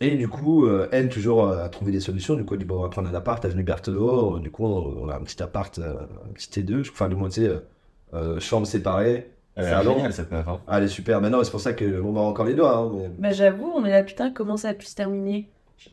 Et 0.00 0.16
du 0.16 0.28
coup, 0.28 0.66
euh, 0.66 0.88
elle, 0.92 1.08
toujours 1.08 1.48
euh, 1.48 1.64
a 1.64 1.68
trouvé 1.68 1.90
des 1.92 2.00
solutions. 2.00 2.34
Du 2.34 2.44
coup, 2.44 2.54
elle 2.54 2.60
dit, 2.60 2.66
bon, 2.66 2.78
on 2.78 2.82
va 2.82 2.88
prendre 2.88 3.08
un 3.08 3.14
appart, 3.14 3.44
avenue 3.44 3.62
Berthelot. 3.64 4.38
Du 4.38 4.50
coup, 4.50 4.64
on, 4.64 5.08
a 5.08 5.16
un 5.16 5.20
petit 5.22 5.42
appart, 5.42 5.76
euh, 5.78 5.94
un 6.28 6.32
petit 6.34 6.48
T2. 6.50 6.84
je- 6.84 6.90
Enfin, 6.92 7.08
du 7.08 7.16
moins, 7.16 7.28
tu 7.28 7.42
sais, 7.44 8.40
chambre 8.40 8.66
séparée. 8.66 9.30
Elle 9.56 9.64
C'est 9.64 9.70
est 9.72 9.82
géniale 9.82 10.12
cette 10.12 10.30
meuf. 10.30 10.46
hein. 10.46 10.60
Ah, 10.68 10.78
elle 10.78 10.84
est 10.84 10.88
super. 10.88 11.20
Maintenant, 11.20 11.42
c'est 11.42 11.50
pour 11.50 11.60
ça 11.60 11.72
que 11.72 12.00
on 12.00 12.12
m'a 12.12 12.20
encore 12.20 12.46
les 12.46 12.54
doigts. 12.54 12.76
hein, 12.76 12.92
mais- 12.94 13.08
Bah 13.18 13.32
j'avoue, 13.32 13.72
on 13.74 13.84
est 13.84 13.90
là, 13.90 14.04
putain, 14.04 14.30
comment 14.30 14.56
ça 14.56 14.68
a 14.68 14.74
pu 14.74 14.86
se 14.86 14.94
terminer? 14.94 15.48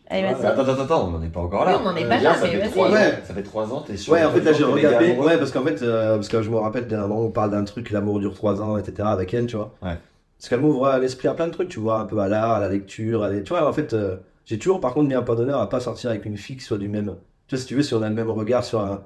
Allez, 0.09 0.23
Ouais, 0.23 0.33
vas-y. 0.33 0.45
Attends, 0.45 0.61
attends, 0.63 0.81
attends, 0.81 1.07
on 1.07 1.11
n'en 1.11 1.21
est 1.23 1.29
pas 1.29 1.41
encore 1.41 1.65
là. 1.65 1.73
Oui, 1.75 1.77
on 1.81 1.85
n'en 1.91 1.95
est 1.95 2.05
Euh, 2.05 2.09
pas 2.09 2.17
là, 2.19 2.33
ça 2.35 2.41
mais 2.45 2.49
fait 2.51 2.57
vas-y. 2.59 2.69
trois 2.71 2.87
ans- 2.89 2.93
Ouais. 2.93 3.19
Ça 3.23 3.33
fait 3.33 3.43
trois 3.43 3.73
ans, 3.73 3.81
t'es 3.81 3.97
sûr 3.97 4.13
Ouais, 4.13 4.23
en 4.23 4.31
fait, 4.31 4.41
là, 4.41 4.53
j'ai 4.53 4.63
regardé. 4.63 5.11
Ouais, 5.13 5.37
parce 5.37 5.51
qu'en 5.51 5.63
fait, 5.63 5.81
euh, 5.83 6.15
parce 6.15 6.27
que 6.27 6.41
je 6.41 6.49
me 6.49 6.57
rappelle 6.57 6.87
d'un 6.87 7.01
moment 7.07 7.21
où 7.21 7.25
on 7.25 7.31
parle 7.31 7.51
d'un 7.51 7.63
truc, 7.63 7.91
l'amour 7.91 8.19
dure 8.19 8.33
3 8.33 8.61
ans, 8.61 8.77
etc., 8.77 9.07
avec 9.09 9.33
elle, 9.33 9.45
tu 9.47 9.55
vois. 9.57 9.73
Ouais. 9.81 9.97
Parce 10.37 10.49
qu'elle 10.49 10.59
m'ouvre 10.61 10.87
à 10.87 10.99
l'esprit 10.99 11.27
à 11.27 11.33
plein 11.33 11.47
de 11.47 11.51
trucs, 11.53 11.69
tu 11.69 11.79
vois, 11.79 11.99
un 11.99 12.05
peu 12.05 12.19
à 12.19 12.27
l'art, 12.27 12.51
à 12.51 12.59
la 12.59 12.69
lecture, 12.69 13.23
à 13.23 13.29
des... 13.29 13.43
tu 13.43 13.49
vois, 13.49 13.67
en 13.67 13.73
fait, 13.73 13.93
euh, 13.93 14.17
j'ai 14.45 14.57
toujours, 14.59 14.79
par 14.81 14.93
contre, 14.93 15.07
mis 15.07 15.13
un 15.15 15.21
point 15.23 15.35
d'honneur 15.35 15.61
à 15.61 15.69
pas 15.69 15.79
sortir 15.79 16.09
avec 16.09 16.25
une 16.25 16.37
fille 16.37 16.57
qui 16.57 16.63
soit 16.63 16.77
du 16.77 16.87
même. 16.89 17.15
Tu 17.47 17.55
vois, 17.55 17.61
si 17.61 17.67
tu 17.67 17.75
veux, 17.75 17.83
si 17.83 17.93
on 17.93 18.01
a 18.01 18.09
le 18.09 18.15
même 18.15 18.29
regard 18.29 18.63
sur 18.63 18.81
un. 18.81 19.03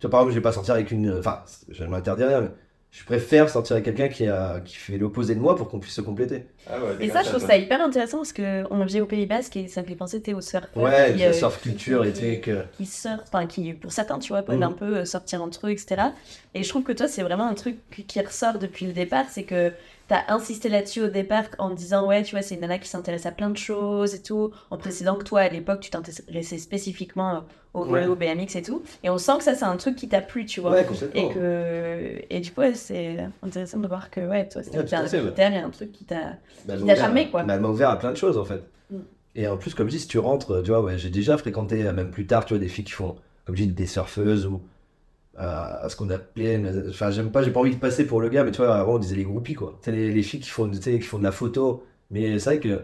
Tu 0.00 0.06
vois, 0.06 0.10
par 0.10 0.20
exemple, 0.20 0.32
je 0.32 0.38
vais 0.38 0.42
pas 0.42 0.52
sortir 0.52 0.74
avec 0.74 0.90
une. 0.90 1.18
Enfin, 1.18 1.40
je 1.70 1.84
ne 1.84 1.88
m'interdis 1.88 2.24
rien, 2.24 2.40
mais 2.40 2.50
je 2.92 3.04
préfère 3.06 3.48
sortir 3.48 3.72
avec 3.76 3.86
quelqu'un 3.86 4.08
qui, 4.08 4.26
a... 4.28 4.60
qui 4.60 4.76
fait 4.76 4.98
l'opposé 4.98 5.34
de 5.34 5.40
moi 5.40 5.56
pour 5.56 5.68
qu'on 5.68 5.80
puisse 5.80 5.94
se 5.94 6.02
compléter. 6.02 6.44
Ah 6.70 6.78
ouais, 6.78 7.04
Et 7.04 7.08
ça, 7.08 7.22
je 7.22 7.30
trouve 7.30 7.40
ça 7.44 7.56
hyper 7.56 7.80
intéressant 7.80 8.18
parce 8.18 8.34
qu'on 8.34 8.84
vit 8.84 9.00
au 9.00 9.06
Pays 9.06 9.24
Basque 9.24 9.56
et 9.56 9.66
ça 9.66 9.80
me 9.80 9.86
fait 9.86 9.94
penser 9.94 10.20
t'es 10.20 10.34
au 10.34 10.42
surf. 10.42 10.66
Ouais, 10.76 11.12
qui, 11.14 11.20
la 11.20 11.28
euh, 11.28 11.32
surf 11.32 11.58
culture 11.62 12.04
et 12.04 12.12
qui- 12.12 12.40
que. 12.42 12.62
qui 12.76 12.84
sortent, 12.84 13.22
enfin 13.28 13.46
qui 13.46 13.72
pour 13.72 13.92
certains 13.92 14.18
tu 14.18 14.28
vois 14.34 14.42
peuvent 14.42 14.56
Mhm. 14.58 14.62
un 14.62 14.72
peu 14.72 14.96
euh, 14.98 15.04
sortir 15.06 15.42
entre 15.42 15.68
eux 15.68 15.70
etc. 15.70 16.02
Et 16.54 16.62
je 16.62 16.68
trouve 16.68 16.82
que 16.82 16.92
toi 16.92 17.08
c'est 17.08 17.22
vraiment 17.22 17.46
un 17.48 17.54
truc 17.54 17.76
qui- 17.90 18.04
qui 18.04 18.20
ressort 18.20 18.58
depuis 18.58 18.84
le 18.86 18.92
départ, 18.92 19.24
c'est 19.30 19.44
que 19.44 19.72
t'as 20.12 20.30
insisté 20.34 20.68
là-dessus 20.68 21.00
au 21.00 21.08
départ 21.08 21.44
en 21.58 21.70
disant 21.70 22.06
ouais 22.06 22.22
tu 22.22 22.34
vois 22.34 22.42
c'est 22.42 22.54
une 22.56 22.60
nana 22.60 22.78
qui 22.78 22.86
s'intéresse 22.88 23.24
à 23.24 23.30
plein 23.32 23.48
de 23.48 23.56
choses 23.56 24.14
et 24.14 24.22
tout, 24.22 24.50
en 24.70 24.76
précisant 24.76 25.16
que 25.16 25.24
toi 25.24 25.40
à 25.40 25.48
l'époque 25.48 25.80
tu 25.80 25.88
t'intéressais 25.90 26.58
spécifiquement 26.58 27.44
au 27.72 27.86
Ouais. 27.86 28.00
vélo, 28.00 28.14
BMX 28.14 28.54
et 28.56 28.60
tout. 28.62 28.82
Et 29.02 29.08
on 29.08 29.16
sent 29.16 29.32
que 29.38 29.44
ça 29.44 29.54
c'est 29.54 29.64
un 29.64 29.76
truc 29.78 29.96
qui 29.96 30.06
t'a 30.06 30.20
plu 30.20 30.44
tu 30.44 30.60
vois. 30.60 30.72
Ouais. 30.72 30.86
Et 31.14 31.28
que 31.30 32.22
et 32.28 32.40
du 32.40 32.52
coup 32.52 32.60
ouais, 32.60 32.74
c'est 32.74 33.16
intéressant 33.42 33.78
de 33.78 33.88
voir 33.88 34.10
que 34.10 34.20
ouais 34.20 34.46
toi 34.48 34.62
c'était 34.62 34.76
un 34.94 35.04
critère 35.06 35.52
et 35.54 35.58
un 35.58 35.70
truc 35.70 35.90
qui 35.92 36.04
t'a 36.04 36.34
Bah, 36.66 36.76
Qui 36.76 36.84
t'a 36.84 36.96
charmé, 36.96 37.30
quoi. 37.30 37.42
bah, 37.44 37.54
elle 37.54 37.60
m'a 37.60 37.68
ouvert 37.68 37.88
à 37.88 37.98
plein 37.98 38.10
de 38.10 38.16
choses 38.18 38.36
en 38.36 38.44
fait. 38.44 38.62
Mm. 38.90 38.96
Et 39.36 39.48
en 39.48 39.56
plus, 39.56 39.72
comme 39.74 39.86
je 39.88 39.92
dis, 39.92 40.00
si 40.00 40.08
tu 40.08 40.18
rentres, 40.18 40.62
tu 40.62 40.68
vois, 40.70 40.82
ouais, 40.82 40.98
j'ai 40.98 41.08
déjà 41.08 41.38
fréquenté, 41.38 41.86
euh, 41.86 41.94
même 41.94 42.10
plus 42.10 42.26
tard, 42.26 42.44
tu 42.44 42.52
vois, 42.52 42.60
des 42.60 42.68
filles 42.68 42.84
qui 42.84 42.92
font, 42.92 43.16
comme 43.46 43.56
je 43.56 43.62
dis, 43.62 43.68
des 43.72 43.86
surfeuses 43.86 44.44
ou 44.44 44.60
euh, 45.38 45.88
ce 45.88 45.96
qu'on 45.96 46.10
appelait, 46.10 46.60
enfin, 46.88 47.10
j'aime 47.10 47.30
pas, 47.30 47.42
j'ai 47.42 47.50
pas 47.50 47.60
envie 47.60 47.74
de 47.74 47.80
passer 47.80 48.06
pour 48.06 48.20
le 48.20 48.28
gars, 48.28 48.44
mais 48.44 48.50
tu 48.52 48.58
vois, 48.58 48.74
avant 48.76 48.94
on 48.94 48.98
disait 48.98 49.16
les 49.16 49.24
groupies 49.24 49.54
quoi. 49.54 49.78
Sais, 49.82 49.92
les, 49.92 50.12
les 50.12 50.22
filles 50.22 50.40
qui 50.40 50.50
font, 50.50 50.70
qui 50.70 51.00
font 51.00 51.18
de 51.18 51.24
la 51.24 51.32
photo. 51.32 51.84
Mais 52.10 52.38
c'est 52.38 52.50
vrai 52.50 52.60
que 52.60 52.82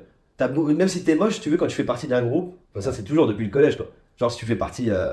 même 0.72 0.88
si 0.88 1.04
t'es 1.04 1.14
moche, 1.14 1.40
tu 1.40 1.50
veux, 1.50 1.56
quand 1.56 1.66
tu 1.66 1.76
fais 1.76 1.84
partie 1.84 2.06
d'un 2.06 2.22
groupe, 2.24 2.56
enfin, 2.70 2.80
ça 2.80 2.92
c'est 2.92 3.02
toujours 3.04 3.26
depuis 3.26 3.44
le 3.44 3.50
collège 3.50 3.76
quoi. 3.76 3.86
Genre 4.16 4.30
si 4.32 4.38
tu 4.38 4.46
fais 4.46 4.56
partie 4.56 4.90
euh, 4.90 5.12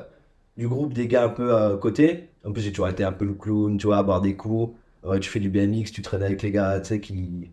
du 0.57 0.67
groupe 0.67 0.93
des 0.93 1.07
gars 1.07 1.25
un 1.25 1.29
peu 1.29 1.55
à 1.55 1.77
côté, 1.77 2.29
en 2.45 2.51
plus 2.51 2.61
j'ai 2.61 2.71
toujours 2.71 2.89
été 2.89 3.03
un 3.03 3.11
peu 3.11 3.25
le 3.25 3.33
clown, 3.33 3.77
tu 3.77 3.87
vois, 3.87 3.97
à 3.97 4.03
boire 4.03 4.21
des 4.21 4.35
coups. 4.35 4.75
Tu 5.21 5.29
fais 5.29 5.39
du 5.39 5.49
BMX, 5.49 5.91
tu 5.91 6.01
traînes 6.01 6.23
avec 6.23 6.41
les 6.41 6.51
gars, 6.51 6.79
tu 6.79 6.87
sais, 6.87 6.99
qui. 6.99 7.51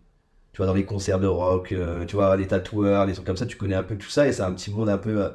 Tu 0.53 0.57
vois, 0.57 0.65
dans 0.67 0.73
les 0.73 0.85
concerts 0.85 1.19
de 1.19 1.27
rock, 1.27 1.71
euh, 1.71 2.05
tu 2.05 2.15
vois, 2.15 2.35
les 2.37 2.47
tatoueurs, 2.47 3.05
les 3.05 3.13
trucs 3.13 3.25
comme 3.25 3.37
ça, 3.37 3.45
tu 3.47 3.57
connais 3.57 3.75
un 3.75 3.83
peu 3.83 3.95
tout 3.97 4.09
ça 4.09 4.27
et 4.27 4.31
c'est 4.31 4.43
un 4.43 4.53
petit 4.53 4.71
monde 4.71 4.89
un 4.89 4.97
peu. 4.97 5.31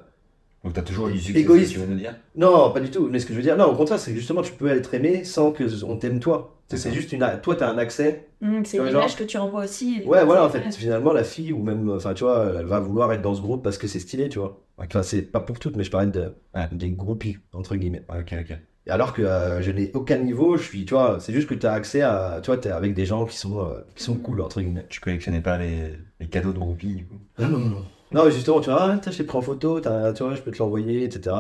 Donc 0.69 0.75
t'as 0.75 0.83
toujours 0.83 1.09
eu 1.09 1.13
du 1.13 1.19
succès, 1.19 1.41
Égoïste. 1.41 1.69
c'est 1.69 1.73
ce 1.73 1.79
que 1.79 1.81
tu 1.81 1.87
veux 1.87 1.95
nous 1.95 1.99
dire 1.99 2.15
Non, 2.37 2.71
pas 2.73 2.81
du 2.81 2.91
tout. 2.91 3.09
Mais 3.11 3.19
ce 3.21 3.25
que 3.25 3.33
je 3.33 3.39
veux 3.39 3.43
dire, 3.43 3.57
non, 3.57 3.65
au 3.73 3.75
contraire, 3.75 3.99
c'est 3.99 4.11
que 4.13 4.19
justement, 4.19 4.43
tu 4.43 4.53
peux 4.53 4.69
être 4.69 4.93
aimé 4.93 5.25
sans 5.25 5.51
que 5.51 5.65
on 5.85 5.97
t'aime 5.97 6.21
toi. 6.21 6.59
Tu 6.69 6.77
C'est 6.77 6.93
juste 6.93 7.11
une. 7.13 7.27
Toi, 7.43 7.57
t'as 7.57 7.71
un 7.73 7.79
accès. 7.79 8.27
Hum, 8.43 8.63
c'est 8.67 8.77
Tu 8.77 8.85
l'image 8.85 8.93
genre- 9.09 9.17
que 9.17 9.25
tu 9.25 9.39
renvoies 9.39 9.65
aussi. 9.65 10.03
Ouais, 10.05 10.23
voilà, 10.27 10.45
en 10.45 10.51
fait, 10.51 10.61
finalement, 10.75 11.15
la 11.15 11.25
fille, 11.25 11.55
ou 11.55 11.63
même, 11.63 11.89
enfin, 11.89 12.13
tu 12.13 12.25
vois, 12.25 12.53
elle 12.59 12.67
va 12.67 12.81
vouloir 12.81 13.11
être 13.15 13.23
dans 13.23 13.35
ce 13.35 13.41
groupe 13.41 13.65
parce 13.65 13.79
que 13.79 13.87
c'est 13.87 13.99
stylé, 13.99 14.29
tu 14.29 14.39
vois. 14.41 14.61
Enfin, 14.77 15.03
c'est 15.03 15.23
pas 15.23 15.41
pour 15.41 15.59
toutes, 15.59 15.77
mais 15.77 15.85
je 15.85 15.91
parlais 15.91 16.09
de, 16.11 16.35
Ouais. 16.55 16.69
des 16.73 16.91
groupies, 16.91 17.39
entre 17.55 17.75
guillemets. 17.77 18.03
Ouais, 18.11 18.21
Ok, 18.21 18.35
ok. 18.39 18.59
Et 18.87 18.91
Alors 18.91 19.15
que 19.15 19.23
euh, 19.23 19.63
je 19.63 19.71
n'ai 19.71 19.91
aucun 19.95 20.19
niveau, 20.19 20.57
je 20.59 20.63
suis, 20.65 20.85
tu 20.85 20.93
vois, 20.95 21.19
c'est 21.21 21.33
juste 21.33 21.49
que 21.49 21.55
tu 21.55 21.67
as 21.67 21.73
accès 21.73 22.03
à, 22.03 22.41
tu 22.43 22.47
vois, 22.49 22.59
t'es 22.59 22.71
avec 22.71 22.93
des 22.95 23.07
gens 23.07 23.25
qui 23.27 23.37
sont, 23.39 23.61
euh, 23.61 23.81
qui 23.95 24.03
sont 24.05 24.17
cool, 24.17 24.41
entre 24.43 24.61
guillemets. 24.61 24.85
Tu 24.91 25.01
collectionnais 25.01 25.41
pas 25.41 25.57
les, 25.59 25.93
les 26.21 26.27
cadeaux 26.27 26.53
de 26.53 26.59
groupie 26.59 26.95
du 26.95 27.07
coup? 27.07 27.17
Non, 27.39 27.49
non, 27.49 27.59
non. 27.59 27.85
Non, 28.13 28.25
mais 28.25 28.31
justement, 28.31 28.61
tu 28.61 28.71
vois, 28.71 28.83
ah, 28.83 29.01
je 29.05 29.11
t'ai 29.17 29.25
pris 29.25 29.37
en 29.37 29.43
photo, 29.43 29.81
t'as- 29.81 30.13
tu 30.13 30.23
vois, 30.23 30.35
je 30.35 30.41
peux 30.43 30.51
te 30.51 30.59
l'envoyer, 30.59 31.05
etc. 31.05 31.37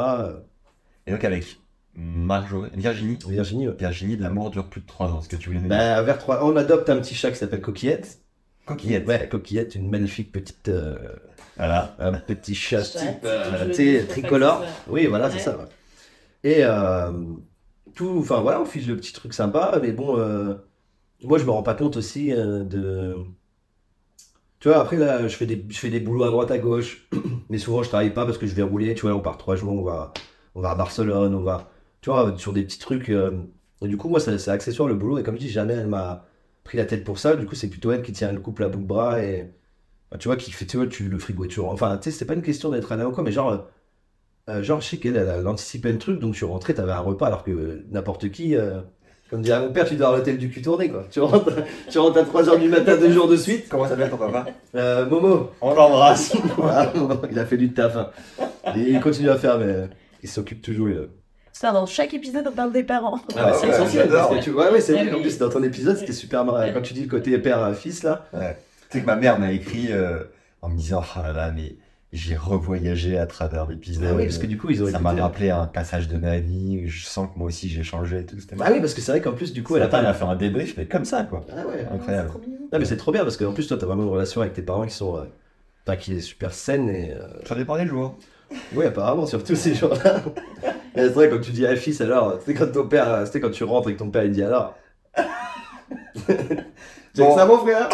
Et 1.06 1.12
donc 1.12 1.24
avec 1.24 1.58
Marjorie, 1.94 2.70
Virginie, 2.74 3.18
Virginie, 3.26 3.68
ouais. 3.68 3.74
Virginie, 3.78 4.16
l'amour 4.16 4.50
dure 4.50 4.66
plus 4.68 4.82
de 4.82 4.86
3 4.86 5.08
ans, 5.08 5.20
ce 5.22 5.28
que 5.28 5.36
tu 5.36 5.48
voulais 5.48 5.60
dire. 5.60 5.68
Ben, 5.68 6.02
vers 6.02 6.18
3 6.18 6.44
on 6.44 6.54
adopte 6.56 6.88
un 6.90 6.98
petit 6.98 7.14
chat 7.14 7.30
qui 7.30 7.36
s'appelle 7.38 7.60
Coquillette. 7.62 8.20
Coquillette. 8.66 9.06
Ouais, 9.08 9.28
Coquillette, 9.28 9.74
une 9.74 9.88
magnifique 9.90 10.30
petite, 10.30 10.68
euh, 10.68 10.96
Voilà. 11.56 11.96
un 11.98 12.12
petit 12.12 12.54
chat 12.54 12.82
type, 12.82 13.24
euh, 13.24 13.66
tu 13.68 13.74
sais, 13.74 14.06
tricolore. 14.06 14.62
Oui, 14.88 15.06
voilà, 15.06 15.30
c'est 15.30 15.38
ça. 15.38 15.56
ouais. 15.56 15.64
Et 16.44 16.58
euh, 16.64 17.10
tout, 17.94 18.18
enfin 18.20 18.40
voilà, 18.42 18.60
on 18.60 18.64
fiche 18.66 18.86
le 18.86 18.96
petit 18.96 19.12
truc 19.12 19.32
sympa, 19.34 19.78
mais 19.82 19.92
bon, 19.92 20.18
euh, 20.18 20.54
moi 21.24 21.38
je 21.38 21.44
me 21.44 21.50
rends 21.50 21.62
pas 21.64 21.74
compte 21.74 21.96
aussi 21.96 22.32
euh, 22.32 22.62
de. 22.62 23.16
Tu 24.60 24.68
vois, 24.68 24.78
après 24.80 24.96
là, 24.96 25.28
je 25.28 25.36
fais 25.36 25.46
des, 25.46 25.64
je 25.68 25.78
fais 25.78 25.90
des 25.90 26.00
boulots 26.00 26.24
à 26.24 26.30
droite 26.30 26.50
à 26.50 26.58
gauche, 26.58 27.08
mais 27.48 27.58
souvent 27.58 27.82
je 27.82 27.88
travaille 27.88 28.12
pas 28.12 28.24
parce 28.26 28.38
que 28.38 28.46
je 28.46 28.54
vais 28.54 28.62
rouler. 28.62 28.94
Tu 28.94 29.02
vois, 29.02 29.14
on 29.14 29.20
part 29.20 29.38
trois 29.38 29.54
jours, 29.56 29.72
on 29.72 29.82
va, 29.82 30.12
on 30.54 30.60
va 30.60 30.70
à 30.70 30.74
Barcelone, 30.74 31.34
on 31.34 31.42
va, 31.42 31.70
tu 32.00 32.10
vois, 32.10 32.36
sur 32.38 32.52
des 32.52 32.64
petits 32.64 32.78
trucs. 32.78 33.08
euh, 33.10 33.30
et 33.82 33.86
du 33.88 33.96
coup, 33.96 34.08
moi, 34.08 34.18
c'est 34.20 34.48
accessoire 34.50 34.88
le 34.88 34.96
boulot, 34.96 35.18
et 35.18 35.22
comme 35.22 35.36
je 35.36 35.40
dis, 35.42 35.48
jamais 35.50 35.74
elle 35.74 35.86
m'a 35.86 36.26
pris 36.64 36.76
la 36.76 36.84
tête 36.86 37.04
pour 37.04 37.18
ça. 37.20 37.36
Du 37.36 37.46
coup, 37.46 37.54
c'est 37.54 37.70
plutôt 37.70 37.92
elle 37.92 38.02
qui 38.02 38.12
tient 38.12 38.32
le 38.32 38.40
couple 38.40 38.64
à 38.64 38.68
bout 38.68 38.80
de 38.80 38.86
bras 38.86 39.22
et. 39.22 39.52
bah, 40.10 40.18
tu 40.18 40.28
vois, 40.28 40.36
qui 40.36 40.52
fait, 40.52 40.66
tu 40.66 40.78
vois, 40.78 40.86
tu, 40.88 41.08
le 41.08 41.18
frigo 41.18 41.44
est 41.46 41.48
toujours. 41.48 41.70
Enfin, 41.72 41.98
tu 41.98 42.10
sais, 42.10 42.18
c'est 42.18 42.26
pas 42.26 42.34
une 42.34 42.42
question 42.42 42.70
d'être 42.70 42.92
un 42.92 43.04
ou 43.06 43.12
quoi, 43.12 43.24
mais 43.24 43.32
genre. 43.32 43.68
euh, 44.48 44.62
genre, 44.62 44.80
je 44.80 44.88
sais 44.88 44.98
qu'elle, 44.98 45.16
elle, 45.16 45.28
elle 45.28 45.46
anticipait 45.46 45.92
le 45.92 45.98
truc, 45.98 46.20
donc 46.20 46.32
je 46.32 46.38
suis 46.38 46.46
rentré, 46.46 46.74
t'avais 46.74 46.92
un 46.92 47.00
repas, 47.00 47.26
alors 47.26 47.44
que 47.44 47.50
euh, 47.50 47.86
n'importe 47.90 48.30
qui, 48.30 48.56
Comme 49.30 49.42
dirait 49.42 49.60
mon 49.60 49.70
père, 49.72 49.84
tu 49.86 49.94
dors 49.96 50.14
à 50.14 50.16
l'hôtel 50.16 50.38
du 50.38 50.48
cul 50.48 50.62
tourné, 50.62 50.88
quoi. 50.88 51.04
Tu 51.10 51.20
rentres, 51.20 51.52
tu 51.90 51.98
rentres 51.98 52.18
à 52.18 52.22
3h 52.22 52.58
du 52.58 52.68
matin, 52.68 52.96
deux 52.96 53.12
jours 53.12 53.28
de 53.28 53.36
suite. 53.36 53.66
Comment 53.68 53.86
s'appelle 53.86 54.08
ton 54.10 54.16
papa 54.16 54.46
Euh, 54.74 55.04
Momo, 55.06 55.50
On 55.60 55.74
l'embrasse. 55.74 56.34
Il 57.30 57.38
a 57.38 57.44
fait 57.44 57.58
du 57.58 57.72
taf. 57.72 57.96
hein. 57.96 58.10
Et 58.74 58.80
il 58.90 59.00
continue 59.00 59.28
à 59.30 59.36
faire, 59.36 59.58
mais 59.58 59.88
il 60.22 60.28
s'occupe 60.28 60.62
toujours. 60.62 60.88
il- 60.88 61.08
Ça, 61.52 61.72
dans 61.72 61.84
chaque 61.86 62.14
épisode, 62.14 62.46
on 62.48 62.52
parle 62.52 62.72
des 62.72 62.84
parents. 62.84 63.18
Ah, 63.36 63.50
bah, 63.50 63.52
c'est 63.54 63.66
ouais, 63.66 63.74
essentiel. 63.74 64.04
j'adore, 64.08 64.28
parce 64.30 64.40
que 64.40 64.44
tu- 64.44 64.56
Ouais, 64.56 64.70
ouais, 64.70 64.80
c'est 64.80 64.96
Ah 64.98 65.02
vrai. 65.04 65.12
En 65.12 65.16
oui. 65.16 65.22
plus, 65.22 65.38
dans 65.38 65.50
ton 65.50 65.62
épisode, 65.62 65.96
c'était 65.98 66.12
super 66.12 66.44
marrant. 66.44 66.64
Quand 66.72 66.80
tu 66.82 66.94
dis 66.94 67.02
le 67.02 67.08
côté 67.08 67.36
père-fils, 67.38 68.04
là. 68.04 68.24
Tu 68.32 68.38
sais 68.98 69.00
que 69.02 69.06
ma 69.06 69.16
mère 69.16 69.38
m'a 69.38 69.52
écrit 69.52 69.88
euh, 69.90 70.20
en 70.62 70.70
me 70.70 70.76
disant 70.78 71.02
Ah 71.16 71.22
là 71.24 71.32
là, 71.32 71.52
mais 71.54 71.76
j'ai 72.12 72.36
revoyagé 72.36 73.18
à 73.18 73.26
travers 73.26 73.66
l'épisode. 73.66 74.04
Ah 74.10 74.14
oui, 74.14 74.24
parce 74.24 74.38
que 74.38 74.46
du 74.46 74.56
coup, 74.56 74.70
ils 74.70 74.82
ont 74.82 74.86
ça 74.90 74.98
m'a 74.98 75.12
rappelé 75.12 75.50
un 75.50 75.66
passage 75.66 76.08
de 76.08 76.16
ma 76.16 76.38
vie. 76.38 76.82
où 76.84 76.88
Je 76.88 77.04
sens 77.04 77.28
que 77.32 77.38
moi 77.38 77.48
aussi 77.48 77.68
j'ai 77.68 77.82
changé 77.82 78.20
et 78.20 78.24
tout. 78.24 78.36
C'était 78.40 78.56
Ah 78.60 78.70
oui, 78.72 78.80
parce 78.80 78.94
que 78.94 79.00
c'est 79.00 79.12
vrai 79.12 79.20
qu'en 79.20 79.32
plus, 79.32 79.52
du 79.52 79.62
coup, 79.62 79.76
elle 79.76 79.82
elle 79.92 79.94
a 80.06 80.08
a 80.08 80.14
fait 80.14 80.24
un 80.24 80.36
débrief, 80.36 80.74
mais 80.76 80.86
comme 80.86 81.04
ça, 81.04 81.24
quoi. 81.24 81.44
Ah 81.50 81.66
ouais. 81.66 81.86
Incroyable. 81.92 82.30
Non, 82.72 82.78
mais 82.78 82.84
c'est 82.84 82.96
trop 82.96 83.12
bien 83.12 83.22
parce 83.24 83.36
qu'en 83.36 83.52
plus, 83.52 83.66
toi, 83.66 83.76
t'as 83.78 83.86
vraiment 83.86 84.04
une 84.04 84.08
relation 84.10 84.40
avec 84.40 84.54
tes 84.54 84.62
parents 84.62 84.84
qui 84.86 84.94
sont. 84.94 85.16
euh, 85.16 85.24
Enfin, 85.86 85.96
qui 85.96 86.14
est 86.14 86.20
super 86.20 86.52
saine 86.52 86.88
et. 86.90 87.12
euh, 87.14 87.26
Ça 87.46 87.54
dépend 87.54 87.76
des 87.78 87.86
jours. 87.86 88.16
Oui, 88.74 88.84
apparemment, 88.86 89.24
surtout 89.26 89.54
ces 89.54 89.74
jours-là. 89.74 90.22
Et 90.96 91.00
c'est 91.02 91.08
vrai, 91.10 91.28
quand 91.30 91.40
tu 91.40 91.50
dis 91.52 91.66
à 91.66 91.76
fils, 91.76 92.00
alors, 92.00 92.40
sais, 92.44 92.54
quand 92.54 92.72
ton 92.72 92.88
père, 92.88 93.22
tu 93.24 93.30
sais, 93.32 93.40
quand 93.40 93.50
tu 93.50 93.64
rentres 93.64 93.88
et 93.90 93.94
que 93.94 93.98
ton 93.98 94.10
père, 94.10 94.24
il 94.24 94.32
dit 94.32 94.42
alors. 94.42 94.74
C'est 97.14 97.22
Bon. 97.22 97.28
que 97.34 97.34
ça, 97.40 97.46
mon 97.46 97.58
frère? 97.58 97.88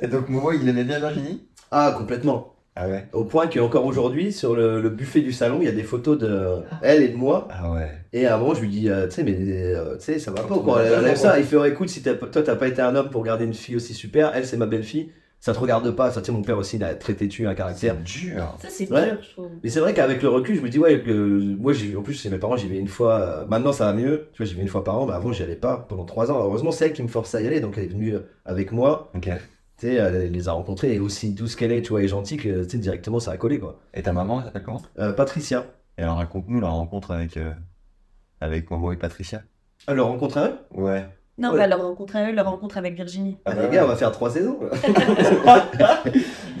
Et 0.00 0.06
donc, 0.06 0.28
Momo, 0.28 0.52
il 0.52 0.68
aimait 0.68 0.84
bien 0.84 0.98
Virginie? 0.98 1.46
Ah, 1.70 1.94
complètement. 1.96 2.54
Ah 2.82 2.88
ouais 2.88 3.04
Au 3.12 3.24
point 3.24 3.46
qu'encore 3.46 3.84
aujourd'hui, 3.84 4.32
sur 4.32 4.54
le, 4.56 4.80
le 4.80 4.88
buffet 4.88 5.20
du 5.20 5.32
salon, 5.32 5.58
il 5.60 5.66
y 5.66 5.68
a 5.68 5.72
des 5.72 5.82
photos 5.82 6.16
de 6.18 6.60
elle 6.82 7.02
et 7.02 7.08
de 7.08 7.16
moi. 7.16 7.46
Ah 7.50 7.70
ouais. 7.72 7.90
Et 8.14 8.26
à 8.26 8.36
un 8.36 8.38
moment, 8.38 8.54
je 8.54 8.62
lui 8.62 8.68
dis, 8.68 8.88
euh, 8.88 9.06
tu 9.06 9.16
sais, 9.16 9.22
mais 9.22 9.36
euh, 9.38 9.96
tu 9.98 10.04
sais, 10.04 10.18
ça 10.18 10.30
va 10.30 10.42
pas 10.42 10.58
quoi. 10.58 10.82
Elle, 10.82 11.16
ça. 11.16 11.38
Il 11.38 11.44
fait, 11.44 11.56
oh, 11.56 11.64
écoute, 11.64 11.90
si 11.90 12.02
toi, 12.02 12.14
t'as 12.42 12.56
pas 12.56 12.68
été 12.68 12.80
un 12.80 12.96
homme 12.96 13.10
pour 13.10 13.22
garder 13.22 13.44
une 13.44 13.52
fille 13.54 13.76
aussi 13.76 13.92
super, 13.92 14.32
elle, 14.34 14.46
c'est 14.46 14.56
ma 14.56 14.66
belle-fille. 14.66 15.10
Ça 15.42 15.54
te 15.54 15.58
regarde 15.58 15.90
pas. 15.92 16.10
Ça, 16.10 16.20
tu 16.20 16.26
sais, 16.26 16.32
mon 16.32 16.42
père 16.42 16.58
aussi, 16.58 16.76
il 16.76 16.84
a 16.84 16.94
très 16.94 17.14
têtu 17.14 17.46
un 17.46 17.54
caractère. 17.54 17.96
C'est 17.98 18.02
dur. 18.30 18.56
Ça, 18.60 18.68
c'est 18.70 18.90
Ouais. 18.92 19.06
dur, 19.10 19.18
je 19.22 19.30
trouve. 19.30 19.48
Mais 19.64 19.70
c'est 19.70 19.80
vrai 19.80 19.94
qu'avec 19.94 20.20
le 20.22 20.28
recul, 20.28 20.54
je 20.56 20.60
me 20.60 20.68
dis, 20.68 20.78
ouais, 20.78 21.00
que 21.00 21.10
moi, 21.58 21.72
j'ai, 21.72 21.96
en 21.96 22.02
plus, 22.02 22.12
c'est 22.14 22.28
mes 22.28 22.36
parents, 22.38 22.56
j'y 22.58 22.68
vais 22.68 22.76
une 22.78 22.88
fois. 22.88 23.20
euh, 23.20 23.46
maintenant, 23.46 23.72
ça 23.72 23.86
va 23.86 23.92
mieux. 23.94 24.28
Tu 24.34 24.42
vois, 24.42 24.46
j'y 24.46 24.54
vais 24.54 24.60
une 24.62 24.68
fois 24.68 24.84
par 24.84 24.98
an, 24.98 25.06
mais 25.06 25.14
avant, 25.14 25.32
j'y 25.32 25.42
allais 25.42 25.54
pas 25.56 25.86
pendant 25.88 26.04
trois 26.04 26.30
ans. 26.30 26.38
Heureusement, 26.44 26.72
c'est 26.72 26.86
elle 26.86 26.92
qui 26.92 27.02
me 27.02 27.08
forçait 27.08 27.38
à 27.38 27.40
y 27.40 27.46
aller, 27.46 27.60
donc 27.60 27.74
elle 27.78 27.84
est 27.84 27.88
venue 27.88 28.14
avec 28.44 28.70
moi. 28.72 29.10
Ok. 29.14 29.30
Tu 29.80 29.86
sais, 29.86 29.94
elle 29.94 30.30
les 30.30 30.48
a 30.48 30.52
rencontrés 30.52 30.92
et 30.94 30.98
aussi 31.00 31.32
douce 31.32 31.56
qu'elle 31.56 31.72
est, 31.72 31.80
tu 31.80 31.88
vois, 31.88 32.02
et 32.02 32.08
gentille 32.08 32.36
que, 32.36 32.64
tu 32.64 32.70
sais, 32.70 32.76
directement, 32.78 33.18
ça 33.18 33.30
a 33.30 33.38
collé, 33.38 33.58
quoi. 33.58 33.80
Et 33.94 34.02
ta 34.02 34.12
maman, 34.12 34.40
elle 34.40 34.44
s'appelle 34.44 34.62
comment? 34.62 34.82
Euh, 34.98 35.12
Patricia. 35.14 35.64
Et 35.96 36.02
alors, 36.02 36.18
raconte-nous 36.18 36.60
la 36.60 36.68
rencontre 36.68 37.12
avec, 37.12 37.38
euh, 37.38 37.50
avec 38.42 38.70
Momo 38.70 38.92
et 38.92 38.96
Patricia. 38.96 39.40
Alors, 39.86 40.08
rencontre 40.08 40.36
à 40.36 40.48
eux? 40.48 40.54
Non, 41.38 41.52
Ouais. 41.52 41.56
pas 41.56 41.66
leur 41.66 41.80
rencontre 41.80 42.16
à 42.16 42.28
eux, 42.30 42.34
leur 42.34 42.44
rencontre 42.44 42.76
avec 42.76 42.94
Virginie. 42.94 43.38
Ah, 43.46 43.54
bah 43.54 43.62
les 43.62 43.68
ouais. 43.68 43.74
gars, 43.76 43.84
on 43.84 43.88
va 43.88 43.96
faire 43.96 44.12
trois 44.12 44.28
saisons. 44.30 44.58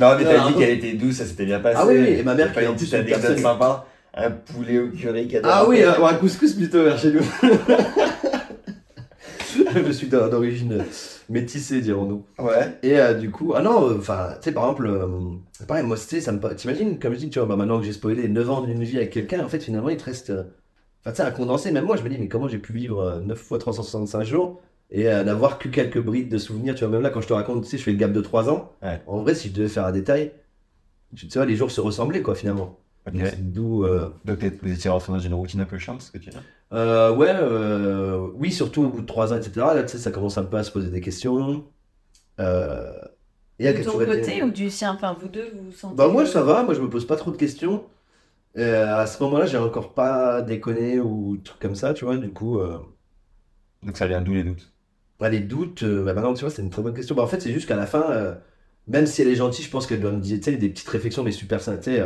Non, 0.00 0.16
mais 0.16 0.24
t'as 0.24 0.48
dit 0.48 0.54
qu'elle 0.54 0.70
était 0.70 0.94
douce, 0.94 1.16
ça 1.16 1.26
s'était 1.26 1.44
bien 1.44 1.60
passé. 1.60 1.76
Ah 1.78 1.84
oui, 1.86 1.98
oui, 1.98 2.08
et 2.18 2.22
ma 2.22 2.34
mère 2.34 2.50
qui 2.54 2.60
est 2.60 2.62
une 2.62 2.68
en 2.70 2.74
plus 2.74 2.88
petite 2.88 2.94
une 2.94 3.00
anecdote 3.00 3.20
personne- 3.20 3.42
sympa. 3.42 3.84
Un 4.14 4.30
poulet 4.30 4.78
au 4.78 4.88
curry. 4.88 5.28
Ah 5.44 5.66
oui, 5.68 5.82
euh, 5.82 6.02
un 6.04 6.14
couscous 6.14 6.54
plutôt 6.54 6.82
vers 6.84 6.96
chez 6.98 7.12
nous. 7.12 7.20
je 9.86 9.92
suis 9.92 10.06
d'o- 10.08 10.28
d'origine 10.30 10.82
métissée, 11.30 11.80
dirons-nous. 11.80 12.24
Ouais. 12.38 12.78
Et 12.82 12.98
euh, 12.98 13.14
du 13.14 13.30
coup, 13.30 13.52
ah 13.56 13.62
non, 13.62 13.96
enfin, 13.96 14.34
tu 14.34 14.44
sais, 14.44 14.52
par 14.52 14.64
exemple, 14.64 14.86
euh, 14.86 15.06
pareil, 15.66 15.84
moi, 15.84 15.96
tu 15.96 16.02
sais, 16.02 16.20
ça 16.20 16.32
me. 16.32 16.54
T'imagines, 16.54 16.98
comme 16.98 17.14
je 17.14 17.18
dis, 17.20 17.30
tu 17.30 17.38
vois, 17.38 17.48
bah, 17.48 17.56
maintenant 17.56 17.78
que 17.78 17.86
j'ai 17.86 17.92
spoilé 17.92 18.28
9 18.28 18.50
ans 18.50 18.60
d'une 18.62 18.82
vie 18.84 18.96
avec 18.98 19.10
quelqu'un, 19.10 19.44
en 19.44 19.48
fait, 19.48 19.60
finalement, 19.60 19.88
il 19.88 19.96
te 19.96 20.04
reste. 20.04 20.30
euh, 20.30 20.42
Enfin, 21.02 21.12
tu 21.12 21.16
sais, 21.16 21.22
un 21.22 21.30
condensé, 21.30 21.70
même 21.72 21.84
moi, 21.86 21.96
je 21.96 22.02
me 22.02 22.10
dis, 22.10 22.18
mais 22.18 22.28
comment 22.28 22.46
j'ai 22.48 22.58
pu 22.58 22.74
vivre 22.74 23.00
euh, 23.00 23.20
9 23.20 23.38
fois 23.38 23.58
365 23.58 24.22
jours 24.24 24.60
et 24.90 25.08
euh, 25.08 25.24
n'avoir 25.24 25.58
que 25.58 25.68
quelques 25.68 26.00
brides 26.02 26.28
de 26.28 26.36
souvenirs, 26.36 26.74
tu 26.74 26.80
vois, 26.84 26.92
même 26.92 27.00
là, 27.00 27.08
quand 27.10 27.20
je 27.22 27.28
te 27.28 27.32
raconte, 27.32 27.62
tu 27.64 27.70
sais, 27.70 27.78
je 27.78 27.82
fais 27.84 27.92
le 27.92 27.96
gap 27.96 28.12
de 28.12 28.20
3 28.20 28.50
ans. 28.50 28.72
Ouais. 28.82 29.00
En 29.06 29.22
vrai, 29.22 29.34
si 29.34 29.48
je 29.48 29.54
devais 29.54 29.68
faire 29.68 29.86
un 29.86 29.92
détail, 29.92 30.32
tu 31.16 31.26
vois, 31.32 31.46
les 31.46 31.56
jours 31.56 31.70
se 31.70 31.80
ressemblaient, 31.80 32.22
quoi, 32.22 32.34
finalement. 32.34 32.78
Ok. 33.06 33.14
Donc, 33.14 33.34
D'où. 33.38 33.84
euh, 33.84 34.10
Donc, 34.26 34.40
t'es- 34.40 34.52
vous 34.62 34.70
étiez 34.72 34.90
rentré 34.90 35.12
dans 35.12 35.18
une 35.18 35.32
routine 35.34 35.60
un 35.60 35.64
peu 35.64 35.78
chiante, 35.78 36.02
ce 36.02 36.10
que 36.10 36.18
tu 36.18 36.28
dis 36.30 36.36
euh, 36.72 37.14
ouais, 37.14 37.30
euh, 37.30 38.28
oui, 38.34 38.52
surtout 38.52 38.84
au 38.84 38.88
bout 38.90 39.00
de 39.00 39.06
3 39.06 39.32
ans, 39.32 39.36
etc. 39.36 39.74
Là, 39.74 39.82
tu 39.82 39.88
sais, 39.90 39.98
ça 39.98 40.10
commence 40.10 40.38
un 40.38 40.44
peu 40.44 40.56
à 40.56 40.62
se 40.62 40.70
poser 40.70 40.90
des 40.90 41.00
questions. 41.00 41.64
Euh, 42.40 42.92
et 43.58 43.68
à 43.68 43.72
De 43.72 43.82
ton 43.82 43.98
côté 43.98 44.42
ou 44.42 44.50
du 44.50 44.70
sien? 44.70 44.94
Enfin, 44.94 45.16
vous 45.20 45.28
deux, 45.28 45.50
vous 45.54 45.64
vous 45.66 45.72
sentez. 45.72 45.96
Bah, 45.96 46.08
moi, 46.08 46.26
ça 46.26 46.42
va, 46.42 46.62
moi, 46.62 46.74
je 46.74 46.80
me 46.80 46.88
pose 46.88 47.06
pas 47.06 47.16
trop 47.16 47.30
de 47.30 47.36
questions. 47.36 47.84
Euh, 48.58 48.96
à 48.96 49.06
ce 49.06 49.22
moment-là, 49.22 49.46
j'ai 49.46 49.58
encore 49.58 49.94
pas 49.94 50.42
déconné 50.42 51.00
ou 51.00 51.38
truc 51.44 51.60
comme 51.60 51.74
ça, 51.76 51.94
tu 51.94 52.04
vois. 52.04 52.16
Du 52.16 52.32
coup, 52.32 52.60
euh, 52.60 52.78
Donc, 53.82 53.96
ça 53.98 54.06
vient 54.06 54.22
d'où 54.22 54.32
les 54.32 54.44
doutes? 54.44 54.72
Bah, 55.18 55.28
les 55.28 55.40
doutes, 55.40 55.82
euh, 55.82 56.04
bah, 56.04 56.14
maintenant, 56.14 56.32
tu 56.34 56.40
vois, 56.42 56.50
c'est 56.50 56.62
une 56.62 56.70
très 56.70 56.82
bonne 56.82 56.94
question. 56.94 57.14
Bah, 57.14 57.22
en 57.22 57.26
fait, 57.26 57.40
c'est 57.40 57.52
juste 57.52 57.68
qu'à 57.68 57.76
la 57.76 57.86
fin, 57.86 58.10
euh, 58.10 58.34
même 58.86 59.06
si 59.06 59.20
elle 59.22 59.28
est 59.28 59.34
gentille, 59.36 59.64
je 59.64 59.70
pense 59.70 59.86
qu'elle 59.86 60.00
doit 60.00 60.12
me 60.12 60.20
dire, 60.20 60.38
tu 60.38 60.44
sais, 60.44 60.56
des 60.56 60.70
petites 60.70 60.88
réflexions, 60.88 61.22
mais 61.22 61.32
super 61.32 61.60
simples, 61.60 61.80
tu 61.82 61.90
sais. 61.96 62.00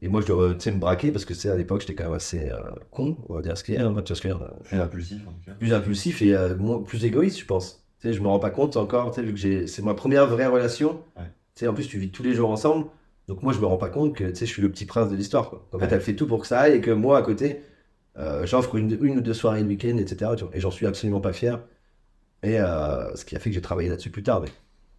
Et 0.00 0.08
moi, 0.08 0.20
je 0.20 0.26
dois, 0.26 0.54
tu 0.54 0.60
sais, 0.60 0.70
me 0.72 0.78
braquer 0.78 1.10
parce 1.10 1.24
que, 1.24 1.34
c'est 1.34 1.48
à 1.50 1.56
l'époque, 1.56 1.80
j'étais 1.80 1.94
quand 1.94 2.04
même 2.04 2.12
assez 2.14 2.50
euh, 2.50 2.58
con, 2.90 3.16
on 3.28 3.34
va 3.34 3.42
dire 3.42 3.56
ce 3.58 3.64
qu'il 3.64 3.74
y 3.74 3.78
a, 3.78 3.80
C'est 4.64 4.76
impulsif, 4.76 5.26
en 5.26 5.32
tout 5.32 5.40
cas. 5.46 5.52
plus 5.52 5.72
impulsif 5.72 6.22
et 6.22 6.34
euh, 6.36 6.56
moins- 6.56 6.82
plus 6.82 7.04
égoïste, 7.04 7.38
je 7.40 7.44
pense. 7.46 7.84
Tu 8.00 8.08
sais, 8.08 8.14
je 8.14 8.20
me 8.22 8.28
rends 8.28 8.38
pas 8.38 8.50
compte 8.50 8.76
encore, 8.76 9.10
tu 9.10 9.16
sais, 9.20 9.26
vu 9.26 9.32
que 9.32 9.38
j'ai, 9.38 9.66
c'est 9.66 9.82
ma 9.82 9.94
première 9.94 10.26
vraie 10.28 10.46
relation. 10.46 11.00
Ouais. 11.16 11.24
Tu 11.54 11.60
sais, 11.64 11.66
en 11.68 11.74
plus, 11.74 11.88
tu 11.88 11.98
vis 11.98 12.10
tous 12.10 12.22
les 12.22 12.34
jours 12.34 12.50
ensemble. 12.50 12.86
Donc 13.26 13.42
moi, 13.42 13.52
je 13.52 13.58
me 13.58 13.66
rends 13.66 13.76
pas 13.76 13.90
compte 13.90 14.14
que, 14.14 14.24
tu 14.24 14.36
sais, 14.36 14.46
je 14.46 14.52
suis 14.52 14.62
le 14.62 14.70
petit 14.70 14.86
prince 14.86 15.10
de 15.10 15.16
l'histoire, 15.16 15.50
quoi. 15.50 15.66
En 15.72 15.78
fait, 15.78 15.92
elle 15.92 16.00
fait 16.00 16.14
tout 16.14 16.26
pour 16.26 16.40
que 16.40 16.46
ça 16.46 16.60
aille 16.60 16.76
et 16.76 16.80
que 16.80 16.90
moi, 16.92 17.18
à 17.18 17.22
côté, 17.22 17.60
euh, 18.16 18.46
j'offre 18.46 18.76
une, 18.76 18.96
une 19.04 19.18
ou 19.18 19.20
deux 19.20 19.34
soirées 19.34 19.62
le 19.62 19.68
week-end, 19.68 19.96
etc. 19.98 20.30
tu 20.36 20.44
vois. 20.44 20.56
Et 20.56 20.60
j'en 20.60 20.70
suis 20.70 20.86
absolument 20.86 21.20
pas 21.20 21.32
fier. 21.32 21.60
Et 22.44 22.60
euh, 22.60 23.14
ce 23.16 23.24
qui 23.24 23.34
a 23.36 23.40
fait 23.40 23.50
que 23.50 23.54
j'ai 23.54 23.60
travaillé 23.60 23.88
là-dessus 23.88 24.10
plus 24.10 24.22
tard. 24.22 24.40
Mais 24.40 24.48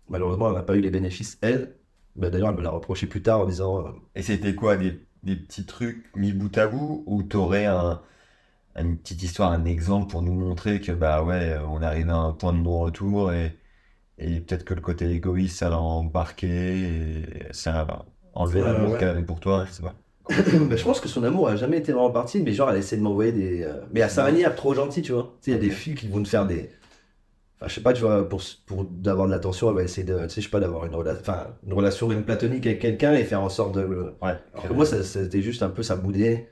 malheureusement, 0.10 0.50
elle 0.50 0.56
n'a 0.56 0.62
pas 0.64 0.76
eu 0.76 0.82
les 0.82 0.92
bénéfices, 0.92 1.38
elle. 1.42 1.74
Bah, 2.20 2.30
d'ailleurs, 2.30 2.50
elle 2.50 2.56
me 2.58 2.62
l'a 2.62 2.70
reproché 2.72 3.08
plus 3.08 3.22
tard 3.24 3.42
en 3.42 3.46
disant, 3.48 3.86
euh, 3.88 3.92
Et 4.16 4.22
c'était 4.24 4.56
quoi 4.56 4.78
des, 4.78 5.00
des 5.24 5.36
petits 5.36 5.66
trucs 5.66 6.16
mis 6.16 6.34
bout 6.34 6.56
à 6.58 6.68
bout 6.68 7.04
Ou 7.08 7.24
t'aurais 7.24 7.66
un, 7.66 8.02
une 8.78 8.98
petite 9.00 9.24
histoire, 9.24 9.52
un 9.54 9.66
exemple 9.66 10.12
pour 10.12 10.22
nous 10.24 10.34
montrer 10.34 10.82
que, 10.82 10.92
bah 10.94 11.24
ouais, 11.24 11.58
on 11.68 11.82
arrive 11.84 12.10
à 12.12 12.16
un 12.18 12.34
point 12.34 12.54
de 12.54 12.60
non-retour 12.60 13.34
et, 13.34 13.58
et 14.20 14.42
peut-être 14.42 14.66
que 14.66 14.74
le 14.76 14.82
côté 14.82 15.10
égoïste, 15.12 15.58
ça 15.60 15.70
l'a 15.70 15.80
embarqué 15.80 16.50
et 17.50 17.54
ça 17.54 17.82
a 17.82 18.06
enlevé 18.34 18.64
l'amour 18.64 18.98
ouais. 18.98 19.00
qu'elle 19.00 19.10
avait 19.10 19.24
pour 19.26 19.40
toi, 19.42 19.66
je 19.66 19.72
sais 19.74 19.84
pas. 19.84 19.96
Bah, 20.70 20.76
je 20.76 20.84
pense 20.84 21.00
que 21.00 21.08
son 21.10 21.24
amour 21.24 21.48
a 21.48 21.56
jamais 21.56 21.78
été 21.78 21.92
vraiment 21.92 22.12
parti, 22.12 22.42
mais 22.42 22.54
genre 22.54 22.70
elle 22.72 22.78
essaie 22.78 22.98
de 22.98 23.02
m'envoyer 23.02 23.32
des. 23.32 23.64
euh, 23.64 23.82
Mais 23.94 24.02
à 24.02 24.10
sa 24.10 24.24
manière, 24.24 24.56
trop 24.56 24.74
gentil, 24.74 25.02
tu 25.02 25.12
vois. 25.12 25.38
Tu 25.42 25.52
sais, 25.52 25.52
il 25.52 25.54
y 25.56 25.58
a 25.58 25.60
des 25.60 25.72
filles 25.72 25.96
qui 25.96 26.08
vont 26.08 26.22
te 26.24 26.28
faire 26.30 26.46
des. 26.46 26.70
Enfin, 27.60 27.68
je 27.68 27.76
sais 27.76 27.82
pas, 27.82 27.94
tu 27.94 28.02
vois, 28.02 28.28
pour, 28.28 28.42
pour 28.66 28.86
d'avoir 28.86 29.28
de 29.28 29.32
l'attention, 29.34 29.70
elle 29.70 29.76
va 29.76 29.84
essayer 29.84 30.06
de. 30.08 30.18
Tu 30.24 30.30
sais, 30.30 30.42
je 30.42 30.46
sais 30.48 30.52
pas, 30.52 30.60
d'avoir 30.62 30.86
une, 30.86 30.94
rela- 30.94 31.18
une 31.66 31.74
relation 31.74 32.08
même 32.08 32.24
platonique 32.24 32.66
avec 32.66 32.80
quelqu'un 32.80 33.14
et 33.14 33.24
faire 33.26 33.42
en 33.42 33.50
sorte 33.50 33.76
de. 33.76 33.82
le- 33.82 34.16
Ouais. 34.22 34.38
Alors 34.54 34.68
que 34.70 34.74
moi, 34.74 34.86
ça- 34.86 35.04
c'était 35.04 35.42
juste 35.42 35.62
un 35.64 35.70
peu 35.70 35.84
ça 35.84 35.96
moudait. 35.98 36.50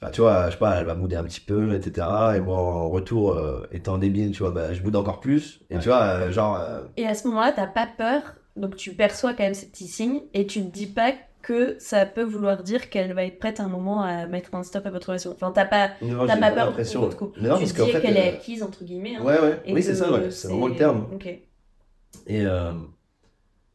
Enfin, 0.00 0.10
tu 0.10 0.20
vois, 0.20 0.46
je 0.46 0.52
sais 0.52 0.58
pas, 0.58 0.80
elle 0.80 0.86
va 0.86 0.94
mouder 0.96 1.16
un 1.16 1.24
petit 1.24 1.40
peu, 1.40 1.72
etc. 1.74 2.36
Et 2.36 2.40
moi, 2.40 2.58
en 2.58 2.90
retour, 2.90 3.34
euh, 3.36 3.66
étant 3.70 3.98
débile, 3.98 4.32
tu 4.32 4.42
vois, 4.42 4.50
bah, 4.50 4.72
je 4.72 4.82
boude 4.82 4.96
encore 4.96 5.20
plus. 5.20 5.60
Et 5.70 5.76
Ouais. 5.76 5.80
tu 5.80 5.88
vois, 5.88 6.02
euh, 6.02 6.32
genre. 6.32 6.56
euh, 6.60 6.80
Et 6.96 7.06
à 7.06 7.14
ce 7.14 7.28
moment-là, 7.28 7.52
t'as 7.52 7.68
pas 7.68 7.86
peur, 7.86 8.22
donc 8.56 8.76
tu 8.76 8.94
perçois 8.94 9.32
quand 9.34 9.44
même 9.44 9.54
ces 9.54 9.66
petits 9.70 9.86
signes, 9.86 10.22
et 10.34 10.46
tu 10.46 10.60
te 10.62 10.70
dis 10.72 10.86
pas 10.88 11.12
que 11.42 11.76
ça 11.78 12.06
peut 12.06 12.22
vouloir 12.22 12.62
dire 12.62 12.88
qu'elle 12.90 13.12
va 13.14 13.24
être 13.24 13.38
prête 13.38 13.60
à 13.60 13.64
un 13.64 13.68
moment 13.68 14.02
à 14.02 14.26
mettre 14.26 14.54
un 14.54 14.62
stop 14.62 14.86
à 14.86 14.90
votre 14.90 15.08
relation. 15.08 15.32
Enfin, 15.32 15.52
t'as 15.52 15.64
pas, 15.66 15.90
non, 16.02 16.26
t'as 16.26 16.36
pas 16.38 16.50
peur 16.52 16.72
pour 16.74 17.00
votre 17.02 17.16
couple. 17.16 17.40
Mais 17.42 17.48
non, 17.48 17.56
tu 17.56 17.60
parce 17.62 17.72
qu'en 17.74 17.84
dis 17.86 17.92
fait, 17.92 18.00
qu'elle 18.00 18.16
est 18.16 18.32
euh, 18.32 18.34
acquise, 18.36 18.62
entre 18.62 18.84
guillemets. 18.84 19.16
hein, 19.16 19.24
Ouais, 19.24 19.38
ouais. 19.40 19.60
et 19.64 19.74
Oui, 19.74 19.82
c'est 19.82 19.94
ça, 19.96 20.10
ouais. 20.12 20.30
C'est 20.30 20.48
vraiment 20.48 20.68
le 20.68 20.76
terme. 20.76 21.06
Ok. 21.12 21.26
Et, 21.26 22.46
euh, 22.46 22.72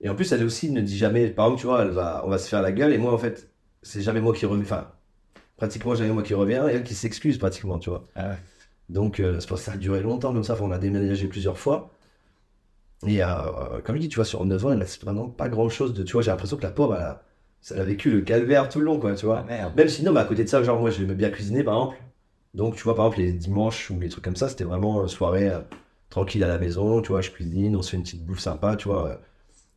et 0.01 0.09
en 0.09 0.15
plus, 0.15 0.31
elle 0.31 0.43
aussi 0.43 0.71
ne 0.71 0.81
dit 0.81 0.97
jamais, 0.97 1.29
par 1.29 1.45
exemple, 1.47 1.61
tu 1.61 1.67
vois, 1.67 1.81
elle 1.83 1.89
va, 1.91 2.23
on 2.25 2.29
va 2.29 2.37
se 2.37 2.47
faire 2.47 2.61
la 2.61 2.71
gueule, 2.71 2.93
et 2.93 2.97
moi, 2.97 3.13
en 3.13 3.17
fait, 3.17 3.49
c'est 3.81 4.01
jamais 4.01 4.21
moi 4.21 4.33
qui 4.33 4.45
reviens, 4.45 4.63
enfin, 4.63 4.91
pratiquement 5.57 5.95
jamais 5.95 6.11
moi 6.13 6.23
qui 6.23 6.33
reviens, 6.35 6.67
et 6.69 6.73
elle 6.73 6.83
qui 6.83 6.95
s'excuse 6.95 7.37
pratiquement, 7.39 7.79
tu 7.79 7.89
vois. 7.89 8.05
Ah 8.15 8.29
ouais. 8.29 8.37
Donc, 8.89 9.19
euh, 9.19 9.39
c'est 9.39 9.47
pour 9.47 9.57
ça 9.57 9.65
que 9.65 9.71
ça 9.71 9.75
a 9.75 9.77
duré 9.77 10.01
longtemps 10.01 10.33
comme 10.33 10.43
ça, 10.43 10.53
Enfin, 10.53 10.65
on 10.65 10.71
a 10.71 10.77
déménagé 10.79 11.27
plusieurs 11.27 11.57
fois. 11.59 11.91
Et 13.05 13.23
euh, 13.23 13.81
comme 13.83 13.95
je 13.95 14.01
dis, 14.01 14.09
tu 14.09 14.15
vois, 14.15 14.25
sur 14.25 14.43
9 14.45 14.65
ans, 14.65 14.71
elle 14.71 14.81
a 14.81 14.85
vraiment 15.03 15.29
pas 15.29 15.49
grand 15.49 15.69
chose 15.69 15.93
de, 15.93 16.03
tu 16.03 16.13
vois, 16.13 16.21
j'ai 16.21 16.31
l'impression 16.31 16.57
que 16.57 16.63
la 16.63 16.71
pauvre, 16.71 16.95
elle 16.95 17.03
a, 17.03 17.23
elle 17.71 17.81
a 17.81 17.83
vécu 17.83 18.09
le 18.11 18.21
calvaire 18.21 18.69
tout 18.69 18.79
le 18.79 18.85
long, 18.85 18.99
quoi, 18.99 19.15
tu 19.15 19.25
vois. 19.25 19.39
Ah 19.39 19.45
merde. 19.47 19.73
Même 19.75 19.89
sinon, 19.89 20.11
mais 20.13 20.19
à 20.21 20.25
côté 20.25 20.43
de 20.43 20.49
ça, 20.49 20.63
genre, 20.63 20.79
moi, 20.79 20.89
j'aimais 20.91 21.15
bien 21.15 21.29
cuisiner, 21.29 21.63
par 21.63 21.75
exemple. 21.75 21.97
Donc, 22.53 22.75
tu 22.75 22.83
vois, 22.83 22.95
par 22.95 23.05
exemple, 23.07 23.21
les 23.21 23.33
dimanches 23.33 23.89
ou 23.91 23.99
les 23.99 24.09
trucs 24.09 24.23
comme 24.23 24.35
ça, 24.35 24.49
c'était 24.49 24.63
vraiment 24.63 25.01
euh, 25.01 25.07
soirée 25.07 25.49
euh, 25.49 25.59
tranquille 26.09 26.43
à 26.43 26.47
la 26.47 26.57
maison, 26.57 27.01
tu 27.01 27.09
vois, 27.09 27.21
je 27.21 27.31
cuisine, 27.31 27.75
on 27.75 27.81
se 27.81 27.91
fait 27.91 27.97
une 27.97 28.03
petite 28.03 28.25
bouffe 28.25 28.39
sympa, 28.39 28.75
tu 28.75 28.87
vois. 28.87 29.07
euh, 29.09 29.15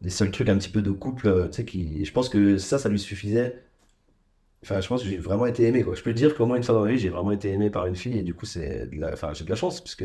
les 0.03 0.11
seuls 0.11 0.30
trucs 0.30 0.49
un 0.49 0.57
petit 0.59 0.70
peu 0.70 0.82
de 0.82 0.91
couple, 0.91 1.28
euh, 1.28 1.47
tu 1.49 1.57
sais, 1.59 1.64
qui. 1.64 2.05
Je 2.05 2.12
pense 2.12 2.28
que 2.28 2.59
ça, 2.59 2.78
ça 2.78 2.88
lui 2.88 2.99
suffisait. 2.99 3.62
Enfin, 4.62 4.80
je 4.80 4.88
pense 4.88 5.03
que 5.03 5.09
j'ai 5.09 5.16
vraiment 5.16 5.47
été 5.47 5.66
aimé, 5.66 5.82
quoi. 5.82 5.95
Je 5.95 6.03
peux 6.03 6.12
te 6.12 6.16
dire 6.16 6.34
qu'au 6.34 6.45
moins 6.47 6.57
une 6.57 6.62
fois 6.62 6.74
dans 6.74 6.84
ma 6.84 6.91
vie, 6.91 6.99
j'ai 6.99 7.09
vraiment 7.09 7.32
été 7.32 7.51
aimé 7.51 7.70
par 7.70 7.86
une 7.86 7.97
fille, 7.97 8.18
et 8.18 8.22
du 8.22 8.34
coup, 8.34 8.45
c'est 8.47 8.86
de 8.91 9.01
la... 9.01 9.12
enfin, 9.14 9.32
j'ai 9.32 9.45
de 9.45 9.51
la 9.51 9.57
chance, 9.57 9.80
puisque. 9.80 10.05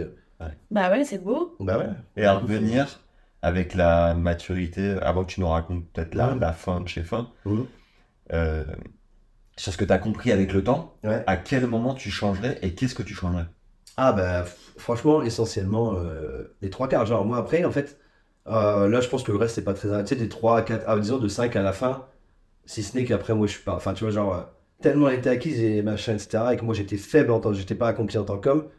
Bah 0.72 0.90
ouais, 0.92 1.04
c'est 1.04 1.24
beau. 1.24 1.56
Bah 1.60 1.78
ouais. 1.78 1.88
Et 2.18 2.26
à 2.26 2.34
revenir 2.38 3.00
avec 3.42 3.74
la 3.76 4.14
maturité, 4.16 4.96
avant 5.02 5.24
que 5.26 5.32
tu 5.34 5.40
nous 5.42 5.48
racontes 5.48 5.86
peut-être 5.94 6.16
la, 6.16 6.34
Ouais. 6.34 6.40
la 6.40 6.54
fin 6.54 6.82
de 6.82 6.88
chez 6.88 7.04
Fin, 7.04 7.30
Mhm. 7.46 7.66
Euh, 8.34 8.64
sur 9.58 9.72
ce 9.74 9.78
que 9.78 9.86
tu 9.86 9.92
as 9.94 10.00
compris 10.00 10.32
avec 10.32 10.54
le 10.54 10.64
temps, 10.64 10.98
Ouais. 11.04 11.24
à 11.28 11.38
quel 11.38 11.68
moment 11.68 11.94
tu 11.96 12.12
changerais 12.12 12.60
et 12.62 12.74
qu'est-ce 12.76 12.96
que 12.96 13.04
tu 13.04 13.14
changerais? 13.14 13.46
Ah 13.98 14.12
bah 14.14 14.46
franchement, 14.78 15.22
essentiellement 15.24 15.96
euh, 15.96 16.56
les 16.62 16.70
trois 16.70 16.88
quarts. 16.90 17.06
Genre 17.06 17.26
moi 17.26 17.38
après, 17.38 17.64
en 17.64 17.72
fait, 17.72 17.98
euh, 18.48 18.88
là 18.90 19.00
je 19.02 19.08
pense 19.10 19.24
que 19.24 19.32
le 19.32 19.38
reste 19.38 19.56
c'est 19.56 19.64
pas 19.64 19.74
très... 19.74 20.04
Tu 20.04 20.10
sais, 20.10 20.16
des 20.16 20.30
3 20.30 20.58
à 20.60 20.62
4, 20.64 20.84
ah, 20.88 21.00
disons 21.00 21.18
de 21.20 21.28
5 21.30 21.56
à 21.56 21.62
la 21.64 21.72
fin, 21.74 22.06
si 22.66 22.84
ce 22.84 22.98
n'est 22.98 23.06
qu'après 23.06 23.34
moi 23.36 23.48
je 23.48 23.54
suis 23.54 23.64
pas... 23.64 23.76
Enfin 23.76 23.94
tu 23.94 24.04
vois, 24.06 24.12
genre, 24.14 24.36
euh, 24.36 24.42
tellement 24.82 25.10
elle 25.10 25.20
était 25.20 25.30
acquise 25.32 25.60
et 25.62 25.82
machin, 25.84 26.16
etc. 26.16 26.54
Et 26.54 26.58
que 26.58 26.66
moi 26.66 26.76
j'étais 26.76 26.98
faible 26.98 27.32
en 27.32 27.40
tant 27.40 27.54
j'étais 27.54 27.76
pas 27.76 27.88
accompli 27.90 28.18
en 28.18 28.26
tant 28.26 28.38
qu'homme, 28.40 28.70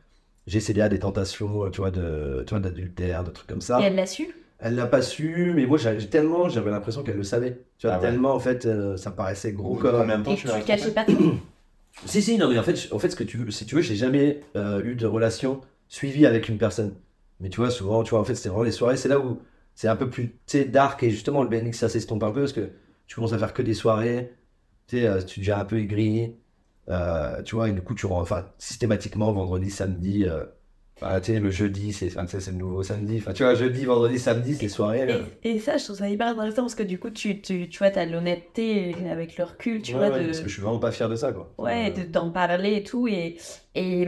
j'ai 0.47 0.61
cédé 0.61 0.81
à 0.83 0.89
des 0.91 0.99
tentations, 1.01 1.71
tu 1.71 1.81
vois, 1.81 1.91
de, 1.93 2.45
tu 2.47 2.51
vois, 2.53 2.61
d'adultère, 2.61 3.25
de 3.25 3.31
trucs 3.33 3.49
comme 3.49 3.61
ça. 3.63 3.81
Et 3.81 3.85
elle 3.85 3.97
l'a 3.97 4.07
su? 4.07 4.29
Elle 4.59 4.75
l'a 4.75 4.87
pas 4.87 5.03
su, 5.03 5.53
mais 5.55 5.67
moi 5.67 5.77
j'ai 5.79 6.01
j'ai 6.01 6.09
tellement, 6.09 6.49
j'avais 6.49 6.71
l'impression 6.71 7.03
qu'elle 7.03 7.17
le 7.17 7.23
savait. 7.23 7.61
Tu 7.79 7.87
vois, 7.87 7.97
Ah 7.97 8.01
ouais. 8.01 8.09
tellement 8.09 8.35
en 8.35 8.39
fait, 8.41 8.65
euh, 8.67 8.97
ça 8.97 9.11
paraissait 9.11 9.53
gros 9.53 9.75
comme... 9.77 10.01
Combien 10.01 10.19
de 10.19 10.25
temps 10.25 10.33
Et 10.33 10.37
tu 10.37 10.47
tu 10.49 10.65
cachais 10.65 10.93
pas 10.93 11.05
Si, 12.05 12.21
si, 12.23 12.37
non, 12.39 12.49
mais 12.51 12.59
en 12.59 12.63
fait, 12.63 12.89
en 12.93 12.99
fait 12.99 13.11
ce 13.11 13.17
que 13.17 13.25
tu 13.25 13.39
veux, 13.39 13.51
si 13.51 13.65
tu 13.67 13.75
veux, 13.75 13.81
j'ai 13.81 13.97
jamais 13.97 14.43
euh, 14.55 14.83
eu 14.85 14.95
de 14.97 15.07
relation 15.07 15.61
suivie 15.89 16.27
avec 16.27 16.49
une 16.49 16.59
personne. 16.59 16.95
Mais 17.41 17.49
tu 17.49 17.57
vois, 17.61 17.71
souvent, 17.71 18.03
tu 18.03 18.11
vois, 18.11 18.21
en 18.21 18.25
fait, 18.25 18.35
c'est 18.35 18.49
vraiment 18.49 18.65
les 18.65 18.71
soirées, 18.73 18.97
c'est 18.97 19.09
là 19.09 19.19
où 19.19 19.41
c'est 19.75 19.89
un 19.89 19.97
peu 19.97 20.09
plus, 20.11 20.29
tu 20.29 20.37
sais, 20.47 20.65
dark, 20.67 21.03
et 21.03 21.11
justement, 21.11 21.43
le 21.43 21.49
BNX, 21.49 21.73
ça 21.79 21.89
s'estompe 21.89 22.23
un 22.23 22.31
peu, 22.33 22.41
parce 22.41 22.53
que 22.53 22.71
tu 23.07 23.15
commences 23.15 23.33
à 23.35 23.39
faire 23.39 23.53
que 23.55 23.63
des 23.63 23.75
soirées, 23.75 24.33
tu 24.89 24.99
sais, 24.99 25.07
euh, 25.07 25.23
tu 25.23 25.41
deviens 25.41 25.59
un 25.59 25.65
peu 25.65 25.79
aigri, 25.79 26.35
euh, 26.89 27.43
tu 27.43 27.55
vois, 27.57 27.69
et 27.69 27.73
du 27.73 27.81
coup, 27.83 27.95
tu 27.95 28.07
rends, 28.07 28.21
enfin, 28.21 28.47
systématiquement, 28.59 29.33
vendredi, 29.33 29.71
samedi, 29.71 30.27
euh, 31.03 31.07
enfin, 31.07 31.21
tu 31.21 31.33
sais, 31.33 31.41
le 31.41 31.51
jeudi, 31.51 31.93
c'est, 31.93 32.15
le 32.15 32.53
nouveau 32.53 32.83
samedi, 32.83 33.19
enfin, 33.19 33.33
tu 33.33 33.43
vois, 33.43 33.55
jeudi, 33.55 33.85
vendredi, 33.85 34.19
samedi, 34.19 34.55
c'est 34.57 34.69
soirées. 34.69 35.07
là. 35.07 35.15
Et, 35.15 35.39
et 35.43 35.59
ça, 35.61 35.77
je 35.79 35.85
trouve 35.85 35.97
ça 35.97 36.09
hyper 36.11 36.29
intéressant 36.29 36.63
parce 36.63 36.75
que 36.75 36.83
du 36.83 36.99
coup, 36.99 37.11
tu, 37.11 37.41
tu, 37.41 37.69
tu 37.69 37.79
vois, 37.79 37.91
t'as 37.91 38.07
l'honnêteté 38.07 39.09
avec 39.11 39.37
le 39.39 39.45
recul, 39.45 39.83
tu 39.83 39.97
Ouais, 39.97 39.99
vois, 39.99 40.11
ouais, 40.11 40.11
de, 40.11 40.25
parce 40.25 40.41
que 40.41 40.49
je 40.49 40.53
suis 40.55 40.63
vraiment 40.63 40.79
pas 40.81 40.91
fier 40.93 41.09
de 41.09 41.17
ça, 41.17 41.33
quoi. 41.33 41.55
ouais, 41.59 41.91
Euh, 41.91 41.93
de- 41.93 42.05
d'en 42.11 42.31
parler 42.31 42.77
et 42.77 42.83
tout. 42.85 43.09
Et, 43.09 43.39
et, 43.75 44.07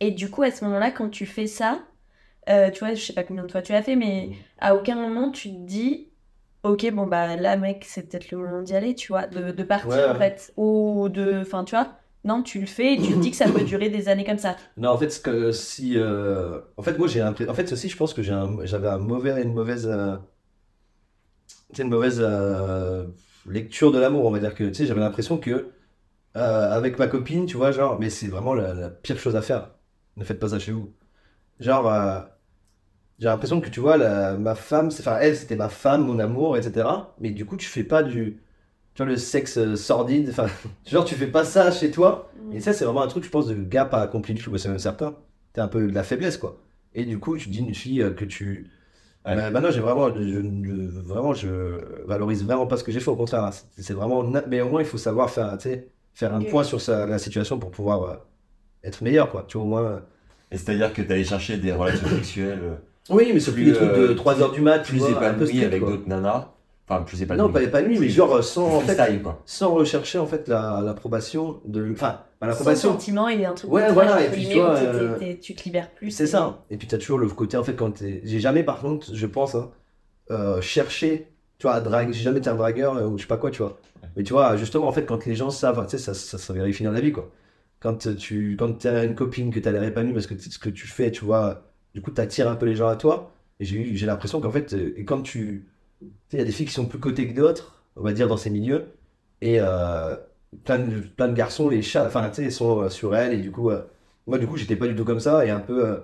et 0.00 0.10
du 0.10 0.30
coup, 0.30 0.42
à 0.42 0.50
ce 0.50 0.64
moment-là, 0.64 0.90
quand 0.90 1.10
tu 1.10 1.26
fais 1.26 1.46
ça, 1.46 1.86
euh, 2.48 2.70
tu 2.70 2.80
vois, 2.80 2.94
je 2.94 3.02
sais 3.04 3.14
pas 3.14 3.24
combien 3.24 3.44
de 3.44 3.52
fois 3.52 3.62
tu 3.62 3.72
l'as 3.72 3.82
fait, 3.82 3.96
mais 3.96 4.32
à 4.58 4.74
aucun 4.76 4.96
moment 4.96 5.30
tu 5.32 5.50
te 5.50 5.56
dis, 5.66 6.10
ok, 6.64 6.90
bon, 6.92 7.06
bah 7.06 7.36
là, 7.36 7.56
mec, 7.56 7.84
c'est 7.86 8.08
peut-être 8.10 8.30
le 8.32 8.38
moment 8.38 8.62
d'y 8.62 8.74
aller, 8.74 8.94
tu 8.94 9.08
vois, 9.08 9.26
de, 9.26 9.52
de 9.52 9.62
partir 9.64 9.90
Ouais, 9.92 10.08
en 10.08 10.14
fait. 10.16 10.52
Ou 10.56 11.08
de, 11.10 11.40
enfin, 11.42 11.64
tu 11.64 11.72
vois, 11.76 11.98
non, 12.24 12.42
tu 12.42 12.60
le 12.60 12.66
fais 12.66 12.94
et 12.94 13.00
tu 13.00 13.14
te 13.14 13.20
dis 13.20 13.30
que 13.30 13.36
ça 13.36 13.48
peut 13.48 13.64
durer 13.64 13.88
des 13.90 14.08
années 14.08 14.24
comme 14.24 14.38
ça. 14.38 14.56
Non, 14.76 14.90
en 14.90 14.98
fait, 14.98 15.10
ce 15.10 15.20
que 15.20 15.52
si. 15.52 15.94
euh, 15.98 16.60
En 16.76 16.82
fait, 16.82 16.96
moi, 16.98 17.08
j'ai 17.08 17.20
un. 17.20 17.32
En 17.48 17.54
fait, 17.54 17.72
aussi, 17.72 17.88
je 17.88 17.96
pense 17.96 18.14
que 18.14 18.22
j'avais 18.22 18.88
un 18.88 18.98
mauvais, 18.98 19.42
une 19.42 19.52
mauvaise. 19.54 19.86
euh, 19.86 20.16
une 21.78 21.88
mauvaise 21.90 22.20
euh, 22.22 23.06
lecture 23.46 23.92
de 23.92 23.98
l'amour, 23.98 24.24
on 24.26 24.30
va 24.30 24.38
dire 24.38 24.54
que. 24.54 24.64
Tu 24.64 24.74
sais, 24.74 24.86
j'avais 24.86 25.00
l'impression 25.00 25.38
que. 25.38 25.70
euh, 26.36 26.72
avec 26.72 26.98
ma 26.98 27.08
copine, 27.08 27.46
tu 27.46 27.56
vois, 27.58 27.72
genre. 27.72 27.98
Mais 28.00 28.10
c'est 28.10 28.28
vraiment 28.28 28.54
la, 28.54 28.74
la 28.74 28.90
pire 28.90 29.18
chose 29.18 29.36
à 29.36 29.42
faire. 29.42 29.72
Ne 30.16 30.24
faites 30.24 30.40
pas 30.40 30.50
ça 30.50 30.58
chez 30.58 30.72
vous. 30.72 30.94
Genre. 31.60 31.88
J'ai 33.18 33.26
l'impression 33.26 33.60
que, 33.60 33.68
tu 33.68 33.80
vois, 33.80 33.96
la- 33.96 34.36
ma 34.36 34.54
femme. 34.54 34.86
Enfin, 34.88 35.18
elle, 35.20 35.36
c'était 35.36 35.56
ma 35.56 35.68
femme, 35.68 36.06
mon 36.06 36.18
amour, 36.18 36.56
etc. 36.56 37.14
Mais 37.20 37.30
du 37.30 37.44
coup, 37.46 37.56
tu 37.56 37.66
fais 37.68 37.84
pas 37.84 38.02
du. 38.02 38.40
Tu 38.98 39.04
vois, 39.04 39.12
le 39.12 39.16
sexe 39.16 39.58
euh, 39.58 39.76
sordide. 39.76 40.28
Enfin, 40.30 40.46
genre, 40.90 41.04
tu 41.04 41.14
fais 41.14 41.28
pas 41.28 41.44
ça 41.44 41.70
chez 41.70 41.92
toi. 41.92 42.32
Et 42.52 42.58
ça, 42.58 42.72
c'est 42.72 42.84
vraiment 42.84 43.02
un 43.02 43.06
truc, 43.06 43.22
je 43.22 43.30
pense, 43.30 43.46
de 43.46 43.54
gars 43.54 43.84
pas 43.84 44.00
accompli 44.02 44.34
du 44.34 44.42
tout. 44.42 44.56
C'est 44.58 44.68
même 44.68 44.80
certain. 44.80 45.14
T'es 45.52 45.60
un 45.60 45.68
peu 45.68 45.86
de 45.86 45.94
la 45.94 46.02
faiblesse, 46.02 46.36
quoi. 46.36 46.56
Et 46.96 47.04
du 47.04 47.20
coup, 47.20 47.36
tu 47.36 47.48
dis 47.48 47.60
une 47.60 47.74
fille 47.76 48.02
euh, 48.02 48.10
que 48.10 48.24
tu. 48.24 48.68
Ouais. 49.24 49.36
Bah, 49.36 49.50
maintenant, 49.52 49.70
j'ai 49.70 49.78
vraiment. 49.78 50.12
Je, 50.12 50.20
je- 50.20 50.98
vraiment, 51.06 51.32
je 51.32 51.48
valorise 52.06 52.44
vraiment 52.44 52.66
pas 52.66 52.76
ce 52.76 52.82
que 52.82 52.90
j'ai 52.90 52.98
fait. 52.98 53.08
Au 53.10 53.14
contraire, 53.14 53.44
hein. 53.44 53.50
c'est 53.52 53.82
c'est 53.82 53.94
vraiment. 53.94 54.24
na- 54.24 54.42
Mais 54.48 54.60
au 54.62 54.68
moins, 54.68 54.80
il 54.80 54.86
faut 54.86 54.98
savoir 54.98 55.30
faire, 55.30 55.56
tu 55.58 55.68
sais, 55.68 55.88
faire 56.12 56.34
un 56.34 56.40
Ok. 56.40 56.50
point 56.50 56.64
sur 56.64 56.80
sa, 56.80 57.06
la 57.06 57.18
situation 57.18 57.60
pour 57.60 57.70
pouvoir 57.70 58.02
euh, 58.02 58.16
être 58.82 59.00
meilleur, 59.04 59.30
quoi. 59.30 59.44
Tu 59.46 59.58
vois, 59.58 59.64
au 59.64 59.68
moins. 59.70 59.84
euh. 59.84 59.98
Et 60.50 60.56
c'est-à-dire 60.58 60.92
que 60.92 61.02
tu 61.02 61.12
allais 61.12 61.22
chercher 61.22 61.56
des 61.58 61.70
relations 61.70 62.08
sexuelles 62.08 62.58
euh, 62.64 62.74
Oui, 63.10 63.30
mais 63.32 63.38
c'est 63.38 63.52
plus 63.52 63.62
Plus, 63.62 63.72
des 63.72 63.76
trucs 63.78 63.92
de 63.92 64.08
euh, 64.08 64.14
3h 64.16 64.52
du 64.54 64.60
mat, 64.60 64.80
tu 64.80 64.90
plus 64.92 64.98
vois, 64.98 65.10
un 65.10 65.12
peu 65.12 65.24
épanouies 65.44 65.46
strict, 65.46 65.64
avec 65.66 65.82
quoi. 65.82 65.90
d'autres 65.92 66.08
nanas. 66.08 66.48
Enfin, 66.88 67.02
plus 67.02 67.20
épanouies. 67.22 67.42
Non, 67.42 67.52
pas 67.52 67.62
épanoui, 67.62 67.98
mais 67.98 68.08
genre 68.08 68.34
euh, 68.36 68.42
sans, 68.42 68.76
en 68.76 68.80
fait, 68.80 68.94
freestyle, 68.94 69.22
quoi. 69.22 69.42
sans 69.44 69.74
rechercher 69.74 70.18
en 70.18 70.26
fait 70.26 70.48
la- 70.48 70.80
l'approbation 70.82 71.60
de. 71.66 71.90
Enfin, 71.92 72.20
l'approbation. 72.40 72.92
sentiment 72.92 73.28
et 73.28 73.44
un 73.44 73.52
truc 73.52 73.70
Ouais, 73.70 73.92
voilà, 73.92 74.24
et 74.24 74.30
puis, 74.30 74.48
t'es- 74.48 74.58
euh, 74.58 75.34
tu 75.40 75.54
te 75.54 75.64
libères 75.64 75.90
plus. 75.90 76.10
C'est 76.10 76.26
ça. 76.26 76.64
Et 76.70 76.76
puis 76.78 76.88
tu 76.88 76.94
as 76.94 76.98
toujours 76.98 77.18
le 77.18 77.28
côté, 77.28 77.56
en 77.58 77.64
fait, 77.64 77.74
quand 77.74 77.90
t'es. 77.90 78.22
J'ai 78.24 78.40
jamais, 78.40 78.62
par 78.62 78.80
contre, 78.80 79.14
je 79.14 79.26
pense, 79.26 79.54
hein, 79.54 79.70
euh, 80.30 80.60
cherché, 80.62 81.28
tu 81.58 81.66
vois, 81.66 81.74
à 81.74 81.80
draguer. 81.80 82.12
J'ai 82.14 82.22
jamais 82.22 82.38
été 82.38 82.48
un 82.48 82.54
dragueur 82.54 82.96
euh, 82.96 83.06
ou 83.06 83.18
je 83.18 83.22
sais 83.22 83.28
pas 83.28 83.36
quoi, 83.36 83.50
tu 83.50 83.62
vois. 83.62 83.78
Mais 84.16 84.22
tu 84.22 84.32
vois, 84.32 84.56
justement, 84.56 84.88
en 84.88 84.92
fait, 84.92 85.04
quand 85.04 85.26
les 85.26 85.34
gens 85.34 85.50
savent, 85.50 85.84
tu 85.84 85.90
sais, 85.90 85.98
ça, 85.98 86.14
ça, 86.14 86.38
ça 86.38 86.52
vérifie 86.54 86.84
dans 86.84 86.92
la 86.92 87.00
vie, 87.00 87.12
quoi. 87.12 87.30
Quand 87.80 88.08
tu 88.16 88.56
quand 88.58 88.86
as 88.86 89.04
une 89.04 89.14
copine 89.14 89.52
que 89.52 89.60
tu 89.60 89.68
as 89.68 89.72
l'air 89.72 89.82
épanouie 89.84 90.12
parce 90.12 90.26
que 90.26 90.36
ce 90.38 90.58
que 90.58 90.70
tu 90.70 90.86
fais, 90.86 91.10
tu 91.12 91.24
vois, 91.24 91.62
du 91.94 92.00
coup, 92.02 92.10
tu 92.10 92.20
attires 92.20 92.48
un 92.48 92.56
peu 92.56 92.66
les 92.66 92.74
gens 92.74 92.88
à 92.88 92.96
toi. 92.96 93.30
Et 93.60 93.64
j'ai 93.64 93.76
eu, 93.76 93.96
j'ai 93.96 94.06
l'impression 94.06 94.40
qu'en 94.40 94.50
fait, 94.50 94.72
et 94.72 95.04
quand 95.04 95.20
tu. 95.22 95.66
Il 96.32 96.38
y 96.38 96.42
a 96.42 96.44
des 96.44 96.52
filles 96.52 96.66
qui 96.66 96.72
sont 96.72 96.86
plus 96.86 96.98
cotées 96.98 97.28
que 97.28 97.34
d'autres, 97.34 97.82
on 97.96 98.02
va 98.02 98.12
dire, 98.12 98.28
dans 98.28 98.36
ces 98.36 98.50
milieux. 98.50 98.86
Et 99.40 99.60
euh, 99.60 100.16
plein, 100.64 100.78
de, 100.78 101.34
garçons, 101.34 101.68
les 101.68 101.82
chats, 101.82 102.06
enfin, 102.06 102.28
tu 102.30 102.44
sais, 102.44 102.50
sont 102.50 102.82
euh, 102.82 102.88
sur 102.88 103.16
elles. 103.16 103.34
Et 103.34 103.38
du 103.38 103.50
coup, 103.50 103.70
euh, 103.70 103.82
moi, 104.26 104.38
du 104.38 104.46
coup, 104.46 104.56
j'étais 104.56 104.76
pas 104.76 104.86
du 104.86 104.94
tout 104.94 105.04
comme 105.04 105.20
ça. 105.20 105.44
Et 105.46 105.50
un 105.50 105.60
peu. 105.60 106.02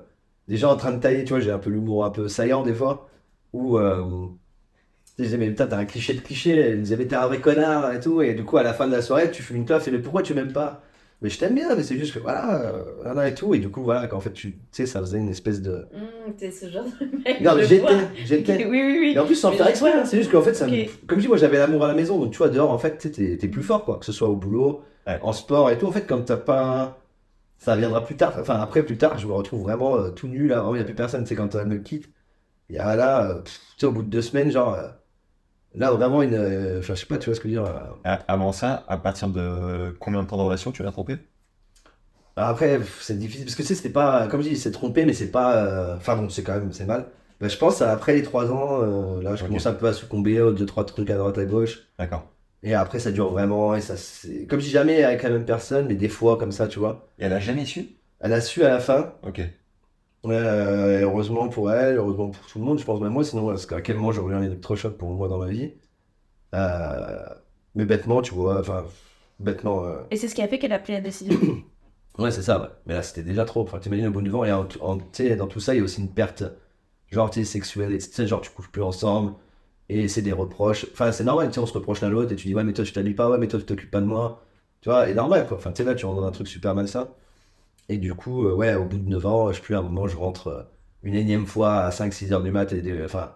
déjà 0.49 0.68
en 0.70 0.76
train 0.76 0.92
de 0.92 1.01
tailler, 1.01 1.24
tu 1.24 1.30
vois, 1.30 1.40
j'ai 1.40 1.51
un 1.53 1.59
peu 1.59 1.70
l'humour 1.70 2.05
un 2.05 2.11
peu 2.11 2.28
saillant 2.28 2.62
des 2.62 2.74
fois. 2.74 3.09
Où. 3.53 3.78
sais, 3.78 3.84
je 5.18 5.24
disais, 5.24 5.38
mais 5.38 5.51
putain, 5.51 5.66
t'as 5.66 5.78
un 5.78 5.84
cliché 5.86 6.14
de 6.14 6.20
cliché. 6.20 6.57
Elle 6.57 6.82
disait, 6.82 6.97
mais 6.97 7.07
t'es 7.07 7.16
un 7.16 7.26
vrai 7.26 7.40
connard 7.40 7.92
et 7.92 8.01
tout. 8.01 8.22
Et 8.22 8.34
du 8.34 8.45
coup, 8.45 8.57
à 8.59 8.62
la 8.62 8.74
fin 8.74 8.86
de 8.86 8.92
la 8.92 9.03
soirée, 9.03 9.30
tu 9.30 9.42
fumes 9.42 9.59
une 9.59 9.66
clope. 9.66 9.86
Et 9.86 9.90
mais 9.90 9.99
pourquoi 9.99 10.22
tu 10.22 10.34
m'aimes 10.34 10.53
pas? 10.53 10.82
Mais 11.25 11.31
je 11.31 11.39
t'aime 11.39 11.55
bien, 11.55 11.75
mais 11.75 11.83
c'est 11.83 11.97
juste 11.97 12.12
que 12.14 12.18
voilà, 12.20 12.61
euh, 12.61 12.85
voilà 13.03 13.27
et 13.29 13.35
tout. 13.35 13.55
Et 13.55 13.59
du 13.59 13.70
coup, 13.70 13.83
voilà, 13.83 14.07
qu'en 14.09 14.20
fait, 14.20 14.33
tu 14.35 14.59
sais, 14.70 14.85
ça 14.87 15.01
faisait 15.01 15.18
une 15.18 15.31
espèce 15.31 15.62
de. 15.62 15.87
Mmh, 15.93 16.33
t'es 16.37 16.51
ce 16.51 16.68
genre 16.70 16.85
de 16.85 17.16
mec. 17.25 17.41
Non, 17.41 17.53
j'étais, 17.61 17.87
j'étais. 18.27 18.64
Oui, 18.66 18.83
oui, 18.83 18.99
oui. 19.01 19.12
Et 19.16 19.18
en 19.18 19.25
plus, 19.25 19.35
sans 19.35 19.51
faire 19.53 19.66
exprès, 19.68 19.93
hein, 19.95 20.05
c'est 20.05 20.18
juste 20.18 20.31
qu'en 20.31 20.43
fait, 20.43 20.55
ça 20.55 20.66
me- 20.66 20.85
comme 21.07 21.18
je 21.18 21.22
dis, 21.22 21.29
moi 21.29 21.39
j'avais 21.39 21.59
l'amour 21.59 21.83
à 21.85 21.89
la 21.89 21.95
maison, 21.95 22.18
donc 22.20 22.31
tu 22.33 22.39
vois, 22.39 22.51
dehors, 22.51 22.70
en 22.70 22.79
fait, 22.79 22.99
t'es 22.99 23.37
t'es 23.39 23.49
plus 23.49 23.62
fort, 23.62 23.85
quoi, 23.87 23.99
que 23.99 24.05
ce 24.05 24.12
soit 24.12 24.29
au 24.29 24.37
boulot, 24.37 24.83
Ouais. 25.07 25.18
en 25.22 25.33
sport 25.33 25.70
et 25.70 25.79
tout. 25.79 25.87
En 25.87 25.93
fait, 25.93 26.07
quand 26.07 26.20
t'as 26.27 26.37
pas. 26.37 27.01
Ça 27.59 27.75
viendra 27.77 28.05
plus 28.05 28.16
tard, 28.16 28.35
enfin 28.39 28.57
après, 28.61 28.83
plus 28.85 28.99
tard, 28.99 29.18
je 29.18 29.27
me 29.27 29.33
retrouve 29.33 29.62
vraiment 29.62 29.97
euh, 29.97 30.11
tout 30.11 30.29
nu 30.29 30.47
là, 30.49 30.57
vraiment, 30.59 30.75
il 30.75 30.79
n'y 30.79 30.83
a 30.83 30.85
plus 30.85 30.95
personne, 30.95 31.25
c'est 31.27 31.35
quand 31.37 31.55
elle 31.55 31.66
me 31.68 31.79
quitte. 31.79 32.11
Et 32.70 32.75
là, 32.75 33.31
euh, 33.31 33.43
tu 33.43 33.53
sais, 33.79 33.87
au 33.87 33.93
bout 33.93 34.03
de 34.03 34.09
deux 34.11 34.22
semaines, 34.22 34.51
genre. 34.51 34.75
euh, 34.75 34.89
là, 35.75 35.91
vraiment, 35.93 36.22
une. 36.22 36.35
euh, 36.35 36.79
Enfin, 36.81 36.95
je 36.95 37.01
sais 37.01 37.07
pas, 37.07 37.18
tu 37.18 37.27
vois 37.27 37.35
ce 37.37 37.41
que 37.41 37.49
je 37.49 37.55
veux 37.55 37.61
dire. 37.62 37.70
euh. 37.70 37.95
Avant 38.05 38.53
ça, 38.53 38.85
à 38.89 38.97
partir 38.99 39.29
de 39.29 39.95
combien 40.01 40.22
de 40.22 40.29
temps 40.29 40.37
de 40.39 40.43
relation 40.43 40.72
tu 40.72 40.83
l'as 40.83 40.93
trompé? 40.93 41.18
Après, 42.37 42.79
pff, 42.79 43.01
c'est 43.03 43.18
difficile, 43.18 43.45
parce 43.45 43.55
que 43.55 43.62
tu 43.62 43.68
sais, 43.68 43.75
c'était 43.77 43.91
pas. 43.91 44.27
Comme 44.29 44.43
je 44.43 44.49
dis, 44.49 44.57
c'est 44.57 44.72
trompé, 44.72 45.05
mais 45.05 45.12
c'est 45.12 45.31
pas. 45.31 45.57
euh, 45.64 45.97
Enfin 45.97 46.16
bon, 46.16 46.29
c'est 46.29 46.43
quand 46.43 46.55
même, 46.55 46.72
c'est 46.72 46.85
mal. 46.87 47.07
Bah, 47.41 47.49
je 47.49 47.57
pense, 47.57 47.81
après 47.83 48.14
les 48.14 48.22
trois 48.22 48.51
ans, 48.53 48.83
euh, 48.83 49.22
là, 49.22 49.37
je 49.37 49.45
Ok. 49.45 49.55
commence 49.55 49.66
un 49.66 49.72
peu 49.75 49.87
à 49.87 49.93
succomber 49.93 50.41
aux 50.41 50.53
deux, 50.53 50.66
trois 50.66 50.85
trucs 50.85 51.11
à 51.11 51.16
droite, 51.16 51.39
à 51.39 51.45
gauche. 51.45 51.85
D'accord. 51.99 52.29
Et 52.62 52.75
après, 52.75 53.01
ça 53.01 53.12
dure 53.12 53.31
vraiment. 53.33 53.75
Et 53.77 53.81
ça, 53.83 53.97
c'est... 53.97 54.47
Comme 54.47 54.61
je 54.61 54.66
dis 54.66 54.72
jamais 54.72 55.05
avec 55.05 55.22
la 55.22 55.31
même 55.31 55.47
personne, 55.47 55.87
mais 55.89 55.97
des 55.97 56.09
fois, 56.09 56.39
comme 56.39 56.53
ça, 56.53 56.68
tu 56.68 56.79
vois. 56.81 57.09
Et 57.18 57.25
elle 57.25 57.33
a 57.33 57.41
jamais 57.41 57.64
su? 57.66 57.97
Elle 58.20 58.33
a 58.33 58.41
su 58.41 58.64
à 58.64 58.68
la 58.70 58.81
fin. 58.81 59.14
Ok. 59.22 59.41
Euh, 60.27 61.01
et 61.01 61.03
heureusement 61.03 61.49
pour 61.49 61.70
elle, 61.70 61.97
heureusement 61.99 62.31
pour 62.31 62.47
tout 62.47 62.59
le 62.59 62.64
monde, 62.64 62.79
je 62.79 62.85
pense 62.85 63.01
même 63.01 63.12
moi, 63.12 63.25
sinon, 63.25 63.47
parce 63.49 63.66
qu'à 63.66 63.83
quel 63.83 63.97
moment 63.97 64.12
j'aurais 64.12 64.33
eu 64.35 64.37
un 64.37 64.43
électrochoc 64.43 64.97
pour 64.97 65.11
moi 65.11 65.29
dans 65.29 65.39
ma 65.39 65.49
vie. 65.49 65.75
Euh, 66.55 67.25
Mais 67.75 67.85
bêtement, 67.87 68.22
tu 68.22 68.35
vois, 68.35 68.61
enfin, 68.61 68.87
bêtement. 69.41 69.85
euh, 69.87 70.03
Et 70.11 70.16
c'est 70.16 70.29
ce 70.29 70.35
qui 70.35 70.43
a 70.43 70.49
fait 70.49 70.59
qu'elle 70.59 70.72
a 70.72 70.79
pris 70.79 70.93
la 70.95 71.01
décision. 71.01 71.39
Ouais, 72.18 72.31
c'est 72.31 72.43
ça, 72.43 72.61
ouais. 72.62 72.68
Mais 72.87 72.95
là, 72.95 73.03
c'était 73.03 73.25
déjà 73.25 73.45
trop. 73.45 73.62
Enfin, 73.62 73.79
t'imagines 73.81 74.07
au 74.07 74.11
bout 74.12 74.22
du 74.22 74.31
vent, 74.31 74.45
et 74.45 74.53
en, 74.53 74.68
en- 74.81 74.99
tu 74.99 75.05
sais, 75.14 75.37
dans 75.37 75.49
tout 75.49 75.59
ça, 75.61 75.75
il 75.75 75.79
y 75.79 75.81
a 75.81 75.85
aussi 75.85 76.01
une 76.01 76.12
perte, 76.12 76.45
genre, 77.11 77.29
tu 77.31 77.41
sais, 77.41 77.45
sexuelle. 77.45 77.93
et 77.93 77.99
Tu 77.99 78.11
sais, 78.12 78.27
genre, 78.27 78.41
tu 78.41 78.51
couches 78.51 78.70
plus 78.70 78.83
ensemble. 78.83 79.35
Et 79.89 80.09
c'est 80.09 80.22
des 80.22 80.33
reproches. 80.33 80.87
Enfin, 80.93 81.12
c'est 81.12 81.25
normal, 81.25 81.49
tu 81.49 81.55
sais, 81.55 81.61
on 81.61 81.66
se 81.66 81.72
reproche 81.75 82.01
l'un 82.03 82.09
l'autre 82.11 82.33
et 82.33 82.37
tu 82.37 82.47
dis, 82.49 82.55
ouais, 82.55 82.64
mais 82.64 82.72
toi, 82.72 82.85
tu 82.85 82.93
t'habilles 82.93 83.14
pas, 83.14 83.29
ouais, 83.31 83.39
mais 83.39 83.49
toi, 83.49 83.59
tu 83.61 83.66
t'occupes 83.66 83.91
pas 83.91 84.01
de 84.01 84.07
moi. 84.07 84.45
Tu 84.81 84.89
vois, 84.91 85.09
et 85.09 85.14
normal, 85.14 85.47
quoi. 85.49 85.57
Enfin, 85.57 85.72
tu 85.72 85.79
sais, 85.83 85.85
là, 85.89 85.95
tu 85.97 86.07
rentres 86.07 86.20
dans 86.20 86.27
un 86.27 86.31
truc 86.33 86.47
super 86.49 86.75
malsain. 86.75 87.09
Et 87.89 87.99
du 87.99 88.14
coup, 88.14 88.47
euh, 88.47 88.55
ouais, 88.55 88.74
au 88.74 88.85
bout 88.85 88.99
de 88.99 89.09
9 89.09 89.26
ans, 89.26 89.53
je 89.53 89.61
plus, 89.61 89.74
à 89.74 89.78
un 89.78 89.82
moment, 89.82 90.07
je 90.07 90.16
rentre 90.16 90.49
euh, 90.49 90.62
une 91.03 91.14
énième 91.14 91.47
fois 91.47 91.80
à 91.80 91.91
5-6 91.91 92.32
heures 92.32 92.43
du 92.43 92.51
mat. 92.51 92.72
Et, 92.72 92.80
des- 92.82 93.05
enfin, 93.05 93.35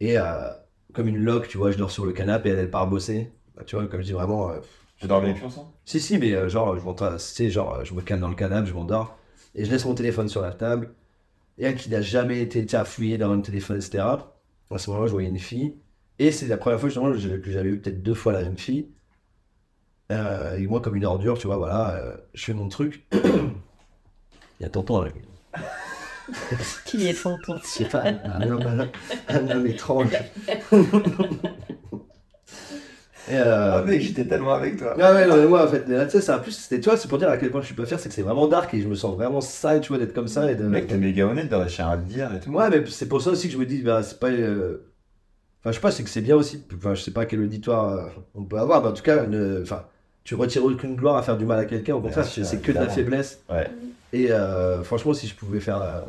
et 0.00 0.18
euh, 0.18 0.50
comme 0.94 1.08
une 1.08 1.18
loque, 1.18 1.48
tu 1.48 1.58
vois, 1.58 1.70
je 1.70 1.78
dors 1.78 1.90
sur 1.90 2.06
le 2.06 2.12
canapé 2.12 2.50
et 2.50 2.52
elle, 2.52 2.58
elle 2.60 2.70
part 2.70 2.86
bosser. 2.88 3.32
Bah, 3.56 3.64
tu 3.66 3.76
vois, 3.76 3.86
comme 3.86 4.00
je 4.00 4.06
dis 4.06 4.12
vraiment. 4.12 4.50
euh, 4.50 4.60
Tu 5.00 5.06
dormais 5.06 5.34
plus 5.34 5.44
ensemble 5.46 5.68
si, 5.84 6.00
si, 6.00 6.18
mais 6.18 6.34
euh, 6.34 6.48
genre, 6.50 6.78
je 6.78 6.84
m'entends, 6.84 7.16
sais, 7.18 7.48
genre, 7.50 7.82
je 7.84 7.94
me 7.94 8.02
calme 8.02 8.20
dans 8.20 8.28
le 8.28 8.34
canapé, 8.34 8.68
je 8.68 8.74
m'endors, 8.74 9.16
et 9.54 9.64
je 9.64 9.70
laisse 9.70 9.86
mon 9.86 9.94
téléphone 9.94 10.28
sur 10.28 10.42
la 10.42 10.52
table, 10.52 10.92
et 11.58 11.64
elle 11.64 11.76
qui 11.76 11.90
n'a 11.90 12.02
jamais 12.02 12.40
été, 12.42 12.66
fouiller 12.84 13.18
dans 13.18 13.34
le 13.34 13.42
téléphone, 13.42 13.78
etc. 13.78 14.34
À 14.70 14.78
ce 14.78 14.90
moment-là, 14.90 15.06
je 15.08 15.12
voyais 15.12 15.30
une 15.30 15.38
fille, 15.38 15.76
et 16.18 16.30
c'est 16.32 16.46
la 16.46 16.58
première 16.58 16.78
fois, 16.80 16.90
justement, 16.90 17.10
que 17.12 17.18
j'avais 17.50 17.70
vu 17.70 17.80
peut-être 17.80 18.02
deux 18.02 18.14
fois 18.14 18.32
la 18.34 18.42
même 18.42 18.58
fille. 18.58 18.88
Et 20.10 20.66
moi, 20.66 20.80
comme 20.80 20.96
une 20.96 21.04
ordure, 21.06 21.38
tu 21.38 21.46
vois, 21.46 21.56
voilà, 21.56 22.16
je 22.34 22.44
fais 22.44 22.54
mon 22.54 22.68
truc. 22.68 23.06
Il 24.60 24.64
y 24.64 24.66
a 24.66 24.68
tonton 24.70 25.00
avec 25.00 25.14
Qui 26.84 27.08
est 27.08 27.20
tonton? 27.22 27.58
Je 27.62 27.66
sais 27.68 27.84
pas, 27.86 28.04
un 28.24 28.48
homme, 28.50 28.88
un 29.28 29.50
homme 29.50 29.66
étrange. 29.66 30.12
Et, 33.30 33.34
euh, 33.34 33.72
Ah, 33.78 33.82
mec, 33.82 34.00
j'étais 34.00 34.24
tellement 34.24 34.54
avec 34.54 34.78
toi. 34.78 34.96
Ouais, 34.96 35.02
ouais, 35.02 35.26
non, 35.26 35.36
mais 35.36 35.46
moi, 35.46 35.64
en 35.66 35.68
fait, 35.68 35.86
là, 35.86 36.06
tu 36.06 36.12
sais, 36.12 36.20
c'est 36.22 36.32
un 36.32 36.38
plus, 36.38 36.52
c'était, 36.52 36.80
tu 36.80 36.88
vois, 36.88 36.96
c'est 36.96 37.08
pour 37.08 37.18
dire 37.18 37.28
à 37.28 37.36
quel 37.36 37.50
point 37.50 37.60
je 37.60 37.66
suis 37.66 37.74
pas 37.74 37.84
fier, 37.84 38.00
c'est 38.00 38.08
que 38.08 38.14
c'est 38.14 38.22
vraiment 38.22 38.46
dark 38.48 38.72
et 38.72 38.80
je 38.80 38.88
me 38.88 38.94
sens 38.94 39.14
vraiment 39.16 39.42
sale, 39.42 39.82
tu 39.82 39.88
vois, 39.88 39.98
d'être 39.98 40.14
comme 40.14 40.28
ça 40.28 40.50
et 40.50 40.54
de. 40.54 40.64
Mec, 40.64 40.86
t'es 40.86 40.96
méga 40.96 41.26
honnête 41.26 41.50
de 41.50 41.54
réussir 41.54 41.88
à 41.88 41.96
le 41.96 42.02
dire 42.02 42.34
et 42.34 42.40
tout. 42.40 42.50
Ouais, 42.50 42.70
mais 42.70 42.86
c'est 42.86 43.06
pour 43.06 43.20
ça 43.20 43.30
aussi 43.30 43.48
que 43.48 43.52
je 43.52 43.58
me 43.58 43.66
dis, 43.66 43.82
bah, 43.82 44.02
c'est 44.02 44.18
pas. 44.18 44.28
euh, 44.30 44.78
Enfin, 45.60 45.72
je 45.72 45.76
sais 45.76 45.80
pas, 45.82 45.90
c'est 45.90 46.04
que 46.04 46.10
c'est 46.10 46.22
bien 46.22 46.36
aussi. 46.36 46.64
Enfin, 46.74 46.94
je 46.94 47.02
sais 47.02 47.10
pas 47.10 47.26
quel 47.26 47.40
auditoire 47.42 47.88
euh, 47.92 48.08
on 48.34 48.44
peut 48.44 48.58
avoir, 48.58 48.80
mais 48.82 48.88
en 48.88 48.92
tout 48.92 49.02
cas, 49.02 49.24
une- 49.24 49.60
enfin, 49.62 49.84
tu 50.28 50.34
retires 50.34 50.62
aucune 50.62 50.94
gloire 50.94 51.16
à 51.16 51.22
faire 51.22 51.38
du 51.38 51.46
mal 51.46 51.58
à 51.58 51.64
quelqu'un, 51.64 51.94
au 51.94 52.02
contraire, 52.02 52.26
c'est 52.26 52.60
que 52.60 52.70
de 52.70 52.76
la 52.78 52.88
faiblesse. 52.90 53.40
Ouais. 53.50 53.66
Et 54.12 54.30
euh, 54.30 54.82
franchement, 54.82 55.14
si 55.14 55.26
je 55.26 55.34
pouvais 55.34 55.58
faire. 55.58 55.80
euh, 55.80 56.00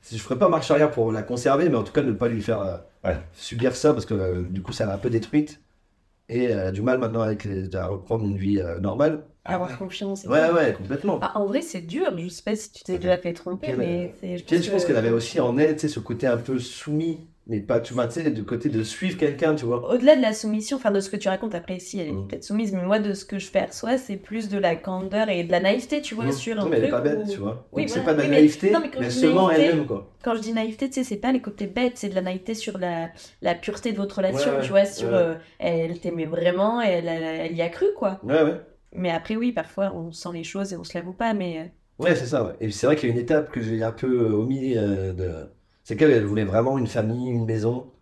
si 0.00 0.16
je 0.16 0.22
ferais 0.22 0.38
pas 0.38 0.48
marche 0.48 0.70
arrière 0.70 0.92
pour 0.92 1.10
la 1.10 1.22
conserver, 1.22 1.68
mais 1.68 1.76
en 1.76 1.82
tout 1.82 1.92
cas, 1.92 2.02
ne 2.02 2.12
pas 2.12 2.28
lui 2.28 2.40
faire 2.40 2.60
euh, 2.60 2.76
Ouais. 3.04 3.16
subir 3.32 3.74
ça, 3.74 3.92
parce 3.92 4.06
que 4.06 4.14
euh, 4.14 4.42
du 4.48 4.62
coup, 4.62 4.72
ça 4.72 4.86
l'a 4.86 4.94
un 4.94 4.98
peu 4.98 5.10
détruite. 5.10 5.60
Et 6.28 6.44
elle 6.44 6.58
a 6.60 6.70
du 6.70 6.82
mal 6.82 6.98
maintenant 6.98 7.20
avec 7.22 7.42
les- 7.44 7.74
à 7.74 7.86
reprendre 7.88 8.24
une 8.24 8.36
vie 8.36 8.60
euh, 8.60 8.78
normale. 8.78 9.24
Avoir 9.44 9.76
confiance. 9.76 10.24
et 10.24 10.28
Ouais, 10.28 10.50
ouais, 10.52 10.72
complètement. 10.72 11.18
Ah, 11.20 11.32
en 11.40 11.46
vrai, 11.46 11.60
c'est 11.60 11.80
dur. 11.80 12.16
Je 12.16 12.28
sais 12.28 12.42
pas 12.44 12.54
si 12.54 12.70
tu 12.70 12.84
t'es 12.84 12.98
déjà 12.98 13.16
fait 13.18 13.32
tromper, 13.32 13.74
mais 13.76 14.14
c'est. 14.20 14.36
Tu 14.46 14.56
sais, 14.56 14.62
je 14.62 14.70
pense 14.70 14.84
qu'elle 14.84 14.96
avait 14.96 15.10
aussi 15.10 15.40
en 15.40 15.58
elle, 15.58 15.74
tu 15.74 15.80
sais, 15.80 15.88
ce 15.88 15.98
côté 16.00 16.28
un 16.28 16.36
peu 16.36 16.60
soumis, 16.60 17.18
mais 17.46 17.60
pas, 17.60 17.80
tu 17.80 17.92
vois, 17.94 18.06
tu 18.06 18.14
sais, 18.22 18.30
du 18.30 18.44
côté 18.44 18.68
de 18.68 18.82
suivre 18.82 19.18
quelqu'un, 19.18 19.54
tu 19.54 19.64
vois. 19.66 19.90
Au-delà 19.92 20.16
de 20.16 20.22
la 20.22 20.32
soumission, 20.32 20.76
enfin 20.78 20.90
de 20.90 21.00
ce 21.00 21.10
que 21.10 21.16
tu 21.16 21.28
racontes, 21.28 21.54
après 21.54 21.78
si 21.78 21.98
elle 22.00 22.08
est 22.08 22.12
Mm. 22.12 22.28
peut-être 22.28 22.44
soumise, 22.44 22.72
mais 22.72 22.82
moi 22.82 22.98
de 22.98 23.12
ce 23.14 23.24
que 23.24 23.38
je 23.38 23.50
perçois, 23.50 23.98
c'est 23.98 24.16
plus 24.16 24.48
de 24.48 24.58
la 24.58 24.76
candeur 24.76 25.28
et 25.28 25.44
de 25.44 25.52
la 25.52 25.60
naïveté, 25.60 26.00
tu 26.00 26.14
vois, 26.14 26.26
Mmh. 26.26 26.32
sur 26.32 26.56
Non, 26.56 26.62
un 26.62 26.68
mais 26.70 26.76
elle 26.78 26.84
est 26.84 26.88
truc 26.88 27.02
pas 27.04 27.08
bête, 27.08 27.18
où- 27.26 27.30
tu 27.30 27.38
vois. 27.38 27.68
Oui, 27.72 27.82
Donc, 27.82 27.88
c'est 27.90 28.00
voilà. 28.00 28.04
pas 28.04 28.12
de 28.14 28.18
la 28.18 28.24
Oui, 28.24 28.30
mais- 28.30 28.36
naïveté, 28.40 28.70
non, 28.70 28.80
mais 28.80 28.90
quand 28.90 29.00
mais 29.00 29.06
elle 29.06 29.12
je 29.12 29.16
se 29.18 29.26
dis 29.26 29.32
ment 29.34 29.48
naïveté, 29.48 29.66
elle-même, 29.68 29.86
quoi. 29.86 30.10
Quand 30.22 30.34
je 30.36 30.40
dis 30.40 30.52
naïveté, 30.54 30.88
tu 30.88 30.94
sais, 30.94 31.04
c'est 31.04 31.16
pas 31.16 31.32
les 31.32 31.40
côtés 31.42 31.66
bêtes, 31.66 31.92
c'est 31.98 32.08
de 32.08 32.14
la 32.14 32.22
naïveté 32.22 32.54
sur 32.54 32.78
la, 32.78 33.10
la 33.42 33.54
pureté 33.54 33.92
de 33.92 33.96
votre 33.98 34.16
relation, 34.16 34.50
Ouais, 34.52 34.56
ouais, 34.58 34.62
tu 34.64 34.70
vois, 34.70 34.84
sur 34.86 35.08
ouais. 35.08 35.14
euh, 35.14 35.34
elle 35.58 35.98
t'aimait 36.00 36.24
vraiment, 36.26 36.80
elle, 36.80 37.06
elle, 37.08 37.22
elle 37.50 37.56
y 37.56 37.62
a 37.62 37.68
cru, 37.68 37.86
quoi. 37.96 38.20
Ouais, 38.22 38.42
ouais. 38.42 38.60
Mais 38.94 39.10
après, 39.10 39.36
oui, 39.36 39.52
parfois 39.52 39.92
on 39.94 40.12
sent 40.12 40.28
les 40.32 40.44
choses 40.44 40.72
et 40.72 40.76
on 40.76 40.84
se 40.84 40.96
l'avoue 40.96 41.12
pas, 41.12 41.34
mais. 41.34 41.58
euh, 41.58 41.64
Ouais, 42.04 42.14
c'est 42.16 42.26
ça, 42.26 42.42
ouais. 42.44 42.54
Et 42.60 42.70
c'est 42.70 42.86
vrai 42.86 42.96
qu'il 42.96 43.08
y 43.08 43.12
a 43.12 43.14
une 43.14 43.20
étape 43.20 43.50
que 43.52 43.60
j'ai 43.60 43.82
un 43.82 43.92
peu 43.92 44.06
euh, 44.06 44.32
omis 44.32 44.76
euh, 44.76 45.12
de. 45.12 45.48
C'est 45.84 45.96
qu'elle, 45.96 46.10
elle 46.12 46.26
voulait 46.26 46.44
vraiment 46.44 46.78
une 46.78 46.86
famille, 46.88 47.30
une 47.30 47.46
maison. 47.46 47.92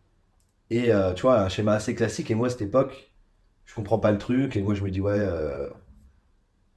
Et 0.71 0.93
euh, 0.93 1.15
tu 1.15 1.23
vois, 1.23 1.41
un 1.43 1.49
schéma 1.51 1.75
assez 1.75 1.95
classique. 1.95 2.31
Et 2.31 2.35
moi, 2.37 2.49
à 2.49 2.51
cette 2.51 2.63
époque, 2.63 3.13
je 3.67 3.75
comprends 3.75 3.99
pas 4.01 4.13
le 4.13 4.19
truc. 4.19 4.57
Et 4.57 4.63
moi, 4.63 4.75
je 4.75 4.85
me 4.85 4.91
dis, 4.91 5.01
ouais. 5.01 5.13
euh, 5.19 5.69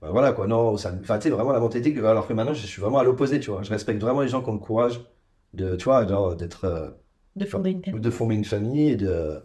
bah, 0.01 0.09
voilà, 0.11 0.33
quoi. 0.33 0.47
Non, 0.47 0.77
ça... 0.77 0.93
enfin, 1.01 1.17
tu 1.17 1.23
sais, 1.23 1.29
vraiment 1.29 1.51
la 1.51 1.59
mentalité. 1.59 1.97
Alors 2.05 2.27
que 2.27 2.33
maintenant, 2.33 2.53
je 2.53 2.65
suis 2.65 2.81
vraiment 2.81 2.99
à 2.99 3.03
l'opposé, 3.03 3.39
tu 3.39 3.51
vois. 3.51 3.63
Je 3.63 3.69
respecte 3.71 4.01
vraiment 4.01 4.21
les 4.21 4.27
gens 4.27 4.41
qui 4.43 4.49
ont 4.49 4.53
le 4.53 4.59
courage 4.59 5.01
de, 5.53 5.75
tu 5.75 5.85
vois, 5.85 6.07
genre, 6.07 6.35
d'être. 6.35 6.65
euh, 6.65 6.89
de 7.35 7.45
fonder 7.45 7.71
une 7.71 7.83
famille. 7.83 8.01
de 8.01 8.09
former 8.09 8.35
une 8.35 8.45
famille 8.45 8.89
et 8.91 8.95
de 8.95 9.41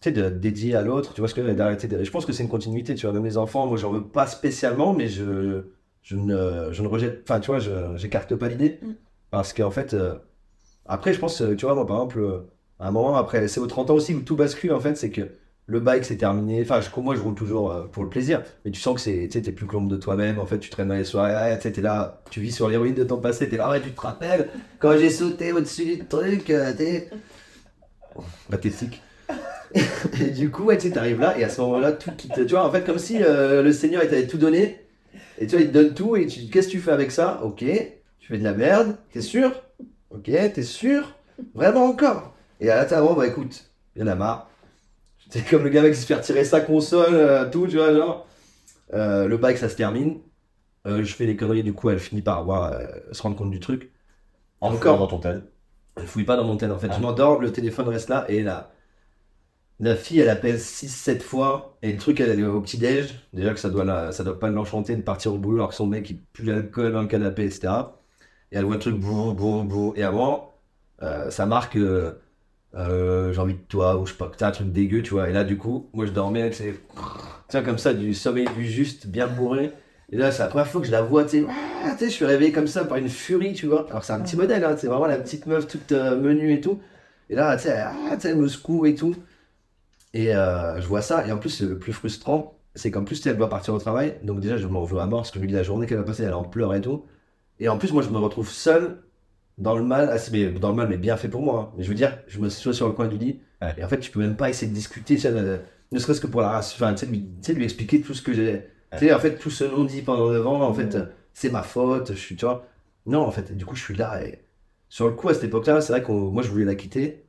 tu 0.00 0.08
sais 0.08 0.12
de 0.12 0.28
dédier 0.30 0.74
à 0.76 0.82
l'autre 0.82 1.14
tu 1.14 1.20
vois 1.20 1.28
ce 1.28 1.34
que 1.34 1.40
d'arrêter 1.52 1.88
de... 1.88 2.02
je 2.04 2.10
pense 2.10 2.24
que 2.26 2.32
c'est 2.32 2.42
une 2.42 2.48
continuité 2.48 2.94
tu 2.94 3.06
vois 3.06 3.12
même 3.12 3.24
les 3.24 3.36
enfants 3.38 3.66
moi 3.66 3.76
j'en 3.76 3.92
veux 3.92 4.06
pas 4.06 4.26
spécialement 4.26 4.92
mais 4.94 5.08
je 5.08 5.64
je 6.02 6.16
ne 6.16 6.72
je 6.72 6.82
ne 6.82 6.88
rejette 6.88 7.22
enfin 7.24 7.40
tu 7.40 7.48
vois 7.50 7.58
je 7.58 7.70
j'écarte 7.96 8.34
pas 8.36 8.48
l'idée 8.48 8.78
Mm. 8.82 8.92
parce 9.30 9.52
qu'en 9.52 9.70
fait 9.70 9.94
après 10.90 11.12
je 11.12 11.20
pense 11.20 11.40
euh, 11.40 11.54
tu 11.54 11.64
vois 11.64 11.74
moi 11.74 11.86
par 11.86 11.96
exemple 11.96 12.18
euh, 12.18 12.50
à 12.80 12.88
un 12.88 12.90
moment 12.90 13.16
après 13.16 13.46
c'est 13.48 13.60
aux 13.60 13.66
30 13.66 13.90
ans 13.90 13.94
aussi 13.94 14.12
où 14.12 14.20
tout 14.20 14.36
bascule 14.36 14.72
en 14.72 14.80
fait 14.80 14.96
c'est 14.96 15.10
que 15.10 15.22
le 15.66 15.78
bike 15.78 16.04
c'est 16.04 16.16
terminé. 16.16 16.60
Enfin 16.62 16.80
je, 16.80 17.00
moi 17.00 17.14
je 17.14 17.20
roule 17.20 17.36
toujours 17.36 17.70
euh, 17.70 17.86
pour 17.86 18.02
le 18.02 18.08
plaisir. 18.08 18.42
Mais 18.64 18.72
tu 18.72 18.80
sens 18.80 18.96
que 18.96 19.00
c'est 19.00 19.28
tu 19.30 19.40
t'es 19.40 19.52
plus 19.52 19.68
que 19.68 19.72
l'ombre 19.72 19.88
de 19.88 19.96
toi-même. 19.96 20.40
En 20.40 20.46
fait 20.46 20.58
tu 20.58 20.68
traînes 20.68 20.88
dans 20.88 20.96
les 20.96 21.04
soirées. 21.04 21.32
Ah, 21.32 21.56
tu 21.56 21.70
t'es 21.70 21.80
là 21.80 22.22
tu 22.28 22.40
vis 22.40 22.50
sur 22.50 22.68
l'héroïne 22.68 22.94
de 22.94 23.04
ton 23.04 23.18
passé. 23.18 23.48
T'es 23.48 23.56
là 23.56 23.70
ouais 23.70 23.80
tu 23.80 23.92
te 23.92 24.00
rappelles 24.00 24.48
quand 24.80 24.98
j'ai 24.98 25.10
sauté 25.10 25.52
au-dessus 25.52 25.84
du 25.84 26.04
truc 26.04 26.46
t'es 26.46 27.08
pathétique. 28.50 29.00
et 30.20 30.30
du 30.30 30.50
coup, 30.50 30.64
ouais, 30.64 30.76
tu 30.76 30.88
sais, 30.88 30.94
t'arrives 30.94 31.20
là, 31.20 31.38
et 31.38 31.44
à 31.44 31.48
ce 31.48 31.60
moment-là, 31.60 31.92
tout 31.92 32.10
quitte. 32.16 32.34
Tu 32.34 32.44
vois, 32.54 32.66
en 32.66 32.72
fait, 32.72 32.84
comme 32.84 32.98
si 32.98 33.20
le 33.20 33.70
Seigneur 33.70 34.02
il 34.02 34.10
t'avait 34.10 34.26
tout 34.26 34.36
donné, 34.36 34.80
et 35.38 35.46
tu 35.46 35.54
vois, 35.54 35.64
il 35.64 35.68
te 35.68 35.72
donne 35.72 35.94
tout, 35.94 36.16
et 36.16 36.26
tu 36.26 36.40
dis, 36.40 36.50
qu'est-ce 36.50 36.66
que 36.66 36.72
tu 36.72 36.80
fais 36.80 36.90
avec 36.90 37.12
ça? 37.12 37.40
Ok, 37.44 37.58
tu 37.58 38.26
fais 38.26 38.36
de 38.36 38.42
la 38.42 38.52
merde, 38.52 38.96
t'es 39.12 39.20
sûr? 39.20 39.52
Ok, 40.10 40.24
t'es 40.24 40.62
sûr? 40.62 41.14
Vraiment 41.54 41.86
encore? 41.86 42.34
Et 42.60 42.70
à 42.70 42.84
la 42.84 43.00
bon, 43.00 43.14
bah 43.14 43.26
écoute, 43.26 43.70
il 43.96 44.02
y 44.02 44.04
en 44.04 44.08
a 44.08 44.14
marre. 44.14 44.48
C'est 45.30 45.48
comme 45.48 45.62
le 45.62 45.70
gars 45.70 45.88
qui 45.88 45.96
se 45.96 46.06
fait 46.06 46.14
retirer 46.14 46.44
sa 46.44 46.60
console, 46.60 47.14
euh, 47.14 47.48
tout, 47.48 47.66
tu 47.66 47.76
vois, 47.76 47.94
genre. 47.94 48.26
Euh, 48.92 49.26
le 49.28 49.36
bike, 49.36 49.58
ça 49.58 49.68
se 49.68 49.76
termine. 49.76 50.20
Euh, 50.86 51.04
je 51.04 51.14
fais 51.14 51.26
les 51.26 51.36
conneries, 51.36 51.62
du 51.62 51.72
coup, 51.72 51.90
elle 51.90 52.00
finit 52.00 52.22
par 52.22 52.38
avoir, 52.38 52.74
se 53.12 53.22
rendre 53.22 53.36
compte 53.36 53.50
du 53.50 53.60
truc. 53.60 53.92
Encore 54.60 54.98
dans 54.98 55.06
ton 55.06 55.18
tel. 55.18 55.44
Elle 55.96 56.06
fouille 56.06 56.24
pas 56.24 56.36
dans 56.36 56.44
mon 56.44 56.56
tel 56.56 56.70
en 56.70 56.78
fait. 56.78 56.88
Ah. 56.90 56.96
Je 56.96 57.00
m'endors, 57.00 57.40
le 57.40 57.52
téléphone 57.52 57.88
reste 57.88 58.08
là 58.08 58.24
et 58.28 58.42
la, 58.42 58.72
la 59.80 59.96
fille 59.96 60.20
elle 60.20 60.28
appelle 60.28 60.56
6-7 60.56 61.20
fois 61.20 61.78
et 61.82 61.92
le 61.92 61.98
truc 61.98 62.20
elle 62.20 62.38
est 62.38 62.44
au 62.44 62.60
petit-déj. 62.60 63.14
Déjà 63.32 63.52
que 63.52 63.60
ça 63.60 63.70
doit, 63.70 63.84
la, 63.84 64.12
ça 64.12 64.24
doit 64.24 64.38
pas 64.38 64.50
l'enchanter 64.50 64.96
de 64.96 65.02
partir 65.02 65.34
au 65.34 65.38
boulot 65.38 65.58
alors 65.58 65.70
que 65.70 65.74
son 65.74 65.86
mec 65.86 66.10
il 66.10 66.20
pue 66.20 66.44
l'alcool 66.44 66.92
dans 66.92 67.02
le 67.02 67.08
canapé, 67.08 67.44
etc. 67.44 67.72
Et 68.52 68.56
elle 68.56 68.64
voit 68.64 68.74
le 68.74 68.80
truc 68.80 68.96
boum, 68.96 69.34
boum, 69.34 69.68
boum. 69.68 69.92
Et 69.96 70.02
avant, 70.02 70.50
euh, 71.02 71.30
ça 71.30 71.46
marque 71.46 71.76
euh, 71.76 72.12
euh, 72.74 73.32
j'ai 73.32 73.40
envie 73.40 73.54
de 73.54 73.58
toi 73.68 73.98
ou 73.98 74.06
je 74.06 74.12
sais 74.12 74.18
pas, 74.18 74.28
que 74.28 74.36
t'as 74.36 74.48
un 74.48 74.52
truc 74.52 74.72
dégueu, 74.72 75.02
tu 75.02 75.14
vois. 75.14 75.28
Et 75.28 75.32
là 75.32 75.44
du 75.44 75.56
coup, 75.56 75.88
moi 75.92 76.06
je 76.06 76.12
dormais, 76.12 76.52
c'est 76.52 76.74
tiens 77.48 77.62
comme 77.62 77.78
ça, 77.78 77.94
du 77.94 78.14
sommeil 78.14 78.48
du 78.56 78.66
juste, 78.66 79.06
bien 79.06 79.26
bourré. 79.26 79.72
Et 80.12 80.16
là, 80.16 80.32
c'est 80.32 80.42
la 80.42 80.48
première 80.48 80.66
fois 80.66 80.80
que 80.80 80.88
je 80.88 80.92
la 80.92 81.02
vois, 81.02 81.22
tu 81.22 81.42
sais, 81.42 81.46
ah, 81.84 81.92
tu 81.92 81.98
sais, 81.98 82.06
je 82.06 82.10
suis 82.10 82.24
réveillé 82.24 82.50
comme 82.50 82.66
ça 82.66 82.84
par 82.84 82.98
une 82.98 83.08
furie, 83.08 83.52
tu 83.52 83.66
vois. 83.68 83.86
Alors, 83.90 84.02
c'est 84.02 84.12
un 84.12 84.20
petit 84.20 84.36
modèle, 84.36 84.64
hein, 84.64 84.74
c'est 84.76 84.88
vraiment 84.88 85.06
la 85.06 85.18
petite 85.18 85.46
meuf 85.46 85.68
toute 85.68 85.92
menue 85.92 86.52
et 86.52 86.60
tout. 86.60 86.80
Et 87.28 87.36
là, 87.36 87.56
tu 87.56 87.64
sais, 87.64 87.78
ah, 87.78 87.94
tu 88.14 88.22
sais, 88.22 88.30
elle 88.30 88.36
me 88.36 88.48
secoue 88.48 88.86
et 88.86 88.96
tout. 88.96 89.14
Et 90.12 90.32
je 90.32 90.86
vois 90.88 91.00
ça. 91.00 91.24
Et 91.28 91.32
en 91.32 91.38
plus, 91.38 91.62
le 91.62 91.78
plus 91.78 91.92
frustrant, 91.92 92.58
c'est 92.74 92.90
qu'en 92.90 93.04
plus, 93.04 93.16
tu 93.16 93.22
sais, 93.22 93.30
elle 93.30 93.36
doit 93.36 93.48
partir 93.48 93.72
au 93.72 93.78
travail. 93.78 94.16
Donc, 94.24 94.40
déjà, 94.40 94.56
je 94.56 94.66
m'en 94.66 94.82
veux 94.82 94.98
à 94.98 95.06
mort 95.06 95.20
parce 95.20 95.30
que 95.30 95.38
je 95.38 95.44
me 95.44 95.48
dis 95.48 95.54
la 95.54 95.62
journée 95.62 95.86
qu'elle 95.86 95.98
va 95.98 96.04
passer, 96.04 96.24
elle 96.24 96.34
en 96.34 96.42
pleure 96.42 96.74
et 96.74 96.80
tout. 96.80 97.04
Et 97.60 97.68
en 97.68 97.78
plus, 97.78 97.92
moi, 97.92 98.02
je 98.02 98.10
me 98.10 98.18
retrouve 98.18 98.48
seul 98.50 99.02
dans 99.58 99.76
le 99.76 99.84
mal, 99.84 100.08
assez- 100.10 100.30
mais 100.32 100.50
dans 100.58 100.70
le 100.70 100.76
mal, 100.76 100.88
mais 100.88 100.96
bien 100.98 101.16
fait 101.16 101.28
pour 101.28 101.42
moi. 101.42 101.70
hein. 101.72 101.74
Mais 101.76 101.84
je 101.84 101.88
veux 101.90 101.94
dire, 101.94 102.18
je 102.28 102.38
me 102.40 102.48
suis 102.48 102.74
sur 102.74 102.86
le 102.88 102.92
coin 102.94 103.08
du 103.08 103.18
lit. 103.18 103.40
Ouais. 103.62 103.74
Et 103.78 103.84
en 103.84 103.88
fait, 103.88 104.00
tu 104.00 104.10
peux 104.10 104.20
même 104.20 104.36
pas 104.36 104.50
essayer 104.50 104.68
de 104.70 104.74
discuter, 104.76 105.16
tu 105.16 105.20
sais, 105.22 105.28
euh, 105.32 105.58
ne 105.92 105.98
serait-ce 105.98 106.20
que 106.20 106.26
pour 106.26 106.40
la 106.42 106.50
race. 106.50 106.74
Enfin, 106.74 106.94
tu 106.94 107.00
sais, 107.00 107.06
lui, 107.06 107.20
tu 107.22 107.28
sais, 107.42 107.54
lui 107.54 107.64
expliquer 107.64 108.00
tout 108.00 108.14
ce 108.14 108.22
que 108.22 108.32
j'ai. 108.32 108.66
Tu 108.92 108.98
sais, 109.00 109.12
en 109.14 109.18
fait, 109.20 109.36
tout 109.38 109.50
ce 109.50 109.64
non 109.64 109.84
dit 109.84 110.02
pendant 110.02 110.30
9 110.30 110.46
ans, 110.46 110.62
en 110.62 110.74
fait, 110.74 110.96
c'est 111.34 111.50
ma 111.50 111.62
faute, 111.62 112.12
je 112.12 112.18
suis, 112.18 112.36
tu 112.36 112.44
vois. 112.46 112.66
Non, 113.06 113.22
en 113.22 113.30
fait, 113.30 113.56
du 113.56 113.64
coup, 113.66 113.76
je 113.76 113.82
suis 113.84 113.94
là 113.96 114.22
et 114.24 114.44
sur 114.88 115.06
le 115.08 115.14
coup, 115.14 115.28
à 115.28 115.34
cette 115.34 115.44
époque-là, 115.44 115.80
c'est 115.80 115.92
vrai 115.92 116.02
que 116.02 116.10
moi, 116.12 116.42
je 116.42 116.48
voulais 116.50 116.64
la 116.64 116.74
quitter 116.74 117.24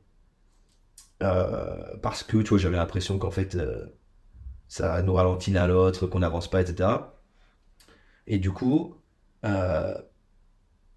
euh, 1.22 1.96
parce 2.02 2.22
que, 2.22 2.38
tu 2.38 2.48
vois, 2.50 2.58
j'avais 2.58 2.76
l'impression 2.76 3.18
qu'en 3.18 3.30
fait, 3.30 3.54
euh, 3.54 3.86
ça 4.68 5.02
nous 5.02 5.14
ralentit 5.14 5.52
l'un 5.52 5.66
l'autre, 5.68 6.06
qu'on 6.06 6.20
n'avance 6.20 6.50
pas, 6.50 6.62
etc. 6.62 7.14
Et 8.26 8.38
du 8.38 8.50
coup, 8.52 8.96
euh, 9.44 9.94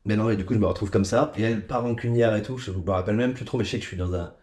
mais 0.05 0.15
non, 0.15 0.29
et 0.29 0.35
du 0.37 0.45
coup, 0.45 0.53
je 0.53 0.59
me 0.59 0.67
retrouve 0.67 0.91
comme 0.91 1.05
ça. 1.05 1.31
Et 1.37 1.43
elle 1.43 1.65
part 1.65 1.81
rancunière 1.83 2.35
et 2.35 2.41
tout. 2.41 2.57
Je 2.57 2.71
me 2.71 2.89
rappelle 2.91 3.15
même 3.15 3.33
plus 3.33 3.45
trop, 3.45 3.57
mais 3.57 3.63
je 3.63 3.71
sais 3.71 3.77
que 3.77 3.83
je 3.83 3.87
suis 3.89 3.97
dans 3.97 4.13
un. 4.13 4.33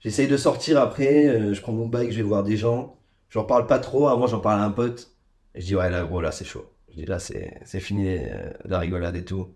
J'essaye 0.00 0.26
de 0.28 0.36
sortir 0.36 0.80
après. 0.80 1.28
euh, 1.28 1.54
je 1.54 1.60
prends 1.60 1.72
mon 1.72 1.86
bike, 1.86 2.10
je 2.10 2.16
vais 2.16 2.22
voir 2.22 2.42
des 2.42 2.56
gens. 2.56 2.96
J'en 3.30 3.44
parle 3.44 3.66
pas 3.66 3.78
trop. 3.78 4.14
Moi, 4.18 4.26
j'en 4.26 4.40
parle 4.40 4.60
à 4.60 4.64
un 4.64 4.70
pote. 4.70 5.10
Et 5.54 5.60
je 5.60 5.66
dis, 5.66 5.76
ouais, 5.76 5.90
là, 5.90 6.04
gros, 6.04 6.20
là, 6.20 6.32
c'est 6.32 6.44
chaud. 6.44 6.66
Je 6.90 6.96
dis, 6.96 7.04
là, 7.06 7.18
c'est 7.18 7.80
fini 7.80 8.08
euh, 8.18 8.50
la 8.64 8.78
rigolade 8.80 9.16
et 9.16 9.24
tout. 9.24 9.48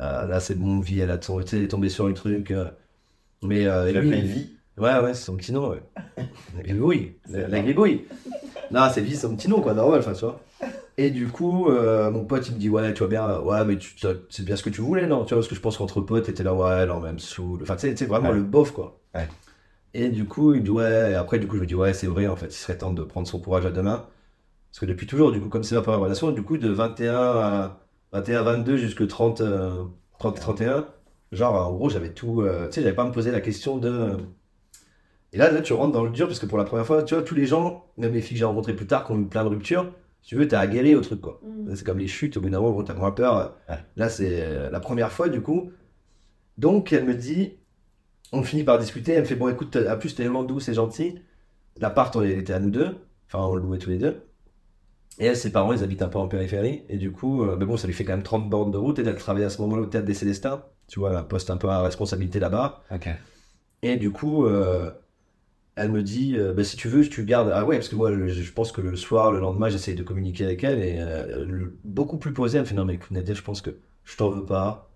Euh, 0.00 0.26
là, 0.26 0.40
c'est 0.40 0.54
bon, 0.54 0.80
vie, 0.80 1.00
elle 1.00 1.10
a 1.10 1.18
tombé, 1.18 1.44
elle 1.52 1.62
est 1.64 1.68
tombée 1.68 1.90
sur 1.90 2.08
le 2.08 2.14
truc. 2.14 2.52
mais 3.42 3.66
euh, 3.66 3.90
Il 3.90 3.96
a 3.96 4.00
lui, 4.00 4.10
fait 4.10 4.18
une 4.20 4.26
vie. 4.26 4.50
Ouais, 4.78 4.98
ouais, 5.00 5.12
c'est 5.14 5.24
son 5.24 5.36
petit 5.36 5.52
nom, 5.52 5.68
ouais. 5.70 5.82
La 6.56 6.62
gribouille. 6.62 7.16
La, 7.28 7.48
la 7.48 7.60
gribouille. 7.60 8.06
Non, 8.70 8.88
c'est 8.92 9.02
vie, 9.02 9.16
son 9.16 9.36
petit 9.36 9.48
nom, 9.48 9.60
quoi, 9.60 9.74
normal, 9.74 9.98
enfin, 10.00 10.14
tu 10.14 10.20
vois. 10.24 10.40
Et 11.02 11.10
du 11.10 11.28
coup, 11.28 11.70
euh, 11.70 12.10
mon 12.10 12.26
pote, 12.26 12.46
il 12.48 12.54
me 12.56 12.58
dit, 12.58 12.68
ouais, 12.68 12.92
tu 12.92 12.98
vois 12.98 13.08
bien, 13.08 13.38
ouais, 13.40 13.64
mais 13.64 13.78
tu, 13.78 13.94
c'est 14.28 14.44
bien 14.44 14.54
ce 14.54 14.62
que 14.62 14.68
tu 14.68 14.82
voulais, 14.82 15.06
non? 15.06 15.24
Tu 15.24 15.30
vois, 15.32 15.38
parce 15.38 15.48
que 15.48 15.54
je 15.54 15.60
pense 15.62 15.78
qu'entre 15.78 16.02
potes, 16.02 16.24
t'étais 16.26 16.42
là, 16.42 16.52
ouais, 16.54 16.84
non, 16.84 17.00
même 17.00 17.18
saoul. 17.18 17.60
Enfin, 17.62 17.76
tu 17.76 17.96
sais, 17.96 18.04
vraiment 18.04 18.28
Ouais. 18.28 18.34
le 18.34 18.42
bof, 18.42 18.72
quoi. 18.72 19.00
Ouais. 19.14 19.26
Et 19.94 20.10
du 20.10 20.26
coup, 20.26 20.52
il 20.52 20.60
me 20.60 20.64
dit, 20.64 20.70
ouais, 20.70 21.12
et 21.12 21.14
après, 21.14 21.38
du 21.38 21.46
coup, 21.46 21.56
je 21.56 21.62
me 21.62 21.66
dis, 21.66 21.74
ouais, 21.74 21.94
c'est 21.94 22.06
vrai, 22.06 22.26
en 22.26 22.36
fait, 22.36 22.48
il 22.48 22.52
serait 22.52 22.76
temps 22.76 22.92
de 22.92 23.02
prendre 23.02 23.26
son 23.26 23.40
courage 23.40 23.64
à 23.64 23.70
deux 23.70 23.80
mains. 23.82 24.06
Parce 24.70 24.80
que 24.80 24.86
depuis 24.86 25.06
toujours, 25.06 25.32
du 25.32 25.40
coup, 25.40 25.48
comme 25.48 25.62
c'est 25.62 25.74
ma 25.74 25.80
première 25.82 26.00
relation, 26.00 26.32
du 26.32 26.42
coup, 26.42 26.58
de 26.58 26.68
21 26.68 27.14
à 27.16 27.80
21, 28.12 28.42
22 28.42 28.76
jusque 28.76 29.06
30, 29.08 29.40
euh, 29.40 29.84
30, 30.18 30.38
31, 30.38 30.86
genre, 31.32 31.54
en 31.68 31.72
gros, 31.72 31.88
j'avais 31.88 32.12
tout, 32.12 32.42
euh, 32.42 32.66
tu 32.68 32.74
sais, 32.74 32.82
j'avais 32.82 32.94
pas 32.94 33.04
à 33.04 33.06
me 33.06 33.12
poser 33.12 33.30
la 33.30 33.40
question 33.40 33.78
de. 33.78 34.18
Et 35.32 35.38
là, 35.38 35.50
là, 35.50 35.60
tu 35.62 35.72
rentres 35.72 35.92
dans 35.92 36.04
le 36.04 36.10
dur, 36.10 36.26
parce 36.26 36.38
que 36.40 36.46
pour 36.46 36.58
la 36.58 36.64
première 36.64 36.86
fois, 36.86 37.02
tu 37.02 37.14
vois, 37.14 37.22
tous 37.22 37.34
les 37.34 37.46
gens, 37.46 37.84
même 37.96 38.12
les 38.12 38.20
filles 38.20 38.34
que 38.34 38.38
j'ai 38.40 38.44
rencontrées 38.44 38.74
plus 38.74 38.86
tard, 38.86 39.06
qui 39.06 39.12
ont 39.12 39.18
eu 39.20 39.26
plein 39.26 39.44
de 39.44 39.48
ruptures, 39.48 39.92
si 40.22 40.28
tu 40.30 40.36
veux, 40.36 40.48
t'as 40.48 40.60
aguerri 40.60 40.94
au 40.94 41.00
truc, 41.00 41.20
quoi. 41.20 41.40
Mm. 41.42 41.74
C'est 41.74 41.84
comme 41.84 41.98
les 41.98 42.08
chutes, 42.08 42.36
au 42.36 42.40
bout 42.40 42.50
d'un 42.50 42.60
moment, 42.60 42.82
t'as 42.82 42.94
moins 42.94 43.12
peur. 43.12 43.56
Là, 43.96 44.08
c'est 44.08 44.42
euh, 44.42 44.70
la 44.70 44.80
première 44.80 45.12
fois, 45.12 45.28
du 45.28 45.40
coup. 45.40 45.72
Donc, 46.58 46.92
elle 46.92 47.04
me 47.04 47.14
dit, 47.14 47.54
on 48.32 48.42
finit 48.42 48.64
par 48.64 48.78
discuter, 48.78 49.12
elle 49.12 49.22
me 49.22 49.26
fait, 49.26 49.36
bon, 49.36 49.48
écoute, 49.48 49.76
à 49.76 49.96
plus, 49.96 50.14
t'es 50.14 50.22
tellement 50.22 50.44
douce 50.44 50.68
et 50.68 50.74
gentil. 50.74 51.20
L'appart, 51.78 52.14
on 52.16 52.22
était 52.22 52.52
à 52.52 52.60
nous 52.60 52.70
deux, 52.70 52.96
enfin, 53.26 53.44
on 53.44 53.54
le 53.54 53.62
louait 53.62 53.78
tous 53.78 53.90
les 53.90 53.98
deux. 53.98 54.22
Et 55.18 55.26
elle, 55.26 55.36
ses 55.36 55.52
parents, 55.52 55.72
ils 55.72 55.82
habitent 55.82 56.02
un 56.02 56.08
peu 56.08 56.18
en 56.18 56.28
périphérie. 56.28 56.82
Et 56.88 56.96
du 56.96 57.12
coup, 57.12 57.42
euh, 57.44 57.56
mais 57.58 57.66
bon, 57.66 57.76
ça 57.76 57.86
lui 57.86 57.94
fait 57.94 58.04
quand 58.04 58.12
même 58.12 58.22
30 58.22 58.48
bornes 58.48 58.70
de 58.70 58.78
route. 58.78 58.98
Et 58.98 59.02
elle 59.02 59.16
travaillait 59.16 59.46
à 59.46 59.50
ce 59.50 59.60
moment-là 59.62 59.82
au 59.82 59.86
théâtre 59.86 60.06
des 60.06 60.14
Célestins. 60.14 60.64
Tu 60.88 60.98
vois, 60.98 61.16
un 61.16 61.22
poste 61.22 61.50
un 61.50 61.56
peu 61.56 61.68
à 61.68 61.82
responsabilité 61.82 62.40
là-bas. 62.40 62.82
Et 63.82 63.96
du 63.96 64.10
coup, 64.10 64.46
euh, 64.46 64.90
elle 65.80 65.90
me 65.92 66.02
dit, 66.02 66.36
euh, 66.36 66.52
bah, 66.52 66.64
si 66.64 66.76
tu 66.76 66.88
veux, 66.88 67.06
tu 67.08 67.24
gardes. 67.24 67.50
Ah 67.54 67.64
ouais, 67.64 67.76
parce 67.76 67.88
que 67.88 67.96
moi, 67.96 68.10
le- 68.10 68.28
je 68.28 68.52
pense 68.52 68.72
que 68.72 68.80
le 68.80 68.96
soir, 68.96 69.32
le 69.32 69.40
lendemain, 69.40 69.68
j'essaye 69.68 69.94
de 69.94 70.02
communiquer 70.02 70.44
avec 70.44 70.64
elle 70.64 70.78
et 70.80 70.96
euh, 71.00 71.44
le- 71.46 71.78
beaucoup 71.84 72.18
plus 72.18 72.32
posée, 72.32 72.58
elle 72.58 72.64
me 72.64 72.68
fait, 72.68 72.74
non 72.74 72.84
mais 72.84 72.94
écoute 72.94 73.10
Nadia, 73.12 73.34
je 73.34 73.42
pense 73.42 73.62
que 73.62 73.70
je 74.04 74.16
t'en 74.16 74.30
veux 74.30 74.44
pas. 74.44 74.90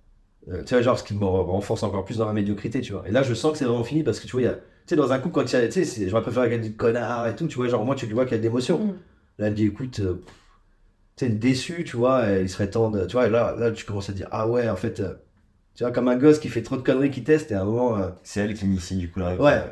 Euh, 0.49 0.62
tu 0.64 0.74
vois, 0.74 0.82
genre, 0.82 0.99
ce 0.99 1.05
qui 1.05 1.14
me 1.14 1.24
renforce 1.24 1.82
encore 1.85 2.05
plus 2.05 2.18
dans 2.18 2.26
ma 2.26 2.32
médiocrité, 2.35 2.80
tu 2.82 2.93
vois. 2.93 3.09
Et 3.09 3.12
là, 3.12 3.22
je 3.22 3.35
sens 3.35 3.53
que 3.53 3.59
c'est 3.59 3.64
vraiment 3.64 3.85
fini 3.85 4.03
parce 4.03 4.20
que 4.20 4.26
tu 4.26 4.32
vois, 4.32 4.43
il 4.43 4.45
y 4.45 4.49
a, 4.49 4.55
tu 4.55 4.61
sais, 4.89 4.97
dans 4.97 5.12
un 5.12 5.18
couple, 5.18 5.35
quand 5.37 5.53
il 5.53 5.53
y 5.53 5.57
a, 5.57 5.68
tu 5.68 5.85
sais, 5.85 6.09
j'aurais 6.09 6.22
préféré 6.22 6.51
qu'elle 6.51 6.61
dise 6.61 6.76
connard 6.76 7.26
et 7.28 7.37
tout, 7.37 7.47
tu 7.49 7.57
vois, 7.57 7.68
genre, 7.68 7.85
moi, 7.85 7.95
tu 7.97 8.07
vois 8.07 8.24
qu'il 8.26 8.32
y 8.32 8.37
a 8.37 8.39
de 8.39 8.43
l'émotion. 8.45 8.78
Mm. 8.87 8.91
Là, 9.39 9.47
elle 9.49 9.55
dit, 9.55 9.64
écoute, 9.66 10.01
euh, 10.01 10.22
tu 11.16 11.26
sais, 11.26 11.30
déçu, 11.32 11.85
tu 11.85 11.97
vois, 11.97 12.30
et 12.30 12.43
il 12.43 12.49
serait 12.49 12.70
temps 12.70 12.91
de, 12.91 13.07
tu 13.07 13.12
vois, 13.12 13.26
et 13.26 13.30
là, 13.30 13.55
là, 13.57 13.70
tu 13.70 13.85
commences 13.85 14.11
à 14.11 14.12
dire, 14.12 14.28
ah 14.32 14.49
ouais, 14.49 14.68
en 14.68 14.76
fait, 14.76 15.01
euh, 15.01 15.14
tu 15.74 15.85
vois, 15.85 15.93
comme 15.93 16.09
un 16.09 16.16
gosse 16.16 16.39
qui 16.41 16.49
fait 16.49 16.62
trop 16.62 16.76
de 16.76 16.82
conneries, 16.82 17.11
qui 17.11 17.24
teste, 17.24 17.53
et 17.53 17.55
à 17.55 17.62
un 17.62 17.64
moment, 17.64 17.99
euh, 17.99 18.11
C'est 18.24 18.41
elle 18.41 18.55
qui 18.55 18.64
initie 18.66 18.97
du 18.97 19.11
coup 19.11 19.20
la 19.20 19.30
réponse. 19.30 19.47
Ouais. 19.47 19.62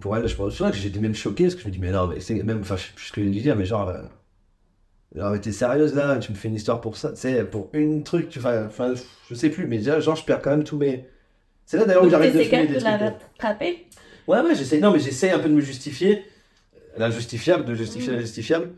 Pour 0.00 0.16
elle, 0.16 0.26
je 0.26 0.34
pense. 0.36 0.54
C'est 0.56 0.70
que 0.70 0.76
j'étais 0.76 0.98
même 1.00 1.14
choqué 1.14 1.44
parce 1.44 1.54
que 1.54 1.62
je 1.62 1.66
me 1.68 1.72
dis, 1.72 1.78
mais 1.78 1.90
non, 1.92 2.06
mais 2.08 2.20
c'est 2.20 2.34
même. 2.42 2.60
Enfin, 2.60 2.76
je 2.76 2.82
sais 2.82 2.90
ce 2.96 3.12
que 3.12 3.20
je 3.22 3.26
lui 3.28 3.40
dire, 3.40 3.54
mais 3.56 3.64
genre. 3.64 3.88
euh, 3.88 4.02
Alors, 5.14 5.30
mais 5.30 5.40
t'es 5.40 5.52
sérieuse 5.52 5.94
là 5.94 6.18
Tu 6.18 6.32
me 6.32 6.36
fais 6.36 6.48
une 6.48 6.54
histoire 6.56 6.80
pour 6.80 6.96
ça 6.96 7.10
Tu 7.10 7.16
sais, 7.20 7.44
pour 7.44 7.70
une 7.72 8.02
truc, 8.02 8.28
tu 8.28 8.38
enfin, 8.40 8.66
enfin, 8.66 8.94
je 9.30 9.34
sais 9.34 9.50
plus, 9.50 9.66
mais 9.66 9.78
déjà, 9.78 10.00
genre, 10.00 10.16
je 10.16 10.24
perds 10.24 10.42
quand 10.42 10.50
même 10.50 10.64
tous 10.64 10.76
mes. 10.78 11.08
C'est 11.66 11.78
là 11.78 11.84
d'ailleurs 11.84 12.04
où 12.04 12.10
j'arrête 12.10 12.34
de 12.34 12.42
fumer 12.42 12.66
des 12.66 12.78
trucs. 12.78 12.84
rattraper? 13.38 13.86
Ouais, 14.26 14.40
ouais, 14.40 14.54
j'essaie. 14.54 14.80
Non, 14.80 14.92
mais 14.92 14.98
j'essaie 14.98 15.30
un 15.30 15.38
peu 15.38 15.48
de 15.48 15.54
me 15.54 15.60
justifier. 15.60 16.24
L'injustifiable, 16.96 17.64
de 17.64 17.74
justifier 17.74 18.12
Mm. 18.12 18.16
l'injustifiable. 18.16 18.70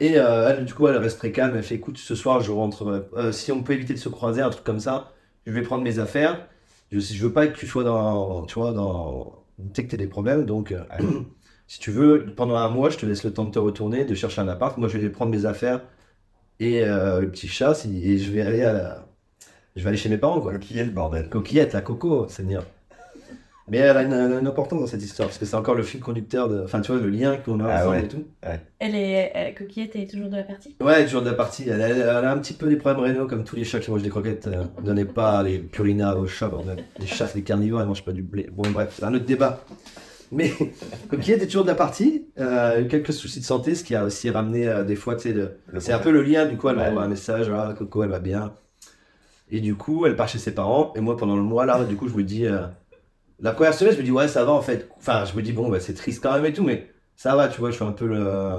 Et 0.00 0.18
euh, 0.18 0.50
elle, 0.58 0.64
du 0.64 0.74
coup, 0.74 0.88
elle 0.88 0.96
reste 0.96 1.18
très 1.18 1.32
calme. 1.32 1.54
Elle 1.56 1.62
fait 1.62 1.76
écoute, 1.76 1.98
ce 1.98 2.14
soir, 2.14 2.40
je 2.40 2.50
rentre. 2.52 3.08
euh, 3.16 3.32
si 3.32 3.52
on 3.52 3.62
peut 3.62 3.74
éviter 3.74 3.94
de 3.94 3.98
se 3.98 4.08
croiser, 4.08 4.42
un 4.42 4.50
truc 4.50 4.64
comme 4.64 4.80
ça, 4.80 5.12
je 5.46 5.52
vais 5.52 5.62
prendre 5.62 5.82
mes 5.84 5.98
affaires. 5.98 6.48
Je, 6.92 6.98
je 7.00 7.22
veux 7.22 7.32
pas 7.32 7.46
que 7.46 7.56
tu 7.56 7.66
sois 7.66 7.84
dans. 7.84 8.44
Tu 8.46 8.54
vois, 8.58 8.72
dans. 8.72 9.43
Tu 9.58 9.64
sais 9.74 9.84
que 9.86 9.90
t'as 9.90 9.96
des 9.96 10.06
problèmes. 10.08 10.44
Donc, 10.46 10.72
euh, 10.72 10.84
si 11.66 11.78
tu 11.80 11.90
veux, 11.90 12.26
pendant 12.36 12.56
un 12.56 12.68
mois, 12.68 12.90
je 12.90 12.98
te 12.98 13.06
laisse 13.06 13.24
le 13.24 13.32
temps 13.32 13.44
de 13.44 13.50
te 13.50 13.58
retourner, 13.58 14.04
de 14.04 14.14
chercher 14.14 14.40
un 14.40 14.48
appart. 14.48 14.76
Moi, 14.78 14.88
je 14.88 14.98
vais 14.98 15.10
prendre 15.10 15.30
mes 15.32 15.46
affaires 15.46 15.82
et 16.60 16.84
euh, 16.84 17.20
le 17.22 17.30
petit 17.30 17.48
chat. 17.48 17.86
Et 17.86 18.18
je 18.18 18.32
vais 18.32 18.42
aller 18.42 18.62
à 18.62 18.72
la- 18.74 19.08
Je 19.76 19.82
vais 19.84 19.88
aller 19.90 19.98
chez 19.98 20.10
mes 20.10 20.18
parents, 20.18 20.40
quoi. 20.40 20.52
Le 20.54 20.90
bordel 20.90 21.28
Coquillette, 21.30 21.72
la 21.74 21.82
coco, 21.82 22.28
Seigneur. 22.28 22.64
Mais 23.66 23.78
elle 23.78 23.96
a 23.96 24.02
une, 24.02 24.12
une 24.12 24.46
importance 24.46 24.78
dans 24.80 24.86
cette 24.86 25.02
histoire, 25.02 25.28
parce 25.28 25.38
que 25.38 25.46
c'est 25.46 25.56
encore 25.56 25.74
le 25.74 25.82
fil 25.82 25.98
conducteur 26.00 26.48
de. 26.50 26.62
Enfin, 26.62 26.82
tu 26.82 26.92
vois, 26.92 27.00
le 27.00 27.08
lien 27.08 27.36
qu'on 27.38 27.60
a 27.60 27.68
Ah 27.68 27.80
ensemble 27.80 27.96
ouais. 27.96 28.04
et 28.04 28.08
tout. 28.08 28.24
Elle 28.78 28.94
est 28.94 29.32
euh, 29.34 29.50
coquillette, 29.58 29.92
elle 29.94 30.02
est 30.02 30.10
toujours 30.10 30.28
de 30.28 30.36
la 30.36 30.42
partie? 30.42 30.76
Ouais, 30.82 31.04
toujours 31.04 31.22
de 31.22 31.30
la 31.30 31.34
partie. 31.34 31.66
Elle, 31.68 31.80
elle- 31.80 31.96
elle 32.02 32.08
a 32.08 32.30
un 32.30 32.38
petit 32.38 32.52
peu 32.52 32.68
des 32.68 32.76
problèmes 32.76 33.02
rénaux, 33.02 33.26
comme 33.26 33.42
tous 33.44 33.56
les 33.56 33.64
chats 33.64 33.78
qui 33.80 33.90
mangent 33.90 34.02
des 34.02 34.10
croquettes. 34.10 34.48
Euh, 34.48 34.64
donnez 34.82 35.06
pas 35.06 35.42
les 35.42 35.58
purina 35.60 36.14
aux 36.16 36.26
chats, 36.26 36.48
bordel. 36.48 36.84
Les 36.98 37.06
chats, 37.06 37.26
c'est 37.26 37.38
des 37.38 37.42
carnivores, 37.44 37.80
ils 37.80 37.86
mangent 37.86 38.04
pas 38.04 38.12
du 38.12 38.22
blé. 38.22 38.50
Bon, 38.52 38.68
bref, 38.70 38.96
c'est 38.98 39.04
un 39.04 39.14
autre 39.14 39.24
débat. 39.24 39.64
Mais 40.30 40.50
Coquillette 41.08 41.42
est 41.42 41.46
toujours 41.46 41.62
de 41.64 41.68
la 41.68 41.74
partie. 41.74 42.26
Euh, 42.38 42.82
eu 42.82 42.88
quelques 42.88 43.14
soucis 43.14 43.40
de 43.40 43.44
santé, 43.46 43.74
ce 43.74 43.82
qui 43.84 43.94
a 43.94 44.04
aussi 44.04 44.28
ramené 44.28 44.68
euh, 44.68 44.84
des 44.84 44.96
fois, 44.96 45.16
tu 45.16 45.22
sais, 45.28 45.32
de- 45.32 45.52
c'est 45.78 45.92
un 45.92 45.98
peu 46.00 46.10
le 46.10 46.22
lien, 46.22 46.44
du 46.44 46.58
coup, 46.58 46.68
elle 46.68 46.76
Ouais. 46.76 46.84
m'envoie 46.86 47.04
un 47.04 47.08
message, 47.08 47.50
ah, 47.50 47.74
Coco, 47.78 48.02
elle 48.02 48.10
va 48.10 48.18
bien. 48.20 48.52
Et 49.50 49.60
du 49.60 49.74
coup, 49.74 50.06
elle 50.06 50.16
part 50.16 50.28
chez 50.28 50.38
ses 50.38 50.52
parents, 50.52 50.92
et 50.96 51.00
moi, 51.00 51.16
pendant 51.16 51.36
le 51.36 51.42
mois, 51.42 51.64
là, 51.66 51.84
du 51.84 51.96
coup, 51.96 52.08
je 52.08 52.14
me 52.14 52.22
dis, 52.24 52.46
euh, 52.46 52.62
la 53.40 53.52
première 53.52 53.74
semaine, 53.74 53.92
je 53.92 53.98
me 53.98 54.04
dis, 54.04 54.10
ouais, 54.10 54.28
ça 54.28 54.44
va, 54.44 54.52
en 54.52 54.62
fait. 54.62 54.88
Enfin, 54.96 55.24
je 55.24 55.36
me 55.36 55.42
dis, 55.42 55.52
bon, 55.52 55.68
bah, 55.68 55.80
c'est 55.80 55.94
triste 55.94 56.22
quand 56.22 56.32
même 56.34 56.44
et 56.44 56.52
tout, 56.52 56.64
mais 56.64 56.88
ça 57.16 57.36
va, 57.36 57.48
tu 57.48 57.60
vois, 57.60 57.70
je 57.70 57.76
suis 57.76 57.84
un 57.84 57.92
peu 57.92 58.06
le. 58.06 58.58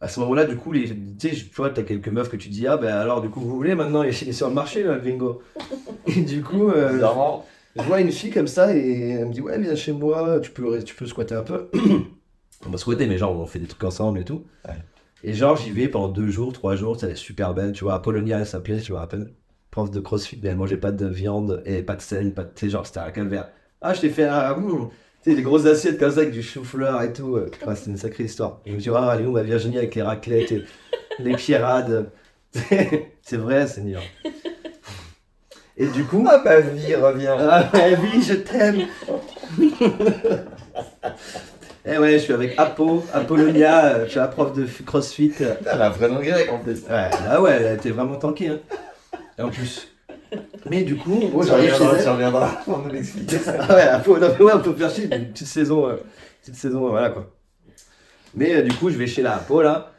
À 0.00 0.08
ce 0.08 0.20
moment-là, 0.20 0.44
du 0.44 0.56
coup, 0.56 0.72
les, 0.72 0.88
tu 0.88 0.96
sais, 1.18 1.30
tu 1.34 1.54
vois, 1.54 1.70
t'as 1.70 1.82
quelques 1.82 2.08
meufs 2.08 2.28
que 2.28 2.36
tu 2.36 2.48
dis, 2.48 2.66
ah, 2.66 2.76
ben 2.76 2.94
alors, 2.94 3.22
du 3.22 3.30
coup, 3.30 3.40
vous 3.40 3.54
voulez 3.54 3.74
maintenant, 3.74 4.02
il 4.02 4.10
est 4.10 4.32
sur 4.32 4.48
le 4.48 4.54
marché, 4.54 4.82
là, 4.82 4.94
le 4.94 5.00
bingo. 5.00 5.42
Et 6.06 6.20
du 6.20 6.42
coup, 6.42 6.68
euh, 6.68 7.00
je 7.76 7.82
vois 7.82 8.00
une 8.00 8.12
fille 8.12 8.30
comme 8.30 8.46
ça 8.46 8.76
et 8.76 9.10
elle 9.10 9.26
me 9.26 9.32
dit 9.32 9.40
ouais 9.40 9.58
viens 9.58 9.74
chez 9.74 9.92
moi, 9.92 10.38
tu 10.40 10.50
peux, 10.52 10.82
tu 10.82 10.94
peux 10.94 11.06
squatter 11.06 11.34
un 11.34 11.42
peu. 11.42 11.70
on 12.66 12.70
va 12.70 12.78
squatter 12.78 13.06
mais 13.06 13.18
genre 13.18 13.36
on 13.36 13.46
fait 13.46 13.58
des 13.58 13.66
trucs 13.66 13.82
ensemble 13.82 14.20
et 14.20 14.24
tout. 14.24 14.44
Ouais. 14.66 14.74
Et 15.24 15.32
genre 15.32 15.56
j'y 15.56 15.70
vais 15.70 15.88
pendant 15.88 16.08
deux 16.08 16.28
jours, 16.28 16.52
trois 16.52 16.76
jours, 16.76 16.96
elle 17.02 17.10
est 17.10 17.16
super 17.16 17.52
belle, 17.52 17.72
tu 17.72 17.84
vois, 17.84 17.94
Apollonia 17.94 18.38
elle 18.38 18.46
s'appelait, 18.46 18.78
je 18.78 18.92
me 18.92 18.98
rappelle. 18.98 19.34
Prof 19.72 19.90
de 19.90 19.98
crossfit, 19.98 20.38
mais 20.40 20.50
elle 20.50 20.56
mangeait 20.56 20.76
pas 20.76 20.92
de 20.92 21.06
viande 21.06 21.62
et 21.66 21.82
pas 21.82 21.96
de 21.96 22.00
sel, 22.00 22.32
pas 22.32 22.44
de... 22.44 22.50
Tu 22.54 22.66
sais 22.66 22.70
genre 22.70 22.86
c'était 22.86 23.00
un 23.00 23.10
calvaire. 23.10 23.50
Ah 23.86 23.92
je 23.92 24.00
t'ai 24.00 24.08
fait 24.08 24.24
un... 24.24 24.54
Tu 24.54 25.30
sais 25.30 25.36
les 25.36 25.42
grosses 25.42 25.66
assiettes 25.66 25.98
comme 25.98 26.10
ça 26.10 26.20
avec 26.20 26.32
du 26.32 26.42
chou-fleur 26.42 27.02
et 27.02 27.12
tout. 27.12 27.36
euh, 27.36 27.50
ouais, 27.66 27.74
c'est 27.76 27.90
une 27.90 27.98
sacrée 27.98 28.24
histoire. 28.24 28.60
Je 28.64 28.72
me 28.72 28.78
dis 28.78 28.88
ah 28.88 29.12
elle 29.14 29.24
est 29.24 29.26
où 29.26 29.32
ma 29.32 29.42
Virginie 29.42 29.76
avec 29.76 29.94
les 29.94 30.00
raclettes 30.00 30.52
et 30.52 30.64
les 31.18 31.36
pierrades? 31.36 32.10
c'est 32.54 33.36
vrai 33.36 33.66
Seigneur. 33.66 34.00
Et 35.76 35.86
du 35.88 36.04
coup... 36.04 36.26
Ah 36.30 36.40
ma 36.42 36.60
vie 36.60 36.94
revient. 36.94 37.36
Ah 37.38 37.68
ouais, 37.74 37.98
oui, 38.00 38.22
je 38.22 38.34
t'aime. 38.34 38.86
eh 41.84 41.98
ouais, 41.98 42.12
je 42.14 42.18
suis 42.24 42.32
avec 42.32 42.58
Apo, 42.58 43.04
Apollonia, 43.12 43.84
euh, 43.96 44.04
je 44.06 44.10
suis 44.12 44.18
la 44.18 44.28
prof 44.28 44.54
de 44.54 44.66
CrossFit. 44.86 45.34
Ouais, 45.40 45.58
la 45.62 45.90
vraie 45.90 46.08
grec 46.08 46.50
en 46.50 46.58
plus. 46.58 46.88
là 46.88 47.42
ouais, 47.42 47.52
elle 47.60 47.76
était 47.76 47.90
vraiment 47.90 48.16
tankée. 48.16 48.48
Hein. 48.48 48.60
Et 49.38 49.42
en 49.42 49.50
plus. 49.50 49.93
Mais 50.70 50.82
du 50.82 50.96
coup, 50.96 51.28
moi 51.32 51.44
j'arrive 51.44 51.74
chez 51.74 51.84
elle. 51.84 52.08
reviendras 52.08 52.48
pour 52.64 52.78
nous 52.78 53.02
ça. 53.02 53.54
Ah 53.68 53.74
ouais, 53.74 53.82
Apo, 53.82 54.18
non, 54.18 54.28
mais 54.38 54.44
ouais, 54.44 54.52
on 54.54 54.74
faire 54.74 54.90
chier, 54.90 55.04
une 55.04 55.32
petite 55.32 55.46
saison, 55.46 55.88
euh, 55.88 55.96
petite 56.42 56.56
saison, 56.56 56.86
euh, 56.86 56.90
voilà 56.90 57.10
quoi. 57.10 57.30
Mais 58.34 58.54
euh, 58.56 58.62
du 58.62 58.74
coup, 58.74 58.90
je 58.90 58.96
vais 58.96 59.06
chez 59.06 59.22
la 59.22 59.36
Apo 59.36 59.62
là. 59.62 59.92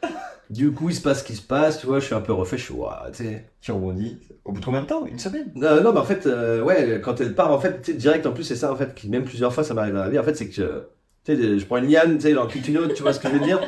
Du 0.48 0.70
coup, 0.70 0.90
il 0.90 0.94
se 0.94 1.00
passe 1.00 1.20
ce 1.20 1.24
qui 1.24 1.34
se 1.34 1.42
passe, 1.42 1.80
tu 1.80 1.86
vois, 1.86 1.98
je 1.98 2.04
suis 2.04 2.14
un 2.14 2.20
peu 2.20 2.32
refait, 2.32 2.56
je 2.56 2.62
suis, 2.64 2.74
ouah, 2.74 3.06
tu 3.12 3.24
sais. 3.24 3.46
Tu 3.60 3.72
rebondis. 3.72 4.18
Au 4.44 4.52
bout 4.52 4.60
de 4.60 4.64
combien 4.64 4.82
de 4.82 4.86
temps? 4.86 5.04
Une 5.04 5.18
semaine? 5.18 5.50
Non, 5.56 5.82
non, 5.82 5.92
mais 5.92 5.98
en 5.98 6.04
fait, 6.04 6.24
euh, 6.26 6.62
ouais, 6.62 7.00
quand 7.02 7.20
elle 7.20 7.34
part, 7.34 7.50
en 7.50 7.58
fait, 7.58 7.82
tu 7.82 7.92
sais, 7.92 7.98
direct, 7.98 8.26
en 8.26 8.32
plus, 8.32 8.44
c'est 8.44 8.54
ça, 8.54 8.72
en 8.72 8.76
fait, 8.76 8.94
qui, 8.94 9.08
même 9.08 9.24
plusieurs 9.24 9.52
fois, 9.52 9.64
ça 9.64 9.74
m'arrive 9.74 9.94
dans 9.94 10.04
la 10.04 10.08
vie, 10.08 10.20
en 10.20 10.22
fait, 10.22 10.36
c'est 10.36 10.48
que, 10.48 10.62
euh, 10.62 10.80
tu 11.24 11.34
sais, 11.34 11.58
je 11.58 11.66
prends 11.66 11.78
une 11.78 11.90
liane, 11.90 12.14
tu 12.16 12.22
sais, 12.22 12.34
j'en 12.34 12.46
quitte 12.46 12.68
une 12.68 12.78
autre, 12.78 12.94
tu 12.94 13.02
vois 13.02 13.12
ce 13.12 13.18
que 13.18 13.26
je 13.28 13.32
veux 13.32 13.40
dire 13.40 13.60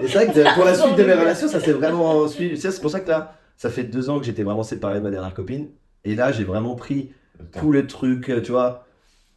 Et 0.00 0.08
c'est 0.08 0.24
vrai 0.24 0.26
que 0.26 0.54
pour 0.54 0.64
la 0.64 0.74
suite 0.74 0.96
de 0.96 1.04
mes 1.04 1.12
relations, 1.12 1.46
ça 1.46 1.60
s'est 1.60 1.72
vraiment 1.72 2.26
suivi, 2.26 2.56
tu 2.56 2.60
sais, 2.60 2.72
c'est 2.72 2.80
pour 2.80 2.90
ça 2.90 2.98
que 2.98 3.08
là, 3.08 3.36
ça 3.56 3.70
fait 3.70 3.84
deux 3.84 4.10
ans 4.10 4.18
que 4.18 4.26
j'étais 4.26 4.42
vraiment 4.42 4.64
séparé 4.64 4.98
de 4.98 5.04
ma 5.04 5.10
dernière 5.10 5.34
copine, 5.34 5.68
et 6.04 6.14
là, 6.14 6.32
j'ai 6.32 6.44
vraiment 6.44 6.74
pris 6.76 7.12
tous 7.58 7.72
les 7.72 7.86
trucs, 7.86 8.30
euh, 8.30 8.40
tu 8.42 8.52
vois, 8.52 8.86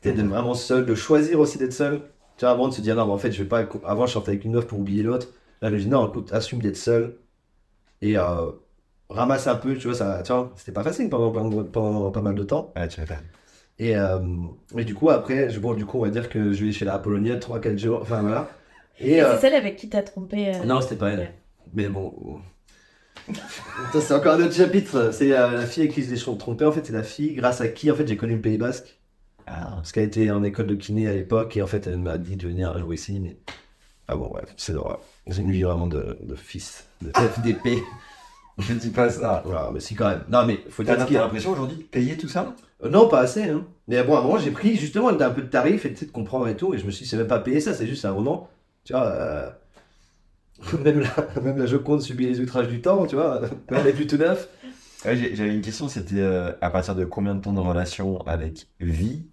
d'être 0.03 0.21
vraiment 0.21 0.53
seul, 0.55 0.85
de 0.85 0.95
choisir 0.95 1.39
aussi 1.39 1.57
d'être 1.57 1.73
seul, 1.73 2.01
tu 2.37 2.45
vois, 2.45 2.51
avant 2.51 2.67
de 2.69 2.73
se 2.73 2.81
dire, 2.81 2.95
non, 2.95 3.05
mais 3.07 3.13
en 3.13 3.17
fait, 3.17 3.31
je 3.31 3.43
vais 3.43 3.49
pas, 3.49 3.65
avant, 3.85 4.05
je 4.07 4.13
sortais 4.13 4.31
avec 4.31 4.45
une 4.45 4.53
meuf 4.53 4.67
pour 4.67 4.79
oublier 4.79 5.03
l'autre, 5.03 5.29
là, 5.61 5.69
je 5.69 5.75
me 5.75 5.79
dis, 5.79 5.87
non, 5.87 6.07
écoute, 6.09 6.33
assume 6.33 6.61
d'être 6.61 6.77
seul, 6.77 7.17
et 8.01 8.17
euh, 8.17 8.51
ramasse 9.09 9.47
un 9.47 9.55
peu, 9.55 9.75
tu 9.77 9.87
vois, 9.87 9.95
ça, 9.95 10.21
tu 10.23 10.31
vois, 10.33 10.51
c'était 10.55 10.71
pas 10.71 10.83
facile 10.83 11.09
pendant, 11.09 11.31
pendant, 11.31 11.63
pendant 11.63 12.11
pas 12.11 12.21
mal 12.21 12.35
de 12.35 12.43
temps. 12.43 12.73
Ouais, 12.75 12.87
tu 12.87 12.99
m'étonnes. 13.01 13.17
Et, 13.79 13.95
euh, 13.95 14.19
et 14.77 14.85
du 14.85 14.95
coup, 14.95 15.09
après, 15.09 15.49
je, 15.49 15.59
bon, 15.59 15.73
du 15.73 15.85
coup, 15.85 15.99
on 15.99 16.01
va 16.03 16.09
dire 16.09 16.29
que 16.29 16.51
je 16.53 16.65
vais 16.65 16.71
chez 16.71 16.85
la 16.85 16.95
Apollonia 16.95 17.37
3-4 17.37 17.77
jours, 17.77 17.99
enfin 18.01 18.21
voilà. 18.21 18.49
Et, 18.99 19.13
Et 19.13 19.21
euh, 19.21 19.35
c'est 19.35 19.41
celle 19.41 19.53
avec 19.53 19.75
qui 19.75 19.89
t'as 19.89 20.01
trompé. 20.03 20.55
euh, 20.55 20.63
non, 20.65 20.81
c'était 20.81 20.95
pas 20.95 21.11
elle. 21.11 21.31
Mais 21.73 21.87
bon. 21.89 22.41
Ça, 23.93 24.01
c'est 24.01 24.13
encore 24.13 24.33
un 24.35 24.43
autre 24.43 24.53
chapitre. 24.53 25.11
C'est 25.11 25.31
euh, 25.37 25.51
la 25.51 25.65
fille 25.65 25.83
avec 25.83 25.93
qui 25.93 26.03
je 26.03 26.13
l'ai 26.13 26.37
trompé. 26.37 26.65
En 26.65 26.71
fait, 26.71 26.85
c'est 26.85 26.93
la 26.93 27.03
fille 27.03 27.33
grâce 27.33 27.61
à 27.61 27.67
qui, 27.67 27.91
en 27.91 27.95
fait, 27.95 28.07
j'ai 28.07 28.17
connu 28.17 28.35
le 28.35 28.41
Pays 28.41 28.57
Basque. 28.57 28.99
Ah, 29.45 29.71
Parce 29.75 29.91
qu'elle 29.91 30.05
était 30.05 30.29
en 30.31 30.43
école 30.43 30.67
de 30.67 30.75
kiné 30.75 31.07
à 31.07 31.13
l'époque. 31.13 31.55
Et 31.57 31.61
en 31.61 31.67
fait, 31.67 31.87
elle 31.87 31.97
m'a 31.97 32.17
dit 32.17 32.35
de 32.35 32.47
venir 32.47 32.77
jouer 32.79 32.95
ici. 32.95 33.19
Mais... 33.19 33.37
Ah 34.07 34.15
bon, 34.15 34.29
bref, 34.29 34.53
c'est 34.57 34.73
l'horreur. 34.73 34.99
C'est 35.29 35.41
une 35.41 35.51
vie 35.51 35.63
vraiment 35.63 35.87
de, 35.87 36.17
de 36.21 36.35
fils, 36.35 36.87
de 37.01 37.11
FDP. 37.13 37.69
je 38.59 38.73
ne 38.73 38.79
dis 38.79 38.89
pas 38.89 39.09
ça. 39.09 39.41
voilà, 39.45 39.69
mais 39.73 39.79
si, 39.79 39.95
quand 39.95 40.07
même. 40.09 40.23
Non, 40.29 40.45
mais 40.45 40.59
faut 40.69 40.83
dire 40.83 40.95
t'as 40.97 41.03
a. 41.03 41.23
l'impression 41.23 41.51
aujourd'hui 41.51 41.77
de 41.77 41.83
payer 41.83 42.17
tout 42.17 42.27
ça? 42.29 42.53
Euh, 42.83 42.89
Non, 42.89 43.07
pas 43.07 43.19
assez. 43.19 43.43
Hein. 43.43 43.65
Mais 43.87 44.01
bon, 44.03 44.15
à 44.15 44.19
un 44.19 44.23
moment, 44.23 44.37
j'ai 44.37 44.51
pris 44.51 44.75
justement 44.77 45.09
un 45.09 45.29
peu 45.29 45.41
de 45.41 45.47
tarif 45.47 45.85
et 45.85 45.89
de 45.89 46.05
comprendre 46.11 46.47
et 46.47 46.55
tout. 46.55 46.73
Et 46.73 46.77
je 46.77 46.85
me 46.85 46.91
suis 46.91 47.03
dit, 47.03 47.09
c'est 47.09 47.17
même 47.17 47.27
pas 47.27 47.39
payer 47.39 47.59
ça, 47.59 47.73
c'est 47.73 47.87
juste 47.87 48.05
un 48.05 48.13
moment. 48.13 48.49
Tu 48.83 48.93
vois, 48.93 49.05
euh, 49.05 49.49
même, 50.83 50.99
la, 51.01 51.41
même 51.41 51.57
la 51.57 51.65
Joconde 51.65 52.01
subit 52.01 52.25
les 52.27 52.39
outrages 52.39 52.67
du 52.67 52.81
temps, 52.81 53.05
tu 53.05 53.15
vois. 53.15 53.41
Elle 53.69 53.87
est 53.87 53.93
plus 53.93 54.07
tout 54.07 54.17
neuf. 54.17 54.49
Ouais, 55.05 55.15
J'avais 55.35 55.53
une 55.53 55.61
question, 55.61 55.87
c'était 55.87 56.15
euh, 56.19 56.51
à 56.59 56.69
partir 56.71 56.95
de 56.95 57.05
combien 57.05 57.35
de 57.35 57.41
temps 57.41 57.53
de 57.53 57.59
relation 57.59 58.19
avec 58.25 58.67
Vie 58.79 59.27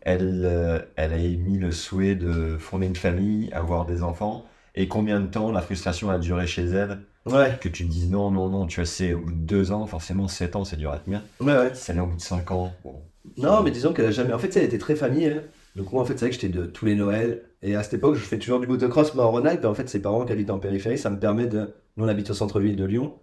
elle, 0.00 0.42
euh, 0.44 0.78
elle 0.96 1.12
a 1.12 1.18
émis 1.18 1.58
le 1.58 1.72
souhait 1.72 2.14
de 2.14 2.56
fonder 2.58 2.86
une 2.86 2.96
famille, 2.96 3.52
avoir 3.52 3.84
des 3.84 4.02
enfants, 4.02 4.46
et 4.74 4.88
combien 4.88 5.20
de 5.20 5.26
temps 5.26 5.52
la 5.52 5.60
frustration 5.60 6.08
a 6.08 6.18
duré 6.18 6.46
chez 6.46 6.64
elle? 6.64 7.00
Ouais, 7.26 7.58
Que 7.60 7.68
tu 7.68 7.84
te 7.86 7.92
dises 7.92 8.10
non, 8.10 8.30
non, 8.30 8.48
non, 8.48 8.66
tu 8.66 8.80
vois, 8.80 8.86
c'est 8.86 9.12
au 9.12 9.20
bout 9.20 9.32
de 9.32 9.36
deux 9.36 9.72
ans, 9.72 9.84
forcément, 9.86 10.26
sept 10.26 10.56
ans, 10.56 10.64
c'est 10.64 10.76
dur 10.78 10.90
à 10.90 10.98
tenir. 10.98 11.20
ouais, 11.40 11.52
ouais. 11.54 11.72
Elle 11.88 11.98
est 11.98 12.00
au 12.00 12.06
bout 12.06 12.16
de 12.16 12.20
cinq 12.22 12.50
ans, 12.50 12.72
bon. 12.82 12.94
Non, 13.36 13.62
mais 13.62 13.70
disons 13.70 13.92
qu'elle 13.92 14.06
a 14.06 14.10
jamais. 14.10 14.32
En 14.32 14.38
fait, 14.38 14.56
elle 14.56 14.64
était 14.64 14.78
très 14.78 14.96
famille. 14.96 15.38
Donc, 15.76 15.92
moi, 15.92 16.00
en 16.02 16.06
fait, 16.06 16.14
c'est 16.14 16.20
vrai 16.24 16.30
que 16.30 16.40
j'étais 16.40 16.48
de 16.48 16.64
tous 16.64 16.86
les 16.86 16.94
Noëls. 16.94 17.42
Et 17.62 17.76
à 17.76 17.82
cette 17.82 17.94
époque, 17.94 18.14
je 18.14 18.20
fais 18.20 18.38
toujours 18.38 18.60
du 18.60 18.66
motocross, 18.66 19.14
mais 19.14 19.22
en 19.22 19.30
Rhône-Alpes. 19.30 19.64
Et 19.64 19.66
en 19.66 19.74
fait, 19.74 19.88
ses 19.88 20.00
parents 20.00 20.24
qui 20.24 20.32
habitent 20.32 20.50
en 20.50 20.58
périphérie, 20.58 20.98
ça 20.98 21.10
me 21.10 21.18
permet 21.18 21.46
de. 21.46 21.74
Nous, 21.96 22.04
on 22.04 22.08
habite 22.08 22.30
au 22.30 22.34
centre-ville 22.34 22.76
de 22.76 22.84
Lyon. 22.84 23.14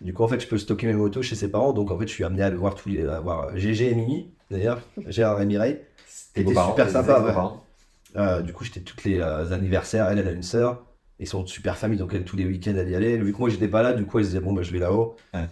Du 0.00 0.14
coup, 0.14 0.22
en 0.22 0.28
fait, 0.28 0.40
je 0.40 0.48
peux 0.48 0.58
stocker 0.58 0.86
mes 0.86 0.94
motos 0.94 1.22
chez 1.22 1.34
ses 1.34 1.50
parents. 1.50 1.72
Donc, 1.72 1.90
en 1.90 1.98
fait, 1.98 2.08
je 2.08 2.12
suis 2.12 2.24
amené 2.24 2.42
à 2.42 2.50
voir 2.50 2.74
tous 2.74 2.88
les. 2.88 3.06
à 3.06 3.20
voir 3.20 3.56
GG 3.56 3.90
et 3.90 3.94
Mimi, 3.94 4.30
d'ailleurs. 4.50 4.80
Gérard 5.08 5.40
et 5.42 5.46
Mireille. 5.46 5.80
C'était 6.06 6.48
super 6.48 6.88
sympa, 6.88 7.20
ouais. 7.20 7.34
Euh, 8.16 8.42
du 8.42 8.52
coup, 8.52 8.64
j'étais 8.64 8.80
toutes 8.80 9.04
les 9.04 9.20
euh, 9.20 9.52
anniversaires. 9.52 10.08
Elle, 10.08 10.18
elle 10.18 10.28
a 10.28 10.32
une 10.32 10.42
sœur. 10.42 10.84
Ils 11.18 11.28
sont 11.28 11.42
de 11.42 11.48
super 11.48 11.76
famille, 11.76 11.98
donc 11.98 12.12
elle, 12.14 12.24
tous 12.24 12.36
les 12.36 12.44
week-ends, 12.44 12.74
elle 12.76 12.88
y 12.88 12.94
allait. 12.94 13.16
Vu 13.16 13.32
que 13.32 13.38
moi, 13.38 13.48
j'étais 13.48 13.68
pas 13.68 13.82
là, 13.82 13.92
du 13.92 14.04
coup, 14.06 14.18
elle 14.18 14.24
se 14.24 14.30
disait, 14.30 14.40
bon, 14.40 14.52
bah, 14.52 14.62
je 14.62 14.72
vais 14.72 14.78
là-haut. 14.78 15.16
Ouais. 15.34 15.46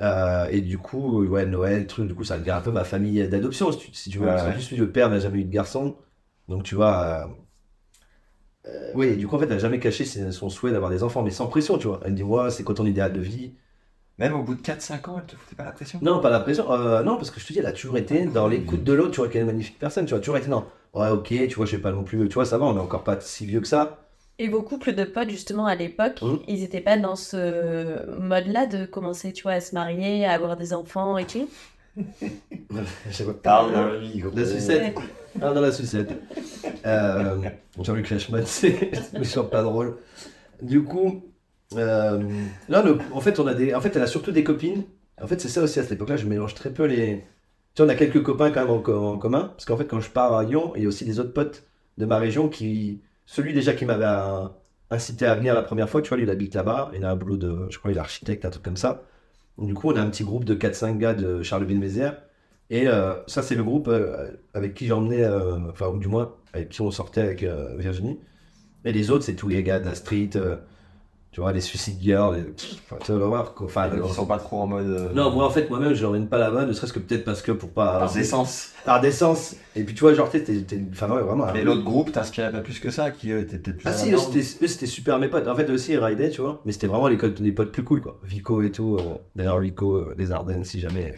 Euh, 0.00 0.46
et 0.50 0.60
du 0.60 0.78
coup, 0.78 1.24
ouais, 1.24 1.46
Noël, 1.46 1.86
truc, 1.86 2.08
du 2.08 2.14
coup, 2.14 2.24
ça 2.24 2.38
devient 2.38 2.52
un 2.52 2.60
peu 2.60 2.70
ma 2.70 2.84
famille 2.84 3.26
d'adoption, 3.28 3.70
si 3.70 3.78
tu, 3.78 3.88
si 3.92 4.10
tu 4.10 4.18
veux. 4.18 4.26
Ouais, 4.26 4.52
plus, 4.52 4.72
le 4.76 4.90
père 4.90 5.10
n'a 5.10 5.18
jamais 5.18 5.40
eu 5.40 5.44
de 5.44 5.52
garçon. 5.52 5.96
Donc, 6.48 6.62
tu 6.62 6.74
vois, 6.74 7.28
euh, 8.66 8.92
oui, 8.94 9.08
et 9.08 9.16
du 9.16 9.26
coup, 9.26 9.36
en 9.36 9.38
fait, 9.38 9.46
elle 9.46 9.52
a 9.52 9.58
jamais 9.58 9.78
caché 9.78 10.04
son 10.04 10.48
souhait 10.50 10.72
d'avoir 10.72 10.90
des 10.90 11.02
enfants, 11.02 11.22
mais 11.22 11.30
sans 11.30 11.46
pression, 11.46 11.78
tu 11.78 11.86
vois. 11.88 12.00
Elle 12.04 12.12
me 12.12 12.16
dit, 12.16 12.22
ouais, 12.22 12.50
c'est 12.50 12.64
quoi 12.64 12.74
ton 12.74 12.86
idéal 12.86 13.12
de 13.12 13.20
vie? 13.20 13.52
Même 14.18 14.34
au 14.34 14.42
bout 14.44 14.54
de 14.54 14.62
4-5 14.62 15.08
ans, 15.08 15.16
elle 15.18 15.26
te 15.26 15.36
foutait 15.36 15.56
pas 15.56 15.64
la 15.64 15.72
pression? 15.72 15.98
Non, 16.02 16.20
pas 16.20 16.30
la 16.30 16.40
pression. 16.40 16.70
euh, 16.72 17.02
non, 17.02 17.16
parce 17.16 17.30
que 17.30 17.40
je 17.40 17.46
te 17.46 17.52
dis, 17.52 17.58
elle 17.60 17.66
a 17.66 17.72
toujours 17.72 17.96
été 17.98 18.26
dans 18.26 18.48
l'écoute 18.48 18.84
de 18.84 18.92
l'autre, 18.92 19.12
tu 19.12 19.20
vois, 19.20 19.28
quelle 19.28 19.46
magnifique 19.46 19.78
personne, 19.78 20.06
tu 20.06 20.10
vois. 20.12 20.20
Toujours 20.20 20.38
été, 20.38 20.48
non, 20.48 20.64
ouais, 20.94 21.08
ok, 21.10 21.28
tu 21.28 21.54
vois, 21.56 21.66
je 21.66 21.72
sais 21.72 21.78
pas 21.82 21.92
non 21.92 22.04
plus, 22.04 22.28
tu 22.28 22.34
vois, 22.34 22.44
ça 22.44 22.58
va, 22.58 22.66
on 22.66 22.76
est 22.76 22.80
encore 22.80 23.04
pas 23.04 23.20
si 23.20 23.46
vieux 23.46 23.60
que 23.60 23.68
ça. 23.68 23.98
Et 24.38 24.48
vos 24.48 24.62
couples 24.62 24.94
de 24.94 25.04
potes, 25.04 25.30
justement, 25.30 25.66
à 25.66 25.74
l'époque, 25.76 26.20
Mhm. 26.22 26.38
ils 26.48 26.62
étaient 26.64 26.80
pas 26.80 26.96
dans 26.96 27.16
ce 27.16 28.18
mode-là 28.20 28.66
de 28.66 28.84
commencer, 28.86 29.32
tu 29.32 29.44
vois, 29.44 29.52
à 29.52 29.60
se 29.60 29.74
marier, 29.74 30.24
à 30.26 30.32
avoir 30.32 30.56
des 30.56 30.72
enfants 30.74 31.18
et 31.18 31.24
tout? 31.26 31.48
Parle 33.42 33.72
dans 33.72 33.84
le 33.84 34.00
micro. 34.00 34.30
La 34.34 34.44
sucette. 34.44 34.96
Ah, 35.40 35.52
dans 35.52 35.60
la 35.60 35.72
sucette. 35.72 36.12
Euh, 36.86 37.36
Jean-Luc 37.80 38.06
Reichmann, 38.08 38.42
c'est 38.46 38.90
c'est 39.22 39.50
pas 39.50 39.62
drôle. 39.62 39.96
Du 40.62 40.82
coup, 40.84 41.22
euh, 41.76 42.22
là, 42.68 42.82
le- 42.82 42.98
en 43.12 43.20
fait, 43.20 43.40
on 43.40 43.46
a 43.46 43.54
des, 43.54 43.74
en 43.74 43.80
fait, 43.80 43.94
elle 43.96 44.02
a 44.02 44.06
surtout 44.06 44.32
des 44.32 44.44
copines. 44.44 44.84
En 45.20 45.26
fait, 45.26 45.40
c'est 45.40 45.48
ça 45.48 45.62
aussi 45.62 45.78
à 45.80 45.82
cette 45.82 45.92
époque-là, 45.92 46.16
je 46.16 46.26
mélange 46.26 46.54
très 46.54 46.70
peu 46.72 46.84
les. 46.86 47.24
Tu 47.74 47.82
vois, 47.82 47.86
on 47.86 47.94
a 47.94 47.96
quelques 47.96 48.22
copains 48.22 48.50
quand 48.52 48.62
même 48.62 48.70
en 48.70 49.18
commun, 49.18 49.48
parce 49.56 49.64
qu'en 49.64 49.76
fait, 49.76 49.86
quand 49.86 50.00
je 50.00 50.10
pars 50.10 50.34
à 50.34 50.44
Lyon, 50.44 50.72
il 50.76 50.82
y 50.82 50.86
a 50.86 50.88
aussi 50.88 51.04
des 51.04 51.20
autres 51.20 51.32
potes 51.32 51.64
de 51.98 52.06
ma 52.06 52.18
région 52.18 52.48
qui, 52.48 53.02
celui 53.26 53.52
déjà 53.54 53.74
qui 53.74 53.84
m'avait 53.84 54.04
euh, 54.06 54.46
incité 54.90 55.26
à 55.26 55.34
venir 55.34 55.54
la 55.54 55.62
première 55.62 55.88
fois, 55.88 56.02
tu 56.02 56.08
vois, 56.08 56.16
lui, 56.18 56.24
il 56.24 56.30
habite 56.30 56.54
là-bas, 56.54 56.90
il 56.94 57.04
a 57.04 57.10
un 57.10 57.16
boulot 57.16 57.36
de, 57.36 57.66
je 57.70 57.78
crois, 57.78 57.90
il 57.90 57.96
est 57.96 58.00
architecte, 58.00 58.44
un 58.44 58.50
truc 58.50 58.62
comme 58.64 58.76
ça. 58.76 59.02
Du 59.58 59.74
coup, 59.74 59.90
on 59.90 59.96
a 59.96 60.00
un 60.00 60.10
petit 60.10 60.24
groupe 60.24 60.44
de 60.44 60.54
4-5 60.54 60.98
gars 60.98 61.14
de 61.14 61.42
Charleville-Mézières. 61.42 62.20
Et 62.70 62.88
euh, 62.88 63.14
ça, 63.26 63.42
c'est 63.42 63.54
le 63.54 63.62
groupe 63.62 63.88
euh, 63.88 64.30
avec 64.52 64.74
qui 64.74 64.90
emmené, 64.90 65.24
euh, 65.24 65.58
enfin, 65.70 65.88
ou 65.88 65.98
du 65.98 66.08
moins, 66.08 66.34
avec 66.52 66.70
qui 66.70 66.80
on 66.80 66.90
sortait 66.90 67.20
avec 67.20 67.44
Virginie. 67.78 68.18
Et 68.84 68.92
les 68.92 69.10
autres, 69.10 69.24
c'est 69.24 69.36
tous 69.36 69.48
les 69.48 69.62
gars 69.62 69.80
de 69.80 69.86
la 69.86 69.94
street, 69.94 70.30
tu 71.34 71.40
vois, 71.40 71.50
les 71.52 71.60
Suicide 71.60 71.98
Girls, 72.00 72.36
les... 72.36 73.12
vas 73.12 73.26
voir, 73.26 73.54
quoi. 73.54 73.66
Enfin, 73.66 73.90
Ils 73.92 74.14
sont 74.14 74.24
pas 74.24 74.38
trop 74.38 74.60
en 74.60 74.68
mode. 74.68 74.86
euh, 74.86 75.12
non, 75.14 75.32
moi, 75.32 75.44
en 75.44 75.50
fait, 75.50 75.68
moi-même, 75.68 75.92
je 75.92 76.00
l'emmène 76.04 76.28
pas 76.28 76.38
là-bas, 76.38 76.64
ne 76.64 76.72
serait-ce 76.72 76.92
que 76.92 77.00
peut-être 77.00 77.24
parce 77.24 77.42
que 77.42 77.50
pour 77.50 77.70
pas. 77.70 77.98
Par 77.98 78.12
décence. 78.12 78.68
Par 78.84 79.00
décence. 79.00 79.56
Et 79.74 79.82
puis, 79.82 79.96
tu 79.96 80.02
vois, 80.02 80.14
genre, 80.14 80.30
t'es, 80.30 80.44
t'es, 80.44 80.60
t'es- 80.60 80.80
enfin, 80.92 81.10
ouais, 81.10 81.22
vraiment. 81.22 81.46
Mais 81.52 81.64
l'autre 81.64 81.82
groupe 81.82 82.12
t'inspirait 82.12 82.52
pas 82.52 82.60
plus 82.60 82.78
que 82.78 82.90
ça, 82.90 83.10
qui 83.10 83.32
eux, 83.32 83.40
étaient 83.40 83.58
peut-être 83.58 83.78
plus. 83.78 83.88
Ah 83.88 83.92
si, 83.92 84.12
eux 84.12 84.16
c'était, 84.16 84.64
eux, 84.64 84.68
c'était 84.68 84.86
super 84.86 85.18
mes 85.18 85.26
potes. 85.26 85.48
En 85.48 85.56
fait, 85.56 85.68
eux 85.68 85.74
aussi, 85.74 85.90
ils 85.94 85.98
ridaient, 85.98 86.30
tu 86.30 86.40
vois. 86.40 86.62
Mais 86.64 86.70
c'était 86.70 86.86
vraiment 86.86 87.08
les, 87.08 87.16
codes- 87.16 87.40
les 87.40 87.50
potes 87.50 87.72
plus 87.72 87.82
cool, 87.82 88.00
quoi. 88.00 88.20
Vico 88.22 88.62
et 88.62 88.70
tout. 88.70 88.96
euh, 89.00 89.02
d'ailleurs, 89.34 89.58
Vico 89.58 89.96
euh, 89.96 90.14
des 90.16 90.30
Ardennes, 90.30 90.62
si 90.64 90.78
jamais. 90.78 91.14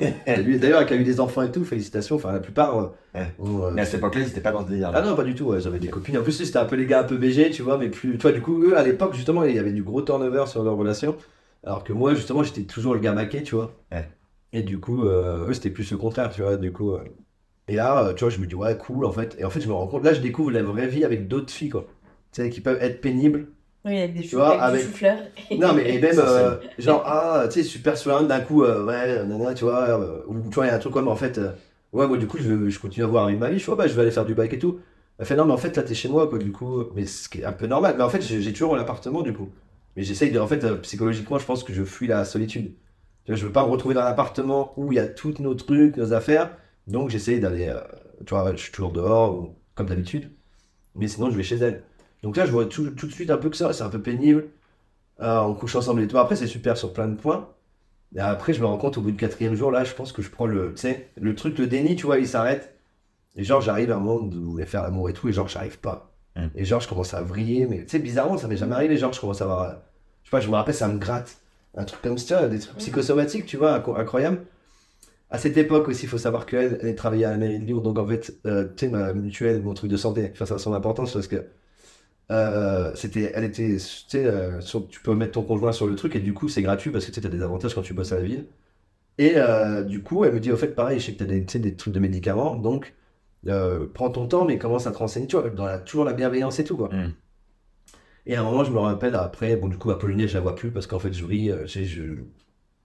Lui, 0.44 0.60
d'ailleurs, 0.60 0.86
qui 0.86 0.94
a 0.94 0.96
eu 0.96 1.02
des 1.04 1.18
enfants 1.18 1.42
et 1.42 1.50
tout, 1.50 1.64
félicitations. 1.64 2.14
Enfin, 2.14 2.30
la 2.30 2.38
plupart. 2.40 2.92
Euh, 3.16 3.18
Ouais. 3.20 3.26
ont, 3.40 3.64
euh, 3.64 3.70
Mais 3.72 3.82
à 3.82 3.84
cette 3.84 3.96
époque-là, 3.98 4.20
ils 4.22 4.28
étaient 4.28 4.40
pas 4.40 4.52
dans 4.52 4.64
ce 4.64 4.68
délire. 4.70 4.90
Ah 4.94 5.02
non, 5.02 5.14
pas 5.16 5.24
du 5.24 5.34
tout, 5.34 5.44
ouais, 5.46 5.60
j'avais 5.60 5.78
des 5.78 5.88
copines. 5.88 6.16
En 6.18 6.22
plus, 6.22 6.32
c'était 6.32 6.58
un 6.58 6.64
peu 6.64 6.76
les 6.76 6.86
gars 6.86 7.00
un 7.00 7.04
peu 7.04 7.16
BG, 7.16 7.50
tu 7.50 7.62
vois, 7.62 7.76
mais 7.78 7.88
plus. 7.88 8.18
Toi, 8.18 8.32
du 8.32 8.40
coup, 8.40 8.62
eux, 8.62 8.76
à 8.76 8.82
l'époque, 8.82 9.14
justement, 9.14 9.44
il 9.44 9.54
y 9.54 9.58
avait 9.58 9.72
du 9.72 9.82
gros 9.82 10.02
turnover 10.02 10.44
sur 10.46 10.62
leur 10.62 10.76
relation. 10.76 11.16
Alors 11.64 11.84
que 11.84 11.92
moi, 11.92 12.14
justement, 12.14 12.42
j'étais 12.42 12.62
toujours 12.62 12.94
le 12.94 13.00
gars 13.00 13.12
maqué, 13.12 13.42
tu 13.42 13.54
vois. 13.54 13.72
Ouais. 13.92 14.08
Et 14.52 14.62
du 14.62 14.78
coup, 14.80 15.04
euh, 15.04 15.48
eux, 15.48 15.52
c'était 15.54 15.70
plus 15.70 15.90
le 15.90 15.96
contraire, 15.96 16.30
tu 16.30 16.42
vois, 16.42 16.56
du 16.56 16.72
coup. 16.72 16.92
euh. 16.92 17.00
Et 17.68 17.74
là, 17.76 18.04
euh, 18.06 18.14
tu 18.14 18.24
vois, 18.24 18.30
je 18.30 18.38
me 18.38 18.46
dis, 18.46 18.54
ouais, 18.54 18.76
cool, 18.76 19.04
en 19.04 19.12
fait. 19.12 19.36
Et 19.38 19.44
en 19.44 19.50
fait, 19.50 19.60
je 19.60 19.68
me 19.68 19.72
rends 19.74 19.86
compte, 19.86 20.04
là, 20.04 20.12
je 20.14 20.20
découvre 20.20 20.50
la 20.50 20.62
vraie 20.62 20.86
vie 20.88 21.04
avec 21.04 21.28
d'autres 21.28 21.52
filles, 21.52 21.68
quoi. 21.70 21.84
Tu 22.32 22.42
sais, 22.42 22.50
qui 22.50 22.60
peuvent 22.60 22.78
être 22.80 23.00
pénibles. 23.00 23.48
Oui, 23.84 23.96
avec 23.98 24.14
des, 24.14 24.22
Tu 24.26 24.36
vois, 24.36 24.50
avec 24.50 24.62
avec- 24.62 24.80
des 24.82 24.86
souffleurs. 24.86 25.18
Non, 25.58 25.72
mais 25.74 25.94
et 25.94 25.98
même, 26.00 26.18
euh, 26.18 26.56
genre, 26.78 27.02
ah, 27.06 27.44
tu 27.46 27.60
sais, 27.60 27.62
super 27.62 27.96
souriante 27.96 28.28
d'un 28.28 28.40
coup, 28.40 28.62
euh, 28.64 28.84
ouais, 28.84 29.24
nana, 29.24 29.54
tu 29.54 29.64
vois, 29.64 29.88
euh, 30.00 30.20
ou 30.26 30.34
tu 30.48 30.54
vois, 30.54 30.66
il 30.66 30.68
y 30.68 30.72
a 30.72 30.74
un 30.76 30.78
truc 30.78 30.92
comme, 30.92 31.08
en 31.08 31.16
fait, 31.16 31.38
euh, 31.38 31.50
ouais, 31.92 32.06
moi, 32.06 32.16
du 32.18 32.26
coup, 32.26 32.38
je, 32.38 32.78
continue 32.78 33.04
à 33.04 33.08
voir 33.08 33.28
une 33.28 33.38
ma 33.38 33.50
vie, 33.50 33.58
je 33.58 33.66
vois, 33.66 33.76
bah, 33.76 33.86
je 33.86 33.94
vais 33.94 34.02
aller 34.02 34.10
faire 34.10 34.24
du 34.24 34.34
bike 34.34 34.52
et 34.54 34.58
tout. 34.58 34.80
Elle 35.18 35.26
fait, 35.26 35.36
non, 35.36 35.44
mais 35.44 35.52
en 35.52 35.56
fait, 35.58 35.76
là, 35.76 35.82
t'es 35.82 35.94
chez 35.94 36.08
moi, 36.08 36.28
quoi, 36.28 36.38
du 36.38 36.52
coup, 36.52 36.84
mais 36.94 37.06
ce 37.06 37.28
qui 37.28 37.40
est 37.40 37.44
un 37.44 37.52
peu 37.52 37.66
normal, 37.66 37.94
mais 37.98 38.04
en 38.04 38.08
fait, 38.08 38.22
j'ai 38.22 38.52
toujours 38.52 38.76
l'appartement, 38.76 39.22
du 39.22 39.32
coup. 39.32 39.50
Mais 39.96 40.02
j'essaye 40.02 40.30
de, 40.32 40.38
en 40.40 40.46
fait, 40.46 40.64
euh, 40.64 40.76
psychologiquement, 40.76 41.38
je 41.38 41.46
pense 41.46 41.64
que 41.64 41.72
je 41.72 41.82
fuis 41.84 42.06
la 42.06 42.24
solitude. 42.24 42.74
Tu 43.24 43.32
vois, 43.32 43.36
je 43.36 43.46
veux 43.46 43.52
pas 43.52 43.66
me 43.66 43.70
retrouver 43.70 43.94
dans 43.94 44.02
un 44.02 44.06
appartement 44.06 44.72
où 44.76 44.92
il 44.92 44.96
y 44.96 44.98
a 44.98 45.06
tous 45.06 45.38
nos 45.40 45.54
trucs, 45.54 45.96
nos 45.96 46.12
affaires, 46.12 46.56
donc 46.86 47.10
j'essaye 47.10 47.40
d'aller, 47.40 47.68
euh, 47.68 47.80
tu 48.26 48.34
vois, 48.34 48.50
je 48.52 48.62
suis 48.62 48.72
toujours 48.72 48.92
dehors, 48.92 49.54
comme 49.74 49.86
d'habitude, 49.86 50.30
mais 50.94 51.08
sinon, 51.08 51.30
je 51.30 51.36
vais 51.36 51.42
chez 51.42 51.56
elle. 51.56 51.82
Donc 52.22 52.36
là, 52.36 52.46
je 52.46 52.52
vois 52.52 52.66
tout, 52.66 52.90
tout 52.90 53.06
de 53.06 53.12
suite 53.12 53.30
un 53.30 53.38
peu 53.38 53.50
que 53.50 53.56
ça, 53.56 53.72
c'est 53.72 53.82
un 53.82 53.88
peu 53.90 54.00
pénible. 54.02 54.48
Euh, 55.20 55.40
on 55.40 55.54
couche 55.54 55.76
ensemble 55.76 56.02
et 56.02 56.08
tout. 56.08 56.18
Après, 56.18 56.36
c'est 56.36 56.46
super 56.46 56.76
sur 56.76 56.92
plein 56.92 57.08
de 57.08 57.16
points. 57.16 57.48
Et 58.14 58.20
après, 58.20 58.52
je 58.52 58.60
me 58.60 58.66
rends 58.66 58.78
compte 58.78 58.98
au 58.98 59.02
bout 59.02 59.12
du 59.12 59.16
quatrième 59.16 59.54
jour, 59.54 59.70
là, 59.70 59.84
je 59.84 59.94
pense 59.94 60.12
que 60.12 60.22
je 60.22 60.30
prends 60.30 60.46
le, 60.46 60.74
tu 60.74 60.82
sais, 60.82 61.10
le 61.20 61.34
truc, 61.34 61.58
le 61.58 61.66
déni, 61.66 61.94
tu 61.96 62.06
vois, 62.06 62.18
il 62.18 62.26
s'arrête. 62.26 62.74
Et 63.36 63.44
genre, 63.44 63.60
j'arrive 63.60 63.92
à 63.92 63.96
un 63.96 64.00
moment 64.00 64.26
où 64.26 64.32
je 64.32 64.38
voulais 64.38 64.66
faire 64.66 64.82
l'amour 64.82 65.08
et 65.08 65.12
tout, 65.12 65.28
et 65.28 65.32
genre, 65.32 65.48
j'arrive 65.48 65.78
pas. 65.78 66.12
Mm. 66.36 66.46
Et 66.56 66.64
genre, 66.64 66.80
je 66.80 66.88
commence 66.88 67.14
à 67.14 67.22
vriller, 67.22 67.66
mais 67.66 67.84
tu 67.84 67.90
sais, 67.90 67.98
bizarrement, 68.00 68.36
ça 68.36 68.48
m'est 68.48 68.56
jamais 68.56 68.74
arrivé. 68.74 68.96
Genre, 68.96 69.12
je 69.12 69.20
commence 69.20 69.40
à 69.40 69.44
avoir, 69.44 69.70
je 70.22 70.28
sais 70.28 70.30
pas, 70.30 70.40
je 70.40 70.48
me 70.48 70.54
rappelle, 70.54 70.74
ça 70.74 70.88
me 70.88 70.98
gratte. 70.98 71.36
Un 71.76 71.84
truc 71.84 72.02
comme 72.02 72.18
ça, 72.18 72.48
des 72.48 72.58
trucs 72.58 72.76
psychosomatiques, 72.78 73.46
tu 73.46 73.56
vois, 73.56 73.74
incroyable. 73.74 74.40
À 75.30 75.38
cette 75.38 75.56
époque 75.56 75.86
aussi, 75.88 76.02
il 76.02 76.08
faut 76.08 76.18
savoir 76.18 76.44
qu'elle, 76.44 76.80
elle 76.82 76.96
travaillait 76.96 77.26
à 77.26 77.30
la 77.30 77.36
mairie 77.36 77.60
de 77.60 77.64
Lyon, 77.64 77.80
donc 77.80 77.96
en 77.98 78.06
fait, 78.06 78.34
euh, 78.46 78.64
tu 78.76 78.86
sais, 78.86 78.90
ma 78.90 79.12
mutuelle, 79.12 79.62
mon 79.62 79.74
truc 79.74 79.88
de 79.88 79.96
santé, 79.96 80.30
enfin, 80.32 80.46
ça 80.46 80.54
a 80.56 80.58
son 80.58 80.74
importance 80.74 81.12
parce 81.12 81.28
que 81.28 81.44
euh, 82.30 82.92
c'était, 82.94 83.32
elle 83.34 83.44
était, 83.44 83.76
tu 83.76 83.78
sais, 83.78 84.24
euh, 84.24 84.60
sur- 84.60 84.88
tu 84.88 85.00
peux 85.00 85.14
mettre 85.14 85.32
ton 85.32 85.42
conjoint 85.42 85.72
sur 85.72 85.86
le 85.86 85.96
truc 85.96 86.14
et 86.16 86.20
du 86.20 86.32
coup 86.34 86.48
c'est 86.48 86.62
gratuit 86.62 86.90
parce 86.90 87.04
que 87.06 87.10
tu 87.10 87.26
as 87.26 87.30
des 87.30 87.42
avantages 87.42 87.74
quand 87.74 87.82
tu 87.82 87.94
bosses 87.94 88.12
à 88.12 88.16
la 88.16 88.22
ville. 88.22 88.46
Et 89.18 89.34
euh, 89.36 89.82
du 89.84 90.02
coup, 90.02 90.24
elle 90.24 90.32
me 90.32 90.40
dit, 90.40 90.50
au 90.50 90.56
fait, 90.56 90.68
pareil, 90.68 90.98
je 90.98 91.06
sais 91.06 91.12
que 91.12 91.18
tu 91.18 91.24
as 91.24 91.60
des, 91.60 91.76
trucs 91.76 91.92
de 91.92 92.00
médicaments, 92.00 92.56
donc 92.56 92.94
euh, 93.48 93.86
prends 93.92 94.10
ton 94.10 94.26
temps, 94.26 94.46
mais 94.46 94.56
commence 94.58 94.86
à 94.86 94.92
te 94.92 94.98
renseigner, 94.98 95.26
tu 95.26 95.36
vois, 95.36 95.50
dans 95.50 95.66
la, 95.66 95.78
toujours 95.78 96.06
la 96.06 96.14
bienveillance 96.14 96.58
et 96.58 96.64
tout, 96.64 96.76
quoi. 96.76 96.88
Mm. 96.88 97.12
Et 98.26 98.36
à 98.36 98.40
un 98.40 98.44
moment, 98.44 98.64
je 98.64 98.70
me 98.72 98.78
rappelle, 98.78 99.14
après, 99.14 99.56
bon, 99.56 99.68
du 99.68 99.76
coup, 99.76 99.90
Apollinet, 99.90 100.26
je 100.26 100.34
la 100.34 100.40
vois 100.40 100.54
plus 100.54 100.70
parce 100.70 100.86
qu'en 100.86 100.98
fait, 100.98 101.12
je 101.12 101.24
ris, 101.26 101.50
euh, 101.50 101.66
je, 101.66 101.84
je, 101.84 102.02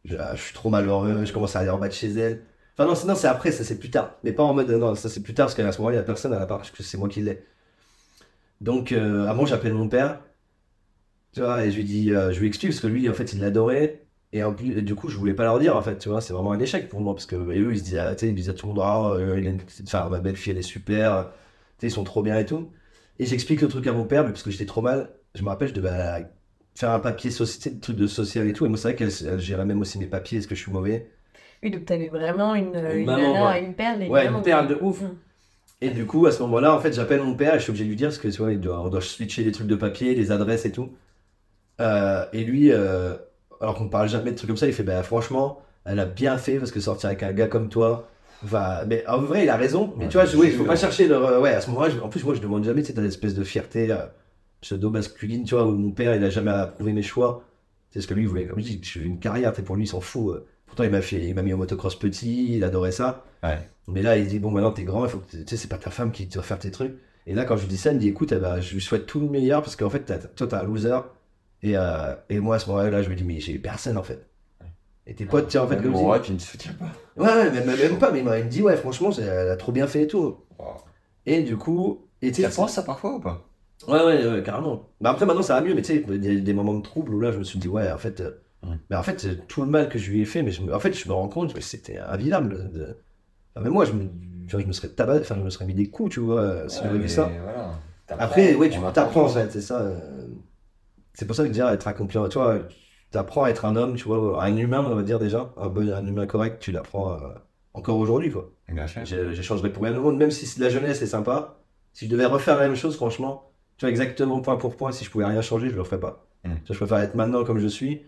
je 0.04 0.42
suis 0.42 0.54
trop 0.54 0.70
malheureux, 0.70 1.24
je 1.24 1.32
commence 1.32 1.56
à 1.56 1.60
aller 1.60 1.70
en 1.70 1.78
bas 1.78 1.88
de 1.88 1.94
chez 1.94 2.12
elle. 2.12 2.42
Enfin, 2.78 2.90
non, 2.90 2.96
c'est, 2.96 3.08
non, 3.08 3.16
c'est 3.16 3.28
après, 3.28 3.52
ça 3.52 3.64
c'est 3.64 3.80
plus 3.80 3.90
tard. 3.90 4.16
Mais 4.26 4.34
pas 4.34 4.44
en 4.44 4.54
mode, 4.54 4.70
non, 4.70 4.96
ça 4.96 5.08
c'est 5.08 5.24
plus 5.24 5.34
tard 5.34 5.46
parce 5.46 5.56
qu'à 5.56 5.72
ce 5.72 5.78
moment-là, 5.78 5.96
il 5.96 6.00
n'y 6.00 6.04
a 6.04 6.06
personne 6.06 6.34
à 6.34 6.40
la 6.40 6.46
part, 6.46 6.58
parce 6.58 6.72
que 6.72 6.84
c'est 6.84 6.98
moi 6.98 7.08
qui 7.08 7.22
l'ai. 7.22 7.46
Donc, 8.62 8.92
euh, 8.92 9.28
avant, 9.28 9.46
j'appelle 9.46 9.74
mon 9.74 9.88
père, 9.90 10.22
tu 11.34 11.42
vois, 11.42 11.66
et 11.66 11.72
je 11.72 11.78
lui 11.78 11.84
dis, 11.84 12.14
euh, 12.14 12.32
je 12.32 12.40
lui 12.40 12.48
explique 12.48 12.72
parce 12.72 12.80
que 12.82 12.88
lui, 12.88 13.10
en 13.10 13.14
fait, 13.14 13.34
il 13.34 13.40
l'adorait. 13.42 14.02
Et 14.34 14.44
en 14.44 14.54
plus, 14.54 14.78
et 14.78 14.82
du 14.82 14.96
coup, 14.96 15.10
je 15.10 15.18
voulais 15.18 15.34
pas 15.34 15.44
leur 15.44 15.60
dire, 15.60 15.76
en 15.76 15.82
fait, 15.82 15.98
tu 15.98 16.10
vois, 16.10 16.22
c'est 16.22 16.34
vraiment 16.34 16.52
un 16.52 16.60
échec 16.60 16.90
pour 16.90 17.00
moi 17.02 17.14
parce 17.14 17.26
que 17.26 17.36
et 17.52 17.60
eux, 17.60 17.72
ils 17.74 17.80
se 17.80 17.84
disaient, 17.84 18.00
ah, 18.00 18.16
tu 18.16 18.22
sais, 18.22 18.30
ils 18.30 18.36
disaient 18.36 18.52
à 18.52 18.54
tout 18.54 18.68
le 18.68 18.74
monde, 18.74 18.82
ah, 18.84 19.12
euh, 19.14 19.40
il 19.40 19.48
a 19.48 19.50
une 19.52 19.58
petite- 19.62 19.88
enfin, 19.88 20.10
ma 20.10 20.20
belle-fille, 20.20 20.52
elle 20.52 20.58
est 20.60 20.62
super, 20.62 21.32
tu 21.78 21.82
sais, 21.82 21.88
ils 21.88 21.92
sont 21.92 22.04
trop 22.04 22.22
bien 22.24 22.38
et 22.40 22.46
tout. 22.46 22.70
Et 23.20 23.26
j'explique 23.26 23.62
le 23.62 23.68
truc 23.70 23.88
à 23.88 23.94
mon 23.94 24.06
père, 24.06 24.24
mais 24.24 24.30
parce 24.32 24.44
que 24.44 24.52
j'étais 24.52 24.66
trop 24.66 24.82
mal, 24.82 25.10
je 25.36 25.44
me 25.44 25.48
rappelle, 25.50 25.70
je 25.70 25.74
devais 25.74 26.26
faire 26.76 26.92
un 26.92 27.00
papier 27.00 27.32
trucs 27.32 27.96
de 27.96 28.08
social 28.08 28.48
et 28.48 28.54
tout. 28.54 28.66
Et 28.66 28.70
moi, 28.70 28.78
c'est 28.78 28.90
vrai 28.90 28.96
qu'elle 28.96 29.12
elle 29.26 29.40
gérait 29.40 29.66
même 29.66 29.80
aussi 29.82 29.98
mes 30.00 30.08
papiers, 30.08 30.40
est-ce 30.40 30.48
que 30.48 30.56
je 30.56 30.62
suis 30.62 30.72
mauvais 30.72 31.10
Oui, 31.64 31.72
donc 31.72 31.86
t'avais 31.86 32.10
vraiment 32.10 32.56
une, 32.56 32.76
une, 32.76 33.06
maman, 33.06 33.34
nana, 33.34 33.52
ouais. 33.54 33.64
une 33.64 33.74
perle. 33.74 34.04
Ouais, 34.10 34.28
une 34.28 34.42
perle 34.42 34.68
de 34.68 34.78
ouf. 34.82 35.02
Mm. 35.02 35.16
Et 35.82 35.90
du 35.92 36.06
coup, 36.06 36.26
à 36.26 36.32
ce 36.32 36.42
moment-là, 36.44 36.74
en 36.74 36.80
fait, 36.80 36.94
j'appelle 36.94 37.22
mon 37.22 37.36
père 37.36 37.56
et 37.56 37.60
je 37.60 37.64
suis 37.64 37.70
obligé 37.72 37.84
de 37.86 37.90
lui 37.90 37.96
dire 37.96 38.08
parce 38.10 38.18
que 38.18 38.28
tu 38.30 38.38
vois, 38.38 38.52
il 38.54 38.60
doit, 38.60 38.80
on 38.82 38.90
doit 38.90 39.02
switcher 39.02 39.44
les 39.44 39.52
trucs 39.52 39.68
de 39.68 39.76
papier, 39.76 40.16
les 40.16 40.32
adresses 40.32 40.66
et 40.66 40.72
tout. 40.72 40.90
Euh, 41.82 42.26
et 42.34 42.44
lui, 42.44 42.72
euh, 42.72 43.16
alors 43.62 43.76
qu'on 43.76 43.90
parle 43.90 44.10
jamais 44.10 44.32
de 44.32 44.38
trucs 44.38 44.48
comme 44.50 44.58
ça, 44.58 44.68
il 44.68 44.74
fait 44.74 44.84
bah, 44.84 45.04
franchement, 45.04 45.62
elle 45.86 46.00
a 46.00 46.06
bien 46.06 46.38
fait 46.38 46.58
parce 46.60 46.72
que 46.72 46.80
sortir 46.80 47.08
avec 47.10 47.24
un 47.24 47.34
gars 47.34 47.48
comme 47.48 47.70
toi 47.70 48.10
va. 48.44 48.86
Mais 48.88 49.06
en 49.08 49.20
vrai, 49.22 49.44
il 49.46 49.50
a 49.50 49.58
raison. 49.58 49.94
Mais 49.98 50.06
Ouais, 50.06 50.10
tu 50.12 50.18
vois, 50.18 50.26
je, 50.26 50.38
oui, 50.38 50.48
il 50.48 50.54
faut 50.54 50.66
pas 50.66 50.76
chercher 50.76 51.08
le. 51.08 51.40
Ouais, 51.42 51.52
à 51.54 51.62
ce 51.62 51.70
moment-là, 51.72 51.90
je- 51.90 52.00
en 52.00 52.10
plus, 52.10 52.24
moi, 52.24 52.36
je 52.36 52.42
demande 52.42 52.64
jamais, 52.64 52.82
tu 52.84 52.94
sais, 52.94 53.00
une 53.00 53.06
espèce 53.06 53.36
de 53.36 53.44
fierté 53.44 53.92
euh, 53.92 54.06
pseudo-masculine, 54.62 55.44
tu 55.46 55.56
vois, 55.56 55.66
où 55.66 55.72
mon 55.76 55.92
père, 55.92 56.16
il 56.16 56.24
a 56.24 56.30
jamais 56.30 56.52
approuvé 56.52 56.94
mes 56.94 57.04
choix. 57.04 57.44
C'est 57.92 58.02
ce 58.02 58.08
que 58.08 58.14
lui, 58.14 58.24
il 58.24 58.28
voulait. 58.30 58.48
Comme 58.48 58.60
je 58.60 58.66
dis, 58.66 58.82
je 58.84 59.00
veux 59.00 59.06
une 59.06 59.20
carrière, 59.20 59.54
pour 59.54 59.76
lui, 59.76 59.86
il 59.86 59.88
s'en 59.88 60.02
fout. 60.02 60.46
Pourtant, 60.76 60.90
il 60.90 60.92
m'a 60.92 61.02
fait, 61.02 61.24
il 61.26 61.34
m'a 61.34 61.42
mis 61.42 61.54
au 61.54 61.58
motocross 61.58 61.98
petit, 61.98 62.54
il 62.58 62.64
adorait 62.66 62.92
ça. 62.92 63.24
Ouais. 63.42 63.60
Mais 63.88 64.02
là, 64.02 64.18
il 64.18 64.28
dit, 64.28 64.40
bon, 64.40 64.52
maintenant, 64.52 64.74
t'es 64.74 64.84
grand, 64.84 65.06
il 65.06 65.10
faut 65.10 65.20
que, 65.20 65.32
tu 65.32 65.44
sais, 65.48 65.56
c'est 65.56 65.70
pas 65.70 65.78
ta 65.78 65.90
femme 65.90 66.12
qui 66.12 66.26
doit 66.26 66.44
faire 66.44 66.60
tes 66.60 66.70
trucs. 66.70 66.98
Et 67.26 67.34
là, 67.34 67.46
quand 67.46 67.56
je 67.56 67.62
lui 67.62 67.70
dis 67.70 67.78
ça, 67.78 67.92
il 67.92 67.96
me 67.96 68.02
dit, 68.02 68.10
écoute, 68.10 68.34
eh 68.34 68.40
ben, 68.40 68.60
je 68.60 68.74
lui 68.74 68.82
souhaite 68.82 69.06
tout 69.06 69.22
le 69.22 69.30
meilleur 69.30 69.62
parce 69.62 69.78
qu'en 69.78 69.90
fait, 69.90 70.02
t'as- 70.02 70.18
toi, 70.18 70.48
t'es 70.48 70.56
un 70.56 70.64
loser. 70.64 70.98
Et, 71.64 71.78
euh, 71.78 72.14
et 72.30 72.42
moi, 72.42 72.58
à 72.58 72.60
ce 72.60 72.70
moment-là, 72.72 73.02
je 73.04 73.10
me 73.10 73.16
dis, 73.16 73.24
mais 73.24 73.40
j'ai 73.40 73.58
personne, 73.58 73.98
en 73.98 74.04
fait. 74.04 74.28
Et 75.08 75.16
tes 75.16 75.26
potes, 75.26 75.48
tiens, 75.48 75.64
en 75.64 75.68
fait, 75.70 75.82
comme 75.82 75.94
Bon, 75.94 76.10
ouais, 76.12 76.20
il 76.28 76.34
ne 76.34 76.40
soutient 76.40 76.74
pas. 76.74 76.92
Ouais, 77.16 77.50
mais 77.52 77.64
même, 77.66 77.78
même 77.80 77.98
pas, 77.98 78.12
mais 78.12 78.20
il 78.20 78.26
me 78.26 78.50
dit, 78.50 78.62
ouais, 78.62 78.76
franchement, 78.76 79.14
c'est- 79.14 79.22
elle 79.22 79.48
a 79.48 79.56
trop 79.56 79.72
bien 79.72 79.88
fait 79.88 80.02
et 80.02 80.08
tout. 80.08 80.40
Wow. 80.60 80.66
Et 81.26 81.42
du 81.44 81.56
coup, 81.56 82.02
et 82.22 82.34
tu 82.34 82.42
Tu 82.44 82.50
penses 82.50 82.74
ça 82.74 82.84
parfois 82.84 83.16
ou 83.16 83.20
pas? 83.22 83.48
Ouais, 83.88 84.04
ouais, 84.04 84.28
ouais, 84.28 84.44
carrément. 84.44 84.90
Bah 85.00 85.12
après, 85.12 85.26
maintenant, 85.26 85.42
ça 85.42 85.54
va 85.56 85.62
mieux, 85.62 85.74
mais 85.74 85.84
tu 85.84 85.94
sais, 85.96 86.04
il 86.10 86.26
y 86.26 86.38
a 86.38 86.42
des 86.42 86.54
moments 86.54 86.74
de 86.74 86.82
trouble 86.82 87.14
où 87.14 87.22
là, 87.22 87.32
je 87.32 87.38
me 87.38 87.46
suis 87.46 87.60
dit, 87.60 87.70
ouais, 87.70 87.90
en 87.90 87.98
fait, 87.98 88.20
euh. 88.20 88.32
Mais 88.90 88.96
en 88.96 89.04
fait, 89.04 89.26
euh, 89.26 89.36
tout 89.48 89.62
le 89.62 89.68
mal 89.68 89.90
que 89.90 89.98
je 90.00 90.10
lui 90.12 90.22
ai 90.22 90.26
fait, 90.26 90.44
mais 90.44 90.52
je 90.52 90.62
me- 90.62 90.74
en 90.74 90.80
fait, 90.80 90.94
je 90.94 91.08
me 91.08 91.14
rends 91.14 91.28
compte 91.30 91.54
que 91.54 91.62
c'était 91.62 91.98
invivable. 91.98 92.72
De... 92.72 92.98
Enfin, 93.56 93.64
même 93.64 93.74
moi, 93.74 93.86
je 93.86 93.94
me, 93.94 94.04
tu 94.48 94.60
je 94.60 94.66
me 94.66 94.72
serais 94.74 94.90
tabac, 94.90 95.20
enfin, 95.22 95.36
je 95.36 95.42
me 95.42 95.50
serais 95.50 95.66
mis 95.66 95.74
des 95.74 95.90
coups, 95.90 96.14
tu 96.14 96.20
vois, 96.20 96.42
euh, 96.42 96.68
si 96.70 96.84
j'avais 96.84 97.00
vu 97.00 97.10
ça. 97.10 97.30
Voilà. 97.44 97.80
Après, 98.10 98.54
oui, 98.56 98.70
tu 98.70 98.80
t'apprends, 98.94 99.24
en 99.26 99.30
fait, 99.30 99.52
c'est 99.52 99.62
ça. 99.62 99.82
euh, 99.82 100.28
C'est 101.14 101.26
pour 101.26 101.36
ça 101.36 101.44
que 101.44 101.50
dire 101.50 101.68
être 101.70 101.88
accompli, 101.88 102.20
tu 102.30 102.38
vois, 102.38 102.60
t'apprends 103.12 103.44
à 103.46 103.50
être 103.50 103.66
un 103.66 103.76
homme, 103.76 103.96
tu 103.96 104.04
vois, 104.06 104.44
un 104.44 104.56
humain, 104.58 104.86
on 104.86 104.96
va 104.96 105.04
dire 105.04 105.20
déjà, 105.20 105.54
un, 105.58 105.70
bon, 105.70 105.90
un 105.92 106.06
humain 106.06 106.28
correct, 106.28 106.60
tu 106.62 106.72
l'apprends 106.72 107.14
euh, 107.14 107.18
encore 107.74 107.98
aujourd'hui, 107.98 108.32
quoi. 108.32 108.52
J'échangerais 109.06 109.72
pour 109.72 109.84
rien 109.84 109.96
au 109.98 110.02
monde, 110.02 110.18
même 110.18 110.32
si 110.32 110.60
la 110.60 110.70
jeunesse, 110.70 111.00
c'est 111.00 111.08
sympa. 111.08 111.58
Si 111.94 112.06
je 112.06 112.12
devais 112.12 112.26
refaire 112.26 112.58
la 112.58 112.68
même 112.68 112.76
chose, 112.76 112.96
franchement, 112.96 113.52
tu 113.78 113.86
vois, 113.86 113.90
exactement 113.92 114.42
point 114.42 114.58
pour 114.58 114.76
point, 114.76 114.92
si 114.92 115.06
je 115.06 115.10
pouvais 115.10 115.26
rien 115.26 115.42
changer, 115.42 115.70
je 115.70 115.76
le 115.76 115.84
ferais 115.84 116.00
pas. 116.00 116.28
Mm. 116.44 116.50
Tu 116.56 116.68
vois, 116.68 116.74
je 116.74 116.78
préfère 116.78 116.98
être 117.00 117.16
maintenant 117.16 117.44
comme 117.46 117.60
je 117.60 117.68
suis 117.68 118.02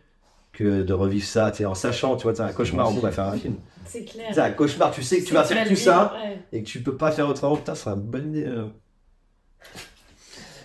que 0.57 0.81
de 0.81 0.93
revivre 0.93 1.25
ça, 1.25 1.51
tu 1.51 1.57
sais, 1.57 1.65
en 1.65 1.75
sachant, 1.75 2.15
tu 2.17 2.23
vois, 2.23 2.33
c'est 2.33 2.41
un 2.41 2.51
cauchemar, 2.51 2.89
on 2.89 2.95
pourrait 2.95 3.11
faire 3.11 3.25
un 3.27 3.37
film. 3.37 3.57
C'est 3.85 4.03
clair. 4.05 4.25
C'est 4.33 4.41
un 4.41 4.49
cauchemar, 4.51 4.89
tu 4.91 5.03
sais 5.03 5.21
que 5.21 5.25
tu 5.27 5.33
vas 5.35 5.43
faire 5.43 5.67
tout 5.67 5.75
ça 5.75 6.13
ouais. 6.25 6.39
et 6.51 6.63
que 6.63 6.67
tu 6.67 6.81
peux 6.81 6.97
pas 6.97 7.11
faire 7.11 7.29
autrement. 7.29 7.55
Putain, 7.57 7.75
ce 7.75 7.83
serait 7.83 7.95
une 7.95 8.01
bonne 8.01 8.29
idée. 8.35 8.45
euh. 8.47 8.65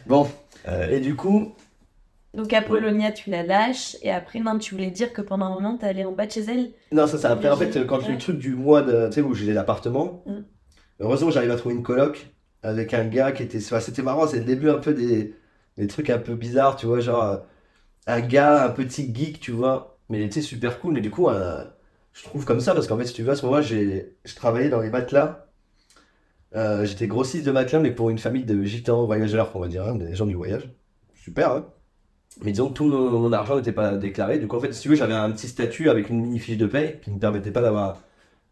Bon, 0.07 0.27
Euh, 0.69 0.89
et 0.91 1.01
du 1.01 1.17
coup, 1.17 1.55
Donc 2.35 2.53
Apollonia, 2.53 3.11
tu 3.13 3.31
la 3.31 3.43
lâches, 3.43 3.97
et 4.03 4.11
après, 4.13 4.39
non, 4.41 4.57
tu 4.59 4.75
voulais 4.75 4.91
dire 4.93 5.13
que 5.13 5.21
pendant 5.21 5.47
un 5.47 5.55
moment, 5.55 5.77
t'allais 5.77 6.05
en 6.05 6.13
bas 6.13 6.27
de 6.27 6.31
chez 6.33 6.43
elle? 6.49 6.71
Non, 6.93 7.07
ça 7.07 7.19
c'est 7.19 7.27
après, 7.27 7.51
en 7.51 7.57
fait, 7.57 7.85
quand 7.87 8.01
j'ai 8.01 8.11
eu 8.11 8.13
le 8.13 8.19
truc 8.19 8.39
du 8.39 8.55
mois 8.55 8.83
de, 8.83 9.09
tu 9.09 9.15
sais, 9.15 9.21
où 9.23 9.35
j'ai 9.35 9.53
l'appartement, 9.53 10.23
Mm. 10.27 10.43
heureusement, 11.01 11.31
j'arrive 11.31 11.51
à 11.51 11.57
trouver 11.57 11.75
une 11.75 11.83
coloc 11.83 12.29
avec 12.63 12.95
un 12.95 13.05
gars 13.07 13.33
qui 13.33 13.43
était, 13.43 13.59
enfin, 13.59 13.81
c'était 13.81 14.03
marrant, 14.03 14.27
c'est 14.29 14.39
le 14.39 14.45
début 14.45 14.71
un 14.71 14.79
peu 14.79 14.95
des, 14.95 15.35
des 15.77 15.87
trucs 15.89 16.11
un 16.11 16.19
peu 16.19 16.35
bizarres, 16.37 16.77
tu 16.77 16.87
vois, 16.87 17.01
genre 17.01 17.23
euh, 17.25 17.37
un 18.07 18.21
gars, 18.21 18.65
un 18.67 18.71
petit 18.71 19.15
geek, 19.15 19.41
tu 19.41 19.53
vois, 19.53 19.99
mais 20.09 20.29
tu 20.29 20.35
sais, 20.35 20.43
super 20.43 20.81
cool, 20.81 20.95
mais 20.95 21.01
du 21.01 21.11
coup, 21.11 21.29
euh, 21.29 21.65
je 22.13 22.25
trouve 22.25 22.45
comme 22.45 22.61
ça, 22.61 22.75
parce 22.75 22.87
qu'en 22.87 22.99
fait, 22.99 23.07
si 23.07 23.15
tu 23.15 23.23
veux, 23.23 23.33
à 23.33 23.37
ce 23.37 23.45
moment-là, 23.47 23.63
j'ai, 23.63 24.17
je 24.25 24.35
travaillais 24.35 24.69
dans 24.69 24.81
les 24.81 24.91
matelas, 24.91 25.47
Euh, 26.55 26.85
j'étais 26.85 27.07
grossiste 27.07 27.47
de 27.47 27.51
matelas, 27.53 27.81
mais 27.81 27.93
pour 27.93 28.11
une 28.11 28.19
famille 28.19 28.45
de 28.45 28.63
gitans 28.65 29.07
voyageurs, 29.07 29.51
on 29.55 29.61
va 29.61 29.69
dire, 29.69 29.85
hein, 29.87 29.95
des 29.95 30.15
gens 30.15 30.27
du 30.27 30.35
voyage. 30.35 30.69
Super, 31.15 31.51
hein. 31.53 31.67
Mais 32.43 32.53
disons 32.53 32.69
que 32.69 32.75
tout 32.75 32.87
mon, 32.87 33.33
argent 33.33 33.57
n'était 33.57 33.73
pas 33.73 33.97
déclaré. 33.97 34.39
Du 34.39 34.49
coup, 34.49 34.57
en 34.57 34.61
fait, 34.61 34.73
si 34.73 34.83
tu 34.83 34.89
veux, 34.89 34.97
j'avais 34.97 35.15
un 35.15 35.31
petit 35.33 35.49
statut 35.49 35.91
avec 35.91 36.11
une 36.11 36.21
mini 36.23 36.39
fiche 36.39 36.59
de 36.59 36.67
paye 36.67 36.99
qui 37.03 37.11
ne 37.11 37.17
me 37.17 37.21
permettait 37.21 37.53
pas 37.53 37.63
d'avoir 37.63 38.03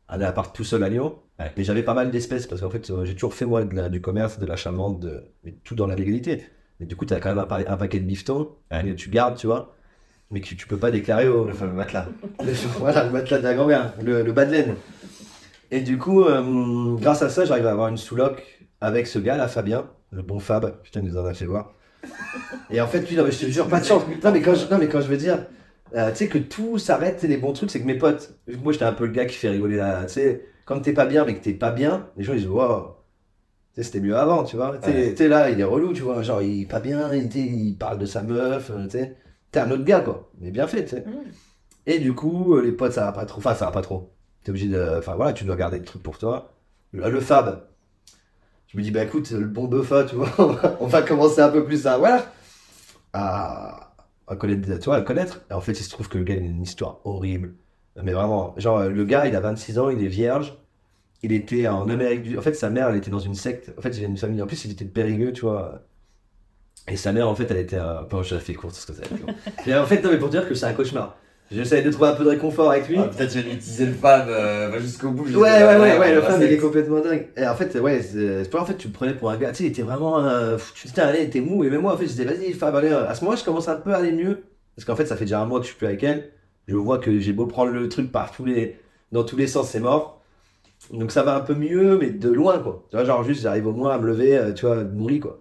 un 0.09 0.21
appart 0.21 0.55
tout 0.55 0.65
seul 0.65 0.83
à 0.85 0.89
Lyon. 0.89 1.19
Mais 1.57 1.65
j'avais 1.65 1.83
pas 1.83 1.95
mal 1.95 2.11
d'espèces 2.11 2.47
parce 2.47 2.61
qu'en 2.61 2.71
fait, 2.71 2.91
euh, 2.91 3.05
j'ai 3.07 3.15
toujours 3.15 3.35
fait 3.35 3.47
moi 3.47 3.65
de 3.65 3.89
du 3.89 4.01
commerce, 4.03 4.39
de 4.39 4.47
l'achat-vente, 4.47 5.07
tout 5.65 5.75
dans 5.75 5.87
la 5.87 5.97
légalité. 5.97 6.45
Mais 6.81 6.87
du 6.87 6.97
coup, 6.97 7.05
tu 7.05 7.15
as 7.15 7.21
quand 7.21 7.29
même 7.29 7.39
un, 7.39 7.45
pa- 7.47 7.61
un 7.67 7.77
paquet 7.77 8.01
de 8.01 8.05
bifetons 8.07 8.49
Ouais. 8.73 8.83
que 8.83 8.93
tu 8.93 9.11
gardes, 9.11 9.37
tu 9.37 9.47
vois, 9.47 9.77
mais 10.31 10.41
que 10.41 10.47
tu 10.55 10.67
peux 10.67 10.77
pas 10.79 10.91
déclarer 10.91 11.29
au, 11.29 11.45
le 11.45 11.53
fameux 11.53 11.73
matelas. 11.75 12.07
le, 12.45 12.53
voilà, 12.79 13.05
le 13.05 13.11
matelas 13.11 13.39
de 13.39 13.43
la 13.45 13.55
grand-mère, 13.55 13.93
le, 14.03 14.23
le 14.23 14.33
bas 14.33 14.47
de 14.47 14.53
laine. 14.53 14.75
Et 15.71 15.81
du 15.83 15.99
coup, 15.99 16.25
euh, 16.25 16.97
grâce 16.97 17.23
à 17.23 17.29
ça, 17.29 17.45
j'arrive 17.45 17.67
à 17.67 17.71
avoir 17.73 17.89
une 17.89 17.97
sous-loc 17.99 18.43
avec 18.81 19.07
ce 19.07 19.19
gars 19.19 19.37
là, 19.37 19.47
Fabien, 19.47 19.87
le 20.11 20.23
bon 20.23 20.41
Fab. 20.41 20.81
Putain, 20.83 21.01
il 21.01 21.07
nous 21.09 21.19
en 21.19 21.25
a 21.27 21.35
fait 21.35 21.45
voir. 21.47 21.75
Et 22.71 22.81
en 22.81 22.87
fait, 22.87 23.01
lui, 23.09 23.17
non, 23.17 23.25
mais 23.25 23.31
je 23.31 23.41
te 23.47 23.51
jure, 23.51 23.69
pas 23.69 23.81
de 23.81 23.85
chance. 23.85 24.03
Non, 24.25 24.33
mais 24.33 24.41
quand 24.41 24.55
je, 24.55 24.67
non, 24.71 24.79
mais 24.79 24.89
quand 24.89 25.01
je 25.01 25.07
veux 25.09 25.17
dire, 25.17 25.47
euh, 25.95 26.11
tu 26.11 26.17
sais, 26.17 26.29
que 26.29 26.39
tout 26.39 26.79
s'arrête, 26.79 27.23
les 27.23 27.37
bons 27.37 27.53
trucs, 27.53 27.71
c'est 27.71 27.81
que 27.81 27.87
mes 27.87 27.99
potes, 27.99 28.35
moi, 28.63 28.73
j'étais 28.73 28.85
un 28.85 28.93
peu 28.93 29.05
le 29.07 29.13
gars 29.13 29.27
qui 29.27 29.37
fait 29.37 29.49
rigoler 29.51 29.77
là. 29.77 30.05
Tu 30.07 30.15
sais, 30.15 30.47
quand 30.65 30.81
t'es 30.81 30.93
pas 30.93 31.07
bien, 31.07 31.25
mais 31.25 31.35
que 31.35 31.43
t'es 31.45 31.53
pas 31.53 31.71
bien, 31.73 32.07
les 32.17 32.25
gens, 32.25 32.33
ils 32.33 32.39
disent, 32.41 32.49
wow. 32.49 32.95
C'était 33.77 34.01
mieux 34.01 34.17
avant, 34.17 34.45
tu 34.45 34.57
vois. 34.57 34.73
Ouais. 34.73 35.15
sais, 35.17 35.29
là, 35.29 35.49
il 35.51 35.61
est 35.61 35.65
relou, 35.65 35.93
tu 35.93 36.03
vois. 36.03 36.23
Genre, 36.23 36.43
il 36.43 36.63
est 36.63 36.67
pas 36.67 36.81
bien, 36.81 37.13
il, 37.15 37.77
parle 37.79 37.99
de 37.99 38.07
sa 38.07 38.23
meuf, 38.23 38.71
euh, 38.71 38.85
tu 38.85 38.91
sais. 38.91 39.17
T'es 39.53 39.61
un 39.61 39.71
autre 39.71 39.85
gars, 39.85 40.01
quoi. 40.01 40.31
Mais 40.41 40.51
bien 40.51 40.67
fait, 40.67 40.85
tu 40.85 40.91
sais. 40.91 41.01
Mm. 41.01 41.31
Et 41.87 41.99
du 41.99 42.13
coup, 42.15 42.55
euh, 42.55 42.63
les 42.63 42.73
potes, 42.73 42.93
ça 42.93 43.07
va 43.07 43.13
pas 43.13 43.25
trop. 43.27 43.39
Enfin, 43.39 43.55
ça 43.55 43.67
va 43.67 43.71
pas 43.71 43.83
trop. 43.83 44.13
T'es 44.45 44.51
obligé 44.51 44.69
de. 44.69 44.99
Enfin, 44.99 45.15
voilà, 45.15 45.33
tu 45.33 45.45
dois 45.45 45.57
garder 45.57 45.79
le 45.79 45.85
truc 45.85 46.03
pour 46.03 46.19
toi. 46.19 46.53
Le, 46.93 47.09
le 47.09 47.21
Fab. 47.21 47.67
Je 48.67 48.77
me 48.77 48.83
dis, 48.83 48.91
bah 48.91 49.03
écoute, 49.03 49.31
le 49.31 49.47
bon 49.47 49.67
Buffa, 49.67 50.05
tu 50.05 50.17
vois, 50.17 50.31
on 50.39 50.47
va, 50.47 50.77
on 50.81 50.87
va 50.87 51.03
commencer 51.03 51.41
un 51.41 51.49
peu 51.49 51.65
plus 51.65 51.87
à. 51.87 51.99
Voilà. 51.99 52.27
À, 53.13 53.95
à 54.29 54.37
connaître, 54.37 54.79
tu 54.79 54.85
vois, 54.85 54.97
à 54.97 54.99
le 54.99 55.05
connaître. 55.05 55.43
Et 55.51 55.55
en 55.55 55.61
fait, 55.61 55.73
il 55.73 55.83
se 55.83 55.91
trouve 55.91 56.09
que 56.09 56.19
le 56.19 56.25
gars, 56.25 56.35
il 56.35 56.43
a 56.43 56.47
une 56.47 56.63
histoire 56.63 57.01
horrible. 57.05 57.55
Mais 58.03 58.13
vraiment, 58.13 58.55
genre, 58.57 58.85
le 58.85 59.05
gars, 59.05 59.27
il 59.27 59.35
a 59.35 59.41
26 59.41 59.79
ans, 59.79 59.91
il 59.91 60.03
est 60.03 60.09
vierge. 60.09 60.60
Il 61.23 61.33
était 61.33 61.69
en 61.69 61.89
Amérique 61.89 62.23
du. 62.23 62.39
En 62.39 62.43
fait, 62.43 62.55
sa 62.55 62.71
mère, 62.71 62.89
elle 62.89 62.97
était 62.97 63.11
dans 63.11 63.19
une 63.19 63.35
secte. 63.35 63.73
En 63.79 63.83
fait, 63.83 63.91
il 63.91 64.05
a 64.05 64.09
une 64.09 64.17
famille. 64.17 64.41
En 64.43 64.47
plus, 64.47 64.65
il 64.65 64.73
était 64.73 64.85
de 64.85 64.91
Périgueux, 64.91 65.33
tu 65.33 65.43
vois. 65.43 65.83
Et 66.89 66.97
sa 66.97 67.13
mère, 67.13 67.29
en 67.29 67.35
fait, 67.35 67.47
elle 67.51 67.59
était. 67.59 67.77
Euh... 67.79 68.03
Bon, 68.09 68.23
je 68.23 68.35
la 68.35 68.41
fais 68.41 68.55
courte, 68.55 68.75
parce 68.75 68.87
que 68.87 68.93
ça. 68.95 69.03
Mais 69.67 69.75
en 69.77 69.85
fait, 69.87 70.03
non, 70.03 70.11
mais 70.11 70.19
pour 70.19 70.31
dire 70.31 70.49
que 70.49 70.55
c'est 70.55 70.67
un 70.67 70.73
cauchemar. 70.73 71.17
J'essaie 71.53 71.83
de 71.83 71.91
trouver 71.91 72.11
un 72.11 72.15
peu 72.15 72.23
de 72.25 72.29
réconfort 72.29 72.71
avec 72.71 72.89
lui. 72.89 72.97
Ah, 72.97 73.09
Peut-être 73.09 73.33
j'ai 73.33 73.41
utilisé 73.41 73.85
le 73.87 73.93
fab 73.93 74.29
euh, 74.29 74.81
jusqu'au 74.81 75.11
bout. 75.11 75.25
Ouais, 75.27 75.41
ouais, 75.41 75.77
ouais, 75.79 75.99
ouais, 75.99 76.15
le 76.15 76.23
fan 76.23 76.33
fan 76.39 76.43
il 76.43 76.53
est 76.53 76.59
complètement 76.59 77.01
dingue. 77.01 77.27
Et 77.37 77.45
en 77.45 77.57
fait, 77.57 77.75
ouais, 77.79 78.01
c'est 78.03 78.55
en 78.55 78.65
fait, 78.65 78.77
tu 78.77 78.87
le 78.87 78.93
prenais 78.93 79.15
pour 79.15 79.31
un 79.31 79.37
gars, 79.37 79.51
tu 79.51 79.57
sais, 79.57 79.65
il 79.65 79.67
était 79.67 79.83
vraiment. 79.83 80.25
euh, 80.25 80.57
disais, 80.85 81.01
allez, 81.03 81.29
t'es 81.29 81.41
mou, 81.41 81.65
et 81.65 81.71
même 81.71 81.81
moi, 81.81 81.95
en 81.95 81.97
fait, 81.97 82.05
je 82.05 82.11
disais, 82.11 82.25
vas-y, 82.25 82.53
Fab, 82.53 82.75
allez. 82.77 82.91
À 82.93 83.15
ce 83.17 83.23
moment-là, 83.23 83.39
je 83.41 83.45
commence 83.45 83.67
un 83.69 83.75
peu 83.77 83.93
à 83.93 83.97
aller 83.97 84.13
mieux. 84.13 84.45
Parce 84.77 84.85
qu'en 84.87 84.95
fait, 84.95 85.07
ça 85.07 85.17
fait 85.17 85.25
déjà 85.25 85.41
un 85.41 85.47
mois 85.47 85.59
que 85.59 85.65
je 85.65 85.71
suis 85.71 85.77
plus 85.79 85.89
avec 85.89 86.03
elle. 86.05 86.31
Je 86.69 86.77
vois 86.77 86.99
que 86.99 87.19
j'ai 87.19 87.33
beau 87.33 87.47
prendre 87.47 87.73
le 87.73 87.89
truc 87.89 88.13
par 88.13 88.31
tous 88.31 88.45
les, 88.45 88.77
dans 89.11 89.25
tous 89.25 89.37
les 89.37 89.49
sens, 89.49 89.69
c'est 89.71 89.81
mort. 89.81 90.20
Donc 90.93 91.13
ça 91.13 91.23
va 91.23 91.37
un 91.37 91.41
peu 91.41 91.55
mieux, 91.55 91.99
mais 91.99 92.11
de 92.11 92.29
loin, 92.29 92.59
quoi. 92.59 92.85
Tu 92.91 92.97
vois, 92.97 93.05
genre, 93.05 93.23
juste, 93.23 93.43
j'arrive 93.43 93.67
au 93.67 93.73
moins 93.73 93.93
à 93.95 93.99
me 93.99 94.07
lever, 94.07 94.37
euh, 94.37 94.53
tu 94.53 94.67
vois, 94.67 94.83
nourri, 94.83 95.21
quoi. 95.21 95.41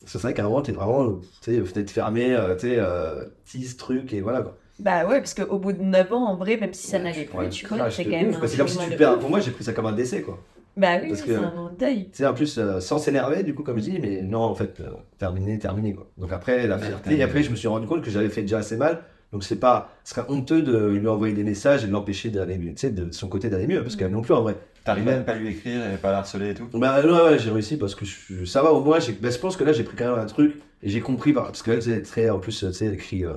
Parce 0.00 0.12
que 0.12 0.18
C'est 0.18 0.22
vrai 0.22 0.34
qu'à 0.34 0.42
un 0.42 0.48
moment, 0.48 0.62
t'es 0.62 0.72
vraiment, 0.72 1.20
tu 1.42 1.52
sais, 1.52 1.64
fenêtre 1.64 1.92
fermée, 1.92 2.34
euh, 2.34 2.54
tu 2.54 2.68
sais, 2.68 2.76
euh, 2.78 3.24
tease, 3.44 3.76
truc, 3.76 4.12
et 4.12 4.20
voilà, 4.20 4.42
quoi. 4.42 4.56
Bah 4.78 5.06
ouais, 5.06 5.18
parce 5.18 5.34
qu'au 5.34 5.58
bout 5.58 5.72
de 5.72 5.82
9 5.82 6.12
ans, 6.12 6.28
en 6.28 6.36
vrai, 6.36 6.56
même 6.56 6.72
si 6.72 6.86
ça 6.86 6.98
n'allait 6.98 7.24
plus, 7.24 7.48
tu 7.48 7.66
ah, 7.66 7.68
connais, 7.68 7.90
je 7.90 7.96
c'est 7.96 8.04
quand 8.04 8.10
même. 8.10 8.32
C'est 8.46 8.56
comme 8.56 8.68
si 8.68 8.78
tu 8.78 8.96
perds. 8.96 9.18
Pour 9.18 9.28
moi, 9.28 9.40
j'ai 9.40 9.50
pris 9.50 9.64
ça 9.64 9.72
comme 9.72 9.86
un 9.86 9.92
décès, 9.92 10.22
quoi. 10.22 10.38
Bah 10.78 10.98
oui, 11.02 11.08
Parce 11.08 11.24
c'est 11.24 11.34
un 11.34 11.72
deuil. 11.76 12.04
Tu 12.04 12.18
sais, 12.18 12.26
en 12.26 12.34
plus, 12.34 12.56
euh, 12.56 12.78
sans 12.78 12.98
s'énerver, 12.98 13.42
du 13.42 13.52
coup, 13.52 13.64
comme 13.64 13.78
je 13.78 13.82
dis, 13.82 13.98
mais 14.00 14.22
non, 14.22 14.42
en 14.42 14.54
fait, 14.54 14.78
euh, 14.78 14.90
terminé, 15.18 15.58
terminé, 15.58 15.92
quoi. 15.92 16.08
Donc 16.16 16.32
après, 16.32 16.68
la 16.68 16.78
fierté, 16.78 17.16
et 17.16 17.22
après, 17.24 17.42
je 17.42 17.50
me 17.50 17.56
suis 17.56 17.66
rendu 17.66 17.88
compte 17.88 18.02
que 18.02 18.10
j'avais 18.10 18.28
fait 18.28 18.42
déjà 18.42 18.58
assez 18.58 18.76
mal. 18.76 19.02
Donc 19.32 19.44
c'est 19.44 19.56
pas, 19.56 19.90
ce 20.04 20.14
serait 20.14 20.24
honteux 20.30 20.62
de 20.62 20.86
lui 20.86 21.06
envoyer 21.08 21.34
des 21.34 21.44
messages 21.44 21.84
et 21.84 21.86
de 21.88 21.92
l'empêcher 21.92 22.30
d'aller 22.30 22.56
mieux, 22.56 22.70
tu 22.70 22.78
sais, 22.78 22.90
de 22.90 23.10
son 23.12 23.28
côté 23.28 23.50
d'aller 23.50 23.66
mieux, 23.66 23.82
parce 23.82 23.96
qu'elle 23.96 24.12
non 24.12 24.22
plus, 24.22 24.32
en 24.32 24.42
vrai. 24.42 24.56
T'arrives 24.84 25.04
même 25.04 25.24
pas 25.24 25.32
à 25.32 25.34
lui 25.36 25.48
écrire 25.48 25.92
et 25.92 25.96
pas 25.98 26.08
à 26.08 26.12
la 26.12 26.18
harceler 26.18 26.50
et 26.50 26.54
tout. 26.54 26.68
Bah 26.72 27.00
ouais, 27.00 27.10
ouais, 27.10 27.38
j'ai 27.38 27.50
réussi 27.50 27.76
parce 27.76 27.94
que 27.94 28.04
je- 28.04 28.44
ça 28.44 28.62
va 28.62 28.72
au 28.72 28.82
moins. 28.82 28.98
j'ai- 29.00 29.12
bah, 29.12 29.30
je 29.30 29.38
pense 29.38 29.56
que 29.56 29.64
là, 29.64 29.72
j'ai 29.72 29.84
pris 29.84 29.96
quand 29.96 30.10
même 30.10 30.18
un 30.18 30.26
truc 30.26 30.56
et 30.82 30.88
j'ai 30.88 31.00
compris, 31.00 31.32
par- 31.32 31.44
parce 31.46 31.62
qu'elle, 31.62 31.82
c'est 31.82 32.02
très, 32.02 32.30
en 32.30 32.38
plus, 32.38 32.58
tu 32.58 32.72
sais, 32.72 32.86
elle 32.86 32.94
écrit 32.94 33.24
euh, 33.24 33.34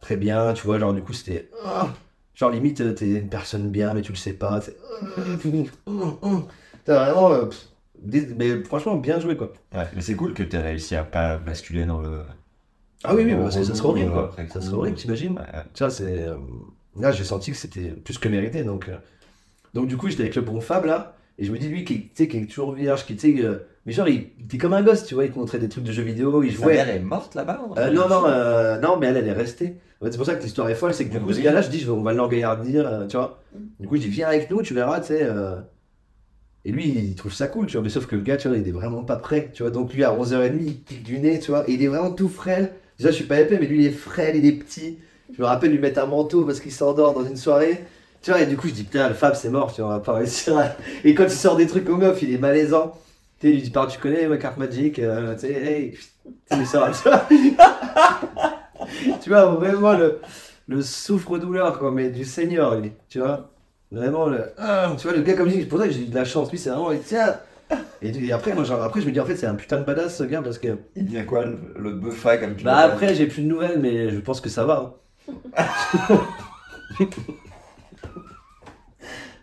très 0.00 0.16
bien, 0.16 0.52
tu 0.54 0.64
vois, 0.66 0.78
genre, 0.78 0.94
du 0.94 1.02
coup, 1.02 1.12
c'était. 1.12 1.50
ah, 1.64 1.88
genre, 2.34 2.50
limite, 2.50 2.80
euh, 2.80 2.92
t'es 2.94 3.08
une 3.10 3.28
personne 3.28 3.70
bien, 3.70 3.94
mais 3.94 4.02
tu 4.02 4.12
le 4.12 4.18
sais 4.18 4.34
pas. 4.34 4.60
c'est, 4.60 4.76
T'as 6.84 7.04
vraiment. 7.04 7.32
euh, 7.32 7.46
pff, 7.46 7.68
des- 8.02 8.26
mais 8.34 8.62
franchement, 8.64 8.96
bien 8.96 9.20
joué, 9.20 9.36
quoi. 9.36 9.52
Ouais, 9.74 9.86
mais 9.94 10.00
c'est 10.02 10.14
cool 10.16 10.34
que 10.34 10.42
t'aies 10.42 10.58
réussi 10.60 10.94
à 10.96 11.04
pas 11.04 11.38
basculer 11.38 11.84
dans 11.84 12.00
le. 12.00 12.22
Ah 13.04 13.14
oui, 13.14 13.24
oui, 13.24 13.34
parce 13.34 13.56
que 13.56 13.64
ça 13.64 13.74
serait 13.74 13.88
horrible, 13.88 14.12
quoi. 14.12 14.32
Ça 14.52 14.60
serait 14.60 14.74
horrible, 14.76 14.96
t'imagines 14.96 15.32
Ouais, 15.32 15.40
ouais. 15.40 15.64
Ça, 15.74 15.90
c'est. 15.90 16.28
euh, 16.28 16.36
Là, 16.96 17.10
j'ai 17.10 17.24
senti 17.24 17.50
que 17.50 17.56
c'était 17.56 17.90
plus 17.90 18.18
que 18.18 18.28
mérité. 18.28 18.62
Donc, 18.62 18.88
donc 19.74 19.88
du 19.88 19.96
coup, 19.96 20.08
j'étais 20.08 20.22
avec 20.22 20.34
le 20.36 20.42
bon 20.42 20.60
Fab, 20.60 20.84
là. 20.86 21.16
Et 21.38 21.44
je 21.44 21.50
me 21.52 21.58
dis, 21.58 21.68
lui, 21.68 21.84
qui, 21.84 22.02
tu 22.02 22.10
sais, 22.14 22.28
qui 22.28 22.38
est 22.38 22.46
toujours 22.46 22.72
vierge, 22.72 23.04
qui, 23.06 23.16
tu 23.16 23.36
sais. 23.36 23.44
euh, 23.44 23.58
mais 23.86 23.92
genre, 23.92 24.08
il 24.08 24.28
était 24.44 24.56
comme 24.56 24.72
un 24.72 24.82
gosse, 24.82 25.04
tu 25.04 25.14
vois. 25.14 25.24
Il 25.24 25.32
te 25.32 25.38
montrait 25.38 25.58
des 25.58 25.68
trucs 25.68 25.84
de 25.84 25.90
jeux 25.92 26.04
vidéo, 26.04 26.42
il 26.44 26.52
Sa 26.52 26.62
jouait. 26.62 26.74
mère 26.74 26.88
est 26.88 27.00
morte 27.00 27.34
là-bas 27.34 27.60
Euh, 27.76 27.90
non, 27.90 28.08
non, 28.08 28.22
euh, 28.26 28.78
non, 28.78 28.96
mais 28.98 29.08
elle, 29.08 29.16
elle 29.16 29.26
est 29.28 29.32
restée. 29.32 29.74
Ouais, 30.00 30.10
c'est 30.12 30.16
pour 30.16 30.26
ça 30.26 30.36
que 30.36 30.42
l'histoire 30.42 30.68
est 30.70 30.74
folle. 30.76 30.94
C'est 30.94 31.06
que 31.06 31.12
du 31.12 31.20
coup, 31.20 31.32
ce 31.32 31.40
gars-là, 31.40 31.60
je 31.60 31.70
dis, 31.70 31.80
je 31.80 31.86
vais- 31.86 31.90
on 31.92 32.02
va 32.02 32.12
l'engaillardir, 32.12 32.86
euh, 32.86 33.06
tu 33.08 33.16
vois. 33.16 33.42
Du 33.80 33.88
coup, 33.88 33.96
je 33.96 34.02
dis, 34.02 34.08
viens 34.08 34.28
avec 34.28 34.48
nous, 34.50 34.62
tu 34.62 34.74
verras, 34.74 35.00
tu 35.00 35.08
sais. 35.08 35.22
euh. 35.22 35.56
Et 36.64 36.72
lui, 36.72 36.88
il 36.88 37.14
trouve 37.14 37.32
ça 37.32 37.46
cool, 37.46 37.66
tu 37.66 37.72
vois. 37.74 37.82
Mais 37.82 37.90
sauf 37.90 38.06
que 38.06 38.16
le 38.16 38.22
gars, 38.22 38.36
tu 38.38 38.48
vois, 38.48 38.56
il 38.56 38.66
est 38.66 38.72
vraiment 38.72 39.02
pas 39.04 39.16
prêt, 39.16 39.50
tu 39.52 39.62
vois. 39.64 39.70
Donc, 39.70 39.92
lui, 39.92 40.02
à 40.04 40.12
11h30, 40.14 40.62
il 40.64 40.74
pique 40.80 41.02
du 41.02 41.18
nez, 41.18 41.38
tu 41.38 41.50
vois. 41.50 41.68
Et 41.68 41.74
il 41.74 41.82
est 41.82 41.88
vraiment 41.88 42.10
tout 42.12 42.28
frêle. 42.28 42.72
Déjà, 42.98 43.10
je 43.10 43.16
suis 43.16 43.24
pas 43.24 43.40
épais, 43.40 43.58
mais 43.60 43.66
lui, 43.66 43.80
il 43.80 43.86
est 43.86 43.90
frêle, 43.90 44.36
il 44.36 44.46
est 44.46 44.52
petit. 44.52 44.98
Je 45.36 45.42
me 45.42 45.46
rappelle 45.46 45.72
lui 45.72 45.78
mettre 45.78 46.00
un 46.00 46.06
manteau 46.06 46.44
parce 46.44 46.60
qu'il 46.60 46.72
s'endort 46.72 47.12
dans 47.12 47.24
une 47.24 47.36
soirée. 47.36 47.84
Tu 48.24 48.30
vois, 48.30 48.40
et 48.40 48.46
du 48.46 48.56
coup, 48.56 48.68
je 48.68 48.72
dis, 48.72 48.84
putain, 48.84 49.08
le 49.08 49.14
Fab, 49.14 49.34
c'est 49.34 49.50
mort, 49.50 49.70
tu 49.74 49.82
vois, 49.82 49.90
on 49.90 49.94
va 49.94 50.00
pas 50.00 50.14
réussir. 50.14 50.56
à- 50.56 50.70
Et 51.04 51.14
quand 51.14 51.24
il 51.24 51.30
sort 51.30 51.56
des 51.56 51.66
trucs 51.66 51.86
aux 51.90 51.96
meufs, 51.98 52.22
il 52.22 52.32
est 52.32 52.38
malaisant. 52.38 52.94
Tu 53.38 53.48
lui 53.52 53.60
dit, 53.60 53.68
Par- 53.70 53.86
tu 53.86 53.98
connais 53.98 54.26
ma 54.26 54.38
carte 54.38 54.56
Magic, 54.56 54.98
euh, 54.98 55.34
tu 55.34 55.40
sais, 55.40 55.52
hey, 55.52 55.98
tu 56.50 56.64
ça 56.64 56.90
tu 56.90 57.08
vois. 57.08 57.26
tu 59.22 59.28
vois, 59.28 59.44
vraiment 59.46 59.92
le, 59.92 60.20
le 60.68 60.80
souffre-douleur, 60.80 61.78
quoi, 61.78 61.90
mais 61.90 62.08
du 62.08 62.24
Seigneur, 62.24 62.80
lui, 62.80 62.92
tu 63.10 63.18
vois. 63.18 63.50
Vraiment, 63.92 64.26
le, 64.26 64.38
tu 64.98 65.06
vois, 65.06 65.16
le 65.16 65.22
gars, 65.22 65.34
comme 65.34 65.48
je 65.50 65.54
dis, 65.56 65.60
c'est 65.60 65.66
pour 65.68 65.78
ça 65.78 65.86
que 65.86 65.92
j'ai 65.92 66.00
eu 66.02 66.06
de 66.06 66.14
la 66.14 66.24
chance, 66.24 66.50
lui, 66.50 66.56
c'est 66.58 66.70
vraiment, 66.70 66.90
tiens. 67.04 67.36
Et, 68.00 68.08
et 68.26 68.32
après, 68.32 68.54
moi, 68.54 68.64
genre, 68.64 68.82
après, 68.82 69.02
je 69.02 69.06
me 69.06 69.12
dis, 69.12 69.20
en 69.20 69.26
fait, 69.26 69.36
c'est 69.36 69.46
un 69.46 69.54
putain 69.54 69.78
de 69.80 69.84
badass, 69.84 70.16
ce 70.16 70.24
gars, 70.24 70.40
parce 70.40 70.58
que. 70.58 70.78
Il 70.96 71.04
vient 71.04 71.24
quoi 71.24 71.44
le- 71.44 71.58
L'autre 71.76 71.98
buffa 71.98 72.38
comme 72.38 72.56
tu 72.56 72.64
Bah, 72.64 72.78
après, 72.78 73.14
j'ai 73.14 73.26
plus 73.26 73.42
de 73.42 73.48
nouvelles, 73.48 73.78
mais 73.80 74.08
je 74.08 74.18
pense 74.20 74.40
que 74.40 74.48
ça 74.48 74.64
va. 74.64 74.94
hein. 75.58 75.64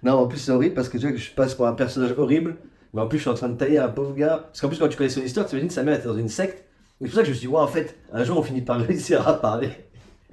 non, 0.04 0.14
en 0.14 0.28
plus, 0.28 0.40
c'est 0.40 0.52
horrible 0.52 0.76
parce 0.76 0.90
que 0.90 0.98
tu 0.98 1.04
vois 1.06 1.12
que 1.12 1.18
je 1.22 1.32
passe 1.32 1.54
pour 1.56 1.68
un 1.68 1.74
personnage 1.74 2.14
horrible, 2.18 2.56
mais 2.94 3.02
en 3.02 3.08
plus, 3.08 3.18
je 3.20 3.24
suis 3.24 3.30
en 3.30 3.36
train 3.36 3.50
de 3.50 3.58
tailler 3.58 3.78
un 3.80 3.90
pauvre 3.90 4.16
gars. 4.16 4.46
Parce 4.48 4.62
qu'en 4.62 4.68
plus, 4.68 4.80
quand 4.80 4.88
tu 4.90 4.98
connais 4.98 5.10
son 5.10 5.22
histoire, 5.22 5.46
tu 5.46 5.54
imagines 5.54 5.68
que 5.70 5.74
sa 5.74 5.84
mère 5.84 5.96
était 5.96 6.08
dans 6.08 6.18
une 6.18 6.30
secte. 6.30 6.60
Et 7.02 7.06
C'est 7.06 7.08
pour 7.08 7.14
ça 7.16 7.22
que 7.22 7.26
je 7.28 7.32
me 7.32 7.36
suis 7.38 7.48
dit, 7.48 7.54
ouais, 7.54 7.60
en 7.62 7.68
fait, 7.68 7.98
un 8.14 8.24
jour, 8.24 8.38
on 8.38 8.44
finit 8.44 8.62
par 8.62 8.80
réussir 8.88 9.28
à 9.28 9.40
parler. 9.40 9.70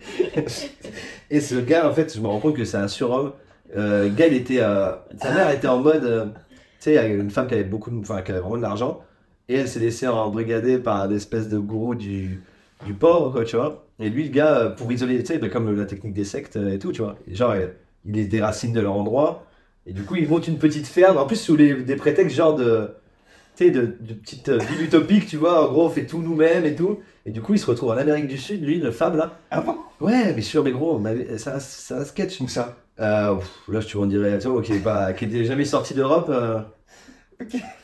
Et 1.30 1.40
ce 1.40 1.56
gars, 1.56 1.88
en 1.88 1.92
fait, 1.92 2.14
je 2.14 2.20
me 2.20 2.26
rends 2.26 2.40
compte 2.40 2.56
que 2.56 2.64
c'est 2.64 2.76
un 2.76 2.88
surhomme. 2.88 3.32
Euh, 3.76 4.08
gars, 4.14 4.26
il 4.26 4.34
était. 4.34 4.60
euh, 4.60 4.92
sa 5.20 5.32
mère 5.32 5.50
était 5.50 5.68
en 5.68 5.78
mode. 5.78 6.04
euh, 6.04 6.26
tu 6.26 6.30
sais, 6.80 6.92
il 6.92 6.94
y 6.94 6.98
a 6.98 7.06
une 7.06 7.30
femme 7.30 7.46
qui 7.48 7.54
avait 7.54 7.64
beaucoup 7.64 7.90
enfin, 8.00 8.22
qui 8.22 8.30
avait 8.30 8.40
vraiment 8.40 8.56
de 8.56 8.62
l'argent. 8.62 9.02
Et 9.48 9.54
elle 9.56 9.68
s'est 9.68 9.80
laissée 9.80 10.06
embrigader 10.06 10.78
par 10.78 11.02
un 11.02 11.10
espèce 11.10 11.48
de 11.48 11.58
gourou 11.58 11.94
du, 11.94 12.42
du 12.86 12.94
pauvre, 12.94 13.30
quoi, 13.32 13.44
tu 13.44 13.56
vois. 13.56 13.86
Et 13.98 14.10
lui, 14.10 14.24
le 14.24 14.30
gars, 14.30 14.58
euh, 14.58 14.70
pour 14.70 14.90
isoler, 14.92 15.18
tu 15.20 15.26
sais, 15.26 15.38
bah, 15.38 15.48
comme 15.48 15.74
la 15.76 15.86
technique 15.86 16.14
des 16.14 16.24
sectes 16.24 16.56
et 16.56 16.78
tout, 16.78 16.92
tu 16.92 17.02
vois. 17.02 17.16
Genre, 17.30 17.54
il 17.56 18.12
les 18.12 18.24
déracine 18.26 18.72
de 18.72 18.80
leur 18.80 18.94
endroit. 18.94 19.44
Et 19.88 19.92
du 19.92 20.02
coup, 20.02 20.16
il 20.16 20.28
monte 20.28 20.46
une 20.46 20.58
petite 20.58 20.86
ferme. 20.86 21.16
En 21.16 21.26
plus, 21.26 21.36
sous 21.36 21.56
les, 21.56 21.74
des 21.74 21.96
prétextes, 21.96 22.36
genre 22.36 22.54
de. 22.54 22.90
tu 23.56 23.64
sais, 23.64 23.70
de, 23.70 23.96
de 24.00 24.12
petites 24.14 24.50
euh, 24.50 24.58
villes 24.58 24.82
utopiques, 24.84 25.26
tu 25.26 25.36
vois. 25.38 25.66
En 25.66 25.72
gros, 25.72 25.86
on 25.86 25.90
fait 25.90 26.04
tout 26.06 26.20
nous-mêmes 26.22 26.64
et 26.66 26.74
tout. 26.74 26.98
Et 27.24 27.30
du 27.30 27.40
coup, 27.40 27.54
il 27.54 27.58
se 27.58 27.66
retrouve 27.66 27.90
en 27.90 27.96
Amérique 27.96 28.28
du 28.28 28.36
Sud, 28.38 28.62
lui, 28.62 28.78
le 28.78 28.90
Fab, 28.90 29.16
là. 29.16 29.38
Ah 29.50 29.62
bon? 29.62 29.76
Ouais, 30.00 30.32
mais 30.34 30.42
sûr, 30.42 30.62
mais 30.62 30.70
gros, 30.72 30.98
mais 30.98 31.38
ça, 31.38 31.56
un 31.56 32.04
sketch. 32.04 32.40
Où 32.40 32.48
ça 32.48 32.76
Euh, 33.00 33.34
pff, 33.36 33.48
là, 33.68 33.80
tu 33.80 33.96
m'en 33.96 34.06
dirais, 34.06 34.38
tu 34.38 34.48
vois, 34.48 34.62
qui 34.62 34.74
est, 34.74 34.78
pas, 34.78 35.12
qui 35.14 35.24
est 35.24 35.44
jamais 35.44 35.64
sorti 35.64 35.94
d'Europe. 35.94 36.28
euh. 36.30 36.60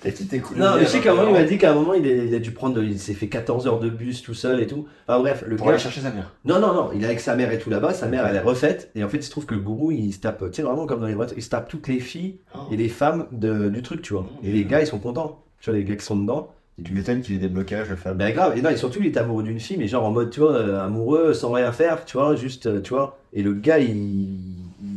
Tu 0.02 0.26
t'écoutes 0.26 0.56
Non, 0.56 0.74
mais 0.76 0.82
je 0.82 0.88
sais 0.88 1.00
qu'à 1.00 1.12
un 1.12 1.14
moment, 1.14 1.28
il 1.28 1.32
m'a 1.34 1.44
dit 1.44 1.58
qu'à 1.58 1.70
un 1.70 1.74
moment, 1.74 1.94
il, 1.94 2.06
est- 2.06 2.26
il 2.26 2.34
a 2.34 2.38
dû 2.38 2.50
prendre, 2.50 2.74
de- 2.74 2.82
il 2.82 2.98
s'est 2.98 3.14
fait 3.14 3.28
14 3.28 3.66
heures 3.66 3.78
de 3.78 3.88
bus 3.88 4.20
tout 4.22 4.34
seul 4.34 4.60
et 4.60 4.66
tout. 4.66 4.86
Enfin 5.06 5.20
bref, 5.20 5.44
le 5.46 5.56
Pour 5.56 5.66
gars. 5.66 5.74
aller 5.74 5.82
chercher 5.82 6.00
sa 6.00 6.10
mère. 6.10 6.32
Non, 6.44 6.58
non, 6.60 6.74
non, 6.74 6.90
il 6.94 7.02
est 7.02 7.06
avec 7.06 7.20
sa 7.20 7.36
mère 7.36 7.52
et 7.52 7.58
tout 7.58 7.70
là-bas. 7.70 7.94
Sa 7.94 8.08
mère, 8.08 8.26
elle 8.26 8.36
est 8.36 8.40
refaite. 8.40 8.90
Et 8.94 9.04
en 9.04 9.08
fait, 9.08 9.18
il 9.18 9.22
se 9.22 9.30
trouve 9.30 9.46
que 9.46 9.54
le 9.54 9.60
gourou, 9.60 9.92
il 9.92 10.12
se 10.12 10.18
tape, 10.20 10.40
tu 10.50 10.56
sais, 10.56 10.62
vraiment 10.62 10.86
comme 10.86 11.00
dans 11.00 11.06
les 11.06 11.14
boîtes, 11.14 11.34
il 11.36 11.42
se 11.42 11.50
tape 11.50 11.68
toutes 11.68 11.86
les 11.88 12.00
filles 12.00 12.36
et 12.72 12.76
les 12.76 12.88
femmes 12.88 13.26
de, 13.32 13.68
du 13.68 13.82
truc, 13.82 14.02
tu 14.02 14.12
vois. 14.14 14.26
Et 14.42 14.50
les 14.52 14.64
gars, 14.64 14.80
ils 14.80 14.86
sont 14.86 14.98
contents. 14.98 15.44
Tu 15.60 15.70
vois, 15.70 15.78
les 15.78 15.84
gars 15.84 15.96
qui 15.96 16.04
sont 16.04 16.16
dedans. 16.18 16.50
Tu 16.84 16.92
m'étonnes 16.92 17.20
qu'il 17.22 17.36
ait 17.36 17.38
des 17.38 17.48
blocages, 17.48 17.88
le 17.88 17.94
Fab. 17.96 18.18
Ben 18.18 18.34
grave, 18.34 18.58
et 18.58 18.60
non, 18.60 18.68
et 18.70 18.76
surtout 18.76 18.98
il 19.00 19.06
est 19.06 19.16
amoureux 19.16 19.44
d'une 19.44 19.60
fille, 19.60 19.76
mais 19.78 19.86
genre 19.86 20.04
en 20.04 20.10
mode, 20.10 20.30
tu 20.30 20.40
vois, 20.40 20.54
euh, 20.56 20.84
amoureux, 20.84 21.32
sans 21.32 21.52
rien 21.52 21.70
faire, 21.70 22.04
tu 22.04 22.16
vois, 22.16 22.34
juste, 22.34 22.66
euh, 22.66 22.80
tu 22.80 22.92
vois. 22.92 23.16
Et 23.32 23.44
le 23.44 23.54
gars, 23.54 23.78
il, 23.78 24.40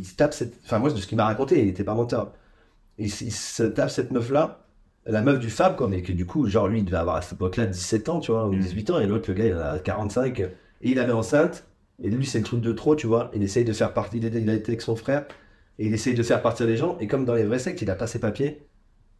il 0.00 0.04
se 0.04 0.16
tape 0.16 0.34
cette. 0.34 0.54
Enfin, 0.64 0.80
moi, 0.80 0.90
de 0.90 0.96
ce 0.96 1.06
qu'il 1.06 1.16
m'a 1.16 1.24
raconté, 1.26 1.62
il 1.62 1.68
était 1.68 1.84
pas 1.84 1.94
menteur. 1.94 2.32
Il, 2.98 3.06
il 3.06 3.32
se 3.32 3.62
tape 3.62 3.90
cette 3.90 4.10
meuf-là, 4.10 4.64
la 5.06 5.22
meuf 5.22 5.38
du 5.38 5.50
Fab, 5.50 5.76
quoi, 5.76 5.88
mais 5.88 6.02
que 6.02 6.12
du 6.12 6.26
coup, 6.26 6.46
genre, 6.48 6.68
lui, 6.68 6.80
il 6.80 6.84
devait 6.84 6.96
avoir 6.98 7.16
à 7.16 7.22
cette 7.22 7.34
époque-là 7.34 7.66
17 7.66 8.08
ans, 8.08 8.20
tu 8.20 8.32
vois, 8.32 8.46
ou 8.48 8.52
Mm. 8.52 8.60
18 8.60 8.90
ans, 8.90 8.98
et 9.00 9.06
l'autre, 9.06 9.30
le 9.30 9.34
gars, 9.34 9.46
il 9.46 9.54
en 9.54 9.60
a 9.60 9.78
45, 9.78 10.40
et 10.40 10.48
il 10.82 10.96
met 10.96 11.10
enceinte, 11.12 11.66
et 12.02 12.10
lui, 12.10 12.26
c'est 12.26 12.38
le 12.38 12.44
truc 12.44 12.60
de 12.60 12.72
trop, 12.72 12.94
tu 12.96 13.06
vois. 13.06 13.30
Il 13.34 13.42
essaye 13.42 13.64
de 13.64 13.72
faire 13.72 13.92
partie, 13.94 14.18
il 14.18 14.24
a 14.50 14.54
été 14.54 14.68
avec 14.72 14.82
son 14.82 14.96
frère, 14.96 15.26
et 15.78 15.86
il 15.86 15.94
essaye 15.94 16.14
de 16.14 16.22
faire 16.22 16.42
partir 16.42 16.66
les 16.66 16.76
gens, 16.76 16.98
et 17.00 17.06
comme 17.06 17.24
dans 17.24 17.34
les 17.34 17.44
vrais 17.44 17.58
sectes, 17.58 17.82
il 17.82 17.90
a 17.90 17.94
pas 17.96 18.06
ses 18.06 18.18
papiers. 18.20 18.66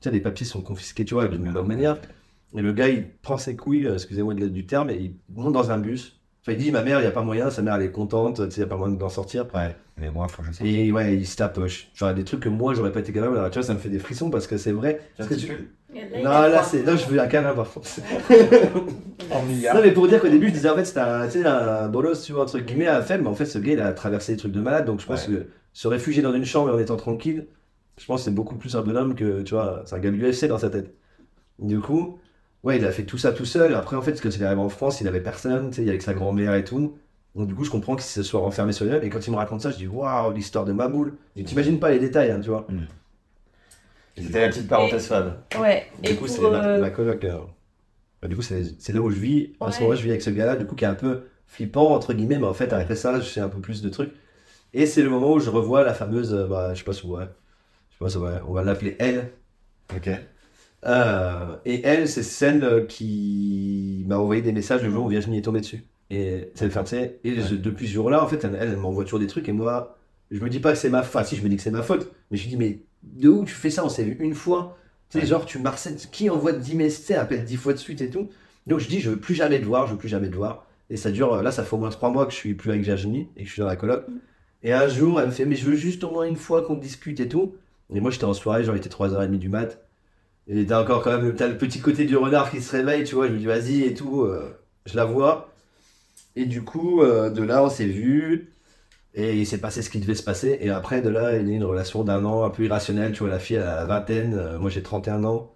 Tu 0.01 0.09
sais, 0.09 0.11
les 0.13 0.21
papiers 0.21 0.47
sont 0.47 0.63
confisqués, 0.63 1.05
tu 1.05 1.15
vois, 1.15 1.29
d'une 1.29 1.53
bonne 1.53 1.67
manière. 1.67 1.99
Et 2.57 2.63
le 2.63 2.73
gars, 2.73 2.89
il 2.89 3.09
prend 3.23 3.39
ses 3.39 3.57
couilles, 3.57 3.87
euh, 3.87 3.95
excusez-moi 3.95 4.35
de- 4.35 4.49
du 4.49 4.67
terme, 4.67 4.91
et 4.91 4.97
il 4.97 5.15
monte 5.31 5.53
dans 5.53 5.71
un 5.71 5.79
bus. 5.79 6.18
Enfin, 6.49 6.57
il 6.59 6.65
dit, 6.65 6.73
ma 6.73 6.83
mère, 6.83 6.99
il 6.99 7.03
n'y 7.03 7.09
a 7.09 7.11
pas 7.13 7.23
moyen, 7.23 7.51
sa 7.51 7.61
mère, 7.61 7.75
elle 7.75 7.83
est 7.83 7.91
contente, 7.91 8.37
tu 8.37 8.43
sais, 8.51 8.57
il 8.57 8.61
n'y 8.61 8.65
a 8.65 8.67
pas 8.69 8.77
moyen 8.79 8.95
d'en 8.95 9.09
sortir. 9.11 9.47
Ouais, 9.55 9.77
mais 9.99 10.11
moi, 10.11 10.27
sorte. 10.29 10.63
Et 10.63 10.91
ouais, 10.91 11.15
il 11.15 11.27
se 11.27 11.37
tape, 11.37 11.59
euh, 11.59 11.69
genre 11.95 12.15
des 12.15 12.25
trucs 12.25 12.41
que 12.41 12.49
moi, 12.49 12.73
j'aurais 12.73 12.91
pas 12.93 13.01
été 13.01 13.13
capable. 13.13 13.37
Alors, 13.37 13.51
tu 13.51 13.59
vois, 13.59 13.67
ça 13.67 13.75
me 13.75 13.79
fait 13.79 13.91
des 13.91 13.99
frissons 13.99 14.31
parce 14.31 14.47
que 14.47 14.57
c'est 14.57 14.73
vrai. 14.73 15.01
Parce 15.19 15.29
que 15.29 15.35
tu- 15.35 15.47
Non, 16.17 16.31
là, 16.31 16.63
c'est, 16.63 16.83
là, 16.85 16.97
je 16.97 17.07
veux 17.07 17.21
un 17.21 17.27
câlin, 17.27 17.55
par 17.55 17.71
contre. 17.71 17.87
Non, 19.75 19.81
mais 19.83 19.93
pour 19.93 20.09
dire 20.09 20.21
qu'au 20.23 20.29
début, 20.29 20.49
je 20.49 20.53
disais, 20.55 20.71
en 20.71 20.75
fait, 20.75 20.87
c'était 20.87 21.01
un, 21.01 21.27
tu 21.27 21.33
sais, 21.43 21.47
un 21.47 21.89
bolos, 21.89 22.23
tu 22.25 22.33
vois, 22.33 22.45
entre 22.45 22.59
guillemets, 22.61 22.87
à 22.87 23.03
faible, 23.03 23.25
mais 23.25 23.29
en 23.29 23.35
fait, 23.35 23.45
ce 23.45 23.59
gars, 23.59 23.73
il 23.75 23.81
a 23.81 23.93
traversé 23.93 24.33
des 24.33 24.39
trucs 24.39 24.53
de 24.53 24.61
malade, 24.61 24.87
donc 24.87 25.01
je 25.01 25.07
pense 25.07 25.27
que 25.27 25.49
se 25.75 25.87
réfugier 25.87 26.23
dans 26.23 26.33
une 26.33 26.47
chambre 26.47 26.75
en 26.75 26.79
étant 26.79 26.97
tranquille, 26.97 27.47
je 27.99 28.07
pense 28.07 28.21
que 28.21 28.25
c'est 28.27 28.35
beaucoup 28.35 28.57
plus 28.57 28.75
un 28.75 28.81
bonhomme 28.83 29.15
que, 29.15 29.43
tu 29.43 29.55
vois, 29.55 29.83
c'est 29.85 29.97
un 29.97 29.99
gars 29.99 30.11
de 30.11 30.17
l'UFC 30.17 30.47
dans 30.49 30.59
sa 30.59 30.71
tête. 30.71 30.95
Du 31.59 31.81
coup, 31.81 32.19
ouais, 32.65 32.77
il 32.79 32.85
a 32.85 32.93
fait 32.93 33.05
tout 33.05 33.19
ça 33.19 33.33
tout 33.33 33.45
seul. 33.45 33.75
Après, 33.75 33.97
en 33.97 34.03
fait, 34.03 34.13
parce 34.13 34.21
que 34.23 34.29
il 34.29 34.43
est 34.43 34.47
arrivé 34.47 34.61
en 34.61 34.69
France, 34.69 35.01
il 35.01 35.09
avait 35.09 35.21
personne, 35.23 35.71
tu 35.71 35.77
sais, 35.77 35.83
il 35.83 35.89
est 35.89 35.91
avec 35.91 36.03
sa 36.03 36.15
grand-mère 36.15 36.55
et 36.55 36.65
tout. 36.65 36.99
Donc, 37.35 37.49
du 37.49 37.55
coup, 37.55 37.65
je 37.65 37.71
comprends 37.71 37.95
qu'il 37.97 38.05
se 38.05 38.23
soit 38.23 38.41
renfermé 38.41 38.73
sur 38.73 38.85
lui-même. 38.85 39.03
Et 39.05 39.11
quand 39.11 39.27
il 39.27 39.31
me 39.31 39.37
raconte 39.37 39.61
ça, 39.63 39.71
je 39.71 39.77
dis, 39.77 39.87
waouh, 39.87 40.33
l'histoire 40.33 40.65
de 40.65 40.73
ma 40.73 40.89
boule. 40.89 41.15
Et 41.37 41.45
t'imagines 41.45 41.79
pas 41.79 41.91
les 41.91 41.99
détails, 41.99 42.31
hein, 42.31 42.41
tu 42.41 42.49
vois. 42.51 42.67
C'était 44.17 44.41
la 44.41 44.49
petite 44.49 44.69
parenthèse 44.69 45.07
Fab. 45.07 45.39
Ouais, 45.59 45.87
et 46.03 46.13
Du 46.13 46.17
coup, 46.17 46.27
c'est 46.27 46.41
ma, 46.51 46.63
euh, 46.63 46.81
ma 46.81 46.91
coloc. 46.91 47.25
euh, 47.25 47.39
bah, 48.23 48.29
du 48.29 48.37
coup, 48.37 48.43
c'est 48.43 48.93
là 48.93 49.01
où 49.01 49.11
je 49.11 49.19
vis. 49.19 49.53
À 49.61 49.71
ce 49.73 49.79
Ouais. 49.79 49.85
moment-là, 49.85 49.99
je 49.99 50.05
vis 50.05 50.11
avec 50.11 50.23
ce 50.23 50.31
gars-là, 50.31 50.57
du 50.57 50.67
coup, 50.67 50.75
qui 50.77 50.85
est 50.85 50.89
un 50.89 50.95
peu 50.95 51.25
flippant, 51.47 51.93
entre 51.95 52.15
guillemets, 52.15 52.39
mais 52.39 52.47
en 52.47 52.55
fait, 52.55 52.73
après 52.73 52.97
ça, 52.97 53.21
je 53.21 53.27
sais 53.29 53.41
un 53.41 53.49
peu 53.49 53.61
plus 53.61 53.83
de 53.83 53.89
trucs. 53.89 54.13
Et 54.75 54.87
c'est 54.87 55.03
le 55.03 55.11
moment 55.11 55.33
où 55.35 55.41
je 55.41 55.51
revois 55.51 55.85
la 55.85 55.95
fameuse, 55.95 56.35
euh, 56.35 56.47
bah, 56.49 56.75
je 56.75 56.81
sais 56.81 56.85
pas 56.85 56.93
si 56.95 57.07
ouais, 57.07 57.25
je 57.91 57.97
sais 57.97 58.01
pas 58.01 58.11
si 58.11 58.19
ouais, 58.19 58.41
on 58.49 58.53
va 58.55 58.65
l'appeler 58.65 58.97
elle. 59.01 59.33
Ok. 59.97 60.11
Euh, 60.87 61.57
et 61.65 61.83
elle, 61.85 62.09
c'est 62.09 62.23
celle 62.23 62.63
euh, 62.65 62.87
qui 62.87 64.05
m'a 64.07 64.17
envoyé 64.19 64.43
des 64.43 64.53
messages 64.53 64.83
le 64.83 64.91
jour 64.91 65.07
où 65.07 65.09
Virginie 65.09 65.39
est 65.39 65.43
tombée 65.43 65.61
dessus. 65.61 65.85
Et, 66.11 66.51
c'est- 66.55 66.69
tu 66.69 66.87
sais, 66.87 67.21
et 67.25 67.41
je- 67.41 67.57
depuis 67.57 67.87
ce 67.89 67.93
jour-là, 67.95 68.23
en 68.23 68.29
fait, 68.29 68.45
elle, 68.45 68.57
elle 68.61 68.77
m'envoie 68.77 69.05
toujours 69.05 69.19
des 69.19 69.27
trucs 69.27 69.49
et 69.49 69.53
moi, 69.53 69.97
je 70.31 70.41
me 70.41 70.49
dis 70.49 70.61
pas 70.61 70.73
que 70.73 70.79
c'est 70.79 70.89
ma 70.91 71.03
faute. 71.03 71.17
Enfin, 71.17 71.25
si, 71.25 71.37
je 71.37 71.43
me 71.43 71.49
dis 71.49 71.57
que 71.57 71.63
c'est 71.63 71.71
ma 71.71 71.83
faute. 71.83 72.11
Mais 72.31 72.37
je 72.37 72.45
me 72.45 72.51
dis, 72.51 72.57
mais 72.57 72.81
de 73.03 73.29
où 73.29 73.45
tu 73.45 73.55
fais 73.55 73.71
ça? 73.71 73.85
On 73.85 73.89
s'est 73.89 74.05
vu 74.05 74.17
une 74.21 74.35
fois. 74.35 74.77
Tu 75.11 75.21
sais, 75.21 75.27
genre, 75.27 75.47
tu 75.47 75.59
marcelles. 75.59 75.97
Qui 76.13 76.31
envoie 76.31 76.53
10 76.53 76.75
messages, 76.77 77.01
tu 77.01 77.07
sais, 77.09 77.15
appelle 77.15 77.45
10 77.45 77.57
fois 77.57 77.73
de 77.73 77.79
suite 77.79 78.01
et 78.01 78.11
tout 78.11 78.29
Donc, 78.67 78.79
je 78.81 78.89
dis, 78.89 79.01
je 79.01 79.11
veux 79.11 79.19
plus 79.21 79.35
jamais 79.35 79.61
te 79.61 79.65
voir, 79.65 79.87
je 79.87 79.93
veux 79.93 79.99
plus 79.99 80.09
jamais 80.09 80.29
te 80.31 80.37
voir. 80.37 80.67
Et 80.91 80.97
ça 80.97 81.11
dure, 81.11 81.43
là, 81.43 81.51
ça 81.51 81.65
fait 81.65 81.75
au 81.75 81.79
moins 81.79 81.91
3 81.91 82.11
mois 82.11 82.25
que 82.27 82.33
je 82.33 82.37
suis 82.37 82.55
plus 82.55 82.71
avec 82.71 82.83
Virginie 82.83 83.29
et 83.37 83.43
que 83.43 83.49
je 83.49 83.53
suis 83.55 83.61
dans 83.61 83.67
la 83.69 83.77
coloc. 83.77 84.05
Et 84.63 84.73
un 84.73 84.89
jour, 84.89 85.21
elle 85.21 85.27
me 85.29 85.33
fait, 85.33 85.45
mais 85.45 85.57
je 85.57 85.65
veux 85.67 85.77
juste 85.77 86.05
au 86.05 86.11
moins 86.11 86.25
une 86.27 86.37
fois 86.37 86.63
qu'on 86.63 86.77
discute 86.77 87.21
et 87.21 87.29
tout. 87.29 87.55
Et 87.95 88.01
moi, 88.01 88.11
j'étais 88.11 88.25
en 88.25 88.35
soirée, 88.35 88.65
genre, 88.65 88.75
il 88.77 88.79
était 88.79 88.89
3h30 88.89 89.39
du 89.39 89.49
mat. 89.49 89.88
Et 90.49 90.67
t'as 90.67 90.83
encore 90.83 91.03
quand 91.03 91.19
même, 91.21 91.35
t'as 91.35 91.47
le 91.49 91.59
petit 91.59 91.81
côté 91.81 92.05
du 92.07 92.17
renard 92.17 92.51
qui 92.51 92.63
se 92.63 92.73
réveille, 92.77 93.05
tu 93.05 93.15
vois. 93.15 93.29
Je 93.29 93.33
me 93.33 93.39
dis, 93.39 93.47
vas-y 93.47 93.83
et 93.85 93.95
tout. 93.95 94.23
euh, 94.23 94.59
je 94.87 94.97
la 94.97 95.05
vois. 95.05 95.53
Et 96.37 96.47
du 96.47 96.63
coup, 96.65 97.03
euh, 97.03 97.31
de 97.31 97.43
là, 97.43 97.65
on 97.65 97.71
s'est 97.71 97.87
vu. 97.87 98.53
Et 99.15 99.39
il 99.39 99.47
s'est 99.47 99.61
passé 99.61 99.83
ce 99.83 99.91
qui 99.91 100.01
devait 100.01 100.15
se 100.15 100.23
passer. 100.25 100.59
Et 100.63 100.71
après, 100.71 101.03
de 101.03 101.11
là, 101.11 101.37
il 101.39 101.49
y 101.49 101.51
a 101.51 101.55
eu 101.55 101.57
une 101.57 101.65
relation 101.65 102.05
d'un 102.05 102.25
an 102.27 102.45
un 102.45 102.51
peu 102.51 102.65
irrationnelle. 102.65 103.13
Tu 103.13 103.21
vois, 103.21 103.31
la 103.31 103.39
fille, 103.41 103.57
elle 103.57 103.63
a 103.65 103.77
la 103.77 103.87
vingtaine. 103.87 104.35
euh, 104.35 104.59
moi, 104.59 104.71
j'ai 104.71 104.83
31 104.83 105.25
ans. 105.25 105.55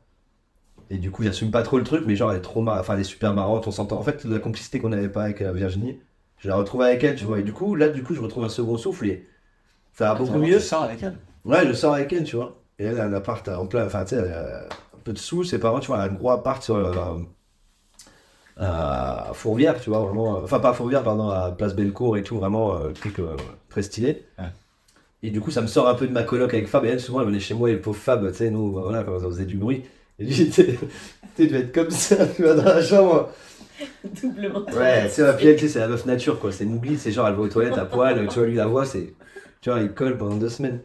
Et 0.90 0.98
du 0.98 1.10
coup, 1.10 1.22
j'assume 1.24 1.50
pas 1.50 1.62
trop 1.62 1.78
le 1.78 1.84
truc, 1.84 2.04
mais 2.06 2.16
genre, 2.16 2.32
elle 2.32 2.38
est 2.38 2.42
trop 2.42 2.62
mar... 2.62 2.78
enfin, 2.80 2.94
elle 2.94 3.00
est 3.00 3.04
super 3.04 3.34
marrante, 3.34 3.66
on 3.66 3.70
s'entend. 3.70 3.98
En 3.98 4.02
fait, 4.02 4.24
la 4.24 4.38
complicité 4.38 4.78
qu'on 4.80 4.90
n'avait 4.90 5.08
pas 5.08 5.24
avec 5.24 5.42
euh, 5.42 5.52
Virginie, 5.52 6.00
je 6.38 6.48
la 6.48 6.56
retrouve 6.56 6.82
avec 6.82 7.02
elle, 7.04 7.16
tu 7.16 7.24
vois. 7.24 7.40
Et 7.40 7.42
du 7.42 7.52
coup, 7.52 7.74
là, 7.74 7.88
du 7.88 8.02
coup, 8.02 8.14
je 8.14 8.20
retrouve 8.20 8.44
un 8.44 8.48
second 8.50 8.76
souffle 8.76 9.06
et 9.08 9.28
ça 9.94 10.06
va 10.12 10.16
beaucoup 10.16 10.40
mieux. 10.40 10.58
Tu 10.58 10.64
sors 10.66 10.82
avec 10.84 11.02
elle? 11.02 11.18
Ouais, 11.44 11.66
je 11.66 11.72
sors 11.74 11.94
avec 11.94 12.12
elle, 12.12 12.24
tu 12.24 12.36
vois. 12.36 12.61
Et 12.82 12.86
elle 12.86 13.00
a 13.00 13.04
un 13.04 13.12
appart 13.12 13.46
en 13.48 13.66
plein, 13.66 13.86
enfin, 13.86 14.04
tu 14.04 14.16
sais, 14.16 14.32
a 14.32 14.64
un 14.64 14.98
peu 15.04 15.12
de 15.12 15.18
sous, 15.18 15.44
ses 15.44 15.58
parents, 15.60 15.80
tu 15.80 15.86
vois, 15.88 15.96
elle 15.98 16.02
a 16.10 16.12
un 16.12 16.16
gros 16.16 16.30
appart 16.30 16.62
sur, 16.62 16.76
euh, 16.76 16.92
à 18.56 19.30
Fourvière, 19.34 19.80
tu 19.80 19.90
vois, 19.90 20.00
vraiment. 20.00 20.36
euh, 20.36 20.40
Enfin, 20.44 20.60
pas 20.60 20.70
à 20.70 20.72
Fourvière, 20.72 21.02
pardon, 21.02 21.28
à 21.30 21.52
Place 21.52 21.74
Bellecour 21.74 22.16
et 22.16 22.22
tout, 22.22 22.38
vraiment, 22.38 22.76
euh, 22.76 22.90
truc 22.92 23.18
euh, 23.18 23.36
très 23.68 23.82
stylé. 23.82 24.24
Ouais. 24.38 24.44
Et 25.22 25.30
du 25.30 25.40
coup, 25.40 25.50
ça 25.50 25.62
me 25.62 25.68
sort 25.68 25.88
un 25.88 25.94
peu 25.94 26.06
de 26.06 26.12
ma 26.12 26.24
coloc 26.24 26.52
avec 26.52 26.66
Fab. 26.68 26.84
Et 26.84 26.88
elle, 26.88 27.00
souvent, 27.00 27.20
elle 27.20 27.28
venait 27.28 27.40
chez 27.40 27.54
moi, 27.54 27.70
et 27.70 27.74
le 27.74 27.80
pauvre 27.80 27.98
Fab, 27.98 28.28
tu 28.30 28.34
sais, 28.36 28.50
nous, 28.50 28.72
voilà, 28.72 29.04
quand 29.04 29.14
on 29.14 29.20
faisait 29.20 29.44
du 29.46 29.56
bruit. 29.56 29.84
Et 30.18 30.24
lui, 30.24 30.50
tu 30.50 31.46
devait 31.46 31.60
être 31.60 31.72
comme 31.74 31.90
ça, 31.90 32.26
tu 32.26 32.42
vois, 32.42 32.54
dans 32.54 32.64
la 32.64 32.82
chambre. 32.82 33.30
doublement. 34.22 34.64
Ouais, 34.76 35.08
c'est 35.08 35.22
la 35.22 35.32
pièce, 35.34 35.60
tu 35.60 35.66
sais, 35.66 35.74
c'est 35.74 35.78
la 35.80 35.88
meuf 35.88 36.06
nature, 36.06 36.38
quoi. 36.40 36.52
C'est 36.52 36.64
Mougli, 36.64 36.98
c'est 36.98 37.12
genre, 37.12 37.28
elle 37.28 37.34
va 37.34 37.42
aux 37.42 37.48
toilettes 37.48 37.78
à 37.78 37.84
poil, 37.86 38.26
tu 38.28 38.38
vois, 38.38 38.48
lui, 38.48 38.56
la 38.56 38.66
voix, 38.66 38.84
c'est. 38.84 39.14
Tu 39.60 39.70
vois, 39.70 39.80
il 39.80 39.92
colle 39.92 40.18
pendant 40.18 40.36
deux 40.36 40.48
semaines. 40.48 40.80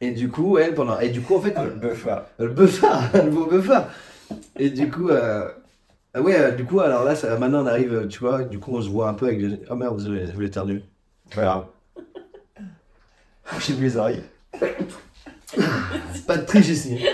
Et 0.00 0.12
du 0.12 0.28
coup, 0.30 0.56
elle, 0.58 0.74
pendant. 0.74 0.98
Et 1.00 1.08
du 1.10 1.20
coup, 1.20 1.36
en 1.36 1.40
fait. 1.40 1.54
Buffa. 1.80 2.28
Le 2.38 2.48
buffard, 2.48 3.02
le 3.14 3.30
beau 3.30 3.46
buffard. 3.46 3.88
Et 4.58 4.70
du 4.70 4.90
coup, 4.90 5.08
euh, 5.10 5.48
ah 6.14 6.20
ouais, 6.22 6.36
euh, 6.38 6.50
du 6.52 6.64
coup, 6.64 6.80
alors 6.80 7.04
là, 7.04 7.14
ça, 7.14 7.36
maintenant 7.36 7.62
on 7.62 7.66
arrive, 7.66 7.92
euh, 7.94 8.06
tu 8.06 8.20
vois, 8.20 8.42
du 8.44 8.58
coup, 8.58 8.76
on 8.76 8.80
se 8.82 8.88
voit 8.88 9.08
un 9.08 9.14
peu 9.14 9.26
avec. 9.26 9.40
les- 9.40 9.60
Oh 9.70 9.74
merde, 9.74 9.96
désolé, 9.98 10.26
je 10.26 10.32
voulais 10.32 10.46
éternuer. 10.46 10.82
Voilà. 11.34 11.66
J'ai 13.58 13.72
vu 13.74 13.84
les 13.84 13.96
oreilles. 13.96 14.22
Pas 16.26 16.36
de 16.36 16.46
triche 16.46 16.68
ici. 16.68 16.98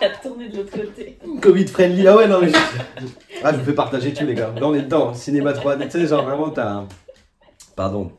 À 0.00 0.10
tourner 0.10 0.48
de 0.48 0.58
l'autre 0.58 0.70
côté. 0.70 1.18
Covid 1.42 1.66
friendly, 1.66 2.06
ah 2.06 2.16
ouais, 2.16 2.28
non, 2.28 2.40
mais. 2.40 2.48
je- 2.50 3.06
Ah, 3.42 3.52
je 3.52 3.58
vous 3.58 3.64
fais 3.64 3.72
partager 3.74 4.12
tout, 4.14 4.24
les 4.24 4.34
gars. 4.34 4.52
Là, 4.54 4.62
on 4.68 4.72
est 4.74 4.82
dedans, 4.82 5.12
cinéma 5.12 5.52
3D, 5.52 5.86
tu 5.86 5.90
sais, 5.90 6.06
genre 6.06 6.24
vraiment, 6.24 6.50
t'as. 6.50 6.84
Pardon. 7.74 8.12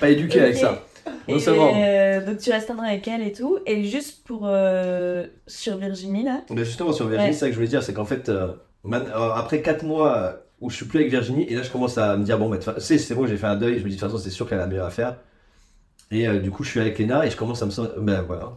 Pas 0.00 0.08
éduqué 0.10 0.40
avec 0.40 0.56
ça. 0.56 0.82
Non 1.28 1.36
Et 1.36 1.38
seulement. 1.40 1.72
euh, 1.76 2.24
donc 2.24 2.38
tu 2.38 2.50
restes 2.50 2.70
avec 2.70 3.06
elle 3.08 3.22
et 3.22 3.32
tout. 3.32 3.58
Et 3.66 3.84
juste 3.84 4.24
pour 4.24 4.42
euh, 4.46 5.26
sur 5.46 5.76
Virginie 5.76 6.24
là. 6.24 6.42
Mais 6.50 6.64
justement, 6.64 6.92
sur 6.92 7.06
Virginie, 7.08 7.28
Ouais. 7.28 7.32
c'est 7.32 7.40
ça 7.40 7.46
que 7.46 7.52
je 7.52 7.56
voulais 7.56 7.68
dire, 7.68 7.82
c'est 7.82 7.94
qu'en 7.94 8.04
fait, 8.04 8.28
euh, 8.28 8.48
man- 8.84 9.06
après 9.34 9.60
4 9.62 9.84
mois 9.84 10.40
où 10.60 10.70
je 10.70 10.76
suis 10.76 10.86
plus 10.86 11.00
avec 11.00 11.10
Virginie, 11.10 11.44
et 11.48 11.54
là 11.56 11.62
je 11.62 11.70
commence 11.70 11.98
à 11.98 12.16
me 12.16 12.24
dire, 12.24 12.38
bon, 12.38 12.48
bah, 12.48 12.60
fa- 12.60 12.78
c'est 12.78 12.96
c'est 12.98 13.14
bon, 13.14 13.26
j'ai 13.26 13.36
fait 13.36 13.46
un 13.46 13.56
deuil, 13.56 13.78
je 13.78 13.84
me 13.84 13.90
dis, 13.90 13.96
de 13.96 14.00
toute 14.00 14.08
façon, 14.10 14.22
c'est 14.22 14.30
sûr 14.30 14.48
qu'elle 14.48 14.58
a 14.58 14.62
la 14.62 14.66
meilleure 14.68 14.86
affaire. 14.86 15.16
Et 16.10 16.28
euh, 16.28 16.38
du 16.38 16.50
coup, 16.50 16.62
je 16.64 16.70
suis 16.70 16.80
avec 16.80 16.98
Léna 16.98 17.26
et 17.26 17.30
je 17.30 17.36
commence 17.36 17.62
à 17.62 17.66
me 17.66 17.70
sentir. 17.70 17.94
Ben 18.00 18.22
voilà. 18.22 18.52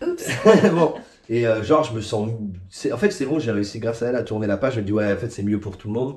bon. 0.72 0.94
Et 1.28 1.46
euh, 1.46 1.62
genre, 1.62 1.84
je 1.84 1.92
me 1.92 2.00
sens. 2.00 2.30
c'est- 2.70 2.92
En 2.92 2.96
fait, 2.96 3.10
c'est 3.10 3.26
bon, 3.26 3.38
j'ai 3.38 3.52
réussi 3.52 3.78
grâce 3.78 4.02
à 4.02 4.06
elle 4.08 4.16
à 4.16 4.22
tourner 4.22 4.46
la 4.46 4.56
page. 4.56 4.74
Je 4.74 4.80
me 4.80 4.84
dis, 4.86 4.92
ouais, 4.92 5.12
en 5.12 5.16
fait, 5.16 5.28
c'est 5.30 5.42
mieux 5.42 5.60
pour 5.60 5.76
tout 5.76 5.88
le 5.88 5.94
monde. 5.94 6.16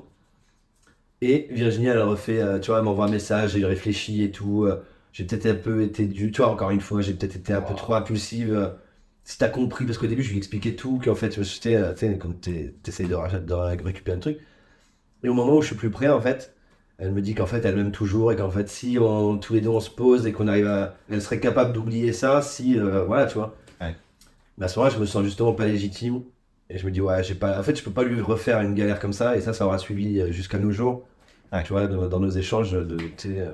Et 1.20 1.46
Virginie, 1.50 1.86
elle 1.86 2.00
refait, 2.00 2.40
euh, 2.40 2.58
tu 2.58 2.70
vois, 2.70 2.78
elle 2.78 2.84
m'envoie 2.84 3.04
un 3.06 3.10
message, 3.10 3.50
j'ai 3.52 3.64
réfléchi 3.64 4.24
et 4.24 4.30
tout. 4.32 4.66
J'ai 5.12 5.24
peut-être 5.24 5.46
un 5.46 5.54
peu 5.54 5.82
été 5.82 6.06
du. 6.06 6.30
Tu 6.32 6.42
vois, 6.42 6.50
encore 6.50 6.70
une 6.70 6.80
fois, 6.80 7.00
j'ai 7.02 7.14
peut-être 7.14 7.36
été 7.36 7.52
un 7.52 7.62
peu 7.62 7.74
trop 7.74 7.94
impulsive. 7.94 8.52
euh, 8.54 8.68
si 9.24 9.38
t'as 9.38 9.48
compris, 9.48 9.84
parce 9.86 9.98
qu'au 9.98 10.06
début, 10.08 10.22
je 10.22 10.30
lui 10.30 10.38
expliquais 10.38 10.74
tout, 10.74 11.00
qu'en 11.04 11.14
fait, 11.14 11.28
tu 11.30 11.44
sais, 11.44 11.76
euh, 11.76 11.92
tu 11.94 12.00
sais, 12.00 12.18
quand 12.18 12.32
t'es- 12.40 12.74
t'essayes 12.82 13.06
de, 13.08 13.14
de 13.38 13.54
récupérer 13.54 14.16
un 14.16 14.20
truc. 14.20 14.38
Et 15.24 15.28
au 15.28 15.34
moment 15.34 15.56
où 15.56 15.62
je 15.62 15.68
suis 15.68 15.76
plus 15.76 15.90
prêt, 15.90 16.08
en 16.08 16.20
fait, 16.20 16.54
elle 16.98 17.12
me 17.12 17.20
dit 17.22 17.34
qu'en 17.34 17.46
fait, 17.46 17.64
elle 17.64 17.76
m'aime 17.76 17.92
toujours 17.92 18.32
et 18.32 18.36
qu'en 18.36 18.50
fait, 18.50 18.68
si 18.68 18.98
on, 19.00 19.38
tous 19.38 19.54
les 19.54 19.60
deux 19.60 19.68
on 19.68 19.80
se 19.80 19.90
pose 19.90 20.26
et 20.26 20.32
qu'on 20.32 20.48
arrive 20.48 20.66
à. 20.66 20.96
Elle 21.10 21.22
serait 21.22 21.40
capable 21.40 21.72
d'oublier 21.72 22.12
ça 22.12 22.42
si. 22.42 22.78
euh, 22.78 23.04
voilà, 23.04 23.26
tu 23.26 23.34
vois. 23.34 23.56
Ouais. 23.80 23.96
Mais 24.58 24.66
à 24.66 24.68
ce 24.68 24.78
moment-là, 24.78 24.94
je 24.96 25.00
me 25.00 25.06
sens 25.06 25.24
justement 25.24 25.52
pas 25.54 25.66
légitime. 25.66 26.22
Et 26.70 26.78
je 26.78 26.86
me 26.86 26.90
dis, 26.92 27.00
ouais, 27.00 27.22
j'ai 27.24 27.34
pas. 27.34 27.58
En 27.58 27.62
fait, 27.62 27.76
je 27.76 27.82
peux 27.84 27.90
pas 27.92 28.04
lui 28.04 28.20
refaire 28.20 28.60
une 28.62 28.74
galère 28.74 29.00
comme 29.00 29.12
ça. 29.12 29.36
Et 29.36 29.40
ça, 29.40 29.52
ça 29.54 29.66
aura 29.66 29.78
suivi 29.78 30.32
jusqu'à 30.32 30.58
nos 30.58 30.70
jours. 30.72 31.06
Ouais. 31.52 31.62
Tu 31.64 31.72
vois, 31.72 31.86
dans, 31.86 32.08
dans 32.08 32.20
nos 32.20 32.30
échanges 32.30 32.72
de. 32.72 32.96
tu 32.96 33.12
sais, 33.18 33.40
euh, 33.40 33.52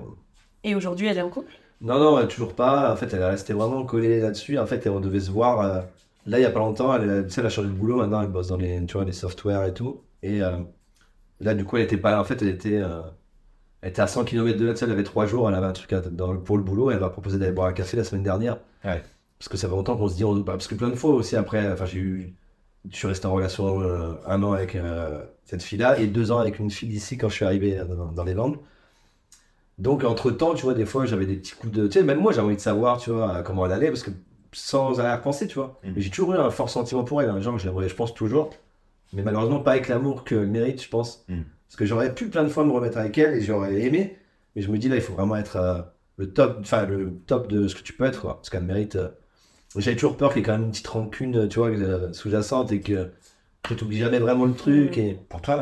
Et 0.64 0.74
aujourd'hui 0.74 1.06
elle 1.06 1.18
est 1.18 1.22
en 1.22 1.30
couple? 1.30 1.52
non, 1.80 1.98
non, 2.00 2.26
toujours 2.26 2.54
pas. 2.54 2.92
En 2.92 2.96
fait, 2.96 3.12
elle 3.14 3.20
est 3.20 3.24
restée 3.30 3.52
vraiment 3.52 3.84
collée 3.84 4.20
là-dessus. 4.20 4.59
En 4.59 4.66
fait, 4.66 4.86
on 4.88 5.00
devait 5.00 5.20
se 5.20 5.30
voir 5.30 5.61
euh, 5.61 5.80
là, 6.26 6.38
il 6.38 6.42
y 6.42 6.44
a 6.44 6.50
pas 6.50 6.59
longtemps, 6.59 6.94
elle, 6.94 7.24
tu 7.26 7.30
sais, 7.32 7.40
elle 7.40 7.46
a 7.46 7.50
changé 7.50 7.68
de 7.68 7.72
boulot. 7.74 7.96
Maintenant, 7.96 8.20
elle 8.22 8.28
bosse 8.30 8.48
dans 8.48 8.56
les, 8.56 8.84
tu 8.86 8.94
vois, 8.94 9.04
les 9.04 9.12
softwares 9.12 9.64
et 9.66 9.74
tout. 9.74 10.02
Et 10.22 10.42
euh, 10.42 10.59
là, 11.40 11.54
du 11.54 11.64
coup, 11.64 11.76
elle 11.76 11.84
était 11.84 11.96
pas 11.96 12.11
là. 12.12 12.20
En 12.20 12.24
fait, 12.24 12.42
elle 12.42 12.48
était, 12.48 12.78
euh, 12.82 13.02
elle 13.82 13.90
était 13.90 14.02
à 14.02 14.06
100 14.09 14.24
km 14.24 14.59
de 14.59 14.66
là. 14.66 14.74
Elle 14.80 14.90
avait 14.92 15.04
trois 15.04 15.26
jours. 15.26 15.48
Elle 15.48 15.54
avait 15.56 15.66
un 15.66 15.72
truc 15.72 15.92
à- 15.92 16.00
dans, 16.00 16.36
pour 16.38 16.56
le 16.59 16.62
boulot. 16.64 16.90
Elle 16.90 17.00
m'a 17.00 17.11
proposé 17.11 17.38
d'aller 17.38 17.52
boire 17.52 17.68
un 17.68 17.72
café 17.72 17.96
la 17.96 18.04
semaine 18.04 18.24
dernière. 18.24 18.59
Ouais. 18.84 19.02
Parce 19.38 19.48
que 19.48 19.56
ça 19.56 19.68
fait 19.68 19.74
longtemps 19.76 19.96
qu'on 19.96 20.09
se 20.09 20.16
dit. 20.16 20.24
on- 20.24 20.34
bah, 20.36 20.52
parce 20.54 20.68
que 20.68 20.74
plein 20.76 20.90
de 20.90 20.96
fois 20.96 21.12
aussi, 21.12 21.36
après, 21.36 21.70
enfin, 21.72 21.86
j'ai 21.86 21.98
eu. 22.00 22.34
Je 22.90 22.96
suis 22.96 23.09
resté 23.09 23.26
en 23.26 23.32
relation 23.34 23.80
euh, 23.82 24.14
un 24.26 24.42
an 24.42 24.52
avec 24.54 24.74
euh, 24.76 25.22
cette 25.44 25.62
fille-là 25.62 25.98
et 26.00 26.06
deux 26.06 26.32
ans 26.32 26.38
avec 26.38 26.59
une 26.59 26.70
fille 26.70 26.88
d'ici 26.88 27.18
quand 27.18 27.28
je 27.28 27.34
suis 27.34 27.44
arrivé 27.44 27.78
euh, 27.78 27.84
dans, 27.84 28.06
dans 28.12 28.24
les 28.24 28.34
Landes. 28.34 28.56
Donc, 29.78 30.02
entre 30.04 30.30
temps, 30.30 30.54
tu 30.54 30.64
vois, 30.64 30.74
des 30.74 30.86
fois, 30.86 31.06
j'avais 31.06 31.26
des 31.26 31.36
petits 31.36 31.54
coups 31.54 31.72
de. 31.72 31.86
Tu 31.86 31.92
sais, 31.94 32.02
même 32.02 32.20
moi, 32.20 32.32
j'avais 32.32 32.46
envie 32.46 32.56
de 32.56 32.60
savoir, 32.60 32.98
tu 32.98 33.10
vois, 33.10 33.42
comment 33.42 33.66
elle 33.66 33.72
allait, 33.72 33.88
parce 33.88 34.02
que 34.02 34.10
sans 34.52 34.98
arrière-pensée, 35.00 35.46
tu 35.46 35.54
vois. 35.56 35.78
Mais 35.84 36.00
j'ai 36.00 36.10
toujours 36.10 36.34
eu 36.34 36.38
un 36.38 36.50
fort 36.50 36.70
sentiment 36.70 37.04
pour 37.04 37.22
elle, 37.22 37.28
un 37.30 37.40
genre 37.40 37.54
que 37.56 37.62
j'aimerais, 37.62 37.88
je 37.88 37.94
pense, 37.94 38.14
toujours. 38.14 38.50
Mais 39.12 39.22
malheureusement, 39.22 39.60
pas 39.60 39.72
avec 39.72 39.88
l'amour 39.88 40.24
qu'elle 40.24 40.46
mérite, 40.48 40.82
je 40.82 40.88
pense. 40.88 41.24
Mhm. 41.28 41.44
Parce 41.68 41.76
que 41.76 41.84
j'aurais 41.86 42.14
pu 42.14 42.28
plein 42.28 42.44
de 42.44 42.48
fois 42.48 42.64
me 42.64 42.72
remettre 42.72 42.98
avec 42.98 43.16
elle 43.18 43.34
et 43.34 43.40
j'aurais 43.42 43.80
aimé. 43.82 44.16
Mais 44.56 44.62
je 44.62 44.70
me 44.70 44.78
dis, 44.78 44.88
là, 44.88 44.96
il 44.96 45.02
faut 45.02 45.12
vraiment 45.14 45.36
être 45.36 45.56
euh, 45.56 45.80
le 46.16 46.32
top, 46.32 46.58
enfin, 46.60 46.86
le 46.86 47.12
top 47.26 47.48
de 47.48 47.68
ce 47.68 47.74
que 47.76 47.82
tu 47.82 47.92
peux 47.92 48.04
être, 48.04 48.20
quoi. 48.22 48.36
Parce 48.36 48.50
qu'elle 48.50 48.64
mérite. 48.64 48.96
euh, 48.96 49.08
J'avais 49.76 49.96
toujours 49.96 50.16
peur 50.16 50.30
qu'il 50.32 50.40
y 50.40 50.42
ait 50.42 50.46
quand 50.46 50.52
même 50.52 50.64
une 50.64 50.70
petite 50.70 50.88
rancune, 50.88 51.48
tu 51.48 51.58
vois, 51.58 51.68
euh, 51.68 52.12
sous-jacente 52.12 52.72
et 52.72 52.80
que 52.80 53.10
que 53.62 53.74
tu 53.74 53.84
n'oublies 53.84 53.98
jamais 53.98 54.18
vraiment 54.18 54.46
le 54.46 54.54
truc. 54.54 54.96
Et... 54.98 55.18
Pour 55.28 55.42
toi, 55.42 55.60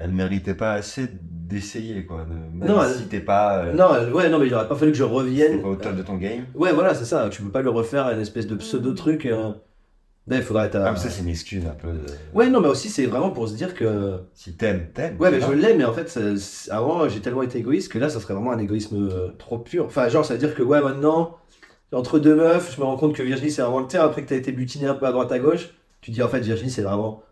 elle, 0.00 0.10
méritait 0.12 0.54
pas 0.54 0.72
assez 0.72 1.08
d'essayer, 1.22 2.04
quoi. 2.04 2.24
de- 2.24 2.34
même 2.58 2.68
Non, 2.68 2.82
elle- 2.82 2.94
si 2.94 3.04
t'es 3.04 3.20
pas, 3.20 3.58
euh, 3.64 3.72
Non, 3.72 3.92
euh, 3.92 4.10
ouais, 4.12 4.28
non, 4.28 4.38
mais 4.38 4.46
il 4.48 4.54
aurait 4.54 4.68
pas 4.68 4.74
fallu 4.74 4.92
que 4.92 4.98
je 4.98 5.04
revienne. 5.04 5.62
pas 5.62 5.68
au 5.68 5.76
top 5.76 5.94
de 5.96 6.02
ton 6.02 6.16
game. 6.16 6.44
Ouais, 6.54 6.72
voilà, 6.72 6.94
c'est 6.94 7.04
ça. 7.04 7.28
Tu 7.30 7.42
peux 7.42 7.50
pas 7.50 7.62
le 7.62 7.70
refaire 7.70 8.06
à 8.06 8.12
une 8.14 8.20
espèce 8.20 8.46
de 8.46 8.54
pseudo-truc. 8.56 9.26
euh. 9.26 9.52
Là, 10.28 10.38
il 10.38 10.42
faudrait 10.42 10.66
être. 10.66 10.74
à- 10.74 10.88
Ah, 10.88 10.90
mais 10.92 10.98
ça, 10.98 11.08
c'est 11.08 11.22
une 11.22 11.28
excuse 11.28 11.64
un 11.66 11.70
peu. 11.80 11.86
de- 11.88 12.00
Ouais, 12.34 12.48
non, 12.48 12.60
mais 12.60 12.66
aussi, 12.68 12.88
c'est 12.88 13.06
vraiment 13.06 13.30
pour 13.30 13.48
se 13.48 13.54
dire 13.54 13.74
que. 13.74 14.18
Si 14.34 14.54
t'aimes, 14.54 14.88
t'aimes. 14.92 15.16
Ouais, 15.20 15.30
mais 15.30 15.40
je 15.40 15.46
vois. 15.46 15.54
l'ai, 15.54 15.74
mais 15.74 15.84
en 15.84 15.92
fait, 15.92 16.08
ça- 16.08 16.74
avant, 16.74 17.08
j'ai 17.08 17.20
tellement 17.20 17.42
été 17.42 17.58
égoïste 17.58 17.92
que 17.92 17.98
là, 18.00 18.08
ça 18.08 18.18
serait 18.18 18.34
vraiment 18.34 18.50
un 18.50 18.58
égoïsme 18.58 19.08
euh, 19.08 19.28
trop 19.38 19.58
pur. 19.58 19.84
Enfin, 19.86 20.08
genre, 20.08 20.24
ça 20.24 20.34
veut 20.34 20.40
dire 20.40 20.54
que, 20.56 20.64
ouais, 20.64 20.80
maintenant, 20.82 21.36
entre 21.92 22.18
deux 22.18 22.34
meufs, 22.34 22.74
je 22.74 22.80
me 22.80 22.84
rends 22.86 22.96
compte 22.96 23.14
que 23.14 23.22
Virginie, 23.22 23.52
c'est 23.52 23.62
vraiment 23.62 23.78
le 23.78 23.86
terre. 23.86 24.02
Après 24.02 24.22
que 24.22 24.28
t'as 24.28 24.34
été 24.34 24.50
butiné 24.50 24.88
un 24.88 24.94
peu 24.94 25.06
à 25.06 25.12
droite 25.12 25.30
à 25.30 25.38
gauche, 25.38 25.68
tu 26.00 26.10
dis, 26.10 26.20
en 26.24 26.28
fait, 26.28 26.40
Virginie, 26.40 26.70
c'est 26.72 26.82
vraiment. 26.82 27.22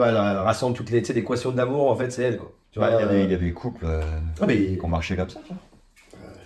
Tu 0.00 0.06
vois, 0.06 0.08
elle, 0.08 0.30
elle 0.30 0.38
rassemble 0.38 0.74
toutes 0.74 0.88
les 0.90 1.02
tu 1.02 1.08
sais, 1.08 1.12
les 1.12 1.20
équations 1.20 1.50
d'amour, 1.50 1.90
en 1.90 1.96
fait, 1.96 2.10
c'est 2.10 2.22
elle, 2.22 2.38
quoi. 2.38 2.50
Tu 2.72 2.78
vois, 2.78 2.88
il 2.88 2.92
y 2.92 3.02
avait, 3.02 3.14
euh, 3.16 3.24
il 3.24 3.30
y 3.30 3.34
avait 3.34 3.44
des 3.46 3.52
couples 3.52 3.84
euh, 3.84 4.00
Ah, 4.40 4.46
mais 4.46 4.56
qui 4.56 4.78
ont 4.82 4.88
marché 4.88 5.14
comme 5.14 5.28
ça. 5.28 5.40
vois. 5.46 5.56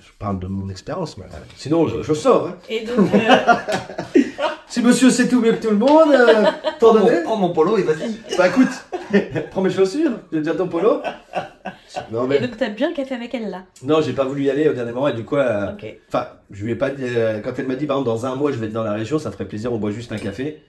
je 0.02 0.10
parle 0.18 0.40
de 0.40 0.48
mon 0.48 0.68
expérience, 0.70 1.16
mais. 1.18 1.26
Sinon, 1.54 1.86
je, 1.86 2.02
je 2.02 2.14
sors. 2.14 2.48
Hein. 2.48 2.56
Et 2.68 2.84
donc, 2.84 3.08
euh, 3.14 4.20
Si 4.66 4.82
monsieur 4.82 5.08
sait 5.08 5.28
tout 5.28 5.40
mieux 5.40 5.52
que 5.52 5.62
tout 5.62 5.70
le 5.70 5.76
monde, 5.76 6.10
euh, 6.12 6.46
t'en 6.80 6.94
donner 6.94 7.22
Prends 7.22 7.36
mon 7.36 7.50
polo 7.50 7.78
et 7.78 7.82
vas-y. 7.82 8.16
Bah 8.36 8.48
écoute, 8.48 8.66
prends 9.52 9.62
mes 9.62 9.70
chaussures, 9.70 10.10
j'ai 10.32 10.38
déjà 10.38 10.54
ton 10.54 10.66
polo. 10.66 11.00
Non, 12.10 12.24
et 12.24 12.28
mais. 12.28 12.40
donc 12.40 12.56
t'as 12.56 12.70
bu 12.70 12.82
un 12.82 12.92
café 12.92 13.14
avec 13.14 13.32
elle 13.34 13.50
là? 13.50 13.62
Non, 13.84 14.00
j'ai 14.00 14.14
pas 14.14 14.24
voulu 14.24 14.42
y 14.42 14.50
aller 14.50 14.68
au 14.68 14.72
dernier 14.72 14.90
moment 14.90 15.06
et 15.06 15.12
du 15.12 15.24
coup, 15.24 15.36
euh, 15.36 15.70
enfin, 16.08 16.26
je 16.50 16.64
lui 16.64 16.72
ai 16.72 16.74
pas 16.74 16.90
dit, 16.90 17.04
euh, 17.04 17.40
quand 17.40 17.52
elle 17.56 17.68
m'a 17.68 17.76
dit, 17.76 17.86
par 17.86 17.98
exemple, 17.98 18.08
dans 18.18 18.26
un 18.26 18.34
mois, 18.34 18.50
je 18.50 18.56
vais 18.56 18.66
être 18.66 18.72
dans 18.72 18.82
la 18.82 18.94
région, 18.94 19.20
ça 19.20 19.30
ferait 19.30 19.44
plaisir, 19.44 19.72
on 19.72 19.78
boit 19.78 19.92
juste 19.92 20.10
un 20.10 20.18
café. 20.18 20.60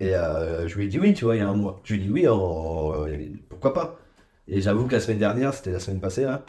Et 0.00 0.14
euh, 0.14 0.66
je 0.68 0.76
lui 0.76 0.84
ai 0.86 0.88
dit 0.88 0.98
oui, 0.98 1.14
tu 1.14 1.24
vois, 1.24 1.36
il 1.36 1.38
y 1.38 1.42
a 1.42 1.48
un 1.48 1.54
mois. 1.54 1.80
Je 1.84 1.94
lui 1.94 2.00
ai 2.00 2.04
dit 2.04 2.10
oui, 2.10 2.28
en- 2.28 2.92
euh, 3.06 3.16
pourquoi 3.48 3.72
pas? 3.74 3.98
Et 4.48 4.60
j'avoue 4.60 4.86
que 4.86 4.92
la 4.94 5.00
semaine 5.00 5.18
dernière, 5.18 5.54
c'était 5.54 5.72
la 5.72 5.80
semaine 5.80 6.00
passée, 6.00 6.24
là, 6.24 6.44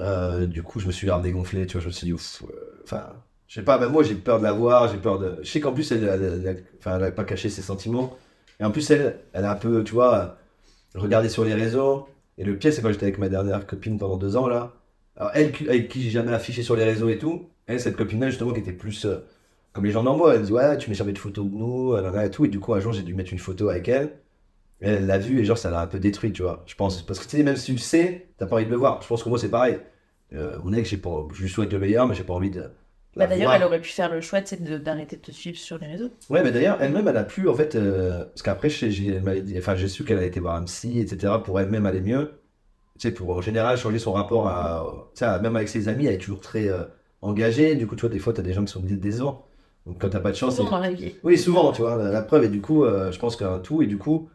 euh, 0.00 0.46
du 0.46 0.62
coup, 0.62 0.80
je 0.80 0.86
me 0.86 0.92
suis 0.92 1.06
grave 1.06 1.22
dégonflé, 1.22 1.66
tu 1.66 1.74
vois, 1.74 1.82
je 1.82 1.86
me 1.88 1.92
suis 1.92 2.06
dit, 2.06 2.12
ouf, 2.12 2.42
enfin, 2.84 3.06
je 3.48 3.56
sais 3.56 3.62
pas, 3.64 3.78
ben 3.78 3.88
moi 3.88 4.02
j'ai 4.04 4.14
peur 4.16 4.38
de 4.38 4.44
la 4.44 4.52
voir, 4.52 4.88
j'ai 4.90 4.98
peur 4.98 5.18
de. 5.18 5.38
Je 5.42 5.50
sais 5.50 5.60
qu'en 5.60 5.72
plus, 5.72 5.90
elle, 5.92 6.04
elle, 6.04 6.22
elle- 6.46 6.64
elle- 7.04 7.14
pas 7.14 7.24
caché 7.24 7.48
ses 7.50 7.62
sentiments. 7.62 8.16
Et 8.60 8.64
en 8.64 8.70
plus, 8.70 8.90
elle, 8.90 9.20
elle 9.32 9.44
a 9.44 9.52
un 9.52 9.56
peu, 9.56 9.84
tu 9.84 9.94
vois, 9.94 10.38
regardé 10.94 11.28
sur 11.28 11.44
les 11.44 11.54
réseaux. 11.54 12.08
Et 12.38 12.44
le 12.44 12.56
pire, 12.58 12.72
c'est 12.72 12.82
quand 12.82 12.92
j'étais 12.92 13.04
avec 13.06 13.18
ma 13.18 13.28
dernière 13.30 13.66
copine 13.66 13.98
pendant 13.98 14.16
deux 14.18 14.36
ans, 14.36 14.48
là. 14.48 14.74
Alors, 15.16 15.32
elle, 15.34 15.52
avec 15.68 15.88
qui 15.88 16.02
j'ai 16.02 16.10
jamais 16.10 16.32
affiché 16.32 16.62
sur 16.62 16.76
les 16.76 16.84
réseaux 16.84 17.08
et 17.10 17.18
tout, 17.18 17.48
elle, 17.66 17.80
cette 17.80 17.96
copine-là, 17.96 18.30
justement, 18.30 18.52
qui 18.52 18.60
était 18.60 18.72
plus 18.72 19.06
comme 19.78 19.84
les 19.84 19.92
gens 19.92 20.02
d'en 20.02 20.28
elle 20.32 20.42
dit, 20.42 20.52
ouais, 20.52 20.76
tu 20.76 20.90
mets 20.90 20.96
jamais 20.96 21.12
de 21.12 21.18
photos 21.20 21.46
de 21.46 21.54
nous, 21.54 21.94
elle 21.96 22.04
en 22.04 22.12
a 22.14 22.26
et 22.26 22.30
tout. 22.32 22.44
Et 22.44 22.48
du 22.48 22.58
coup, 22.58 22.74
un 22.74 22.80
jour, 22.80 22.92
j'ai 22.92 23.04
dû 23.04 23.14
mettre 23.14 23.32
une 23.32 23.38
photo 23.38 23.68
avec 23.68 23.86
elle. 23.86 24.10
Elle 24.80 25.06
l'a 25.06 25.18
vu 25.18 25.38
et 25.38 25.44
genre, 25.44 25.56
ça 25.56 25.70
l'a 25.70 25.80
un 25.80 25.86
peu 25.86 26.00
détruit, 26.00 26.32
tu 26.32 26.42
vois. 26.42 26.64
Je 26.66 26.74
pense. 26.74 27.00
Parce 27.02 27.20
que 27.20 27.26
tu 27.30 27.36
sais, 27.36 27.44
même 27.44 27.54
si 27.54 27.66
tu 27.66 27.72
le 27.74 27.78
sais, 27.78 28.26
t'as 28.38 28.46
pas 28.46 28.56
envie 28.56 28.64
de 28.66 28.70
le 28.70 28.76
voir. 28.76 29.00
Je 29.02 29.06
pense 29.06 29.22
que 29.22 29.28
moi, 29.28 29.38
c'est 29.38 29.50
pareil. 29.50 29.78
Euh, 30.32 30.58
mon 30.64 30.72
ex, 30.72 30.88
j'ai 30.90 30.96
pas, 30.96 31.28
je 31.32 31.42
lui 31.42 31.48
souhaite 31.48 31.72
le 31.72 31.78
meilleur, 31.78 32.08
mais 32.08 32.16
j'ai 32.16 32.24
pas 32.24 32.34
envie 32.34 32.50
de. 32.50 32.64
Bah, 33.14 33.28
D'ailleurs, 33.28 33.52
elle 33.52 33.62
aurait 33.62 33.80
pu 33.80 33.88
faire 33.90 34.12
le 34.12 34.20
choix 34.20 34.40
de- 34.40 34.78
d'arrêter 34.78 35.14
de 35.14 35.22
te 35.22 35.30
suivre 35.30 35.56
sur 35.58 35.78
les 35.78 35.86
réseaux. 35.86 36.10
Ouais, 36.28 36.42
mais 36.42 36.50
d'ailleurs, 36.50 36.78
elle-même, 36.80 37.06
elle 37.06 37.16
a 37.16 37.24
pu, 37.24 37.48
en 37.48 37.54
fait, 37.54 37.76
euh, 37.76 38.24
parce 38.24 38.42
qu'après, 38.42 38.68
j'ai 38.68 39.20
enfin, 39.58 39.76
su 39.76 40.02
qu'elle 40.04 40.18
a 40.18 40.24
été 40.24 40.40
voir 40.40 40.56
un 40.56 40.64
psy, 40.64 40.98
etc., 40.98 41.34
pour 41.44 41.60
elle-même 41.60 41.86
aller 41.86 42.00
mieux. 42.00 42.32
Tu 42.98 43.08
sais, 43.08 43.14
pour 43.14 43.30
en 43.30 43.40
général 43.40 43.76
changer 43.78 44.00
son 44.00 44.12
rapport 44.12 44.48
à. 44.48 45.08
Tu 45.14 45.20
sais, 45.20 45.40
même 45.40 45.54
avec 45.54 45.68
ses 45.68 45.86
amis, 45.86 46.06
elle 46.06 46.14
est 46.14 46.18
toujours 46.18 46.40
très 46.40 46.68
euh, 46.68 46.82
engagée. 47.22 47.76
Du 47.76 47.86
coup, 47.86 47.94
tu 47.94 48.00
vois, 48.02 48.10
des 48.10 48.18
fois, 48.18 48.32
tu 48.32 48.40
as 48.40 48.42
des 48.42 48.52
gens 48.54 48.64
qui 48.64 48.72
sont 48.72 48.80
décevants. 48.80 49.47
Donc, 49.88 49.98
quand 50.00 50.10
t'as 50.10 50.20
pas 50.20 50.30
de 50.30 50.36
chance. 50.36 50.56
Souvent 50.56 50.66
c'est- 50.66 50.70
dans 50.76 50.80
la 50.80 50.90
vie. 50.92 51.14
Oui, 51.24 51.38
souvent, 51.38 51.72
tu 51.72 51.82
vois, 51.82 51.96
la, 51.96 52.10
la 52.10 52.22
preuve. 52.22 52.44
Et 52.44 52.48
du 52.48 52.60
coup, 52.60 52.84
euh, 52.84 53.10
je 53.10 53.18
pense 53.18 53.36
qu'un 53.36 53.58
tout, 53.58 53.82
et 53.82 53.86
du 53.86 53.98
coup, 53.98 54.28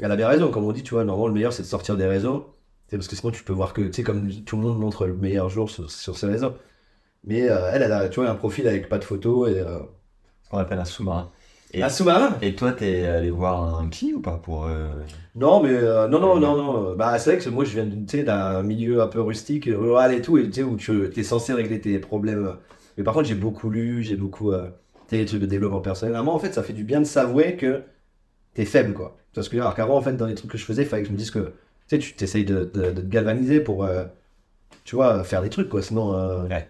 elle 0.00 0.10
a 0.12 0.16
bien 0.16 0.28
raison. 0.28 0.50
Comme 0.50 0.64
on 0.64 0.72
dit, 0.72 0.82
tu 0.82 0.94
vois, 0.94 1.04
normalement, 1.04 1.28
le 1.28 1.34
meilleur, 1.34 1.52
c'est 1.52 1.62
de 1.62 1.68
sortir 1.68 1.96
des 1.96 2.06
réseaux. 2.06 2.52
Sais, 2.88 2.96
parce 2.98 3.08
que 3.08 3.16
sinon, 3.16 3.32
tu 3.32 3.42
peux 3.44 3.52
voir 3.54 3.72
que, 3.72 3.82
tu 3.82 3.92
sais, 3.94 4.02
comme 4.02 4.28
tout 4.44 4.56
le 4.56 4.62
monde 4.62 4.78
montre 4.78 5.06
le 5.06 5.14
meilleur 5.14 5.48
jour 5.48 5.70
sur, 5.70 5.90
sur 5.90 6.18
ses 6.18 6.26
réseaux. 6.26 6.52
Mais 7.24 7.48
euh, 7.50 7.70
elle, 7.72 7.82
elle 7.82 7.92
a, 7.92 8.08
tu 8.08 8.20
vois, 8.20 8.28
un 8.30 8.34
profil 8.34 8.68
avec 8.68 8.88
pas 8.88 8.98
de 8.98 9.04
photos 9.04 9.50
et. 9.50 9.58
euh, 9.60 9.78
Ce 10.44 10.50
qu'on 10.50 10.58
appelle 10.58 10.78
un 10.78 10.84
sous-marin. 10.84 11.30
Et- 11.74 11.82
Un 11.82 11.88
sous-marin? 11.88 12.36
Et 12.42 12.54
toi, 12.54 12.72
t'es 12.72 13.04
allé 13.06 13.30
voir 13.30 13.78
un 13.80 13.88
psy 13.88 14.14
ou 14.14 14.20
pas 14.20 14.38
pour. 14.38 14.66
euh, 14.66 14.88
Non, 15.34 15.62
mais 15.62 15.70
euh, 15.72 16.08
non, 16.08 16.20
non, 16.20 16.38
non, 16.38 16.56
non. 16.56 16.96
Bah, 16.96 17.18
c'est 17.18 17.34
vrai 17.34 17.44
que 17.44 17.48
moi, 17.50 17.64
je 17.64 17.72
viens 17.74 17.84
d'une- 17.86 18.06
tu 18.06 18.18
sais, 18.18 18.24
d'un 18.24 18.62
milieu 18.62 19.02
un 19.02 19.08
peu 19.08 19.20
rustique, 19.20 19.66
rural 19.66 20.14
et 20.14 20.22
tout, 20.22 20.38
et 20.38 20.44
tu 20.46 20.52
sais, 20.54 20.62
où 20.62 20.76
tu 20.76 21.10
es 21.16 21.22
censé 21.24 21.52
régler 21.52 21.80
tes 21.80 21.98
problèmes. 21.98 22.56
Mais 22.96 23.04
par 23.04 23.14
contre, 23.14 23.26
j'ai 23.28 23.34
beaucoup 23.34 23.70
lu, 23.70 24.02
j'ai 24.02 24.16
beaucoup. 24.16 24.52
Euh, 24.52 24.68
tu 25.08 25.10
sais, 25.10 25.18
les 25.18 25.24
trucs 25.26 25.40
de 25.40 25.46
développement 25.46 25.80
personnel. 25.80 26.14
À 26.16 26.22
moi, 26.22 26.34
en 26.34 26.38
fait, 26.38 26.52
ça 26.54 26.62
fait 26.62 26.72
du 26.72 26.84
bien 26.84 27.00
de 27.00 27.04
s'avouer 27.06 27.56
que 27.56 27.82
t'es 28.54 28.64
faible, 28.66 28.94
quoi. 28.94 29.18
Parce 29.34 29.48
que, 29.48 29.56
alors 29.58 29.74
qu'avant, 29.74 29.96
en 29.98 30.02
fait, 30.02 30.14
dans 30.14 30.26
les 30.26 30.34
trucs 30.34 30.50
que 30.52 30.58
je 30.58 30.64
faisais, 30.64 30.82
il 30.82 30.88
fallait 30.88 31.02
que 31.02 31.08
je 31.08 31.12
me 31.14 31.18
dise 31.18 31.30
que, 31.32 31.40
tu 31.40 31.54
sais, 31.88 31.98
tu 31.98 32.14
t'essayes 32.14 32.44
de, 32.44 32.64
de, 32.74 32.92
de 32.92 33.00
te 33.02 33.06
galvaniser 33.06 33.60
pour, 33.60 33.84
euh, 33.84 34.04
tu 34.84 34.96
vois, 34.96 35.24
faire 35.24 35.42
des 35.42 35.50
trucs, 35.50 35.68
quoi. 35.68 35.82
Sinon, 35.82 36.14
euh, 36.14 36.44
Ouais. 36.48 36.68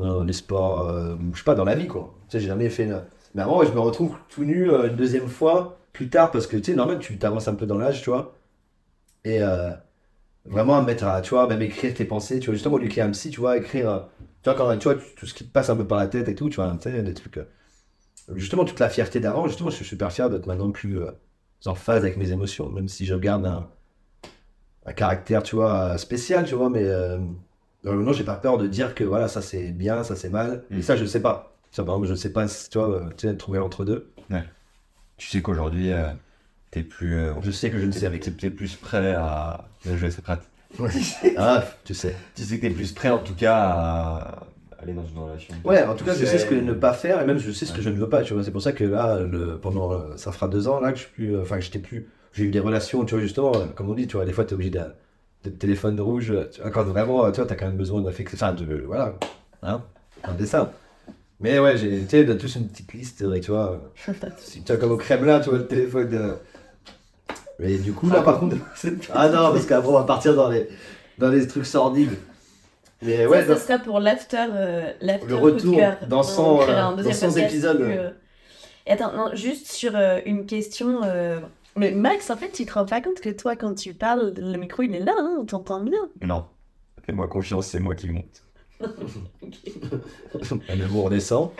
euh, 0.00 0.24
les 0.24 0.32
sports, 0.32 0.90
je 1.32 1.38
sais 1.38 1.44
pas, 1.44 1.54
dans 1.54 1.64
la 1.64 1.74
vie, 1.74 1.86
quoi. 1.88 2.14
Tu 2.28 2.32
sais, 2.32 2.40
j'ai 2.40 2.48
jamais 2.48 2.70
fait. 2.70 2.88
Mais 3.34 3.42
avant, 3.42 3.58
ouais, 3.60 3.66
je 3.66 3.72
me 3.72 3.80
retrouve 3.80 4.16
tout 4.28 4.44
nu 4.44 4.70
une 4.70 4.96
deuxième 4.96 5.28
fois, 5.28 5.78
plus 5.92 6.08
tard, 6.08 6.30
parce 6.30 6.46
que, 6.46 6.56
tu 6.56 6.64
sais, 6.72 6.74
normal, 6.74 6.98
tu 7.00 7.18
t'avances 7.18 7.48
un 7.48 7.54
peu 7.54 7.66
dans 7.66 7.78
l'âge, 7.78 8.02
tu 8.02 8.10
vois. 8.10 8.34
Et 9.24 9.40
vraiment 10.44 10.76
à 10.78 10.82
mettre 10.82 11.04
à, 11.04 11.20
tu 11.22 11.30
vois, 11.30 11.46
même 11.48 11.62
écrire 11.62 11.94
tes 11.94 12.04
pensées, 12.04 12.40
tu 12.40 12.46
vois, 12.46 12.54
justement, 12.54 12.74
au 12.76 12.78
lieu 12.78 12.84
d'écrire 12.84 13.06
un 13.06 13.10
psy, 13.10 13.30
tu 13.30 13.40
vois, 13.40 13.56
écrire, 13.58 14.08
tu 14.42 14.50
vois, 14.50 14.54
quand, 14.54 14.76
tu 14.78 14.84
vois, 14.88 14.96
tout 15.16 15.26
ce 15.26 15.34
qui 15.34 15.44
te 15.46 15.52
passe 15.52 15.70
un 15.70 15.76
peu 15.76 15.86
par 15.86 15.98
la 15.98 16.06
tête 16.08 16.28
et 16.28 16.34
tout, 16.34 16.48
tu 16.48 16.56
vois, 16.56 16.70
tu 16.80 16.90
sais, 16.90 17.02
des 17.02 17.14
trucs. 17.14 17.38
Euh, 18.28 18.34
justement, 18.36 18.64
toute 18.64 18.80
la 18.80 18.88
fierté 18.88 19.20
d'avant, 19.20 19.46
justement, 19.48 19.70
je 19.70 19.76
suis 19.76 19.84
super 19.84 20.12
fier 20.12 20.28
d'être 20.30 20.46
maintenant 20.46 20.70
plus 20.70 21.00
euh, 21.00 21.10
en 21.66 21.74
phase 21.74 21.98
avec 22.04 22.16
mes 22.16 22.32
émotions, 22.32 22.68
même 22.70 22.88
si 22.88 23.06
je 23.06 23.14
garde 23.14 23.46
un, 23.46 23.68
un 24.86 24.92
caractère, 24.92 25.42
tu 25.42 25.56
vois, 25.56 25.98
spécial, 25.98 26.44
tu 26.46 26.54
vois, 26.54 26.70
mais 26.70 26.84
euh, 26.84 27.18
non, 27.84 28.12
j'ai 28.12 28.24
pas 28.24 28.36
peur 28.36 28.58
de 28.58 28.66
dire 28.66 28.94
que 28.94 29.04
voilà, 29.04 29.28
ça 29.28 29.42
c'est 29.42 29.70
bien, 29.72 30.02
ça 30.04 30.16
c'est 30.16 30.30
mal, 30.30 30.64
et 30.70 30.76
Mm. 30.76 30.82
ça 30.82 30.96
je 30.96 31.04
sais 31.04 31.20
pas. 31.20 31.56
Ça, 31.72 31.84
par 31.84 31.94
exemple, 31.94 32.08
je 32.08 32.14
sais 32.16 32.32
pas, 32.32 32.46
tu 32.48 32.78
vois, 32.78 32.90
euh, 32.90 33.10
tu 33.16 33.28
sais, 33.28 33.36
trouver 33.36 33.58
entre 33.60 33.84
deux. 33.84 34.10
Tu 35.16 35.28
sais 35.28 35.42
qu'aujourd'hui, 35.42 35.92
euh, 35.92 36.08
t'es 36.70 36.82
plus. 36.82 37.14
euh, 37.18 37.34
Je 37.42 37.50
sais 37.50 37.70
que 37.70 37.78
je 37.78 37.84
ne 37.86 37.92
sais 37.92 38.06
avec. 38.06 38.22
T'es 38.38 38.50
plus 38.50 38.74
prêt 38.76 39.12
à. 39.14 39.68
Je 39.84 39.90
vais 39.90 40.08
essayer 40.08 40.22
de 40.22 40.22
prêt. 40.22 40.38
Ah, 41.36 41.62
tu 41.84 41.92
sais. 41.94 42.16
Tu 42.34 42.42
sais 42.42 42.56
que 42.56 42.62
t'es 42.62 42.70
plus 42.70 42.92
prêt 42.92 43.10
en 43.10 43.18
tout 43.18 43.34
cas 43.34 43.56
à 43.56 44.46
aller 44.82 44.92
dans 44.92 45.04
une 45.06 45.18
relation. 45.18 45.54
Ouais, 45.64 45.82
en 45.84 45.94
tout 45.94 46.04
cas, 46.04 46.14
je 46.14 46.24
sais 46.24 46.38
ce 46.38 46.46
que 46.46 46.54
ne 46.54 46.72
pas 46.72 46.92
faire 46.92 47.20
et 47.22 47.26
même 47.26 47.38
je 47.38 47.50
sais 47.50 47.66
ce 47.66 47.72
que 47.72 47.82
je 47.82 47.90
ne 47.90 47.96
veux 47.96 48.08
pas, 48.08 48.22
tu 48.22 48.34
vois. 48.34 48.44
C'est 48.44 48.50
pour 48.50 48.62
ça 48.62 48.72
que 48.72 48.84
là, 48.84 49.20
le, 49.20 49.58
pendant, 49.58 49.92
euh, 49.92 50.16
ça 50.16 50.32
fera 50.32 50.48
deux 50.48 50.68
ans 50.68 50.80
là 50.80 50.92
que 50.92 50.98
je 50.98 51.04
suis 51.04 51.12
plus, 51.12 51.36
euh, 51.36 51.42
enfin, 51.42 51.56
que 51.56 51.62
j'étais 51.62 51.78
plus, 51.78 52.08
j'ai 52.32 52.44
eu 52.44 52.50
des 52.50 52.60
relations, 52.60 53.04
tu 53.04 53.14
vois, 53.14 53.22
justement, 53.22 53.52
euh, 53.54 53.66
comme 53.74 53.90
on 53.90 53.94
dit, 53.94 54.06
tu 54.06 54.16
vois, 54.16 54.24
des 54.24 54.32
fois, 54.32 54.44
t'es 54.44 54.54
obligé 54.54 54.70
de, 54.70 54.80
de 55.44 55.50
téléphone 55.50 56.00
rouge, 56.00 56.32
tu 56.52 56.60
vois, 56.60 56.70
quand 56.70 56.84
vraiment, 56.84 57.30
tu 57.30 57.36
vois, 57.36 57.46
t'as 57.46 57.56
quand 57.56 57.66
même 57.66 57.76
besoin 57.76 58.00
d'affection, 58.00 58.36
enfin, 58.36 58.52
de, 58.52 58.82
voilà, 58.86 59.14
hein, 59.62 59.82
un 60.24 60.34
dessin. 60.34 60.70
Mais 61.40 61.58
ouais, 61.58 61.76
j'ai, 61.76 62.00
tu 62.02 62.08
sais, 62.08 62.24
de 62.24 62.34
tous 62.34 62.56
une 62.56 62.68
petite 62.68 62.92
liste, 62.92 63.24
tu 63.40 63.50
vois, 63.50 63.80
si 64.38 64.62
tu 64.62 64.72
vois, 64.72 64.80
comme 64.80 64.92
au 64.92 64.96
Kremlin, 64.96 65.40
tu 65.40 65.50
vois, 65.50 65.58
le 65.58 65.66
téléphone, 65.66 66.10
euh, 66.12 66.34
mais 67.58 67.76
du 67.76 67.92
coup, 67.92 68.08
là, 68.08 68.22
par 68.22 68.40
contre, 68.40 68.56
ah 69.12 69.28
non, 69.28 69.52
parce 69.52 69.66
qu'après, 69.66 69.88
on 69.88 69.92
va 69.92 70.04
partir 70.04 70.34
dans 70.34 70.48
les, 70.48 70.68
dans 71.18 71.28
les 71.28 71.46
trucs 71.46 71.66
sordides. 71.66 72.16
Mais 73.02 73.26
ouais, 73.26 73.46
ça, 73.46 73.56
ce 73.56 73.66
sera 73.66 73.78
pour 73.78 73.98
l'after. 74.00 74.46
euh, 74.54 74.92
l'after 75.00 75.26
Le 75.26 75.36
coup 75.38 75.46
de 75.50 75.52
retour 75.54 75.76
cœur. 75.76 75.96
dans 76.08 76.20
On 76.20 76.22
100, 76.22 76.58
créera 76.58 76.82
un 76.86 76.98
euh, 76.98 77.02
dans 77.02 77.12
100 77.12 77.26
podcast 77.26 77.38
épisodes. 77.52 77.82
plus, 77.82 77.98
euh, 77.98 78.10
Et 78.86 78.92
attends, 78.92 79.12
non, 79.16 79.30
juste 79.34 79.68
sur 79.72 79.96
euh, 79.96 80.20
une 80.26 80.44
question. 80.46 81.00
euh, 81.04 81.40
Mais 81.76 81.92
Max, 81.92 82.28
en 82.30 82.36
fait, 82.36 82.50
tu 82.50 82.66
te 82.66 82.72
rends 82.74 82.84
pas 82.86 83.00
compte 83.00 83.20
que 83.20 83.30
toi, 83.30 83.56
quand 83.56 83.74
tu 83.74 83.94
parles, 83.94 84.34
le 84.36 84.56
micro 84.58 84.82
il 84.82 84.94
est 84.94 85.00
là, 85.00 85.14
hein, 85.18 85.36
on 85.40 85.44
t'entend 85.46 85.80
bien. 85.82 86.08
Non. 86.22 86.44
Fais-moi 87.06 87.26
confiance, 87.28 87.66
c'est 87.68 87.80
moi 87.80 87.94
qui 87.94 88.10
monte. 88.10 88.42
Un 90.68 90.80
amour 90.80 91.10
naissant. 91.10 91.52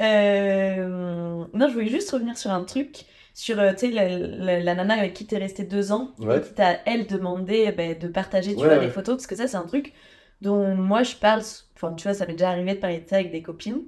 Euh, 0.00 1.44
Non, 1.52 1.68
je 1.68 1.72
voulais 1.74 1.88
juste 1.88 2.10
revenir 2.10 2.36
sur 2.38 2.50
un 2.50 2.64
truc. 2.64 3.04
Sur, 3.34 3.58
euh, 3.60 3.72
tu 3.72 3.78
sais, 3.86 3.90
la, 3.90 4.08
la- 4.18 4.60
la 4.60 4.74
nana 4.74 4.94
avec 4.94 5.14
qui 5.14 5.26
t'es 5.26 5.38
resté 5.38 5.64
deux 5.64 5.92
ans, 5.92 6.12
Ouais. 6.18 6.38
et 6.38 6.40
qui 6.40 6.52
t'a, 6.54 6.78
elle, 6.86 7.06
demandé 7.06 7.72
ben, 7.72 7.98
de 7.98 8.08
partager, 8.08 8.54
tu 8.54 8.60
Ouais, 8.60 8.66
vois, 8.68 8.78
ouais. 8.78 8.84
les 8.86 8.90
photos, 8.90 9.16
parce 9.16 9.26
que 9.26 9.36
ça, 9.36 9.48
c'est 9.48 9.56
un 9.56 9.66
truc 9.66 9.92
dont 10.40 10.74
moi, 10.74 11.02
je 11.02 11.16
parle, 11.16 11.42
enfin, 11.76 11.92
tu 11.94 12.04
vois, 12.04 12.14
ça 12.14 12.26
m'est 12.26 12.32
déjà 12.32 12.50
arrivé 12.50 12.74
de 12.74 12.80
parler 12.80 13.00
de 13.00 13.08
ça 13.08 13.16
avec 13.16 13.30
des 13.32 13.42
copines, 13.42 13.82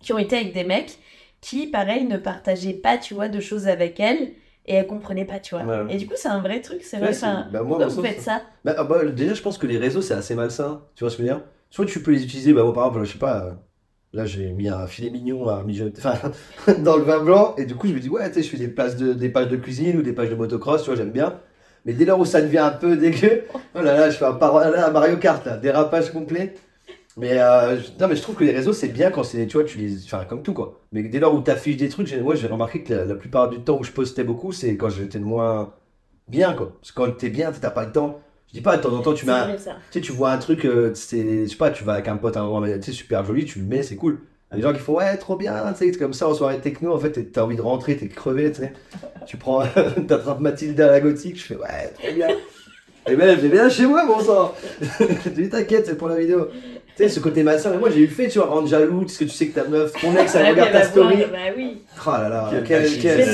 qui 0.00 0.12
ont 0.12 0.18
été 0.18 0.36
avec 0.36 0.52
des 0.52 0.64
mecs 0.64 0.98
qui, 1.40 1.66
pareil, 1.66 2.04
ne 2.04 2.18
partageaient 2.18 2.72
pas, 2.74 2.98
tu 2.98 3.14
vois, 3.14 3.28
de 3.28 3.40
choses 3.40 3.66
avec 3.68 3.98
elle, 4.00 4.32
et 4.66 4.74
elles 4.74 4.86
comprenaient 4.86 5.24
pas, 5.24 5.40
tu 5.40 5.54
vois. 5.56 5.64
Ouais. 5.64 5.94
Et 5.94 5.96
du 5.98 6.06
coup, 6.06 6.14
c'est 6.16 6.28
un 6.28 6.40
vrai 6.40 6.60
truc, 6.60 6.82
c'est 6.82 6.98
vrai, 6.98 7.10
enfin, 7.10 7.48
bah, 7.52 7.62
moi, 7.62 7.84
vous 7.86 8.02
faites 8.02 8.20
ça 8.20 8.42
Bah, 8.64 8.74
ah 8.78 8.84
bah, 8.84 9.04
déjà, 9.06 9.34
je 9.34 9.42
pense 9.42 9.58
que 9.58 9.66
les 9.66 9.78
réseaux, 9.78 10.02
c'est 10.02 10.14
assez 10.14 10.34
malsain. 10.36 10.82
Tu 10.94 11.02
vois 11.04 11.10
ce 11.10 11.16
que 11.16 11.22
je 11.24 11.28
veux 11.28 11.34
dire? 11.34 11.44
Soit 11.70 11.86
tu 11.86 12.00
peux 12.02 12.12
les 12.12 12.22
utiliser, 12.24 12.52
bah, 12.52 12.62
moi, 12.62 12.72
par 12.72 12.86
exemple, 12.86 13.04
je 13.06 13.12
sais 13.12 13.18
pas, 13.18 13.56
là, 14.12 14.26
j'ai 14.26 14.52
mis 14.52 14.68
un 14.68 14.86
filet 14.86 15.10
mignon 15.10 15.44
dans 15.46 16.96
le 16.96 17.02
vin 17.02 17.24
blanc, 17.24 17.54
et 17.56 17.64
du 17.64 17.74
coup, 17.74 17.86
je 17.88 17.94
me 17.94 18.00
dis, 18.00 18.08
ouais, 18.08 18.28
tu 18.28 18.34
sais, 18.34 18.42
je 18.42 18.48
fais 18.50 18.58
des, 18.58 18.68
places 18.68 18.96
de, 18.96 19.28
pages 19.28 19.48
de 19.48 19.56
cuisine 19.56 19.98
ou 19.98 20.02
des 20.02 20.12
pages 20.12 20.30
de 20.30 20.34
motocross, 20.34 20.82
tu 20.82 20.90
vois, 20.90 20.96
j'aime 20.96 21.10
bien. 21.12 21.40
Mais 21.84 21.94
dès 21.94 22.04
lors 22.04 22.20
où 22.20 22.24
ça 22.24 22.40
devient 22.40 22.58
un 22.58 22.70
peu 22.70 22.96
dégueu, 22.96 23.44
oh 23.74 23.82
là 23.82 23.94
là, 23.96 24.10
je 24.10 24.16
fais 24.16 24.24
un, 24.24 24.34
par- 24.34 24.92
Mario 24.92 25.16
Kart, 25.16 25.44
là, 25.46 25.56
dérapage 25.56 26.12
complet. 26.12 26.54
Mais, 27.16 27.38
euh, 27.38 27.78
je- 27.78 27.90
non, 28.00 28.08
mais 28.08 28.16
je 28.16 28.22
trouve 28.22 28.36
que 28.36 28.44
les 28.44 28.52
réseaux, 28.52 28.72
c'est 28.72 28.88
bien 28.88 29.10
quand 29.10 29.22
c'est, 29.24 29.46
tu 29.46 29.56
vois, 29.58 29.64
tu 29.64 29.78
les, 29.78 30.04
enfin, 30.04 30.24
comme 30.24 30.42
tout, 30.42 30.54
quoi. 30.54 30.80
Mais 30.92 31.02
dès 31.02 31.18
lors 31.20 31.34
où 31.34 31.42
tu 31.42 31.50
affiches 31.50 31.76
des 31.76 31.88
trucs, 31.88 32.12
moi, 32.22 32.34
j'ai 32.34 32.46
remarqué 32.46 32.82
que 32.82 32.94
la, 32.94 33.14
plupart 33.14 33.50
du 33.50 33.60
temps 33.60 33.78
où 33.78 33.84
je 33.84 33.92
postais 33.92 34.24
beaucoup, 34.24 34.52
c'est 34.52 34.76
quand 34.76 34.88
j'étais 34.88 35.18
moins 35.18 35.74
bien, 36.28 36.54
quoi. 36.54 36.72
Parce 36.80 36.92
que 36.92 36.96
quand 36.96 37.12
t'es 37.16 37.30
bien, 37.30 37.52
t'as 37.52 37.70
pas 37.70 37.84
le 37.86 37.92
temps. 37.92 38.20
Je 38.52 38.58
dis 38.58 38.62
pas, 38.62 38.76
de 38.76 38.82
temps 38.82 38.92
en 38.92 39.00
temps, 39.00 39.14
tu 39.14 39.24
mets 39.24 39.32
tu 39.56 39.62
sais, 39.90 40.00
tu 40.02 40.12
vois 40.12 40.30
un 40.30 40.36
truc, 40.36 40.66
euh, 40.66 40.92
c'est, 40.94 41.44
je 41.44 41.50
sais 41.50 41.56
pas, 41.56 41.70
tu 41.70 41.84
vas 41.84 41.94
avec 41.94 42.08
un 42.08 42.18
pote, 42.18 42.36
un 42.36 42.42
endroit, 42.42 42.68
tu 42.68 42.82
sais, 42.82 42.92
super 42.92 43.24
joli, 43.24 43.46
tu 43.46 43.60
le 43.60 43.64
mets, 43.64 43.82
c'est 43.82 43.96
cool. 43.96 44.18
Il 44.50 44.52
y 44.52 44.54
a 44.54 44.56
des 44.56 44.62
gens 44.68 44.74
qui 44.74 44.84
font, 44.84 44.96
ouais, 44.96 45.16
trop 45.16 45.36
bien, 45.36 45.72
tu 45.72 45.78
sais, 45.78 45.92
c'est 45.92 45.98
comme 45.98 46.12
ça 46.12 46.28
en 46.28 46.34
soirée 46.34 46.60
techno, 46.60 46.92
en 46.92 46.98
fait, 46.98 47.32
t'as 47.32 47.42
envie 47.44 47.56
de 47.56 47.62
rentrer, 47.62 47.96
t'es 47.96 48.08
crevé, 48.08 48.52
tu 48.52 48.60
sais. 48.60 48.74
Tu 49.26 49.38
prends, 49.38 49.62
t'attrapes 50.06 50.40
Mathilda 50.40 50.88
à 50.88 50.90
la 50.90 51.00
gothique, 51.00 51.38
je 51.38 51.44
fais, 51.44 51.56
ouais, 51.56 51.92
trop 51.98 52.14
bien. 52.14 52.28
Et 53.06 53.16
ben, 53.16 53.38
j'ai 53.40 53.48
bien 53.48 53.68
chez 53.68 53.86
moi, 53.86 54.06
bon 54.06 54.20
sang. 54.20 54.54
Je 55.00 55.28
dis, 55.30 55.48
t'inquiète, 55.48 55.86
c'est 55.86 55.96
pour 55.96 56.08
la 56.08 56.16
vidéo. 56.16 56.48
Tu 56.96 57.02
sais, 57.04 57.08
ce 57.08 57.20
côté 57.20 57.42
malsain, 57.42 57.70
mais 57.70 57.78
moi 57.78 57.88
j'ai 57.90 58.00
eu 58.00 58.06
le 58.06 58.12
fait, 58.12 58.28
tu 58.28 58.38
vois, 58.38 58.48
rendre 58.48 58.68
jaloux, 58.68 59.00
parce 59.00 59.16
que 59.16 59.24
tu 59.24 59.30
sais 59.30 59.48
que 59.48 59.58
ta 59.58 59.66
meuf, 59.66 59.92
ton 59.98 60.14
ex, 60.14 60.34
elle 60.34 60.42
Ouais, 60.42 60.50
regarde 60.50 60.72
ta 60.72 60.82
story. 60.82 61.16
Bah 61.32 61.38
oui. 61.56 61.78
Oh 62.06 62.10
là 62.10 62.28
là, 62.28 62.50
Quel 62.66 62.86
quel, 63.00 63.24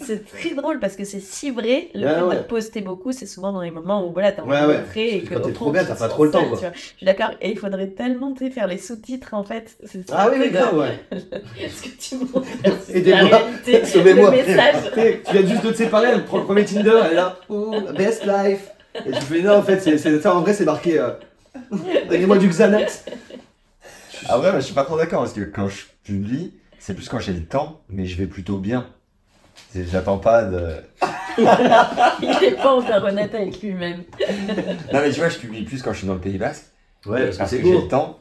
c'est- 0.00 0.24
très 0.24 0.54
drôle 0.54 0.78
parce 0.80 0.96
que 0.96 1.04
c'est 1.04 1.20
si 1.20 1.50
vrai. 1.50 1.88
Le 1.94 2.08
fait 2.08 2.36
de 2.38 2.42
poster 2.42 2.80
beaucoup, 2.80 3.12
c'est 3.12 3.26
souvent 3.26 3.52
dans 3.52 3.60
les 3.60 3.70
moments 3.70 4.06
où 4.08 4.12
voilà, 4.12 4.32
t'as 4.32 4.42
envie 4.42 4.52
de 4.52 4.78
montrer 4.78 5.16
et 5.16 5.20
que 5.22 5.34
quand 5.34 5.40
t'es 5.40 5.52
trop 5.52 5.70
bien, 5.70 5.82
tu 5.82 5.88
t'as 5.88 5.94
pas 5.96 6.08
trop 6.08 6.24
le 6.24 6.30
temps, 6.30 6.44
quoi. 6.46 6.58
Je 6.72 6.78
suis 6.96 7.04
d'accord. 7.06 7.30
Et 7.42 7.50
il 7.50 7.58
faudrait 7.58 7.88
tellement 7.88 8.34
faire 8.34 8.66
les 8.66 8.78
sous-titres 8.78 9.34
en 9.34 9.44
fait. 9.44 9.76
Ah 10.10 10.30
oui, 10.32 10.50
grave, 10.50 10.78
ouais. 10.78 10.98
Ce 11.68 11.82
que 11.82 11.88
tu 12.00 12.14
montres, 12.16 12.46
c'est 12.86 12.96
Aidez-moi. 12.96 13.28
la 13.30 13.36
réalité, 13.38 13.84
Sauvez-moi. 13.92 14.32
Tu 14.32 15.32
viens 15.32 15.46
juste 15.46 15.64
de 15.64 15.70
te 15.72 15.76
séparer, 15.76 16.08
elle 16.14 16.24
prend 16.24 16.38
le 16.38 16.44
premier 16.44 16.64
Tinder, 16.64 17.00
elle 17.04 17.12
est 17.12 17.14
là, 17.16 17.36
best 17.96 18.24
life. 18.24 18.70
Et 19.06 19.10
tu 19.10 19.20
fais, 19.20 19.42
non, 19.42 19.56
en 19.56 19.62
fait, 19.62 20.26
en 20.26 20.40
vrai, 20.40 20.52
c'est 20.54 20.64
marqué, 20.64 20.98
euh, 20.98 21.10
donnez-moi 22.08 22.38
du 22.38 22.48
Xanax. 22.48 23.04
Ah 24.28 24.38
ouais, 24.38 24.52
mais 24.52 24.60
je 24.60 24.66
suis 24.66 24.74
pas 24.74 24.84
trop 24.84 24.96
d'accord 24.96 25.22
parce 25.22 25.32
que 25.32 25.40
quand 25.40 25.66
je 25.68 25.82
publie, 26.04 26.54
c'est 26.78 26.94
plus 26.94 27.08
quand 27.08 27.18
j'ai 27.18 27.32
le 27.32 27.44
temps, 27.44 27.80
mais 27.88 28.06
je 28.06 28.16
vais 28.16 28.26
plutôt 28.28 28.58
bien. 28.58 28.86
C'est- 29.70 29.84
J'attends 29.90 30.18
pas 30.18 30.44
de. 30.44 30.76
Il 31.38 32.28
n'est 32.40 32.52
pas 32.52 32.72
encore 32.76 33.02
honnête 33.04 33.34
avec 33.34 33.60
lui-même. 33.60 34.04
Non, 34.92 35.00
mais 35.00 35.10
tu 35.10 35.18
vois, 35.18 35.28
je 35.28 35.38
publie 35.38 35.64
plus 35.64 35.82
quand 35.82 35.92
je 35.92 35.98
suis 35.98 36.06
dans 36.06 36.14
le 36.14 36.20
Pays 36.20 36.38
Basque. 36.38 36.66
Ouais, 37.04 37.24
parce 37.24 37.32
que 37.32 37.38
parce 37.38 37.50
c'est 37.50 37.58
que 37.58 37.64
j'ai 37.64 37.72
beau. 37.72 37.80
le 37.82 37.88
temps. 37.88 38.20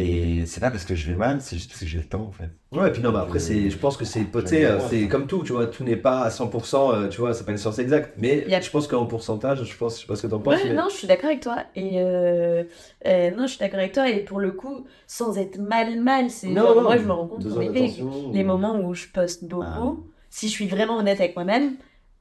Et 0.00 0.46
c'est 0.46 0.60
pas 0.60 0.70
parce 0.70 0.84
que 0.84 0.94
je 0.94 1.10
vais 1.10 1.16
mal, 1.16 1.40
c'est 1.40 1.56
juste 1.56 1.70
parce 1.70 1.80
que 1.80 1.86
j'ai 1.86 1.98
le 1.98 2.04
temps 2.04 2.22
en 2.22 2.30
fait. 2.32 2.50
Ouais, 2.70 2.88
et 2.88 2.92
puis 2.92 3.02
non, 3.02 3.10
bah 3.10 3.22
après, 3.22 3.38
c'est, 3.38 3.68
je 3.70 3.78
pense 3.78 3.96
que 3.96 4.04
c'est, 4.04 4.26
sais, 4.46 4.64
euh, 4.64 4.78
c'est 4.88 5.08
comme 5.08 5.26
tout, 5.26 5.42
tu 5.42 5.52
vois, 5.52 5.66
tout 5.66 5.82
n'est 5.84 5.96
pas 5.96 6.20
à 6.20 6.28
100%, 6.30 6.92
euh, 6.94 7.08
tu 7.08 7.20
vois, 7.20 7.34
c'est 7.34 7.44
pas 7.44 7.52
une 7.52 7.58
science 7.58 7.78
exacte. 7.78 8.12
Mais 8.18 8.44
Y 8.46 8.54
a- 8.54 8.60
je 8.60 8.70
pense 8.70 8.86
qu'en 8.86 9.06
pourcentage, 9.06 9.64
je 9.64 9.76
pense, 9.76 9.96
je 9.96 10.00
sais 10.02 10.06
pas 10.06 10.16
ce 10.16 10.22
que 10.22 10.26
t'en 10.28 10.38
penses, 10.38 10.54
Ouais, 10.62 10.68
mais. 10.68 10.74
non, 10.74 10.88
je 10.90 10.94
suis 10.96 11.06
d'accord 11.08 11.30
avec 11.30 11.40
toi. 11.40 11.56
Et 11.74 12.00
euh, 12.02 12.64
euh, 13.06 13.30
non, 13.32 13.42
je 13.46 13.52
suis 13.52 13.58
d'accord 13.58 13.80
avec 13.80 13.92
toi. 13.92 14.08
Et 14.08 14.20
pour 14.20 14.38
le 14.38 14.52
coup, 14.52 14.84
sans 15.06 15.36
être 15.38 15.58
mal, 15.58 15.98
mal, 16.00 16.30
c'est 16.30 16.48
Non, 16.48 16.62
genre, 16.62 16.74
non, 16.76 16.82
moi, 16.82 16.96
je 16.98 17.04
me 17.04 17.12
rends 17.12 17.26
compte 17.26 17.46
en 17.46 17.60
effet, 17.60 17.94
les 18.32 18.44
moments 18.44 18.78
où 18.80 18.94
je 18.94 19.06
poste 19.08 19.44
beaucoup, 19.44 19.64
Ah. 19.64 19.94
si 20.30 20.46
je 20.48 20.52
suis 20.52 20.66
vraiment 20.68 20.98
honnête 20.98 21.20
avec 21.20 21.34
moi-même, 21.34 21.76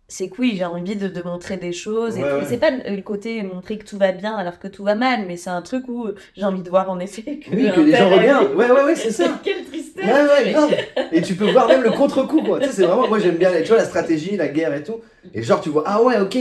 c'est 0.10 0.30
que 0.30 0.36
oui, 0.40 0.56
j'ai 0.58 0.64
envie 0.66 0.96
de, 0.96 1.08
de 1.08 1.22
montrer 1.22 1.58
des 1.58 1.74
choses. 1.74 2.16
Ouais, 2.16 2.24
ouais. 2.24 2.46
C'est 2.48 2.58
pas 2.58 2.72
le 2.72 3.02
côté 3.02 3.44
montrer 3.44 3.78
que 3.78 3.86
tout 3.86 3.98
va 3.98 4.12
bien 4.14 4.36
alors 4.36 4.58
que 4.60 4.68
tout 4.70 4.84
va 4.84 4.96
mal, 4.96 5.26
mais 5.28 5.36
c'est 5.38 5.50
un 5.50 5.62
truc 5.62 5.84
où 5.90 6.08
j'ai 6.36 6.46
envie 6.46 6.62
de 6.62 6.70
voir 6.70 6.90
en 6.90 7.00
effet 7.00 7.40
que, 7.40 7.54
Oui, 7.56 7.68
un 7.68 7.72
que 7.72 7.82
les 7.82 7.96
gens 7.96 8.10
regardent. 8.10 8.56
Ouais, 8.56 8.72
ouais, 8.72 8.84
ouais, 8.86 8.96
c'est 8.96 9.12
ça. 9.12 9.26
Quelle 9.44 9.66
tristesse! 9.66 10.06
Ouais, 10.06 10.54
ouais. 10.54 10.90
Et 11.12 11.22
tu 11.22 11.36
peux 11.36 11.52
voir 11.52 11.68
même 11.68 11.84
le 11.84 11.92
contre-coup, 11.92 12.42
quoi. 12.42 12.60
Tu 12.60 12.68
sais, 12.68 12.72
c'est 12.72 12.84
vraiment, 12.86 13.08
moi 13.08 13.20
j'aime 13.20 13.36
bien, 13.36 13.52
tu 13.62 13.68
vois, 13.68 13.78
la 13.78 13.86
stratégie, 13.86 14.38
la 14.38 14.48
guerre 14.48 14.74
et 14.74 14.84
tout. 14.84 15.02
Et 15.34 15.44
genre, 15.44 15.60
tu 15.62 15.70
vois, 15.70 15.84
ah 15.86 16.02
ouais, 16.02 16.20
ok. 16.20 16.38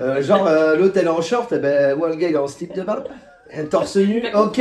Euh, 0.00 0.22
genre, 0.22 0.46
euh, 0.46 0.76
l'autre 0.76 0.96
elle 0.98 1.06
est 1.06 1.08
en 1.08 1.20
short, 1.20 1.52
eh 1.52 1.58
ben, 1.58 1.96
moi 1.98 2.08
le 2.08 2.14
gars 2.14 2.28
il 2.28 2.34
est 2.34 2.38
en 2.38 2.46
slip 2.46 2.72
de 2.74 2.82
bain, 2.82 3.02
un 3.54 3.64
torse 3.64 3.96
nu, 3.96 4.22
ok. 4.32 4.60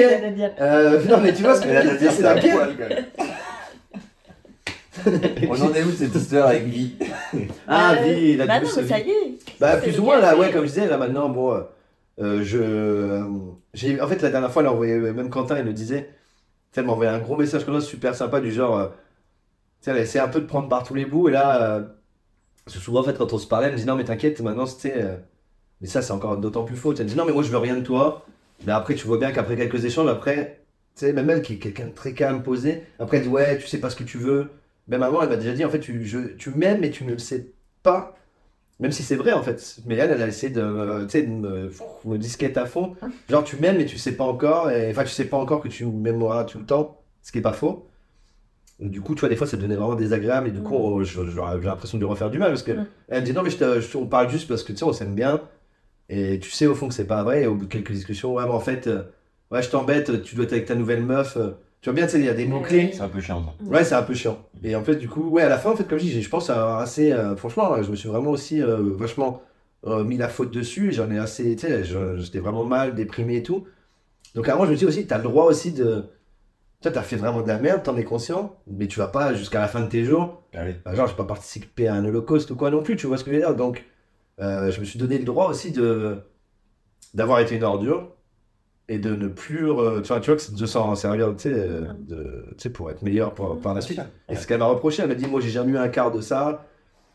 Euh, 0.59 1.01
non, 1.07 1.17
mais 1.21 1.34
tu 1.34 1.43
vois 1.43 1.55
ce 1.55 1.61
que 1.61 1.67
je 1.69 1.73
veux 1.76 1.97
dire, 1.97 2.11
c'est- 2.11 2.17
c'est 2.17 2.23
la 2.23 2.39
guerre. 2.39 2.67
On 5.49 5.61
en 5.61 5.73
est 5.73 5.84
où 5.84 5.91
cette 5.91 6.13
histoire 6.15 6.47
avec 6.49 6.67
Guy? 6.69 6.95
Ah, 7.68 7.93
Euh, 7.97 8.01
vie, 8.03 8.35
la 8.38 8.45
Bah 8.45 8.60
douce 8.60 8.77
non, 8.77 8.88
ça 8.88 8.99
y 8.99 9.10
est! 9.10 9.39
Bah, 9.60 9.77
plus 9.77 9.99
ou 9.99 10.03
moins, 10.03 10.19
là, 10.19 10.38
ouais, 10.38 10.51
comme 10.51 10.64
je 10.64 10.69
disais, 10.69 10.88
là 10.88 10.97
maintenant, 10.97 11.30
bon, 11.30 11.64
euh, 12.19 12.43
je. 12.43 12.57
euh, 12.60 13.23
j'ai, 13.73 14.01
en 14.01 14.07
fait, 14.07 14.22
la 14.22 14.30
dernière 14.30 14.51
fois, 14.51 14.61
elle 14.61 14.68
a 14.68 14.72
envoyé, 14.73 14.97
même 14.97 15.30
Quentin, 15.30 15.57
il 15.60 15.65
le 15.65 15.73
disait, 15.73 16.03
tu 16.03 16.10
sais, 16.73 16.81
elle 16.81 16.85
m'a 16.88 16.93
envoyé 16.93 17.11
un 17.11 17.19
gros 17.19 17.35
message 17.38 17.65
comme 17.65 17.80
ça, 17.80 17.85
super 17.85 18.15
sympa, 18.15 18.39
du 18.41 18.51
genre, 18.51 18.77
euh, 18.77 18.88
tu 18.88 18.93
sais, 19.85 19.91
elle 19.91 19.97
essaie 19.97 20.19
un 20.19 20.27
peu 20.27 20.41
de 20.41 20.45
prendre 20.45 20.69
par 20.69 20.84
tous 20.84 20.95
les 20.95 21.06
bouts, 21.06 21.30
et 21.30 21.31
là, 21.31 21.64
euh, 21.77 21.84
parce 22.65 22.77
que 22.77 22.84
souvent, 22.84 23.01
en 23.01 23.03
fait, 23.03 23.18
quand 23.18 23.34
on 23.34 23.38
se 23.38 23.47
parlait, 23.47 23.68
elle 23.68 23.73
me 23.73 23.77
dit, 23.80 23.85
non, 23.85 23.95
mais 23.95 24.03
t'inquiète, 24.06 24.41
maintenant, 24.41 24.65
tu 24.65 24.73
sais, 24.80 24.93
euh, 24.97 25.15
mais 25.81 25.88
ça, 25.88 26.01
c'est 26.01 26.14
encore 26.14 26.38
d'autant 26.38 26.64
plus 26.65 26.76
faux, 26.77 26.93
elle 26.93 27.03
me 27.06 27.10
dit, 27.10 27.15
non, 27.15 27.26
mais 27.26 27.34
moi, 27.34 27.43
je 27.43 27.49
veux 27.51 27.57
rien 27.57 27.76
de 27.77 27.84
toi, 27.84 28.26
mais 28.65 28.73
après, 28.73 28.95
tu 28.95 29.07
vois 29.07 29.18
bien 29.19 29.31
qu'après 29.31 29.56
quelques 29.57 29.85
échanges, 29.85 30.10
après, 30.10 30.61
tu 30.95 31.06
sais, 31.06 31.14
même 31.14 31.30
elle, 31.30 31.41
qui 31.41 31.53
est 31.53 31.57
quelqu'un 31.60 31.88
de 31.88 31.93
très 31.93 32.14
calme, 32.14 32.43
posé, 32.43 32.84
après, 32.99 33.18
elle 33.18 33.23
dit, 33.23 33.30
ouais, 33.30 33.57
tu 33.60 33.68
sais 33.68 33.80
pas 33.80 33.89
ce 33.89 33.95
que 33.95 34.03
tu 34.03 34.18
veux, 34.18 34.49
même 34.89 35.03
avant, 35.03 35.21
elle 35.21 35.29
m'a 35.29 35.37
déjà 35.37 35.53
dit, 35.53 35.63
en 35.63 35.69
fait, 35.69 35.79
tu, 35.79 36.05
je, 36.05 36.19
tu 36.37 36.49
m'aimes, 36.51 36.81
mais 36.81 36.89
tu 36.89 37.03
ne 37.05 37.11
le 37.11 37.17
sais 37.19 37.47
pas. 37.83 38.15
Même 38.81 38.91
si 38.93 39.03
c'est 39.03 39.17
vrai 39.17 39.33
en 39.33 39.43
fait. 39.43 39.77
Mais 39.85 39.95
elle, 39.95 40.11
elle 40.11 40.21
a 40.21 40.27
essayé 40.27 40.53
de, 40.53 41.03
tu 41.03 41.09
sais, 41.09 41.21
de 41.23 41.29
me, 41.29 41.69
me 42.05 42.17
disquette 42.17 42.57
à 42.57 42.65
fond. 42.65 42.95
Genre 43.29 43.43
tu 43.43 43.57
m'aimes 43.57 43.75
mais 43.77 43.85
tu 43.85 43.97
sais 43.97 44.13
pas 44.13 44.23
encore. 44.23 44.71
Et, 44.71 44.89
enfin 44.89 45.03
tu 45.03 45.09
sais 45.09 45.25
pas 45.25 45.35
encore 45.35 45.59
que 45.59 45.67
tu 45.67 45.85
m'aimeras 45.85 46.45
tout 46.45 46.59
le 46.59 46.65
temps. 46.65 47.01
Ce 47.21 47.33
qui 47.33 47.39
est 47.39 47.41
pas 47.41 47.51
faux. 47.51 47.89
Et 48.79 48.87
du 48.87 49.01
coup, 49.01 49.15
tu 49.15 49.19
vois, 49.19 49.27
des 49.27 49.35
fois 49.35 49.47
ça 49.47 49.57
devenait 49.57 49.75
vraiment 49.75 49.95
désagréable. 49.95 50.47
Et 50.47 50.51
du 50.51 50.61
coup, 50.61 50.75
on- 50.75 51.03
je- 51.03 51.25
je- 51.25 51.31
j'ai 51.31 51.67
l'impression 51.67 51.97
de 51.97 52.03
lui 52.03 52.09
refaire 52.09 52.29
du 52.29 52.37
mal. 52.39 52.51
Parce 52.51 52.63
que 52.63 52.71
Mm. 52.71 52.85
elle 53.09 53.19
me 53.21 53.25
dit 53.25 53.33
non 53.33 53.43
mais 53.43 53.49
je 53.49 53.57
te- 53.57 53.81
je- 53.81 53.97
on 53.97 54.05
parle 54.05 54.29
juste 54.29 54.47
parce 54.47 54.63
que 54.63 54.71
tu 54.71 54.77
sais, 54.77 54.85
on 54.85 54.93
s'aime 54.93 55.13
bien. 55.13 55.41
Et 56.07 56.39
tu 56.39 56.49
sais 56.49 56.65
au 56.65 56.73
fond 56.73 56.87
que 56.87 56.93
c'est 56.93 57.03
pas 57.05 57.21
vrai. 57.23 57.43
Et 57.43 57.47
au 57.47 57.55
bout 57.55 57.65
de 57.65 57.69
quelques 57.69 57.91
discussions, 57.91 58.33
ouais 58.35 58.45
mais 58.45 58.49
en 58.51 58.61
fait, 58.61 58.87
euh, 58.87 59.03
ouais 59.51 59.61
je 59.61 59.69
t'embête, 59.69 60.21
tu 60.23 60.35
dois 60.35 60.45
être 60.45 60.53
avec 60.53 60.65
ta 60.67 60.75
nouvelle 60.75 61.03
meuf. 61.03 61.35
euh, 61.35 61.51
Tu 61.81 61.89
vois 61.89 61.93
bien, 61.95 62.06
tu 62.06 62.11
sais, 62.14 62.19
il 62.19 62.26
y 62.26 62.30
a 62.30 62.34
des 62.34 62.45
mots-clés. 62.45 62.91
C'est 62.93 63.01
un 63.01 63.07
peu 63.10 63.22
chiant. 63.22 63.41
ça. 63.43 63.64
Ouais, 63.65 63.84
c'est 63.85 63.95
un 63.95 64.03
peu 64.03 64.14
chiant. 64.14 64.38
Et 64.64 64.76
en 64.76 64.84
fait, 64.84 64.95
du 64.95 65.07
coup, 65.07 65.30
ouais, 65.30 65.43
à 65.43 65.49
la 65.49 65.57
fin, 65.57 65.72
en 65.72 65.76
fait, 65.76 65.88
comme 65.88 65.97
je 65.97 66.03
dis, 66.03 66.22
je 66.22 66.30
pense 66.30 66.49
avoir 66.49 66.80
assez. 66.80 67.11
euh, 67.14 67.35
franchement, 67.38 67.81
je 67.81 67.89
me 67.89 67.95
suis 67.95 68.10
vraiment 68.10 68.31
aussi 68.31 68.61
euh, 68.61 68.77
vachement 68.97 69.41
euh, 69.88 70.03
mis 70.03 70.18
la 70.18 70.27
faute 70.27 70.51
dessus. 70.51 70.91
J'en 70.91 71.10
ai 71.10 71.18
assez. 71.18 71.56
Tu 71.56 71.68
sais, 71.68 71.84
je- 71.85 72.18
j'étais 72.18 72.39
vraiment 72.39 72.65
mal, 72.65 72.95
déprimé 72.95 73.38
et 73.38 73.43
tout. 73.43 73.65
Donc, 74.35 74.49
à 74.49 74.56
moi, 74.57 74.65
je 74.65 74.72
me 74.72 74.76
dis 74.77 74.85
aussi, 74.85 75.07
t'as 75.07 75.18
le 75.18 75.23
droit 75.23 75.45
aussi 75.45 75.72
de. 75.72 76.03
Toi, 76.81 76.91
t'as 76.91 77.01
fait 77.01 77.15
vraiment 77.18 77.41
de 77.41 77.47
la 77.47 77.60
merde, 77.60 77.84
t'en 77.84 77.97
es 77.97 78.03
conscient, 78.06 78.56
mais 78.68 78.88
tu 78.88 78.99
vas 78.99 79.07
pas 79.07 79.34
jusqu'à 79.34 79.60
la 79.60 79.68
fin 79.68 79.81
de 79.81 79.88
tes 79.89 80.03
jours. 80.06 80.43
Ah 80.53 80.60
oui. 80.65 80.76
Bah, 80.85 80.95
genre, 80.95 81.07
j'ai 81.07 81.15
pas 81.15 81.26
participé 81.26 81.88
à 81.88 81.93
un 81.95 82.06
holocauste 82.06 82.51
ou 82.51 82.56
quoi 82.57 82.72
non 82.72 82.84
plus, 82.84 82.95
tu 82.97 83.07
vois 83.07 83.18
ce 83.18 83.23
que 83.23 83.31
je 83.31 83.35
veux 83.38 83.41
dire. 83.41 83.56
Donc, 83.56 83.85
euh, 84.41 84.72
je 84.72 84.80
me 84.80 84.85
suis 84.85 84.99
donné 84.99 85.18
le 85.18 85.26
droit 85.26 85.47
aussi 85.49 85.72
de 85.72 86.19
d'avoir 87.14 87.39
été 87.39 87.56
une 87.56 87.64
ordure 87.64 88.11
et 88.89 88.99
de 88.99 89.15
ne 89.15 89.27
plus. 89.29 89.69
euh, 89.71 90.01
tu, 90.01 90.07
vois, 90.09 90.19
tu 90.19 90.31
vois, 90.31 90.37
que 90.39 90.51
de 90.59 90.65
s'en 90.65 90.95
servir, 90.95 91.33
tu 91.37 91.43
sais, 91.43 91.53
euh, 91.53 91.81
de- 91.99 92.45
tu 92.57 92.63
sais, 92.63 92.69
pour 92.69 92.91
être 92.91 93.01
meilleur 93.03 93.33
pour- 93.33 93.59
par 93.61 93.73
la 93.73 93.81
suite. 93.81 94.01
Et 94.29 94.35
ce 94.35 94.45
qu'elle 94.47 94.59
m'a 94.59 94.65
reproché, 94.65 95.03
elle 95.03 95.09
m'a 95.09 95.15
dit 95.15 95.27
Moi, 95.27 95.39
j'ai 95.41 95.49
jamais 95.49 95.71
eu 95.73 95.77
un 95.77 95.87
quart 95.89 96.11
de 96.11 96.21
ça. 96.21 96.65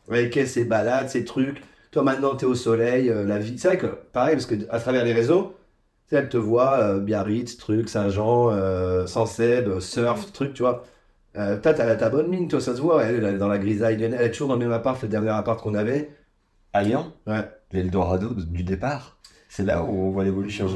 Avec 0.09 0.37
elle, 0.37 0.49
ces 0.49 0.65
balades, 0.65 1.09
ces 1.09 1.25
trucs. 1.25 1.63
Toi, 1.91 2.03
maintenant, 2.03 2.35
t'es 2.37 2.47
au 2.47 2.55
soleil, 2.55 3.11
euh, 3.11 3.25
la 3.25 3.39
vie. 3.39 3.59
C'est 3.59 3.69
vrai 3.69 3.79
que, 3.79 3.87
pareil, 4.13 4.35
parce 4.37 4.47
que 4.47 4.55
à 4.71 4.79
travers 4.81 5.05
les 5.05 5.13
réseaux, 5.15 5.55
tu 6.09 6.17
sais, 6.17 6.17
elle 6.23 6.29
te 6.29 6.37
voit, 6.37 6.79
euh, 6.81 7.01
Biarritz, 7.01 7.57
truc, 7.57 7.89
Saint-Jean, 7.89 8.51
euh, 8.53 9.07
Sanseb, 9.07 9.69
euh, 9.69 9.81
surf, 9.81 10.33
truc, 10.33 10.55
tu 10.55 10.63
vois. 10.63 10.85
Euh, 11.37 11.59
toi, 11.61 11.75
t'as 11.75 11.95
ta 11.97 12.11
bonne 12.11 12.29
mine, 12.29 12.49
toi, 12.49 12.61
ça 12.61 12.77
se 12.77 12.81
voit. 12.81 13.03
Elle, 13.05 13.25
elle 13.25 13.35
est 13.37 13.39
dans 13.39 13.49
la 13.49 13.59
grisaille, 13.59 14.03
elle 14.03 14.15
est 14.15 14.31
toujours 14.31 14.49
dans 14.49 14.55
le 14.55 14.61
même 14.61 14.73
appart, 14.73 15.01
le 15.03 15.09
dernier 15.09 15.31
appart 15.31 15.61
qu'on 15.61 15.75
avait. 15.75 16.11
À 16.73 16.83
Lyon, 16.83 17.13
Ouais. 17.27 17.49
l'Eldorado 17.73 18.35
du 18.35 18.63
départ? 18.65 19.14
C'est 19.57 19.63
là 19.63 19.85
où 19.85 20.07
on 20.07 20.11
voit 20.11 20.25
l'évolution 20.25 20.67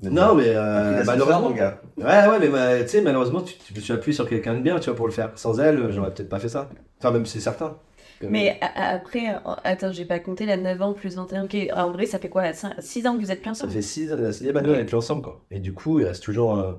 Non, 0.00 0.36
mais 0.36 0.50
euh, 0.50 0.98
la 0.98 1.04
malheureusement. 1.04 1.40
mon 1.48 1.50
gars. 1.50 1.80
Ouais, 1.96 2.04
ouais, 2.04 2.38
mais 2.38 2.48
bah, 2.50 2.80
tu 2.84 2.88
sais, 2.88 3.00
malheureusement, 3.00 3.42
tu, 3.42 3.54
tu 3.58 3.74
me 3.74 3.80
suis 3.80 3.92
appuyé 3.92 4.14
sur 4.14 4.28
quelqu'un 4.28 4.54
de 4.54 4.60
bien, 4.60 4.78
tu 4.78 4.90
vois, 4.90 4.94
pour 4.94 5.06
le 5.06 5.12
faire. 5.12 5.32
Sans 5.34 5.58
elle, 5.58 5.90
j'aurais 5.90 6.14
peut-être 6.14 6.28
pas 6.28 6.38
fait 6.38 6.48
ça. 6.48 6.70
Enfin, 7.00 7.10
même 7.10 7.26
c'est 7.26 7.40
certain. 7.40 7.78
Mais 8.22 8.60
après, 8.76 9.34
euh, 9.34 9.38
attends, 9.64 9.90
j'ai 9.90 10.04
pas 10.04 10.20
compté 10.20 10.46
la 10.46 10.56
9 10.56 10.80
ans 10.82 10.92
plus 10.92 11.16
21. 11.16 11.46
Ok, 11.46 11.56
en 11.74 11.90
vrai, 11.90 12.06
ça 12.06 12.20
fait 12.20 12.28
quoi 12.28 12.44
6 12.78 13.04
ans 13.08 13.16
que 13.16 13.20
vous 13.24 13.32
êtes 13.32 13.40
plus 13.42 13.46
Ça 13.48 13.50
ensemble 13.50 13.72
fait 13.72 13.82
6 13.82 14.12
ans, 14.12 14.16
c'est 14.30 14.52
maintenant 14.52 14.74
on 14.74 14.78
est 14.78 14.84
plus 14.84 14.96
ensemble, 14.96 15.22
quoi. 15.22 15.40
Et 15.50 15.58
du 15.58 15.72
coup, 15.74 15.98
il 15.98 16.06
reste 16.06 16.22
toujours. 16.22 16.56
euh, 16.60 16.74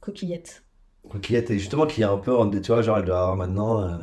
Coquillette. 0.00 0.62
Coquillette, 1.08 1.50
et 1.52 1.58
justement, 1.58 1.86
qui 1.86 2.02
est 2.02 2.04
un 2.04 2.18
peu, 2.18 2.36
tu 2.60 2.70
vois, 2.70 2.82
genre, 2.82 2.98
elle 2.98 3.06
doit 3.06 3.18
avoir 3.20 3.36
maintenant. 3.36 3.80
euh, 3.80 3.96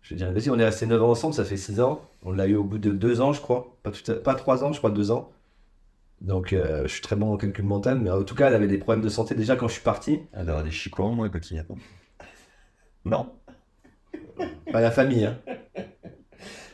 je 0.00 0.14
veux 0.14 0.18
dire, 0.18 0.32
vas-y, 0.32 0.48
on 0.48 0.58
est 0.58 0.64
resté 0.64 0.86
9 0.86 1.02
ans 1.02 1.10
ensemble, 1.10 1.34
ça 1.34 1.44
fait 1.44 1.58
6 1.58 1.80
ans. 1.80 2.00
On 2.22 2.32
l'a 2.32 2.46
eu 2.46 2.56
au 2.56 2.64
bout 2.64 2.78
de 2.78 2.92
2 2.92 3.20
ans, 3.20 3.34
je 3.34 3.42
crois. 3.42 3.76
Pas, 3.82 3.90
tout 3.90 4.10
à- 4.10 4.14
pas 4.14 4.34
3 4.34 4.64
ans, 4.64 4.72
je 4.72 4.78
crois, 4.78 4.90
2 4.90 5.10
ans. 5.10 5.30
Donc, 6.20 6.52
euh, 6.52 6.82
je 6.84 6.92
suis 6.92 7.02
très 7.02 7.16
bon 7.16 7.32
en 7.32 7.36
calcul 7.36 7.64
mental, 7.64 7.98
mais 8.00 8.10
en 8.10 8.22
tout 8.22 8.34
cas, 8.34 8.48
elle 8.48 8.54
avait 8.54 8.66
des 8.66 8.78
problèmes 8.78 9.04
de 9.04 9.08
santé 9.08 9.34
déjà 9.34 9.56
quand 9.56 9.68
je 9.68 9.74
suis 9.74 9.82
parti. 9.82 10.20
Elle 10.32 10.50
aura 10.50 10.62
des 10.62 10.70
chicots, 10.70 11.10
moi, 11.10 11.28
coquillette. 11.28 11.68
Non. 13.04 13.32
Pas 14.72 14.80
la 14.80 14.90
famille, 14.90 15.24
hein. 15.24 15.38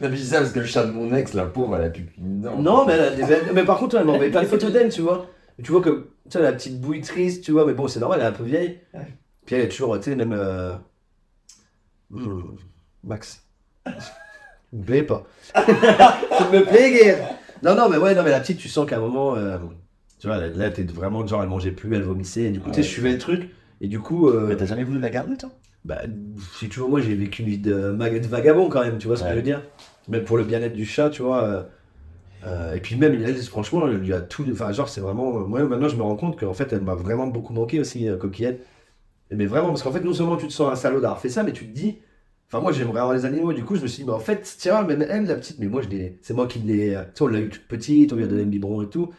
Non, 0.01 0.09
mais 0.09 0.17
je 0.17 0.23
dis 0.23 0.29
ça 0.29 0.39
parce 0.41 0.53
que 0.53 0.61
le 0.61 0.67
chat 0.67 0.85
de 0.87 0.93
mon 0.93 1.15
ex, 1.15 1.35
la 1.35 1.47
pauvre, 1.47 1.77
elle 1.77 1.85
a 1.85 1.91
plus 1.91 2.07
qu'une 2.07 2.41
dent. 2.41 2.59
Non, 2.59 2.87
mais, 2.87 2.95
elle 2.95 3.01
a 3.01 3.11
des 3.43 3.53
mais 3.53 3.65
par 3.65 3.79
contre, 3.79 3.97
elle 3.97 4.05
m'envoyait 4.05 4.33
pas 4.33 4.41
de 4.43 4.47
photos 4.47 4.73
d'elle, 4.73 4.91
tu 4.91 5.01
vois. 5.03 5.27
Et 5.59 5.63
tu 5.63 5.71
vois 5.71 5.81
que, 5.81 6.11
tu 6.25 6.31
sais, 6.31 6.43
la 6.43 6.53
petite 6.53 6.81
bouille 6.81 7.03
triste, 7.03 7.45
tu 7.45 7.53
vois, 7.53 7.67
mais 7.67 7.75
bon, 7.75 7.87
c'est 7.87 8.01
normal, 8.01 8.19
elle 8.21 8.27
est 8.27 8.29
un 8.31 8.33
peu 8.33 8.45
vieille. 8.45 8.81
Puis 9.47 9.55
elle 9.55 9.63
est 9.63 9.69
toujours, 9.69 9.97
tu 9.99 10.11
sais, 10.11 10.17
même. 10.17 10.33
euh, 10.33 10.73
hmm, 12.11 12.57
Max. 13.05 13.43
Tu 14.73 14.79
me 14.79 14.85
plais 14.85 15.03
pas. 15.03 15.27
tu 15.55 15.61
me 15.71 16.65
plais, 16.65 16.93
guerre. 16.93 17.29
Non, 17.63 17.75
non, 17.77 17.89
mais 17.89 17.97
ouais, 17.97 18.15
non, 18.15 18.23
mais 18.23 18.31
la 18.31 18.41
petite, 18.41 18.59
tu 18.59 18.69
sens 18.69 18.89
qu'à 18.89 18.97
un 18.97 19.01
moment, 19.01 19.37
euh, 19.37 19.59
tu 20.19 20.27
vois, 20.27 20.39
là, 20.39 20.71
t'es 20.71 20.83
vraiment 20.83 21.27
genre, 21.27 21.43
elle 21.43 21.49
mangeait 21.49 21.71
plus, 21.73 21.95
elle 21.95 22.03
vomissait. 22.03 22.43
Et 22.45 22.51
du 22.51 22.61
coup, 22.61 22.71
tu 22.71 22.77
sais, 22.77 22.83
je 22.83 22.89
suivais 22.89 23.13
le 23.13 23.19
truc. 23.19 23.51
Et 23.81 23.89
du 23.89 24.01
coup, 24.01 24.29
euh, 24.29 24.47
Mais 24.49 24.57
t'as 24.57 24.67
jamais 24.67 24.85
voulu 24.85 25.01
la 25.01 25.11
garder, 25.11 25.37
toi? 25.37 25.51
bah, 25.85 26.03
si 26.59 26.69
tu 26.69 26.79
vois, 26.79 26.89
moi 26.89 27.01
j'ai 27.01 27.15
vécu 27.15 27.43
une 27.43 27.49
vie 27.49 27.59
de, 27.59 27.91
mag- 27.91 28.21
de 28.21 28.27
vagabond 28.27 28.69
quand 28.69 28.83
même, 28.85 28.99
tu 28.99 29.09
vois 29.09 29.17
ce 29.17 29.23
que 29.23 29.27
Ouais. 29.27 29.33
je 29.33 29.37
veux 29.39 29.43
dire? 29.43 29.63
Même 30.09 30.25
pour 30.25 30.37
le 30.37 30.45
bien-être 30.45 30.75
du 30.75 30.85
chat, 30.85 31.11
tu 31.11 31.23
vois. 31.23 31.43
euh, 31.45 31.63
euh, 32.45 32.75
et 32.75 32.81
puis 32.81 32.97
même, 32.97 33.15
elle, 33.23 33.37
franchement, 33.43 33.87
elle 33.89 33.97
lui 33.99 34.13
a 34.15 34.21
tout. 34.21 34.45
Enfin, 34.53 34.73
genre, 34.73 34.89
c'est 34.89 35.01
vraiment. 35.01 35.33
Moi 35.49 35.65
maintenant, 35.65 35.89
je 35.89 35.97
me 35.97 36.03
rends 36.03 36.17
compte 36.17 36.39
qu'en 36.39 36.55
fait, 36.55 36.73
elle 36.73 36.83
m'a 36.83 36.95
vraiment 36.95 37.27
beaucoup 37.29 37.53
manqué 37.53 37.81
aussi, 37.81 38.09
euh, 38.09 38.17
Coquillette. 38.17 38.65
Et 39.31 39.37
Mais 39.37 39.47
vraiment, 39.47 39.69
parce 39.69 39.83
qu'en 39.83 39.93
fait, 39.93 40.03
non 40.05 40.15
seulement 40.15 40.37
tu 40.37 40.49
te 40.49 40.53
sens 40.53 40.73
un 40.73 40.77
salaud 40.77 41.01
d'avoir 41.01 41.21
fait 41.21 41.29
ça, 41.31 41.43
mais 41.43 41.53
tu 41.53 41.67
te 41.67 41.73
dis. 41.75 42.01
Enfin, 42.53 42.61
moi 42.63 42.73
j'aimerais 42.73 43.01
avoir 43.01 43.15
les 43.15 43.25
animaux, 43.25 43.53
du 43.53 43.65
coup, 43.65 43.77
je 43.77 43.83
me 43.83 43.87
suis 43.87 44.03
dit, 44.03 44.07
bah 44.07 44.15
en 44.15 44.19
fait, 44.21 44.57
tiens, 44.59 44.83
même 44.83 45.03
elle, 45.09 45.25
la 45.27 45.37
petite, 45.37 45.59
mais 45.59 45.67
moi, 45.69 45.81
je 45.83 45.89
l'ai- 45.89 46.19
c'est 46.23 46.35
moi 46.35 46.47
qui 46.47 46.59
l'ai. 46.59 46.91
Tu 46.91 46.97
sais, 47.15 47.23
on 47.23 47.27
l'a 47.29 47.41
eu 47.41 47.49
toute 47.49 47.67
petite, 47.67 48.13
on 48.13 48.17
lui 48.17 48.25
a 48.25 48.27
donné 48.27 48.43
le 48.45 48.51
biberon 48.51 48.83
et 48.83 48.89
tout. 48.91 49.07
Tu 49.07 49.15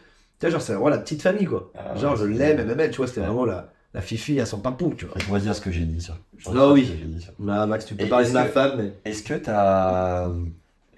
sais, 0.46 0.50
genre, 0.52 0.60
c'est 0.62 0.72
vraiment 0.74 0.88
la 0.88 0.98
petite 0.98 1.22
famille, 1.22 1.46
quoi. 1.46 1.72
Ah, 1.76 1.96
genre, 1.96 2.12
ouais, 2.12 2.18
je 2.18 2.24
l'aime, 2.26 2.60
et 2.60 2.64
même 2.64 2.78
elle, 2.78 2.90
tu 2.90 2.98
vois, 2.98 3.06
c'était 3.08 3.20
Ouais. 3.20 3.26
vraiment 3.26 3.44
la, 3.44 3.72
la 3.92 4.00
fifi 4.00 4.38
à 4.40 4.46
son 4.46 4.60
papou, 4.60 4.94
tu 4.96 5.06
vois. 5.06 5.16
Je 5.18 5.26
dois 5.26 5.40
dire 5.40 5.54
ce 5.54 5.60
que 5.60 5.72
j'ai 5.72 5.84
dit, 5.84 6.00
ça. 6.00 6.16
Ah 6.46 6.68
oui. 6.72 6.86
ce 6.86 6.92
que 6.92 6.98
j'ai 6.98 7.04
dit, 7.06 7.22
ça. 7.22 7.32
Ah, 7.48 7.66
Max, 7.66 7.86
tu 7.86 7.94
peux 7.94 8.04
Et 8.04 8.08
parler 8.08 8.28
de 8.28 8.32
ma 8.32 8.44
femme, 8.46 8.74
mais. 8.78 8.92
Est-ce 9.04 9.22
que 9.22 9.34
tu 9.34 9.50
as 9.50 10.30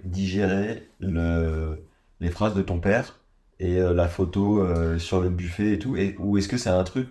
digéré 0.03 0.87
le... 0.99 1.79
les 2.19 2.29
phrases 2.29 2.53
de 2.53 2.61
ton 2.61 2.79
père 2.79 3.19
et 3.59 3.79
euh, 3.81 3.93
la 3.93 4.07
photo 4.07 4.61
euh, 4.61 4.99
sur 4.99 5.21
le 5.21 5.29
buffet 5.29 5.73
et 5.73 5.79
tout? 5.79 5.95
Et... 5.97 6.15
Ou 6.19 6.37
est-ce 6.37 6.47
que 6.47 6.57
c'est 6.57 6.69
un 6.69 6.83
truc, 6.83 7.09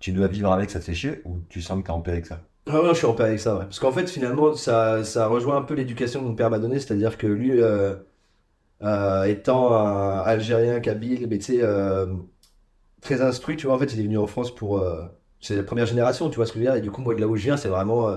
tu 0.00 0.12
dois 0.12 0.28
vivre 0.28 0.52
avec, 0.52 0.70
ça 0.70 0.80
te 0.80 0.84
fait 0.84 0.94
chier 0.94 1.22
Ou 1.24 1.40
tu 1.48 1.62
en 1.88 2.00
paix 2.00 2.12
avec 2.12 2.26
ça? 2.26 2.42
Ah 2.68 2.82
ouais, 2.82 2.88
je 2.88 2.94
suis 2.94 3.06
en 3.06 3.14
paix 3.14 3.24
avec 3.24 3.38
ça, 3.38 3.54
ouais. 3.54 3.64
Parce 3.64 3.78
qu'en 3.78 3.92
fait, 3.92 4.08
finalement, 4.08 4.54
ça, 4.54 5.04
ça 5.04 5.28
rejoint 5.28 5.56
un 5.56 5.62
peu 5.62 5.74
l'éducation 5.74 6.20
que 6.20 6.24
mon 6.26 6.34
père 6.34 6.50
m'a 6.50 6.58
donnée, 6.58 6.80
c'est-à-dire 6.80 7.16
que 7.16 7.26
lui, 7.28 7.62
euh, 7.62 7.94
euh, 8.82 9.24
étant 9.24 9.74
un 9.74 10.20
Algérien, 10.20 10.80
Kabyle, 10.80 11.28
mais 11.28 11.38
tu 11.38 11.44
sais, 11.56 11.60
euh, 11.62 12.06
très 13.02 13.22
instruit, 13.22 13.56
tu 13.56 13.66
vois, 13.66 13.76
en 13.76 13.78
fait, 13.78 13.94
il 13.94 14.00
est 14.00 14.04
venu 14.04 14.18
en 14.18 14.26
France 14.26 14.54
pour... 14.54 14.84
c'est 15.40 15.56
la 15.56 15.62
première 15.64 15.86
génération, 15.86 16.30
tu 16.30 16.36
vois 16.36 16.46
ce 16.46 16.52
que 16.52 16.58
je 16.60 16.64
veux 16.64 16.70
dire, 16.70 16.76
et 16.76 16.82
du 16.82 16.90
coup, 16.90 17.02
moi, 17.02 17.14
de 17.14 17.20
là 17.20 17.28
où 17.28 17.36
je 17.36 17.44
viens, 17.44 17.56
c'est 17.56 17.68
vraiment... 17.68 18.10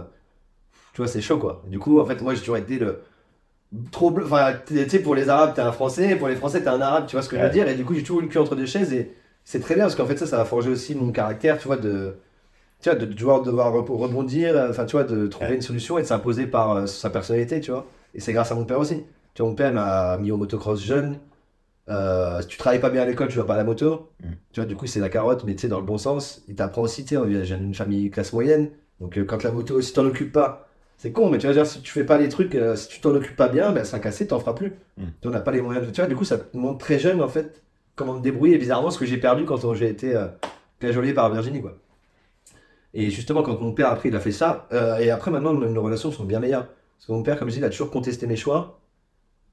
tu 0.93 0.97
vois, 1.01 1.07
c'est 1.07 1.21
chaud, 1.21 1.39
quoi. 1.39 1.63
Du 1.67 1.79
coup, 1.79 1.99
en 1.99 2.05
fait, 2.05 2.21
moi, 2.21 2.33
j'ai 2.35 2.41
toujours 2.41 2.57
été 2.57 2.79
le... 2.79 3.01
Trop 3.91 4.11
bleu, 4.11 4.25
enfin, 4.25 4.53
tu 4.67 4.89
sais, 4.89 4.99
pour 4.99 5.15
les 5.15 5.29
Arabes, 5.29 5.53
t'es 5.55 5.61
un 5.61 5.71
Français, 5.71 6.15
pour 6.15 6.27
les 6.27 6.35
Français, 6.35 6.61
t'es 6.63 6.69
un 6.69 6.81
Arabe, 6.81 7.05
tu 7.07 7.15
vois 7.15 7.23
ce 7.23 7.29
que 7.29 7.37
je 7.37 7.43
veux 7.43 7.49
dire, 7.51 7.67
et 7.67 7.75
du 7.75 7.85
coup, 7.85 7.93
j'ai 7.95 8.01
toujours 8.01 8.21
eu 8.21 8.23
le 8.23 8.29
cul 8.29 8.39
entre 8.39 8.55
deux 8.55 8.65
chaises, 8.65 8.93
et 8.93 9.13
c'est 9.43 9.59
très 9.59 9.75
bien, 9.75 9.85
parce 9.85 9.95
qu'en 9.95 10.05
fait, 10.07 10.17
ça, 10.17 10.27
ça 10.27 10.37
va 10.37 10.45
forger 10.45 10.69
aussi 10.71 10.95
mon 10.95 11.11
caractère, 11.11 11.59
tu 11.59 11.67
vois, 11.67 11.77
de 11.77 12.15
tu 12.81 12.89
vois, 12.89 12.97
de 12.97 13.05
devoir, 13.05 13.41
devoir 13.41 13.73
rebondir, 13.73 14.55
euh, 14.55 14.69
enfin, 14.69 14.85
tu 14.85 14.93
vois, 14.93 15.03
de 15.03 15.27
trouver 15.27 15.49
Ouais. 15.49 15.55
une 15.55 15.61
solution 15.61 15.97
et 15.97 16.01
de 16.01 16.07
s'imposer 16.07 16.47
par 16.47 16.71
euh, 16.75 16.85
sa 16.85 17.09
personnalité, 17.09 17.59
tu 17.59 17.71
vois. 17.71 17.85
Et 18.13 18.19
c'est 18.19 18.33
grâce 18.33 18.51
à 18.51 18.55
mon 18.55 18.65
père 18.65 18.79
aussi. 18.79 19.03
Tu 19.33 19.41
vois, 19.41 19.49
mon 19.49 19.55
père 19.55 19.73
m'a 19.73 20.17
mis 20.17 20.31
au 20.31 20.37
motocross 20.37 20.81
jeune. 20.83 21.17
Euh, 21.89 22.41
si 22.41 22.47
tu 22.47 22.57
travailles 22.57 22.79
pas 22.79 22.89
bien 22.89 23.01
à 23.01 23.05
l'école, 23.05 23.27
tu 23.29 23.37
vas 23.37 23.43
pas 23.45 23.55
à 23.55 23.57
la 23.57 23.63
moto. 23.63 24.09
Mm. 24.23 24.27
Tu 24.51 24.59
vois, 24.61 24.67
du 24.67 24.75
coup, 24.75 24.85
c'est 24.87 24.99
la 24.99 25.09
carotte, 25.09 25.43
mais 25.43 25.55
tu 25.55 25.61
sais, 25.61 25.67
dans 25.67 25.79
le 25.79 25.85
bon 25.85 25.97
sens. 25.97 26.43
Il 26.47 26.55
t'apprend 26.55 26.83
aussi, 26.83 27.03
tu 27.03 27.15
sais, 27.15 27.45
j'ai 27.45 27.55
une 27.55 27.73
famille 27.73 28.09
classe 28.11 28.31
moyenne. 28.33 28.69
Donc, 29.01 29.17
euh, 29.17 29.23
quand 29.25 29.43
la 29.43 29.51
moto, 29.51 29.81
si 29.81 29.93
t'en 29.93 30.05
occupes 30.05 30.31
pas, 30.31 30.67
c'est 30.97 31.11
con, 31.11 31.29
mais 31.29 31.37
tu 31.37 31.47
vas 31.47 31.53
dire, 31.53 31.65
si 31.65 31.81
tu 31.81 31.91
fais 31.91 32.03
pas 32.03 32.17
les 32.17 32.29
trucs, 32.29 32.53
euh, 32.55 32.75
si 32.75 32.87
tu 32.89 33.01
t'en 33.01 33.09
occupes 33.15 33.35
pas 33.35 33.47
bien, 33.47 33.71
ben, 33.71 33.83
ça 33.85 33.99
cassé, 33.99 34.27
t'en 34.27 34.39
feras 34.39 34.53
plus. 34.53 34.73
Mm. 34.97 35.03
Tu 35.03 35.27
vois, 35.27 35.31
on 35.31 35.33
n'a 35.33 35.39
pas 35.41 35.51
les 35.51 35.61
moyens 35.61 35.85
de. 35.85 35.91
Tu 35.91 35.99
vois, 36.01 36.07
du 36.07 36.15
coup, 36.15 36.25
ça 36.25 36.37
te 36.37 36.55
montre 36.55 36.77
très 36.79 36.99
jeune, 36.99 37.21
en 37.21 37.27
fait, 37.29 37.63
comment 37.95 38.13
me 38.15 38.21
débrouiller. 38.21 38.55
Et 38.55 38.59
bizarrement, 38.59 38.91
ce 38.91 38.99
que 38.99 39.05
j'ai 39.05 39.17
perdu 39.17 39.45
quand 39.45 39.63
on- 39.65 39.73
j'ai 39.73 39.89
été 39.89 40.13
cajolé 40.79 41.13
par 41.13 41.31
Virginie, 41.31 41.61
quoi. 41.61 41.75
Et 42.93 43.09
justement, 43.09 43.43
quand 43.43 43.59
mon 43.61 43.71
père, 43.71 43.89
après, 43.89 44.09
il 44.09 44.15
a 44.15 44.19
fait 44.19 44.31
ça, 44.31 44.67
euh, 44.73 44.97
et 44.97 45.11
après, 45.11 45.31
maintenant, 45.31 45.53
nos, 45.53 45.81
relations 45.83 46.11
sont 46.11 46.23
bien 46.23 46.39
meilleures. 46.39 46.67
Parce 46.67 47.07
que 47.07 47.11
mon 47.11 47.23
père, 47.23 47.37
comme 47.37 47.49
je 47.49 47.53
dis, 47.53 47.59
il 47.59 47.65
a 47.65 47.69
toujours 47.69 47.91
contesté 47.91 48.27
mes 48.27 48.35
choix. 48.35 48.79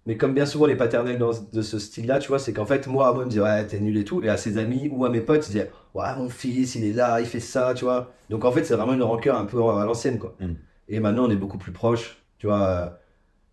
Mais 0.06 0.16
comme 0.16 0.34
bien 0.34 0.46
souvent 0.46 0.66
les 0.66 0.76
paternels 0.76 1.18
dans, 1.18 1.32
de 1.52 1.62
ce 1.62 1.78
style-là, 1.78 2.20
tu 2.20 2.28
vois, 2.28 2.38
c'est 2.38 2.52
qu'en 2.52 2.64
fait, 2.64 2.86
moi, 2.86 3.12
moi, 3.12 3.22
il 3.22 3.26
me 3.26 3.30
disait, 3.30 3.42
ouais, 3.42 3.66
t'es 3.66 3.80
nul 3.80 3.96
et 3.96 4.04
tout. 4.04 4.22
Et 4.22 4.28
à 4.28 4.36
ses 4.36 4.56
amis 4.56 4.88
ou 4.92 5.04
à 5.04 5.10
mes 5.10 5.20
potes, 5.20 5.48
il 5.48 5.52
disait, 5.52 5.70
ouais, 5.94 6.14
mon 6.16 6.28
fils, 6.28 6.76
il 6.76 6.84
est 6.84 6.92
là, 6.92 7.20
il 7.20 7.26
fait 7.26 7.40
ça, 7.40 7.74
tu 7.74 7.84
vois. 7.84 8.12
Donc 8.30 8.44
en 8.44 8.52
fait, 8.52 8.64
c'est 8.64 8.74
vraiment 8.76 8.94
une 8.94 9.02
rancœur 9.02 9.36
un 9.36 9.46
peu 9.46 9.60
à 9.62 9.84
l'ancienne, 9.84 10.18
quoi. 10.18 10.36
Mm. 10.40 10.52
Et 10.88 11.00
maintenant, 11.00 11.26
on 11.26 11.30
est 11.30 11.36
beaucoup 11.36 11.58
plus 11.58 11.72
proches, 11.72 12.22
tu 12.38 12.46
vois. 12.46 12.98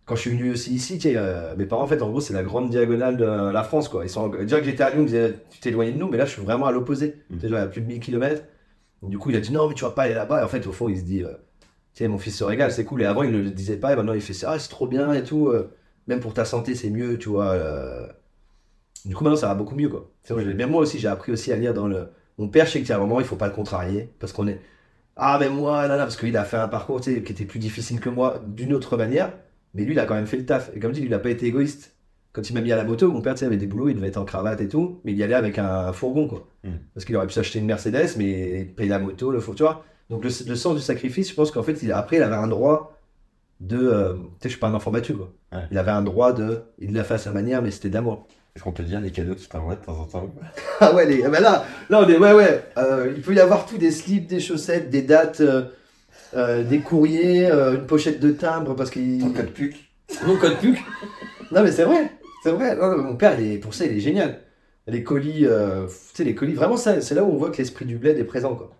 Quand 0.04 0.14
je 0.14 0.20
suis 0.20 0.30
venu 0.30 0.52
aussi 0.52 0.74
ici, 0.74 0.98
tu 0.98 1.08
sais, 1.08 1.14
euh, 1.16 1.56
mes 1.56 1.66
parents, 1.66 1.82
en 1.82 1.86
fait, 1.86 2.02
en 2.02 2.10
gros, 2.10 2.20
c'est 2.20 2.34
la 2.34 2.42
grande 2.44 2.70
diagonale 2.70 3.16
de 3.16 3.24
la 3.24 3.62
France, 3.64 3.88
quoi. 3.88 4.04
Ils 4.04 4.10
sont, 4.10 4.28
déjà 4.28 4.60
que 4.60 4.64
j'étais 4.64 4.84
à 4.84 4.90
Lyon, 4.90 4.98
ils 4.98 5.02
me 5.02 5.06
disaient, 5.06 5.34
tu 5.50 5.58
t'es 5.58 5.70
éloigné 5.70 5.92
de 5.92 5.98
nous, 5.98 6.08
mais 6.08 6.18
là, 6.18 6.24
je 6.24 6.32
suis 6.32 6.42
vraiment 6.42 6.66
à 6.66 6.72
l'opposé. 6.72 7.16
Mm. 7.30 7.34
Tu 7.34 7.40
sais, 7.40 7.48
genre, 7.48 7.60
à 7.60 7.66
plus 7.66 7.80
de 7.80 7.86
1000 7.86 8.00
km. 8.00 8.42
Du 9.08 9.18
coup, 9.18 9.30
il 9.30 9.36
a 9.36 9.40
dit, 9.40 9.52
non, 9.52 9.68
mais 9.68 9.74
tu 9.74 9.84
vas 9.84 9.90
pas 9.90 10.02
aller 10.04 10.14
là-bas. 10.14 10.40
Et 10.40 10.44
en 10.44 10.48
fait, 10.48 10.66
au 10.66 10.72
fond, 10.72 10.88
il 10.88 10.98
se 10.98 11.04
dit, 11.04 11.22
euh, 11.24 12.08
mon 12.08 12.18
fils 12.18 12.36
se 12.38 12.44
régale, 12.44 12.72
c'est 12.72 12.84
cool. 12.84 13.02
Et 13.02 13.06
avant, 13.06 13.22
il 13.22 13.32
ne 13.32 13.38
le 13.42 13.50
disait 13.50 13.76
pas, 13.76 13.92
et 13.92 13.96
maintenant, 13.96 14.14
il 14.14 14.20
fait 14.20 14.32
ça, 14.32 14.52
ah, 14.52 14.58
c'est 14.58 14.68
trop 14.68 14.86
bien 14.86 15.12
et 15.12 15.22
tout. 15.24 15.48
euh, 15.48 15.70
même 16.06 16.20
pour 16.20 16.34
ta 16.34 16.44
santé, 16.44 16.74
c'est 16.74 16.90
mieux, 16.90 17.18
tu 17.18 17.28
vois. 17.30 17.52
euh. 17.52 18.06
Du 19.04 19.14
coup, 19.14 19.24
maintenant, 19.24 19.36
ça 19.36 19.48
va 19.48 19.54
beaucoup 19.54 19.74
mieux, 19.74 19.88
quoi. 19.88 20.10
C'est 20.22 20.34
vrai, 20.34 20.66
moi 20.66 20.82
aussi, 20.82 20.98
j'ai 20.98 21.08
appris 21.08 21.32
aussi 21.32 21.52
à 21.52 21.56
lire 21.56 21.74
dans 21.74 21.86
le. 21.88 22.08
Mon 22.38 22.48
père, 22.48 22.66
je 22.66 22.72
sais 22.72 22.80
qu'il 22.80 22.88
y 22.88 22.92
un 22.92 22.98
moment, 22.98 23.20
il 23.20 23.26
faut 23.26 23.36
pas 23.36 23.46
le 23.48 23.52
contrarier, 23.54 24.10
parce 24.18 24.32
qu'on 24.32 24.48
est. 24.48 24.60
Ah, 25.16 25.38
mais 25.40 25.48
moi, 25.50 25.86
là, 25.88 25.96
là, 25.96 26.04
parce 26.04 26.16
qu'il 26.16 26.36
a 26.36 26.44
fait 26.44 26.56
un 26.56 26.68
parcours, 26.68 27.00
qui 27.00 27.12
était 27.12 27.44
plus 27.44 27.58
difficile 27.60 28.00
que 28.00 28.08
moi, 28.10 28.42
d'une 28.46 28.74
autre 28.74 28.96
manière. 28.96 29.32
Mais 29.74 29.84
lui, 29.84 29.92
il 29.94 29.98
a 30.00 30.06
quand 30.06 30.14
même 30.14 30.26
fait 30.26 30.38
le 30.38 30.46
taf. 30.46 30.70
Et 30.74 30.80
comme 30.80 30.92
lui, 30.92 31.02
il 31.02 31.10
n'a 31.10 31.18
pas 31.18 31.30
été 31.30 31.46
égoïste. 31.46 31.93
Quand 32.34 32.50
il 32.50 32.52
m'a 32.52 32.60
mis 32.60 32.72
à 32.72 32.76
la 32.76 32.84
moto, 32.84 33.10
mon 33.10 33.20
père, 33.22 33.34
tu 33.34 33.40
sais, 33.40 33.46
avait 33.46 33.56
des 33.56 33.68
boulots, 33.68 33.88
il 33.88 33.94
devait 33.94 34.08
être 34.08 34.16
en 34.18 34.24
cravate 34.24 34.60
et 34.60 34.68
tout, 34.68 35.00
mais 35.04 35.12
il 35.12 35.18
y 35.18 35.22
allait 35.22 35.34
avec 35.34 35.56
un 35.58 35.92
fourgon, 35.92 36.26
quoi. 36.28 36.46
Mm. 36.64 36.70
Parce 36.92 37.06
qu'il 37.06 37.16
aurait 37.16 37.28
pu 37.28 37.32
s'acheter 37.32 37.60
une 37.60 37.66
Mercedes, 37.66 38.16
mais 38.18 38.64
payer 38.76 38.88
la 38.90 38.98
moto, 38.98 39.30
le 39.30 39.38
four, 39.40 39.54
tu 39.54 39.62
vois. 39.62 39.84
Donc, 40.10 40.24
le, 40.24 40.30
le 40.48 40.56
sens 40.56 40.74
du 40.74 40.82
sacrifice, 40.82 41.30
je 41.30 41.34
pense 41.34 41.52
qu'en 41.52 41.62
fait, 41.62 41.80
il, 41.82 41.92
après, 41.92 42.16
il 42.16 42.22
avait 42.22 42.34
un 42.34 42.48
droit 42.48 42.98
de. 43.60 43.78
euh, 43.78 44.14
tu 44.14 44.18
sais, 44.18 44.28
je 44.44 44.48
suis 44.48 44.58
pas 44.58 44.66
un 44.66 44.74
enfant 44.74 44.90
battu, 44.90 45.14
quoi. 45.14 45.32
Ouais. 45.52 45.62
Il 45.70 45.78
avait 45.78 45.92
un 45.92 46.02
droit 46.02 46.32
de. 46.32 46.62
Il 46.80 46.92
l'a 46.92 47.04
fait 47.04 47.14
à 47.14 47.18
sa 47.18 47.30
manière, 47.30 47.62
mais 47.62 47.70
c'était 47.70 47.88
d'amour. 47.88 48.26
Est-ce 48.56 48.64
qu'on 48.64 48.72
peut 48.72 48.82
dire 48.82 49.00
les 49.00 49.10
cadeaux 49.12 49.34
que 49.34 49.40
tu 49.40 49.48
t'envoies 49.48 49.76
de 49.76 49.84
temps 49.84 50.00
en 50.00 50.04
temps 50.04 50.28
Ah 50.80 50.92
ouais, 50.92 51.06
les, 51.06 51.22
ah 51.24 51.28
bah 51.30 51.38
là, 51.40 51.64
là, 51.88 52.02
on 52.04 52.08
est. 52.08 52.18
Ouais, 52.18 52.32
ouais. 52.32 52.64
euh, 52.78 53.12
il 53.16 53.22
peut 53.22 53.34
y 53.34 53.40
avoir 53.40 53.64
tout 53.64 53.78
des 53.78 53.92
slips, 53.92 54.26
des 54.26 54.40
chaussettes, 54.40 54.90
des 54.90 55.02
dates, 55.02 55.40
euh, 56.34 56.64
des 56.64 56.80
courriers, 56.80 57.46
une 57.48 57.86
pochette 57.86 58.18
de 58.18 58.32
timbre, 58.32 58.74
parce 58.74 58.90
qu'il. 58.90 59.20
Ton 59.20 59.30
code 59.30 59.50
PUC 59.52 59.76
Mon 60.26 60.36
code 60.36 60.58
PUC 60.58 60.78
Non, 61.52 61.62
mais 61.62 61.70
c'est 61.70 61.84
vrai, 61.84 62.10
c'est 62.44 62.52
vrai. 62.52 62.76
Non, 62.76 62.96
non, 62.96 63.02
mon 63.02 63.16
père, 63.16 63.40
il 63.40 63.52
est, 63.52 63.58
pour 63.58 63.74
ça, 63.74 63.86
il 63.86 63.96
est 63.96 64.00
génial. 64.00 64.40
Les 64.86 65.02
colis, 65.02 65.46
euh, 65.46 65.86
tu 65.86 65.92
sais, 66.14 66.24
les 66.24 66.34
colis, 66.34 66.52
vraiment, 66.52 66.76
ça, 66.76 67.00
c'est 67.00 67.14
là 67.14 67.24
où 67.24 67.30
on 67.32 67.36
voit 67.36 67.50
que 67.50 67.56
l'esprit 67.56 67.86
du 67.86 67.96
bled 67.96 68.18
est 68.18 68.24
présent, 68.24 68.54
quoi. 68.54 68.70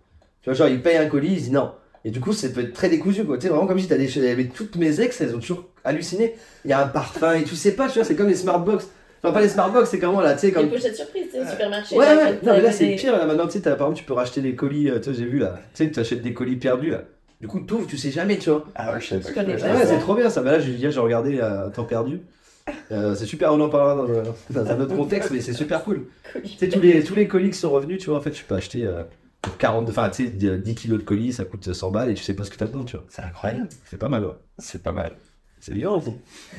Tu 0.43 0.49
vois, 0.49 0.53
genre, 0.53 0.67
il 0.67 0.81
paye 0.81 0.97
un 0.97 1.07
colis, 1.07 1.33
il 1.33 1.41
dit 1.41 1.51
non. 1.51 1.71
Et 2.03 2.11
du 2.11 2.19
coup, 2.19 2.31
ça 2.33 2.47
peut 2.49 2.61
être 2.61 2.73
très 2.73 2.89
décousu, 2.89 3.25
quoi. 3.25 3.37
Tu 3.37 3.43
sais, 3.43 3.49
vraiment 3.49 3.65
comme 3.65 3.79
si 3.79 3.87
t'allais 3.87 4.07
chez. 4.07 4.49
Toutes 4.53 4.75
mes 4.75 5.01
ex, 5.01 5.19
elles 5.19 5.35
ont 5.35 5.39
toujours 5.39 5.65
halluciné. 5.83 6.35
Il 6.63 6.69
y 6.69 6.73
a 6.73 6.83
un 6.83 6.87
parfum 6.87 7.33
et 7.33 7.43
tu 7.43 7.55
sais 7.55 7.71
pas, 7.71 7.87
tu 7.87 7.95
vois, 7.95 8.03
c'est 8.03 8.15
comme 8.15 8.27
les 8.27 8.35
smartbox. 8.35 8.87
Enfin, 9.23 9.33
pas 9.33 9.41
les 9.41 9.49
smartbox, 9.49 9.89
c'est 9.89 9.97
comment 9.97 10.21
là, 10.21 10.35
tu 10.35 10.41
sais, 10.41 10.47
Les 10.47 10.53
comme. 10.53 10.69
pochettes 10.69 10.95
surprises, 10.95 11.25
tu 11.25 11.31
sais, 11.31 11.41
au 11.41 11.49
supermarché. 11.49 11.95
Ouais, 11.97 12.05
là, 12.05 12.15
ouais, 12.15 12.39
quand 12.39 12.47
non, 12.47 12.53
mais 12.53 12.61
là 12.61 12.71
c'est 12.71 12.95
pire. 12.95 13.17
Là, 13.17 13.25
maintenant, 13.25 13.47
tu 13.47 13.53
sais, 13.53 13.61
par 13.61 13.73
exemple, 13.73 13.95
tu 13.97 14.03
peux 14.03 14.13
racheter 14.13 14.41
des 14.41 14.53
colis, 14.53 14.91
euh, 14.91 14.99
tu 14.99 15.05
sais, 15.05 15.15
j'ai 15.17 15.25
vu 15.25 15.39
là. 15.39 15.59
Tu 15.73 15.83
sais, 15.83 15.91
tu 15.91 15.99
achètes 15.99 16.21
des 16.21 16.33
colis 16.33 16.57
perdus 16.57 16.91
là. 16.91 17.05
Du 17.41 17.47
coup, 17.47 17.59
t'ouvres, 17.61 17.87
tu 17.87 17.97
sais 17.97 18.11
jamais, 18.11 18.37
tu 18.37 18.51
vois. 18.51 18.65
Ah 18.75 18.93
ouais, 18.93 19.01
je 19.01 19.07
savais 19.07 19.21
pas. 19.33 19.41
Ah 19.41 19.43
ouais, 19.43 19.57
ça. 19.57 19.85
c'est 19.87 19.97
trop 19.97 20.13
bien 20.13 20.29
ça. 20.29 20.43
Bah 20.43 20.51
là, 20.51 20.59
j'ai 20.59 20.87
regardé 20.99 21.39
euh, 21.41 21.69
Temps 21.71 21.85
perdu. 21.85 22.21
Euh, 22.91 23.15
c'est 23.15 23.25
super, 23.25 23.53
on 23.53 23.59
en 23.61 23.69
parlera 23.69 23.95
dans, 23.95 24.09
euh, 24.11 24.23
dans 24.49 24.65
un 24.71 24.79
autre 24.81 24.95
contexte, 24.95 25.31
mais 25.31 25.41
c'est 25.41 25.53
super 25.53 25.83
cool. 25.83 26.05
Tu 26.43 26.49
sais, 26.57 26.67
tous 26.69 26.79
les, 26.79 27.03
tous 27.03 27.15
les 27.15 27.27
colis 27.27 27.51
qui 27.51 27.57
sont 27.59 27.69
revenus, 27.69 27.99
tu 27.99 28.09
vois, 28.09 28.17
en 28.17 28.21
fait, 28.21 28.31
tu 28.31 28.43
peux 28.43 28.55
acheter 28.55 28.85
euh, 28.85 29.03
pour 29.41 29.57
40, 29.57 29.87
enfin, 29.89 30.09
tu 30.09 30.25
sais, 30.25 30.31
10 30.57 30.75
kilos 30.75 30.99
de 30.99 31.03
colis, 31.03 31.33
ça 31.33 31.45
coûte 31.45 31.71
100 31.71 31.91
balles 31.91 32.09
et 32.11 32.13
tu 32.15 32.23
sais 32.23 32.33
pas 32.33 32.43
ce 32.43 32.49
que 32.49 32.57
t'as 32.57 32.65
dedans, 32.65 32.83
tu 32.83 32.95
vois. 32.97 33.05
C'est 33.09 33.21
incroyable. 33.21 33.67
C'est 33.85 33.97
pas 33.99 34.09
mal, 34.09 34.25
ouais. 34.25 34.33
C'est 34.57 34.81
pas 34.81 34.91
mal. 34.91 35.11
C'est 35.59 35.73
bien 35.73 35.89
aussi. 35.91 36.11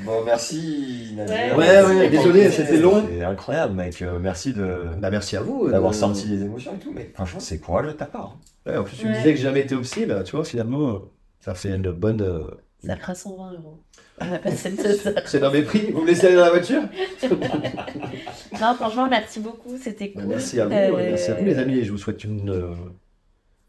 Bon, 0.04 0.24
merci 0.24 1.12
Nadia. 1.16 1.56
Ouais, 1.56 1.82
ouais, 1.84 2.08
désolé, 2.08 2.50
c'était 2.50 2.78
long. 2.78 3.04
C'est 3.08 3.22
incroyable, 3.22 3.74
mec. 3.74 4.02
Euh, 4.02 4.18
Merci 4.20 4.52
de 4.52 4.78
Bah, 4.98 5.10
merci 5.10 5.36
à 5.36 5.42
vous. 5.42 5.66
euh, 5.66 5.70
d'avoir 5.70 5.92
de- 5.92 5.96
sorti 5.96 6.26
les 6.28 6.42
émotions 6.42 6.74
et 6.74 6.78
tout. 6.78 6.92
Mais 6.92 7.10
franchement, 7.14 7.38
c'est 7.38 7.58
courageux 7.58 7.88
de 7.88 7.92
ta 7.92 8.06
part. 8.06 8.36
Ouais, 8.66 8.76
en 8.76 8.82
plus, 8.82 8.96
tu 8.96 9.06
me 9.06 9.12
disais 9.14 9.30
que 9.30 9.36
j'ai 9.36 9.44
jamais 9.44 9.60
été 9.60 9.76
au 9.76 9.80
psy, 9.82 10.06
bah, 10.06 10.24
tu 10.24 10.34
vois, 10.34 10.44
finalement, 10.44 10.88
euh, 10.90 10.98
ça 11.40 11.54
fait 11.54 11.74
une 11.76 11.92
bonne. 11.92 12.20
euh, 12.20 12.42
Ça 12.84 12.96
fera 12.96 13.14
120 13.14 13.52
euros. 13.52 13.78
On 14.20 14.32
a 14.32 14.38
passé 14.38 14.70
de 14.70 14.82
ça. 14.94 15.10
C'est 15.26 15.40
dans 15.40 15.50
mes 15.50 15.62
prix. 15.62 15.90
Vous 15.92 16.02
me 16.02 16.06
laissez 16.06 16.26
aller 16.28 16.36
dans 16.36 16.44
la 16.44 16.50
voiture 16.50 16.82
Non, 18.60 18.74
franchement, 18.74 19.08
merci 19.08 19.40
beaucoup, 19.40 19.76
c'était 19.82 20.10
cool. 20.10 20.22
Bah, 20.22 20.28
Merci 20.30 20.60
à 20.60 20.66
vous, 20.66 20.72
Euh, 20.72 20.90
merci 21.10 21.30
à 21.30 21.34
vous 21.34 21.44
les 21.44 21.58
amis, 21.58 21.78
et 21.78 21.84
je 21.84 21.92
vous 21.92 21.98
souhaite 21.98 22.24
une, 22.24 22.50
euh, 22.50 22.70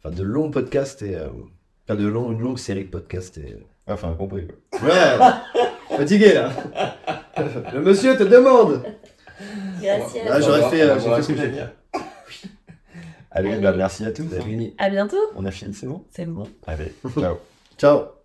enfin, 0.03 0.15
de 0.15 0.23
longs 0.23 0.49
podcasts 0.51 1.01
et. 1.01 1.15
euh, 1.15 1.27
Enfin, 1.89 1.99
de 2.01 2.05
longs, 2.07 2.31
une 2.33 2.41
longue 2.41 2.57
série 2.59 2.83
de 2.83 2.89
podcasts 2.89 3.37
et. 3.37 3.55
Enfin, 3.87 4.13
compris. 4.17 4.47
Ouais 4.73 5.17
Fatigué 5.97 6.33
là 6.33 6.51
Le 7.73 7.79
monsieur 7.81 8.17
te 8.17 8.23
demande 8.23 8.83
Gracias. 9.81 10.21
Ah, 10.29 10.41
j'aurais 10.41 10.69
fait, 10.69 10.81
euh, 10.81 11.21
ce 11.21 11.27
que 11.31 11.37
j'ai 11.37 11.63
Allez, 13.31 13.55
bah, 13.57 13.73
merci 13.77 14.03
à 14.05 14.11
tous. 14.11 14.25
Fini. 14.43 14.73
À 14.77 14.89
bientôt. 14.89 15.15
On 15.35 15.45
a 15.45 15.51
fini, 15.51 15.73
c'est 15.73 15.87
bon 15.87 16.03
C'est 16.11 16.25
bon. 16.25 16.47
Allez, 16.65 16.91
ciao. 17.17 17.37
Ciao 17.77 18.16